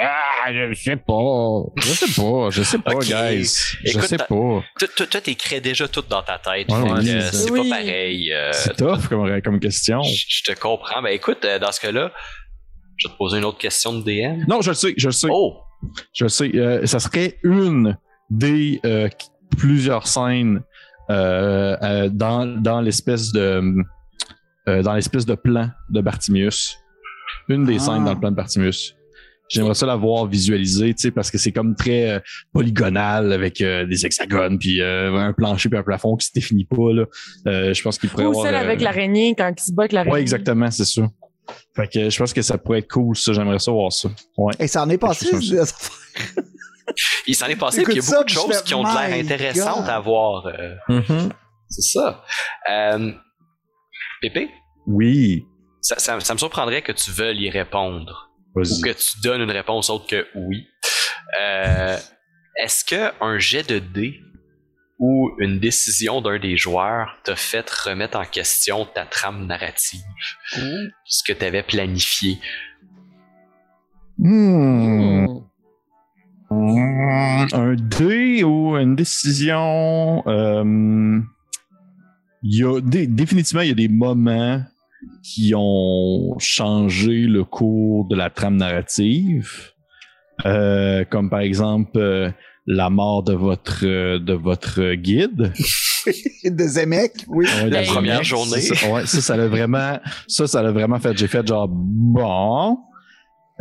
Ah, 0.00 0.52
je 0.52 0.72
sais 0.74 0.94
pas. 0.96 1.62
Je 1.78 1.88
sais 1.88 2.20
pas. 2.22 2.50
Je 2.50 2.62
sais 2.62 2.78
pas, 2.78 2.94
guys. 3.00 3.50
Je 3.84 3.98
sais 4.00 4.16
pas. 4.18 4.26
Toi, 4.28 5.20
t'écrais 5.20 5.60
déjà 5.60 5.88
tout 5.88 6.04
dans 6.08 6.22
ta 6.22 6.38
tête. 6.38 6.70
Ouais, 6.70 7.00
c'est 7.02 7.10
euh, 7.14 7.30
c'est 7.32 7.50
Oui. 7.50 7.68
pas 7.70 7.76
pareil. 7.78 8.32
euh, 8.32 8.52
C'est 8.52 8.76
tough 8.76 9.08
comme, 9.08 9.40
comme 9.42 9.58
question. 9.58 10.00
je 10.02 10.42
te 10.44 10.56
comprends. 10.56 11.02
Ben 11.02 11.08
écoute, 11.10 11.44
euh, 11.44 11.58
dans 11.58 11.72
ce 11.72 11.80
cas-là, 11.80 12.12
je 12.98 13.08
vais 13.08 13.12
te 13.12 13.18
poser 13.18 13.38
une 13.38 13.44
autre 13.44 13.58
question 13.58 13.98
de 13.98 14.02
DM. 14.04 14.44
Non, 14.46 14.60
je 14.60 14.70
le 14.70 14.74
sais, 14.74 14.94
je 14.96 15.06
le 15.08 15.12
sais. 15.12 15.26
Oh! 15.30 15.56
Je 16.12 16.26
sais, 16.28 16.50
euh, 16.54 16.86
ça 16.86 16.98
serait 16.98 17.38
une 17.42 17.96
des 18.30 18.80
euh, 18.84 19.08
plusieurs 19.56 20.06
scènes 20.06 20.62
euh, 21.10 22.08
dans, 22.10 22.46
dans 22.60 22.80
l'espèce 22.80 23.32
de 23.32 23.74
dans 24.66 24.94
l'espèce 24.94 25.24
de 25.24 25.36
plan 25.36 25.70
de 25.90 26.00
Bartimius. 26.00 26.76
Une 27.48 27.64
des 27.64 27.76
Ah. 27.76 27.80
scènes 27.80 28.04
dans 28.04 28.14
le 28.14 28.18
plan 28.18 28.32
de 28.32 28.36
Bartimius. 28.36 28.96
J'aimerais 29.48 29.74
ça 29.74 29.86
la 29.86 29.94
voir 29.94 30.26
visualisée, 30.26 30.92
tu 30.92 31.02
sais, 31.02 31.10
parce 31.12 31.30
que 31.30 31.38
c'est 31.38 31.52
comme 31.52 31.76
très 31.76 32.20
polygonal 32.52 33.32
avec 33.32 33.58
des 33.62 34.04
hexagones, 34.04 34.58
puis 34.58 34.82
un 34.82 35.32
plancher 35.32 35.68
puis 35.68 35.78
un 35.78 35.84
plafond 35.84 36.16
qui 36.16 36.26
se 36.26 36.32
définit 36.34 36.64
pas. 36.64 36.92
Là. 36.92 37.04
Je 37.72 37.80
pense 37.80 37.96
qu'il 37.96 38.10
pourrait 38.10 38.24
Ou 38.24 38.30
avoir. 38.30 38.46
celle 38.46 38.56
avec 38.56 38.80
l'araignée 38.80 39.36
quand 39.38 39.52
il 39.56 39.62
se 39.62 39.72
bat 39.72 39.84
avec 39.84 39.92
l'araignée. 39.92 40.14
Ouais, 40.14 40.20
exactement, 40.20 40.68
c'est 40.72 40.84
ça. 40.84 41.02
Fait 41.74 41.88
que 41.88 42.10
je 42.10 42.18
pense 42.18 42.32
que 42.32 42.42
ça 42.42 42.58
pourrait 42.58 42.80
être 42.80 42.90
cool, 42.90 43.16
ça. 43.16 43.32
J'aimerais 43.32 43.58
ça 43.58 43.70
voir 43.72 43.92
ça. 43.92 44.08
Ouais. 44.36 44.52
Et 44.58 44.66
ça 44.66 44.82
en 44.82 44.90
est 44.90 44.98
passé. 44.98 45.28
Il 47.26 47.34
s'en 47.34 47.46
est 47.46 47.56
passé, 47.56 47.82
puis 47.82 47.94
il 47.94 47.96
y 47.96 47.98
a 47.98 48.02
ça, 48.02 48.12
beaucoup 48.18 48.24
de 48.24 48.30
choses 48.30 48.62
qui 48.62 48.74
ont 48.74 48.82
de 48.84 48.88
l'air 48.88 49.18
intéressantes 49.24 49.80
God. 49.80 49.88
à 49.90 49.98
voir. 50.00 50.46
euh, 50.46 50.74
Mhm. 50.88 51.32
c'est 51.68 51.82
ça. 51.98 52.22
Euh, 52.70 53.12
Pépé, 54.22 54.48
Oui. 54.86 55.44
ça, 55.82 55.98
ça- 55.98 56.20
ça 56.20 56.32
me 56.32 56.38
surprendrait 56.38 56.82
que 56.82 56.92
tu 56.92 57.10
veuilles 57.10 57.42
y 57.44 57.50
répondre 57.50 58.30
ou 58.54 58.62
que 58.62 58.90
tu 58.92 59.20
donnes 59.22 59.42
une 59.42 59.50
réponse 59.50 59.90
autre 59.90 60.06
que 60.06 60.26
oui. 60.36 60.66
Euh, 61.40 61.98
Est-ce 62.62 62.84
que 62.86 63.12
un 63.22 63.38
jet 63.38 63.68
de 63.68 63.78
dés 63.78 64.18
ou 64.98 65.30
une 65.38 65.58
décision 65.60 66.20
d'un 66.22 66.38
des 66.38 66.56
joueurs 66.56 67.16
t'a 67.24 67.36
fait 67.36 67.68
remettre 67.70 68.18
en 68.18 68.24
question 68.24 68.86
ta 68.86 69.04
trame 69.04 69.46
narrative, 69.46 70.00
ce 71.04 71.22
que 71.22 71.32
tu 71.38 71.44
avais 71.44 71.62
planifié? 71.62 72.38
Hmm. 74.18 75.26
Un 76.50 77.74
dé 77.74 78.44
ou 78.44 78.76
une 78.76 78.96
décision. 78.96 80.22
euh, 80.26 81.20
il 82.42 82.58
y 82.58 82.64
a 82.64 82.80
dé- 82.80 83.06
définitivement 83.06 83.62
il 83.62 83.68
y 83.68 83.72
a 83.72 83.74
des 83.74 83.88
moments 83.88 84.62
qui 85.22 85.52
ont 85.56 86.36
changé 86.38 87.26
le 87.26 87.44
cours 87.44 88.06
de 88.08 88.16
la 88.16 88.30
trame 88.30 88.56
narrative, 88.56 89.72
Euh, 90.44 91.04
comme 91.06 91.30
par 91.30 91.40
exemple 91.40 91.98
euh, 91.98 92.30
la 92.66 92.90
mort 92.90 93.22
de 93.22 93.32
votre 93.32 93.84
euh, 93.84 94.18
de 94.18 94.32
votre 94.32 94.94
guide. 94.94 95.52
de 96.44 96.62
Zemek, 96.64 97.12
oui. 97.28 97.46
Ouais, 97.62 97.70
La 97.70 97.82
première 97.82 98.22
journée. 98.24 98.60
Ça, 98.60 98.74
ça- 98.74 98.92
ouais, 98.92 99.06
ça, 99.06 99.20
ça 99.20 99.36
l'a 99.36 99.48
vraiment, 99.48 99.98
ça, 100.28 100.46
ça 100.46 100.62
l'a 100.62 100.72
vraiment 100.72 100.98
fait. 100.98 101.16
J'ai 101.16 101.26
fait 101.28 101.46
genre 101.46 101.68
bon. 101.70 102.78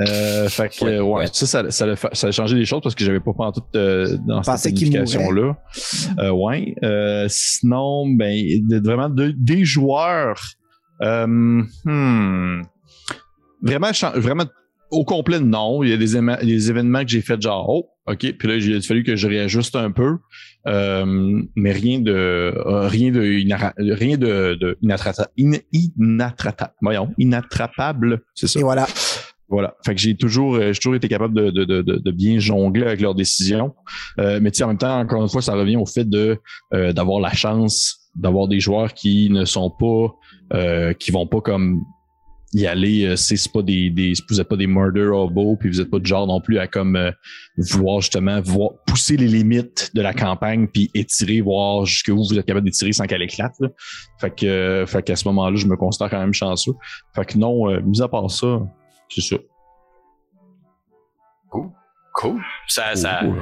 Euh, 0.02 0.50
fait 0.50 0.70
que 0.78 0.84
Ouais, 0.84 1.00
ouais, 1.00 1.10
ouais. 1.20 1.28
ça, 1.32 1.46
ça, 1.46 1.72
ça, 1.72 1.86
l'a 1.86 1.96
fait- 1.96 2.14
ça 2.14 2.28
a 2.28 2.32
changé 2.32 2.56
les 2.58 2.66
choses 2.66 2.82
parce 2.84 2.96
que 2.96 3.06
j'avais 3.06 3.22
pas 3.22 3.32
pensé 3.34 3.62
tout 3.62 3.78
euh, 3.78 4.18
dans 4.28 4.44
cette 4.44 4.52
Pensais 4.54 4.74
qu'il 4.74 4.92
planification 4.92 5.32
là. 5.32 5.56
Euh, 6.20 6.32
ouais. 6.32 6.76
Euh, 6.84 7.28
sinon, 7.30 8.06
ben 8.10 8.36
vraiment 8.84 9.08
de- 9.10 9.34
des 9.38 9.64
joueurs. 9.64 10.40
Euh, 11.02 11.26
hmm, 11.28 12.62
vraiment, 13.62 13.92
vraiment 14.16 14.46
au 14.92 15.04
complet 15.06 15.40
non. 15.40 15.82
Il 15.84 15.90
y 15.90 15.94
a 15.94 15.98
des, 15.98 16.46
des 16.46 16.70
événements 16.70 17.02
que 17.04 17.10
j'ai 17.10 17.22
fait 17.22 17.42
genre 17.42 17.66
oh 17.70 17.90
ok. 18.08 18.34
Puis 18.38 18.48
là, 18.48 18.56
il 18.56 18.76
a 18.76 18.82
fallu 18.82 19.04
que 19.04 19.16
je 19.16 19.28
réajuste 19.28 19.76
un 19.76 19.92
peu. 19.92 20.18
Euh, 20.68 21.44
mais 21.56 21.72
rien 21.72 22.00
de 22.00 22.12
euh, 22.12 22.88
rien 22.88 23.12
de 23.12 23.20
rien 23.94 24.18
de, 24.18 24.56
de 24.56 24.78
inattrata- 24.82 25.28
in- 25.40 25.60
inattrata- 25.72 26.72
voyons, 26.82 27.10
inattrapable, 27.20 28.22
c'est 28.34 28.48
ça. 28.48 28.60
Et 28.60 28.64
voilà. 28.64 28.88
Voilà. 29.48 29.76
Fait 29.86 29.94
que 29.94 30.02
j'ai 30.02 30.16
toujours 30.16 30.56
euh, 30.56 30.74
j'ai 30.74 30.80
toujours 30.80 30.96
été 30.96 31.08
capable 31.08 31.36
de, 31.36 31.52
de, 31.52 31.66
de, 31.66 31.82
de- 31.84 31.98
de 31.98 32.12
bien 32.12 32.40
jongler 32.40 32.82
avec 32.84 33.00
leurs 33.00 33.14
décisions. 33.14 33.76
Euh, 34.20 34.40
mais 34.42 34.50
tu 34.50 34.58
sais, 34.58 34.64
en 34.64 34.70
même 34.70 34.80
temps, 34.80 35.00
encore 35.00 35.22
une 35.22 35.30
fois, 35.30 35.44
ça 35.44 35.54
revient 35.54 35.76
au 35.78 35.86
fait 35.86 36.10
de 36.10 36.40
euh, 36.74 36.94
d'avoir 36.94 37.20
la 37.20 37.32
chance 37.32 38.10
d'avoir 38.16 38.48
des 38.48 38.60
joueurs 38.60 38.94
qui 38.94 39.30
ne 39.30 39.46
sont 39.46 39.70
pas 39.70 40.16
euh, 40.58 40.94
qui 40.94 41.12
vont 41.12 41.28
pas 41.28 41.42
comme 41.42 41.82
y 42.54 42.68
aller 42.68 43.06
euh, 43.06 43.16
c'est 43.16 43.52
pas 43.52 43.62
des, 43.62 43.90
des 43.90 44.14
vous 44.30 44.40
êtes 44.40 44.48
pas 44.48 44.56
des 44.56 44.68
murder 44.68 45.08
hobos 45.08 45.58
puis 45.58 45.70
vous 45.70 45.82
êtes 45.82 45.90
pas 45.90 46.00
de 46.00 46.06
genre 46.06 46.28
non 46.28 46.40
plus 46.40 46.58
à 46.60 46.68
comme 46.68 46.96
euh, 46.96 47.12
vouloir 47.58 48.02
justement 48.02 48.40
voir 48.42 48.72
pousser 48.86 49.18
les 49.18 49.28
limites 49.28 49.92
de 49.94 50.02
la 50.02 50.14
campagne 50.14 50.68
puis 50.68 50.90
étirer 50.94 51.42
voir 51.42 51.86
jusque 51.86 52.10
où 52.10 52.18
vous 52.18 52.38
êtes 52.38 52.46
capable 52.46 52.66
d'étirer 52.66 52.94
sans 52.94 53.06
qu'elle 53.06 53.22
éclate 53.22 53.54
là. 53.60 53.70
fait 54.20 54.36
que 54.36 54.46
euh, 54.46 54.86
fait 54.86 55.04
qu'à 55.04 55.16
ce 55.16 55.28
moment-là 55.28 55.56
je 55.56 55.68
me 55.68 55.76
considère 55.76 56.10
quand 56.10 56.20
même 56.20 56.34
chanceux 56.34 56.74
fait 57.16 57.26
que 57.26 57.38
non 57.38 57.70
euh, 57.70 57.82
mis 57.82 58.02
à 58.02 58.08
part 58.08 58.30
ça 58.30 58.62
c'est 59.10 59.22
ça 59.22 59.38
Cool. 62.16 62.42
Ça, 62.68 62.96
ça, 62.96 63.20
Cool. 63.22 63.36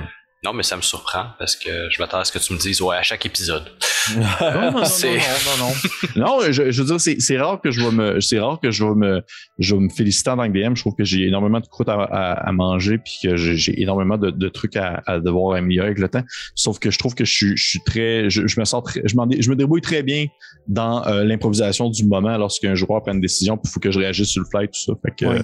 Non, 0.44 0.54
mais 0.54 0.64
ça 0.64 0.76
me 0.76 0.82
surprend 0.82 1.28
parce 1.40 1.56
que 1.56 1.90
je 1.90 2.02
m'attends 2.02 2.20
à 2.20 2.26
ce 2.26 2.32
que 2.32 2.40
tu 2.40 2.52
me 2.54 2.58
dises 2.60 2.82
ouais 2.82 2.98
à 2.98 3.04
chaque 3.04 3.26
épisode. 3.26 3.64
non, 4.18 4.22
non, 4.22 4.72
non, 4.72 4.72
non, 4.72 4.82
non, 4.82 5.58
non. 5.60 5.74
Non, 6.18 6.40
je, 6.52 6.70
je 6.72 6.82
veux 6.82 6.88
dire, 6.88 7.00
c'est, 7.00 7.22
c'est 7.22 7.38
rare 7.40 7.62
que 7.62 7.72
je 7.72 7.80
vais 7.82 7.92
me, 7.92 8.20
c'est 8.20 8.40
rare 8.40 8.60
que 8.62 8.70
je 8.70 8.84
vais 8.84 8.96
me, 8.96 9.22
je 9.60 9.76
vais 9.76 9.82
me 9.82 9.90
féliciter 9.90 10.30
en 10.32 10.36
tant 10.38 10.52
que 10.52 10.52
DM. 10.52 10.76
Je 10.76 10.82
trouve 10.82 10.96
que 10.96 11.06
j'ai 11.06 11.26
énormément 11.28 11.62
de 11.62 11.68
croûtes 11.68 11.88
à, 11.88 11.94
à, 12.04 12.34
à 12.34 12.52
manger 12.52 12.98
puis 12.98 13.14
que 13.24 13.38
j'ai, 13.38 13.56
j'ai 13.56 13.82
énormément 13.82 14.18
de, 14.18 14.32
de 14.32 14.50
trucs 14.50 14.76
à, 14.76 15.02
à 15.06 15.20
devoir 15.20 15.56
améliorer 15.56 15.88
avec 15.88 16.00
le 16.00 16.10
temps. 16.10 16.24
Sauf 16.56 16.80
que 16.80 16.92
je 16.92 17.00
trouve 17.00 17.16
que 17.16 17.24
je 17.24 17.34
suis, 17.34 17.56
je 17.58 17.66
suis 17.66 17.80
très, 17.86 18.30
je, 18.30 18.46
je 18.46 18.60
me 18.60 18.66
sens 18.66 18.84
très, 18.84 19.02
je, 19.06 19.14
je 19.40 19.50
me 19.50 19.56
débrouille 19.56 19.80
très 19.82 20.04
bien 20.04 20.26
dans 20.68 21.06
euh, 21.08 21.24
l'improvisation 21.24 21.90
du 21.90 22.04
moment 22.06 22.38
lorsqu'un 22.38 22.76
joueur 22.76 23.02
prend 23.02 23.14
une 23.14 23.22
décision 23.22 23.56
puis 23.56 23.70
il 23.70 23.74
faut 23.74 23.80
que 23.80 23.92
je 23.92 24.00
réagisse 24.00 24.28
sur 24.30 24.42
le 24.44 24.48
fly 24.50 24.68
tout 24.68 24.74
ça. 24.80 24.94
Fait 25.06 25.16
que, 25.16 25.26
Ouais. 25.26 25.40
euh, 25.40 25.44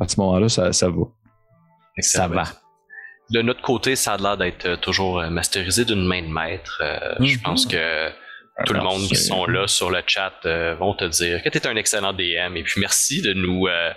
à 0.00 0.08
ce 0.08 0.18
moment-là, 0.20 0.48
ça, 0.48 0.72
ça 0.72 0.88
va. 0.88 1.02
Ça 2.00 2.26
va. 2.28 2.44
De 3.30 3.42
notre 3.42 3.60
côté, 3.60 3.94
ça 3.96 4.14
a 4.14 4.16
l'air 4.16 4.36
d'être 4.36 4.64
euh, 4.66 4.76
toujours 4.76 5.20
euh, 5.20 5.28
masterisé 5.30 5.84
d'une 5.84 6.04
main 6.06 6.22
de 6.22 6.28
maître. 6.28 6.80
Euh, 6.82 7.14
Je 7.20 7.34
Mhm. 7.36 7.42
pense 7.42 7.66
que 7.66 8.10
tout 8.66 8.72
le 8.74 8.80
monde 8.80 9.02
qui 9.06 9.14
sont 9.14 9.46
là 9.46 9.68
sur 9.68 9.88
le 9.90 10.02
chat 10.06 10.32
euh, 10.44 10.74
vont 10.74 10.92
te 10.94 11.04
dire 11.04 11.42
que 11.44 11.48
tu 11.48 11.58
es 11.58 11.66
un 11.68 11.76
excellent 11.76 12.12
DM. 12.12 12.56
Et 12.56 12.62
puis 12.64 12.80
merci 12.80 13.22
de 13.22 13.32
nous, 13.32 13.68
euh, 13.68 13.92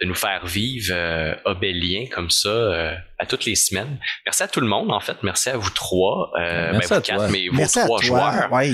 de 0.00 0.06
nous 0.06 0.14
faire 0.14 0.46
vivre 0.46 0.88
euh, 0.94 1.34
Obélien 1.44 2.04
comme 2.10 2.30
ça 2.30 2.48
euh, 2.48 2.94
à 3.18 3.26
toutes 3.26 3.44
les 3.44 3.56
semaines. 3.56 3.98
Merci 4.24 4.42
à 4.44 4.48
tout 4.48 4.60
le 4.60 4.68
monde, 4.68 4.90
en 4.90 5.00
fait. 5.00 5.16
Merci 5.22 5.50
à 5.50 5.56
vous 5.58 5.68
trois. 5.70 6.30
Euh, 6.40 6.70
Merci 6.72 6.88
ben, 6.88 6.96
à 6.96 6.98
vous 7.00 7.04
quatre, 7.04 7.16
toi. 7.18 7.28
mais 7.30 7.48
vos 7.48 7.56
Merci 7.56 7.78
trois 7.80 7.98
toi. 7.98 8.06
joueurs. 8.06 8.52
Ouais. 8.52 8.72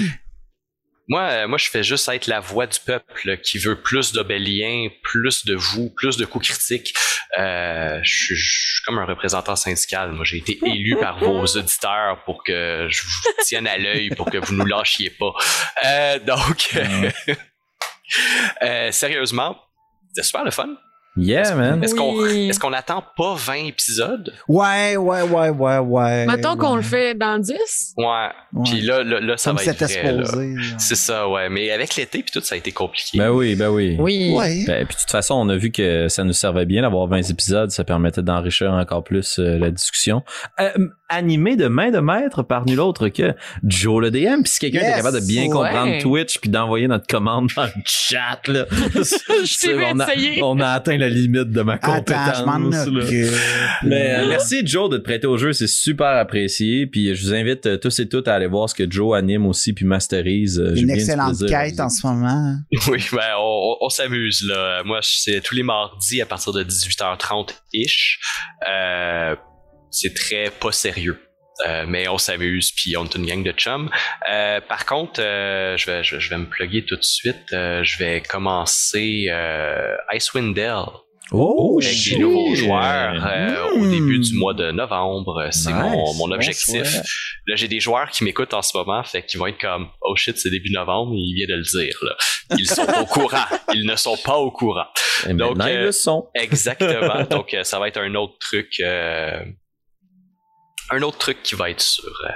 Moi, 1.08 1.22
euh, 1.22 1.48
moi, 1.48 1.58
je 1.58 1.68
fais 1.68 1.82
juste 1.82 2.08
être 2.08 2.26
la 2.26 2.40
voix 2.40 2.66
du 2.66 2.78
peuple 2.78 3.36
qui 3.38 3.58
veut 3.58 3.80
plus 3.80 4.12
d'Obélien, 4.12 4.88
plus 5.02 5.44
de 5.44 5.54
vous, 5.54 5.90
plus 5.90 6.16
de 6.16 6.24
coups 6.24 6.48
critiques. 6.48 6.94
Euh, 7.38 7.98
je, 8.02 8.24
suis, 8.24 8.36
je 8.36 8.72
suis 8.74 8.82
comme 8.84 8.98
un 8.98 9.04
représentant 9.04 9.56
syndical. 9.56 10.12
Moi, 10.12 10.24
j'ai 10.24 10.38
été 10.38 10.58
élu 10.64 10.96
par 10.96 11.18
vos 11.18 11.44
auditeurs 11.56 12.22
pour 12.24 12.44
que 12.44 12.86
je 12.88 13.02
vous 13.02 13.44
tienne 13.44 13.66
à 13.66 13.78
l'œil, 13.78 14.10
pour 14.10 14.30
que 14.30 14.38
vous 14.38 14.54
nous 14.54 14.64
lâchiez 14.64 15.10
pas. 15.10 15.32
Euh, 15.84 16.18
donc, 16.20 16.70
euh, 18.62 18.92
sérieusement, 18.92 19.58
c'était 20.08 20.26
super 20.26 20.44
le 20.44 20.50
fun. 20.50 20.76
Yeah, 21.16 21.54
man. 21.54 21.84
Est-ce 21.84 21.94
qu'on 21.94 22.16
Oui. 22.22 22.48
est-ce 22.48 22.58
qu'on 22.58 22.72
attend 22.72 23.04
pas 23.16 23.34
20 23.36 23.66
épisodes? 23.66 24.32
Ouais, 24.48 24.96
ouais, 24.96 25.22
ouais, 25.22 25.50
ouais, 25.50 25.78
ouais. 25.78 26.26
Mettons 26.26 26.56
qu'on 26.56 26.76
le 26.76 26.82
fait 26.82 27.14
dans 27.14 27.38
10. 27.38 27.52
Ouais. 27.98 28.06
Ouais. 28.54 28.62
Puis 28.64 28.80
là, 28.80 29.02
là, 29.02 29.20
là, 29.20 29.36
ça 29.36 29.50
Comme 29.50 29.58
va 29.58 29.64
être 29.64 29.84
vrai. 29.84 30.54
C'est 30.78 30.94
ça, 30.94 31.28
ouais. 31.28 31.50
Mais 31.50 31.70
avec 31.70 31.96
l'été 31.96 32.22
puis 32.22 32.30
tout, 32.32 32.40
ça 32.44 32.54
a 32.54 32.58
été 32.58 32.72
compliqué. 32.72 33.18
Ben 33.18 33.30
oui, 33.30 33.54
ben 33.56 33.68
oui. 33.68 33.96
Oui. 33.98 34.32
Ouais. 34.34 34.64
Ben, 34.66 34.86
puis 34.86 34.96
de 34.96 35.00
toute 35.00 35.10
façon, 35.10 35.34
on 35.34 35.48
a 35.50 35.56
vu 35.56 35.70
que 35.70 36.08
ça 36.08 36.24
nous 36.24 36.32
servait 36.32 36.64
bien 36.64 36.82
d'avoir 36.82 37.06
20 37.08 37.28
épisodes, 37.30 37.70
ça 37.70 37.84
permettait 37.84 38.22
d'enrichir 38.22 38.72
encore 38.72 39.04
plus 39.04 39.38
euh, 39.38 39.58
la 39.58 39.70
discussion. 39.70 40.22
Euh, 40.60 40.70
animé 41.10 41.56
de 41.56 41.68
main 41.68 41.90
de 41.90 41.98
maître 41.98 42.42
par 42.42 42.64
nul 42.64 42.80
autre 42.80 43.08
que 43.08 43.34
Joe 43.64 44.00
le 44.00 44.10
DM. 44.10 44.42
Puis 44.44 44.52
si 44.52 44.58
quelqu'un 44.60 44.78
Yes! 44.78 44.88
était 44.88 44.96
capable 45.02 45.20
de 45.20 45.26
bien 45.26 45.42
Ouais. 45.42 45.48
comprendre 45.50 45.98
Twitch 46.00 46.38
puis 46.38 46.48
d'envoyer 46.48 46.88
notre 46.88 47.06
commande 47.06 47.50
dans 47.54 47.64
le 47.64 47.70
chat, 47.84 48.40
là, 48.48 48.64
vu 48.70 49.84
on, 49.92 50.00
a, 50.00 50.06
on 50.42 50.60
a 50.60 50.68
atteint 50.68 50.96
la 51.02 51.08
limite 51.08 51.50
de 51.50 51.62
ma 51.62 51.78
compétence. 51.78 52.28
Attends, 52.28 52.40
je 52.40 52.44
m'en 52.44 52.70
là. 52.70 52.86
occupe. 52.86 53.32
Mais 53.84 54.14
euh, 54.14 54.28
merci 54.28 54.66
Joe 54.66 54.88
de 54.90 54.98
te 54.98 55.02
prêter 55.02 55.26
au 55.26 55.36
jeu, 55.36 55.52
c'est 55.52 55.66
super 55.68 56.06
apprécié. 56.16 56.86
Puis 56.86 57.14
je 57.14 57.22
vous 57.26 57.34
invite 57.34 57.66
euh, 57.66 57.76
tous 57.76 57.98
et 58.00 58.08
toutes 58.08 58.28
à 58.28 58.34
aller 58.34 58.46
voir 58.46 58.68
ce 58.68 58.74
que 58.74 58.90
Joe 58.90 59.16
anime 59.16 59.46
aussi 59.46 59.72
puis 59.72 59.84
masterise. 59.84 60.58
Euh, 60.58 60.74
Une 60.74 60.90
excellente 60.90 61.44
quête 61.46 61.80
en 61.80 61.88
ce 61.88 62.06
moment. 62.06 62.56
Oui, 62.88 63.04
ben 63.12 63.20
on, 63.38 63.76
on- 63.80 63.86
on 63.86 63.88
s'amuse 63.88 64.44
là. 64.48 64.82
Moi, 64.84 65.00
c'est 65.02 65.40
tous 65.40 65.54
les 65.54 65.62
mardis 65.62 66.20
à 66.22 66.26
partir 66.26 66.52
de 66.52 66.62
18h30 66.64 67.48
ish. 67.72 68.18
Euh, 68.70 69.34
c'est 69.90 70.14
très 70.14 70.50
pas 70.60 70.72
sérieux. 70.72 71.18
Euh, 71.66 71.84
mais 71.86 72.08
on 72.08 72.18
s'amuse 72.18 72.72
puis 72.72 72.96
on 72.96 73.04
est 73.04 73.14
une 73.14 73.26
gang 73.26 73.42
de 73.42 73.52
chums. 73.52 73.90
Euh, 74.30 74.60
par 74.60 74.86
contre, 74.86 75.20
euh, 75.20 75.76
je, 75.76 75.86
vais, 75.90 76.02
je, 76.04 76.18
je 76.18 76.30
vais 76.30 76.38
me 76.38 76.46
plugger 76.46 76.84
tout 76.84 76.96
de 76.96 77.02
suite. 77.04 77.52
Euh, 77.52 77.82
je 77.84 77.98
vais 77.98 78.20
commencer 78.20 79.26
euh, 79.30 79.94
Icewind 80.12 80.54
Dale 80.54 80.86
Oh, 81.34 81.78
avec 81.82 81.94
shit. 81.94 82.14
des 82.14 82.20
nouveaux 82.20 82.54
joueurs 82.54 83.24
euh, 83.26 83.70
au 83.76 83.78
Mm. 83.84 83.90
début 83.90 84.18
du 84.18 84.34
mois 84.36 84.52
de 84.52 84.70
novembre. 84.70 85.48
C'est 85.50 85.72
Nice. 85.72 85.80
mon, 85.82 86.14
mon 86.14 86.30
objectif. 86.32 87.00
Là, 87.46 87.56
j'ai 87.56 87.68
des 87.68 87.80
joueurs 87.80 88.10
qui 88.10 88.22
m'écoutent 88.24 88.52
en 88.52 88.60
ce 88.60 88.76
moment, 88.76 89.02
fait 89.02 89.24
qu'ils 89.24 89.40
vont 89.40 89.46
être 89.46 89.58
comme 89.60 89.88
Oh 90.02 90.14
shit, 90.14 90.36
c'est 90.36 90.50
début 90.50 90.70
novembre, 90.72 91.12
il 91.16 91.34
vient 91.34 91.46
de 91.46 91.54
le 91.58 91.62
dire. 91.62 91.96
Là. 92.02 92.16
Ils 92.58 92.66
sont 92.68 92.82
au 93.00 93.06
courant. 93.06 93.44
Ils 93.74 93.86
ne 93.86 93.96
sont 93.96 94.18
pas 94.22 94.36
au 94.36 94.50
courant. 94.50 94.84
Et 95.26 95.32
Donc, 95.32 95.56
ils 95.66 95.78
le 95.80 95.92
sont. 95.92 96.28
Exactement. 96.34 97.22
Donc, 97.30 97.56
ça 97.62 97.78
va 97.78 97.88
être 97.88 97.98
un 98.00 98.14
autre 98.14 98.34
truc. 98.38 98.82
Un 100.92 101.02
autre 101.02 101.18
truc 101.18 101.42
qui 101.42 101.54
va 101.54 101.70
être 101.70 101.80
sur, 101.80 102.04
euh, 102.04 102.30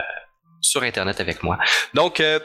sur 0.60 0.82
Internet 0.82 1.20
avec 1.20 1.42
moi. 1.42 1.58
Donc, 1.94 2.20
euh, 2.20 2.38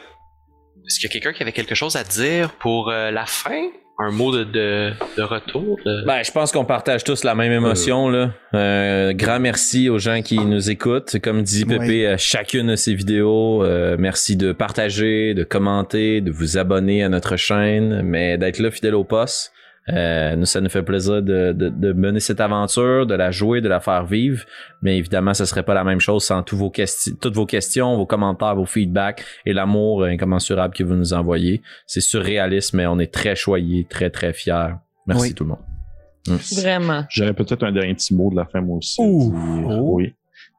est-ce 0.88 1.00
qu'il 1.00 1.10
y 1.10 1.12
a 1.12 1.14
quelqu'un 1.14 1.34
qui 1.36 1.44
avait 1.44 1.52
quelque 1.52 1.76
chose 1.76 1.96
à 1.96 2.04
dire 2.04 2.52
pour 2.54 2.90
euh, 2.90 3.12
la 3.12 3.26
fin? 3.26 3.70
un 4.04 4.10
mot 4.10 4.36
de, 4.36 4.44
de, 4.46 4.94
de 5.16 5.22
retour? 5.22 5.78
de- 5.86 6.04
Ben, 6.08 6.24
je 6.24 6.32
pense 6.32 6.52
qu'on 6.52 6.66
partage 6.66 7.04
tous 7.04 7.24
la 7.24 7.36
même 7.36 7.52
émotion. 7.52 8.10
Là. 8.10 8.32
Euh, 8.56 9.14
grand 9.14 9.40
merci 9.40 9.90
aux 9.90 10.00
gens 10.00 10.24
qui 10.24 10.40
nous 10.40 10.72
écoutent. 10.72 11.20
Comme 11.20 11.44
dit 11.44 11.66
Pépé, 11.66 11.86
Oui. 11.86 12.06
à 12.08 12.18
chacune 12.18 12.68
de 12.68 12.76
ces 12.76 12.96
vidéos, 12.96 13.64
euh, 13.64 13.98
merci 14.00 14.36
de 14.38 14.54
partager, 14.54 15.36
de 15.36 15.44
commenter, 15.44 16.22
de 16.22 16.32
vous 16.32 16.58
abonner 16.58 17.04
à 17.04 17.10
notre 17.10 17.36
chaîne, 17.36 18.02
mais 18.02 18.40
d'être 18.40 18.58
là 18.58 18.72
fidèle 18.72 18.96
au 18.96 19.04
poste. 19.04 19.52
Euh, 19.90 20.36
nous, 20.36 20.46
ça 20.46 20.62
nous 20.62 20.70
fait 20.70 20.84
plaisir 20.84 21.24
de, 21.24 21.54
de, 21.54 21.70
de 21.70 21.92
mener 21.94 22.20
cette 22.20 22.40
aventure, 22.40 23.08
de 23.08 23.16
la 23.16 23.32
jouer, 23.32 23.62
de 23.62 23.68
la 23.68 23.80
faire 23.80 24.06
vivre. 24.06 24.44
Mais 24.84 24.98
évidemment, 24.98 25.34
ce 25.34 25.44
serait 25.46 25.64
pas 25.64 25.74
la 25.74 25.84
même 25.84 26.00
chose 26.00 26.24
sans 26.24 26.44
tous 26.44 26.56
vos 26.56 26.70
questi- 26.70 27.18
toutes 27.18 27.34
vos 27.36 27.48
questions, 27.48 27.98
vos 27.98 28.06
commentaires, 28.06 28.56
vos 28.56 28.66
feedbacks 28.66 29.24
et 29.46 29.54
l'amour 29.54 30.04
incommensurable 30.04 30.74
que 30.76 30.84
vous 30.84 30.94
nous 30.96 31.14
envoyez. 31.14 31.62
C'est 31.88 32.00
surréaliste, 32.02 32.74
mais 32.74 32.86
on 32.86 33.00
est 33.00 33.12
très 33.12 33.36
choyés, 33.36 33.86
très, 33.90 34.10
très 34.12 34.34
fiers. 34.34 34.76
Merci 35.08 35.30
Oui. 35.30 35.34
tout 35.34 35.44
le 35.46 35.50
monde. 35.50 36.40
Vraiment. 36.56 37.04
J'aurais 37.10 37.34
peut-être 37.34 37.64
un 37.64 37.72
dernier 37.72 37.96
petit 37.96 38.14
mot 38.14 38.30
de 38.30 38.36
la 38.36 38.46
fin, 38.46 38.62
moi 38.62 38.78
aussi. 38.78 39.02
Ouh. 39.02 39.34
Oh. 39.68 39.96
Oui. 39.96 40.14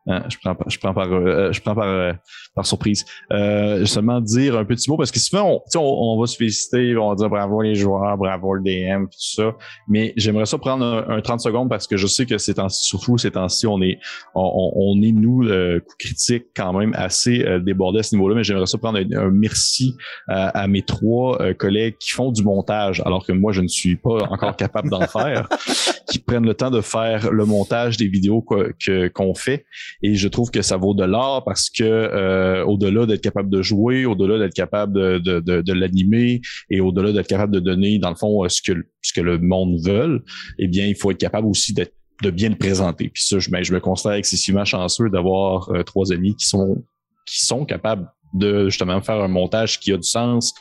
Hein, 0.08 0.24
je 0.28 0.36
prends, 0.42 0.56
je 0.66 0.78
prends 0.78 0.92
par, 0.94 1.12
euh, 1.12 1.52
je 1.52 1.60
prends 1.60 1.74
par, 1.76 1.86
euh, 1.86 2.12
par 2.56 2.66
surprise. 2.66 3.04
Euh, 3.32 3.84
seulement 3.86 4.20
dire 4.20 4.58
un 4.58 4.64
petit 4.64 4.90
mot 4.90 4.96
parce 4.96 5.12
que 5.12 5.20
souvent, 5.20 5.62
on, 5.74 5.78
on, 5.78 6.14
on 6.16 6.20
va 6.20 6.26
se 6.26 6.36
féliciter, 6.36 6.96
on 6.96 7.10
va 7.10 7.14
dire 7.14 7.28
bravo 7.30 7.62
les 7.62 7.76
joueurs, 7.76 8.16
bravo 8.16 8.54
le 8.54 8.62
DM, 8.62 9.04
tout 9.04 9.10
ça. 9.18 9.54
Mais 9.88 10.12
j'aimerais 10.16 10.46
ça 10.46 10.58
prendre 10.58 10.84
un, 10.84 11.08
un 11.18 11.20
30 11.20 11.40
secondes 11.40 11.68
parce 11.68 11.86
que 11.86 11.96
je 11.96 12.06
sais 12.08 12.26
que 12.26 12.36
c'est 12.38 12.56
surtout 12.70 13.16
ces 13.16 13.30
temps-ci, 13.30 13.66
on 13.68 13.80
est, 13.80 13.98
on, 14.34 14.72
on- 14.74 15.02
est 15.02 15.12
nous, 15.12 15.44
euh, 15.44 15.80
coup 15.80 15.94
critique 15.98 16.46
quand 16.56 16.72
même 16.72 16.92
assez 16.94 17.44
euh, 17.44 17.58
débordé 17.60 18.00
à 18.00 18.02
ce 18.02 18.14
niveau-là. 18.16 18.34
Mais 18.34 18.44
j'aimerais 18.44 18.66
ça 18.66 18.78
prendre 18.78 18.98
un, 18.98 19.30
merci 19.30 19.96
à, 20.28 20.48
à 20.48 20.66
mes 20.66 20.82
trois 20.82 21.40
euh, 21.40 21.54
collègues 21.54 21.96
qui 21.98 22.10
font 22.10 22.32
du 22.32 22.42
montage, 22.42 23.00
alors 23.06 23.24
que 23.24 23.32
moi, 23.32 23.52
je 23.52 23.60
ne 23.62 23.68
suis 23.68 23.96
pas 23.96 24.24
encore 24.30 24.56
capable 24.56 24.90
d'en 24.90 25.06
faire, 25.06 25.48
qui 26.10 26.18
prennent 26.18 26.44
le 26.46 26.54
temps 26.54 26.70
de 26.70 26.80
faire 26.80 27.30
le 27.30 27.44
montage 27.46 27.96
des 27.96 28.08
vidéos 28.08 28.42
qu'on 28.42 29.34
fait. 29.34 29.64
Et 30.02 30.14
je 30.14 30.28
trouve 30.28 30.50
que 30.50 30.62
ça 30.62 30.76
vaut 30.76 30.94
de 30.94 31.04
l'or 31.04 31.44
parce 31.44 31.70
que 31.70 31.84
euh, 31.84 32.64
au-delà 32.64 33.06
d'être 33.06 33.20
capable 33.20 33.50
de 33.50 33.62
jouer, 33.62 34.04
au-delà 34.04 34.38
d'être 34.38 34.54
capable 34.54 34.92
de, 34.92 35.18
de, 35.18 35.40
de, 35.40 35.62
de 35.62 35.72
l'animer 35.72 36.40
et 36.70 36.80
au-delà 36.80 37.12
d'être 37.12 37.28
capable 37.28 37.52
de 37.52 37.60
donner, 37.60 37.98
dans 37.98 38.10
le 38.10 38.16
fond, 38.16 38.44
euh, 38.44 38.48
ce 38.48 38.62
que, 38.62 38.72
ce 39.02 39.12
que 39.12 39.20
le 39.20 39.38
monde 39.38 39.78
veut, 39.84 40.24
eh 40.58 40.68
bien, 40.68 40.86
il 40.86 40.96
faut 40.96 41.10
être 41.10 41.18
capable 41.18 41.46
aussi 41.46 41.72
d'être 41.72 41.94
de 42.22 42.30
bien 42.30 42.48
le 42.48 42.56
présenter. 42.56 43.08
Puis 43.08 43.24
ça, 43.24 43.38
je, 43.38 43.50
ben, 43.50 43.62
je 43.64 43.72
me 43.72 43.80
considère 43.80 44.14
excessivement 44.14 44.64
chanceux 44.64 45.10
d'avoir 45.10 45.70
euh, 45.70 45.82
trois 45.82 46.12
amis 46.12 46.36
qui 46.36 46.46
sont 46.46 46.84
qui 47.26 47.44
sont 47.44 47.64
capables 47.64 48.08
de 48.34 48.68
justement 48.68 49.00
faire 49.02 49.20
un 49.20 49.28
montage 49.28 49.78
qui 49.78 49.92
a 49.92 49.96
du 49.96 50.08
sens, 50.08 50.54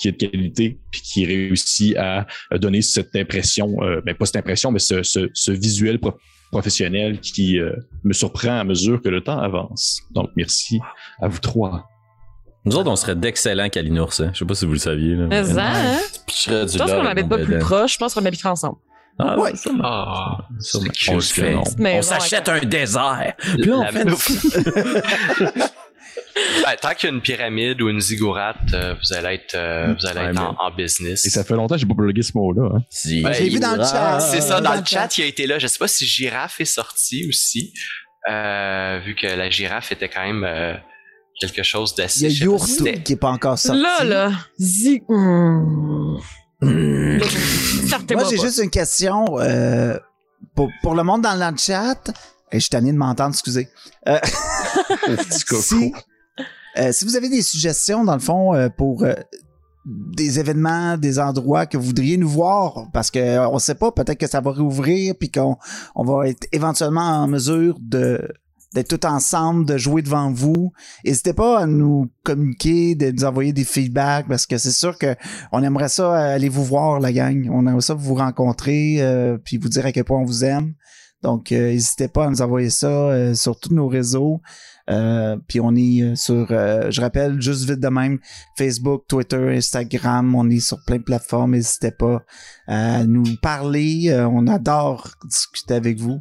qui 0.00 0.08
est 0.08 0.12
de 0.12 0.26
qualité, 0.26 0.78
puis 0.90 1.00
qui 1.02 1.26
réussit 1.26 1.96
à 1.96 2.26
euh, 2.52 2.58
donner 2.58 2.82
cette 2.82 3.14
impression, 3.14 3.76
euh, 3.82 4.00
ben 4.04 4.14
pas 4.14 4.26
cette 4.26 4.36
impression, 4.36 4.72
mais 4.72 4.78
ce, 4.78 5.02
ce, 5.02 5.28
ce 5.34 5.52
visuel 5.52 5.98
professionnel 6.50 7.20
qui 7.20 7.58
euh, 7.58 7.72
me 8.04 8.12
surprend 8.12 8.58
à 8.58 8.64
mesure 8.64 9.00
que 9.02 9.08
le 9.08 9.22
temps 9.22 9.38
avance. 9.38 10.00
Donc 10.10 10.30
merci 10.36 10.80
à 11.20 11.28
vous 11.28 11.38
trois. 11.38 11.88
Nous 12.64 12.76
autres, 12.76 12.90
on 12.90 12.96
serait 12.96 13.16
d'excellents 13.16 13.68
Kalinours. 13.68 14.20
Hein. 14.20 14.30
Je 14.34 14.40
sais 14.40 14.44
pas 14.44 14.54
si 14.54 14.66
vous 14.66 14.72
le 14.72 14.78
saviez. 14.78 15.14
Là, 15.14 15.26
Mais 15.26 15.44
ça, 15.44 15.64
hein? 15.64 15.98
Je 16.28 16.78
pense 16.78 16.90
qu'on 16.90 17.02
n'habite 17.02 17.28
pas 17.28 17.38
plus 17.38 17.58
proche. 17.58 17.94
Je 17.94 17.98
pense 17.98 18.14
qu'on 18.14 18.24
habiterait 18.24 18.50
ensemble. 18.50 18.78
Ah, 19.18 19.38
Ouais. 19.38 19.56
sûrement. 19.56 19.82
Ah, 19.84 20.38
Sûrement. 20.60 21.20
c'est 21.20 21.54
On 21.56 21.98
on 21.98 22.02
s'achète 22.02 22.48
un 22.48 22.60
désert. 22.60 23.34
Puis 23.38 23.64
là, 23.64 23.78
on 23.78 23.86
fait 23.86 24.04
Ben, 26.64 26.76
tant 26.80 26.90
qu'il 26.94 27.08
y 27.08 27.12
a 27.12 27.14
une 27.14 27.20
pyramide 27.20 27.80
ou 27.82 27.88
une 27.88 28.00
ziggourate, 28.00 28.56
euh, 28.74 28.94
vous 28.94 29.12
allez 29.12 29.34
être, 29.36 29.54
euh, 29.54 29.94
vous 29.98 30.06
allez 30.06 30.20
Ouais, 30.20 30.30
être 30.30 30.56
en, 30.58 30.70
business. 30.70 31.24
Et 31.26 31.30
ça 31.30 31.44
fait 31.44 31.54
longtemps 31.54 31.74
que 31.74 31.80
j'ai 31.80 31.86
pas 31.86 31.94
plugué 31.94 32.22
ce 32.22 32.32
mot-là. 32.34 32.70
Hein. 32.74 32.82
Si. 32.90 33.22
Ben, 33.22 33.32
J'ai 33.32 33.48
vu 33.48 33.58
dans 33.58 33.76
le 33.76 33.84
chat. 33.84 34.20
C'est 34.20 34.40
ça, 34.40 34.60
dans 34.60 34.70
dans 34.70 34.80
le 34.80 34.84
chat, 34.84 35.16
il 35.18 35.24
a 35.24 35.26
été 35.26 35.46
là. 35.46 35.58
Je 35.58 35.66
sais 35.66 35.78
pas 35.78 35.88
si 35.88 36.06
Girafe 36.06 36.60
est 36.60 36.64
sorti 36.64 37.26
aussi, 37.28 37.72
euh, 38.28 39.00
vu 39.04 39.14
que 39.14 39.26
la 39.26 39.48
girafe 39.48 39.92
était 39.92 40.08
quand 40.08 40.24
même 40.24 40.44
euh, 40.44 40.74
quelque 41.40 41.62
chose 41.62 41.94
Il 41.96 42.00
y 42.00 42.02
d'assez... 42.02 42.26
a 42.26 42.28
Yourtou 42.28 42.84
qui 43.04 43.12
est 43.14 43.16
pas 43.16 43.30
encore 43.30 43.58
sorti. 43.58 43.80
Là, 43.80 44.04
là, 44.04 44.32
zi... 44.58 45.02
Hmm. 45.08 46.18
Moi, 46.60 48.24
j'ai 48.28 48.38
juste 48.38 48.58
une 48.62 48.70
question 48.70 49.38
euh, 49.38 49.96
pour, 50.54 50.70
pour 50.82 50.94
le 50.94 51.04
monde 51.04 51.22
dans 51.22 51.34
le 51.34 51.56
chat. 51.56 52.10
Et 52.50 52.56
je 52.56 52.60
suis 52.60 52.70
tanné 52.70 52.92
de 52.92 52.96
m'entendre, 52.96 53.30
excusez. 53.30 53.68
Si, 55.30 55.92
euh, 56.78 56.92
si 56.92 57.04
vous 57.04 57.16
avez 57.16 57.28
des 57.28 57.42
suggestions, 57.42 58.04
dans 58.04 58.14
le 58.14 58.20
fond, 58.20 58.54
euh, 58.54 58.68
pour 58.68 59.02
euh, 59.02 59.14
des 59.84 60.38
événements, 60.38 60.96
des 60.96 61.18
endroits 61.18 61.66
que 61.66 61.76
vous 61.76 61.84
voudriez 61.84 62.16
nous 62.16 62.28
voir, 62.28 62.88
parce 62.92 63.10
que 63.10 63.38
on 63.48 63.58
sait 63.58 63.74
pas, 63.74 63.90
peut-être 63.90 64.18
que 64.18 64.26
ça 64.26 64.40
va 64.40 64.52
réouvrir, 64.52 65.14
puis 65.18 65.30
qu'on 65.30 65.56
on 65.94 66.04
va 66.04 66.28
être 66.28 66.46
éventuellement 66.52 67.00
en 67.00 67.26
mesure 67.26 67.76
de 67.80 68.28
d'être 68.74 68.98
tout 68.98 69.06
ensemble, 69.06 69.64
de 69.64 69.78
jouer 69.78 70.02
devant 70.02 70.30
vous. 70.30 70.72
N'hésitez 71.04 71.32
pas 71.32 71.60
à 71.60 71.66
nous 71.66 72.10
communiquer, 72.22 72.94
de 72.94 73.10
nous 73.10 73.24
envoyer 73.24 73.52
des 73.52 73.64
feedbacks, 73.64 74.28
parce 74.28 74.46
que 74.46 74.58
c'est 74.58 74.72
sûr 74.72 74.98
que 74.98 75.16
on 75.52 75.62
aimerait 75.62 75.88
ça 75.88 76.14
aller 76.14 76.48
vous 76.48 76.64
voir, 76.64 77.00
la 77.00 77.12
gang. 77.12 77.48
On 77.50 77.66
aimerait 77.66 77.80
ça 77.80 77.94
vous 77.94 78.14
rencontrer, 78.14 78.96
euh, 79.00 79.38
puis 79.42 79.56
vous 79.56 79.68
dire 79.68 79.86
à 79.86 79.92
quel 79.92 80.04
point 80.04 80.18
on 80.18 80.24
vous 80.24 80.44
aime. 80.44 80.74
Donc, 81.22 81.50
euh, 81.50 81.72
n'hésitez 81.72 82.08
pas 82.08 82.26
à 82.26 82.30
nous 82.30 82.42
envoyer 82.42 82.70
ça 82.70 82.86
euh, 82.86 83.34
sur 83.34 83.58
tous 83.58 83.74
nos 83.74 83.88
réseaux. 83.88 84.40
Euh, 84.88 85.36
puis 85.48 85.60
on 85.60 85.74
est 85.74 86.02
euh, 86.02 86.16
sur, 86.16 86.46
euh, 86.50 86.90
je 86.90 87.00
rappelle, 87.00 87.40
juste 87.40 87.68
vite 87.68 87.80
de 87.80 87.88
même, 87.88 88.18
Facebook, 88.56 89.04
Twitter, 89.06 89.56
Instagram, 89.56 90.34
on 90.34 90.48
est 90.48 90.60
sur 90.60 90.78
plein 90.86 90.96
de 90.96 91.02
plateformes. 91.02 91.52
N'hésitez 91.52 91.90
pas 91.90 92.22
à 92.66 93.04
nous 93.04 93.24
parler. 93.42 94.08
Euh, 94.08 94.26
on 94.26 94.46
adore 94.46 95.10
discuter 95.24 95.74
avec 95.74 95.98
vous. 95.98 96.18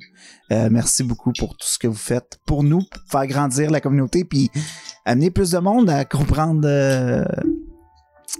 Euh, 0.51 0.69
merci 0.71 1.03
beaucoup 1.03 1.31
pour 1.37 1.55
tout 1.57 1.67
ce 1.67 1.77
que 1.77 1.87
vous 1.87 1.93
faites 1.93 2.39
pour 2.45 2.63
nous, 2.63 2.79
pour 2.79 3.01
faire 3.09 3.27
grandir 3.27 3.69
la 3.71 3.81
communauté, 3.81 4.23
puis 4.23 4.49
amener 5.05 5.31
plus 5.31 5.51
de 5.51 5.59
monde 5.59 5.89
à 5.89 6.05
comprendre 6.05 6.61
euh, 6.65 7.25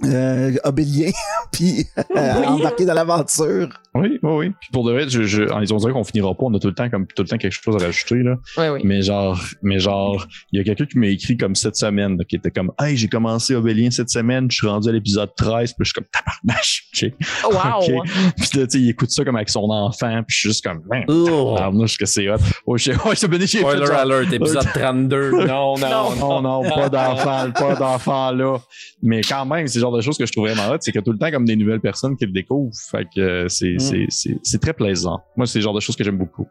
euh, 0.04 0.56
Obélien, 0.64 1.10
puis 1.52 1.86
euh, 2.16 2.44
embarquer 2.44 2.84
dans 2.84 2.94
l'aventure. 2.94 3.68
Oui, 4.00 4.18
oui, 4.22 4.30
oui. 4.36 4.50
Puis 4.60 4.70
pour 4.72 4.84
de 4.86 4.92
vrai, 4.92 5.08
je, 5.08 5.22
je, 5.24 5.42
on 5.44 5.76
dirait 5.76 5.92
qu'on 5.92 6.04
finira 6.04 6.34
pas. 6.34 6.44
On 6.44 6.54
a 6.54 6.58
tout 6.58 6.68
le 6.68 6.74
temps 6.74 6.88
comme 6.88 7.06
tout 7.06 7.22
le 7.22 7.28
temps 7.28 7.36
quelque 7.38 7.52
chose 7.52 7.74
à 7.82 7.84
rajouter 7.86 8.22
là. 8.22 8.36
Oui, 8.56 8.68
oui. 8.68 8.80
Mais 8.84 9.02
genre, 9.02 9.40
mais 9.62 9.78
genre, 9.78 10.26
il 10.52 10.58
y 10.58 10.60
a 10.60 10.64
quelqu'un 10.64 10.86
qui 10.86 10.98
m'a 10.98 11.06
écrit 11.08 11.36
comme 11.36 11.54
cette 11.54 11.76
semaine, 11.76 12.16
là, 12.18 12.24
qui 12.24 12.36
était 12.36 12.50
comme, 12.50 12.72
hey, 12.80 12.96
j'ai 12.96 13.08
commencé 13.08 13.54
Obélien 13.54 13.90
cette 13.90 14.10
semaine, 14.10 14.50
je 14.50 14.56
suis 14.56 14.66
rendu 14.66 14.88
à 14.88 14.92
l'épisode 14.92 15.30
13, 15.36 15.72
puis 15.72 15.76
je 15.80 15.84
suis 15.84 15.92
comme 15.94 16.04
tabarnache, 16.12 16.84
tu 16.92 16.98
sais. 16.98 17.14
Oh, 17.44 17.52
wow. 17.52 17.78
Ok. 17.98 18.08
Puis 18.36 18.58
là, 18.60 18.66
tu 18.66 18.70
sais, 18.70 18.80
il 18.80 18.88
écoute 18.90 19.10
ça 19.10 19.24
comme 19.24 19.36
avec 19.36 19.48
son 19.48 19.68
enfant, 19.70 20.22
puis 20.26 20.34
je 20.34 20.40
suis 20.40 20.48
juste 20.50 20.64
comme, 20.64 20.82
man, 20.90 21.04
Oh. 21.08 21.54
tabarnouche 21.56 21.98
que 21.98 22.06
c'est 22.06 22.28
hot. 22.30 22.36
Oh, 22.66 22.76
je 22.76 22.92
sais, 22.92 22.98
oh, 23.04 23.14
fait 23.14 23.46
Spoiler 23.46 23.90
alert, 23.90 24.32
épisode 24.32 24.66
32. 24.74 25.30
Non, 25.48 25.76
non, 25.78 26.14
Non, 26.16 26.42
non, 26.42 26.62
pas 26.62 26.88
d'enfant, 26.88 27.50
pas 27.52 27.74
d'enfant 27.74 28.32
là. 28.32 28.58
Mais 29.02 29.22
quand 29.22 29.46
même, 29.46 29.66
c'est 29.66 29.78
le 29.78 29.82
genre 29.82 29.96
de 29.96 30.00
choses 30.00 30.18
que 30.18 30.26
je 30.26 30.32
trouve 30.32 30.46
vraiment 30.48 30.70
hot, 30.72 30.76
c'est 30.80 30.90
qu'il 30.92 30.98
y 30.98 31.02
a 31.02 31.04
tout 31.04 31.12
le 31.12 31.18
temps 31.18 31.30
comme 31.30 31.44
des 31.44 31.56
nouvelles 31.56 31.80
personnes 31.80 32.16
qui 32.16 32.26
le 32.26 32.32
découvrent. 32.32 32.72
Fait 32.90 33.04
que 33.04 33.20
euh, 33.20 33.48
c'est, 33.48 33.76
Mm. 33.78 33.80
C'est, 33.88 34.06
c'est, 34.08 34.38
c'est 34.42 34.60
très 34.60 34.72
plaisant. 34.72 35.20
Moi, 35.36 35.46
c'est 35.46 35.58
le 35.58 35.64
genre 35.64 35.74
de 35.74 35.80
choses 35.80 35.96
que 35.96 36.04
j'aime 36.04 36.18
beaucoup. 36.18 36.48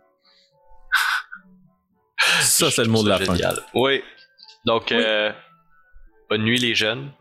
Ça, 2.42 2.72
c'est 2.72 2.84
le 2.84 2.90
mot 2.90 3.04
de 3.04 3.10
la 3.10 3.20
fin. 3.20 3.36
Oui. 3.74 4.02
Donc, 4.66 4.92
euh, 4.92 5.32
bonne 6.30 6.44
nuit 6.44 6.60
les 6.60 6.76
jeunes. 6.76 7.12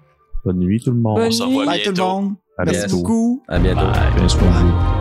Bonne 0.45 0.59
nuit 0.59 0.81
tout 0.83 0.91
le 0.91 0.97
monde. 0.97 1.17
Bonne 1.17 1.29
On 1.29 1.31
se 1.31 1.43
revoit. 1.43 1.67
Bye 1.67 1.83
tout 1.83 1.93
le 1.93 2.03
monde. 2.03 2.35
À 2.59 2.65
Merci 2.65 2.81
bientôt. 2.81 2.97
beaucoup. 2.97 3.45
À 3.49 3.59
bientôt. 3.59 3.87
Bye. 3.87 4.27
Vous. 4.29 4.96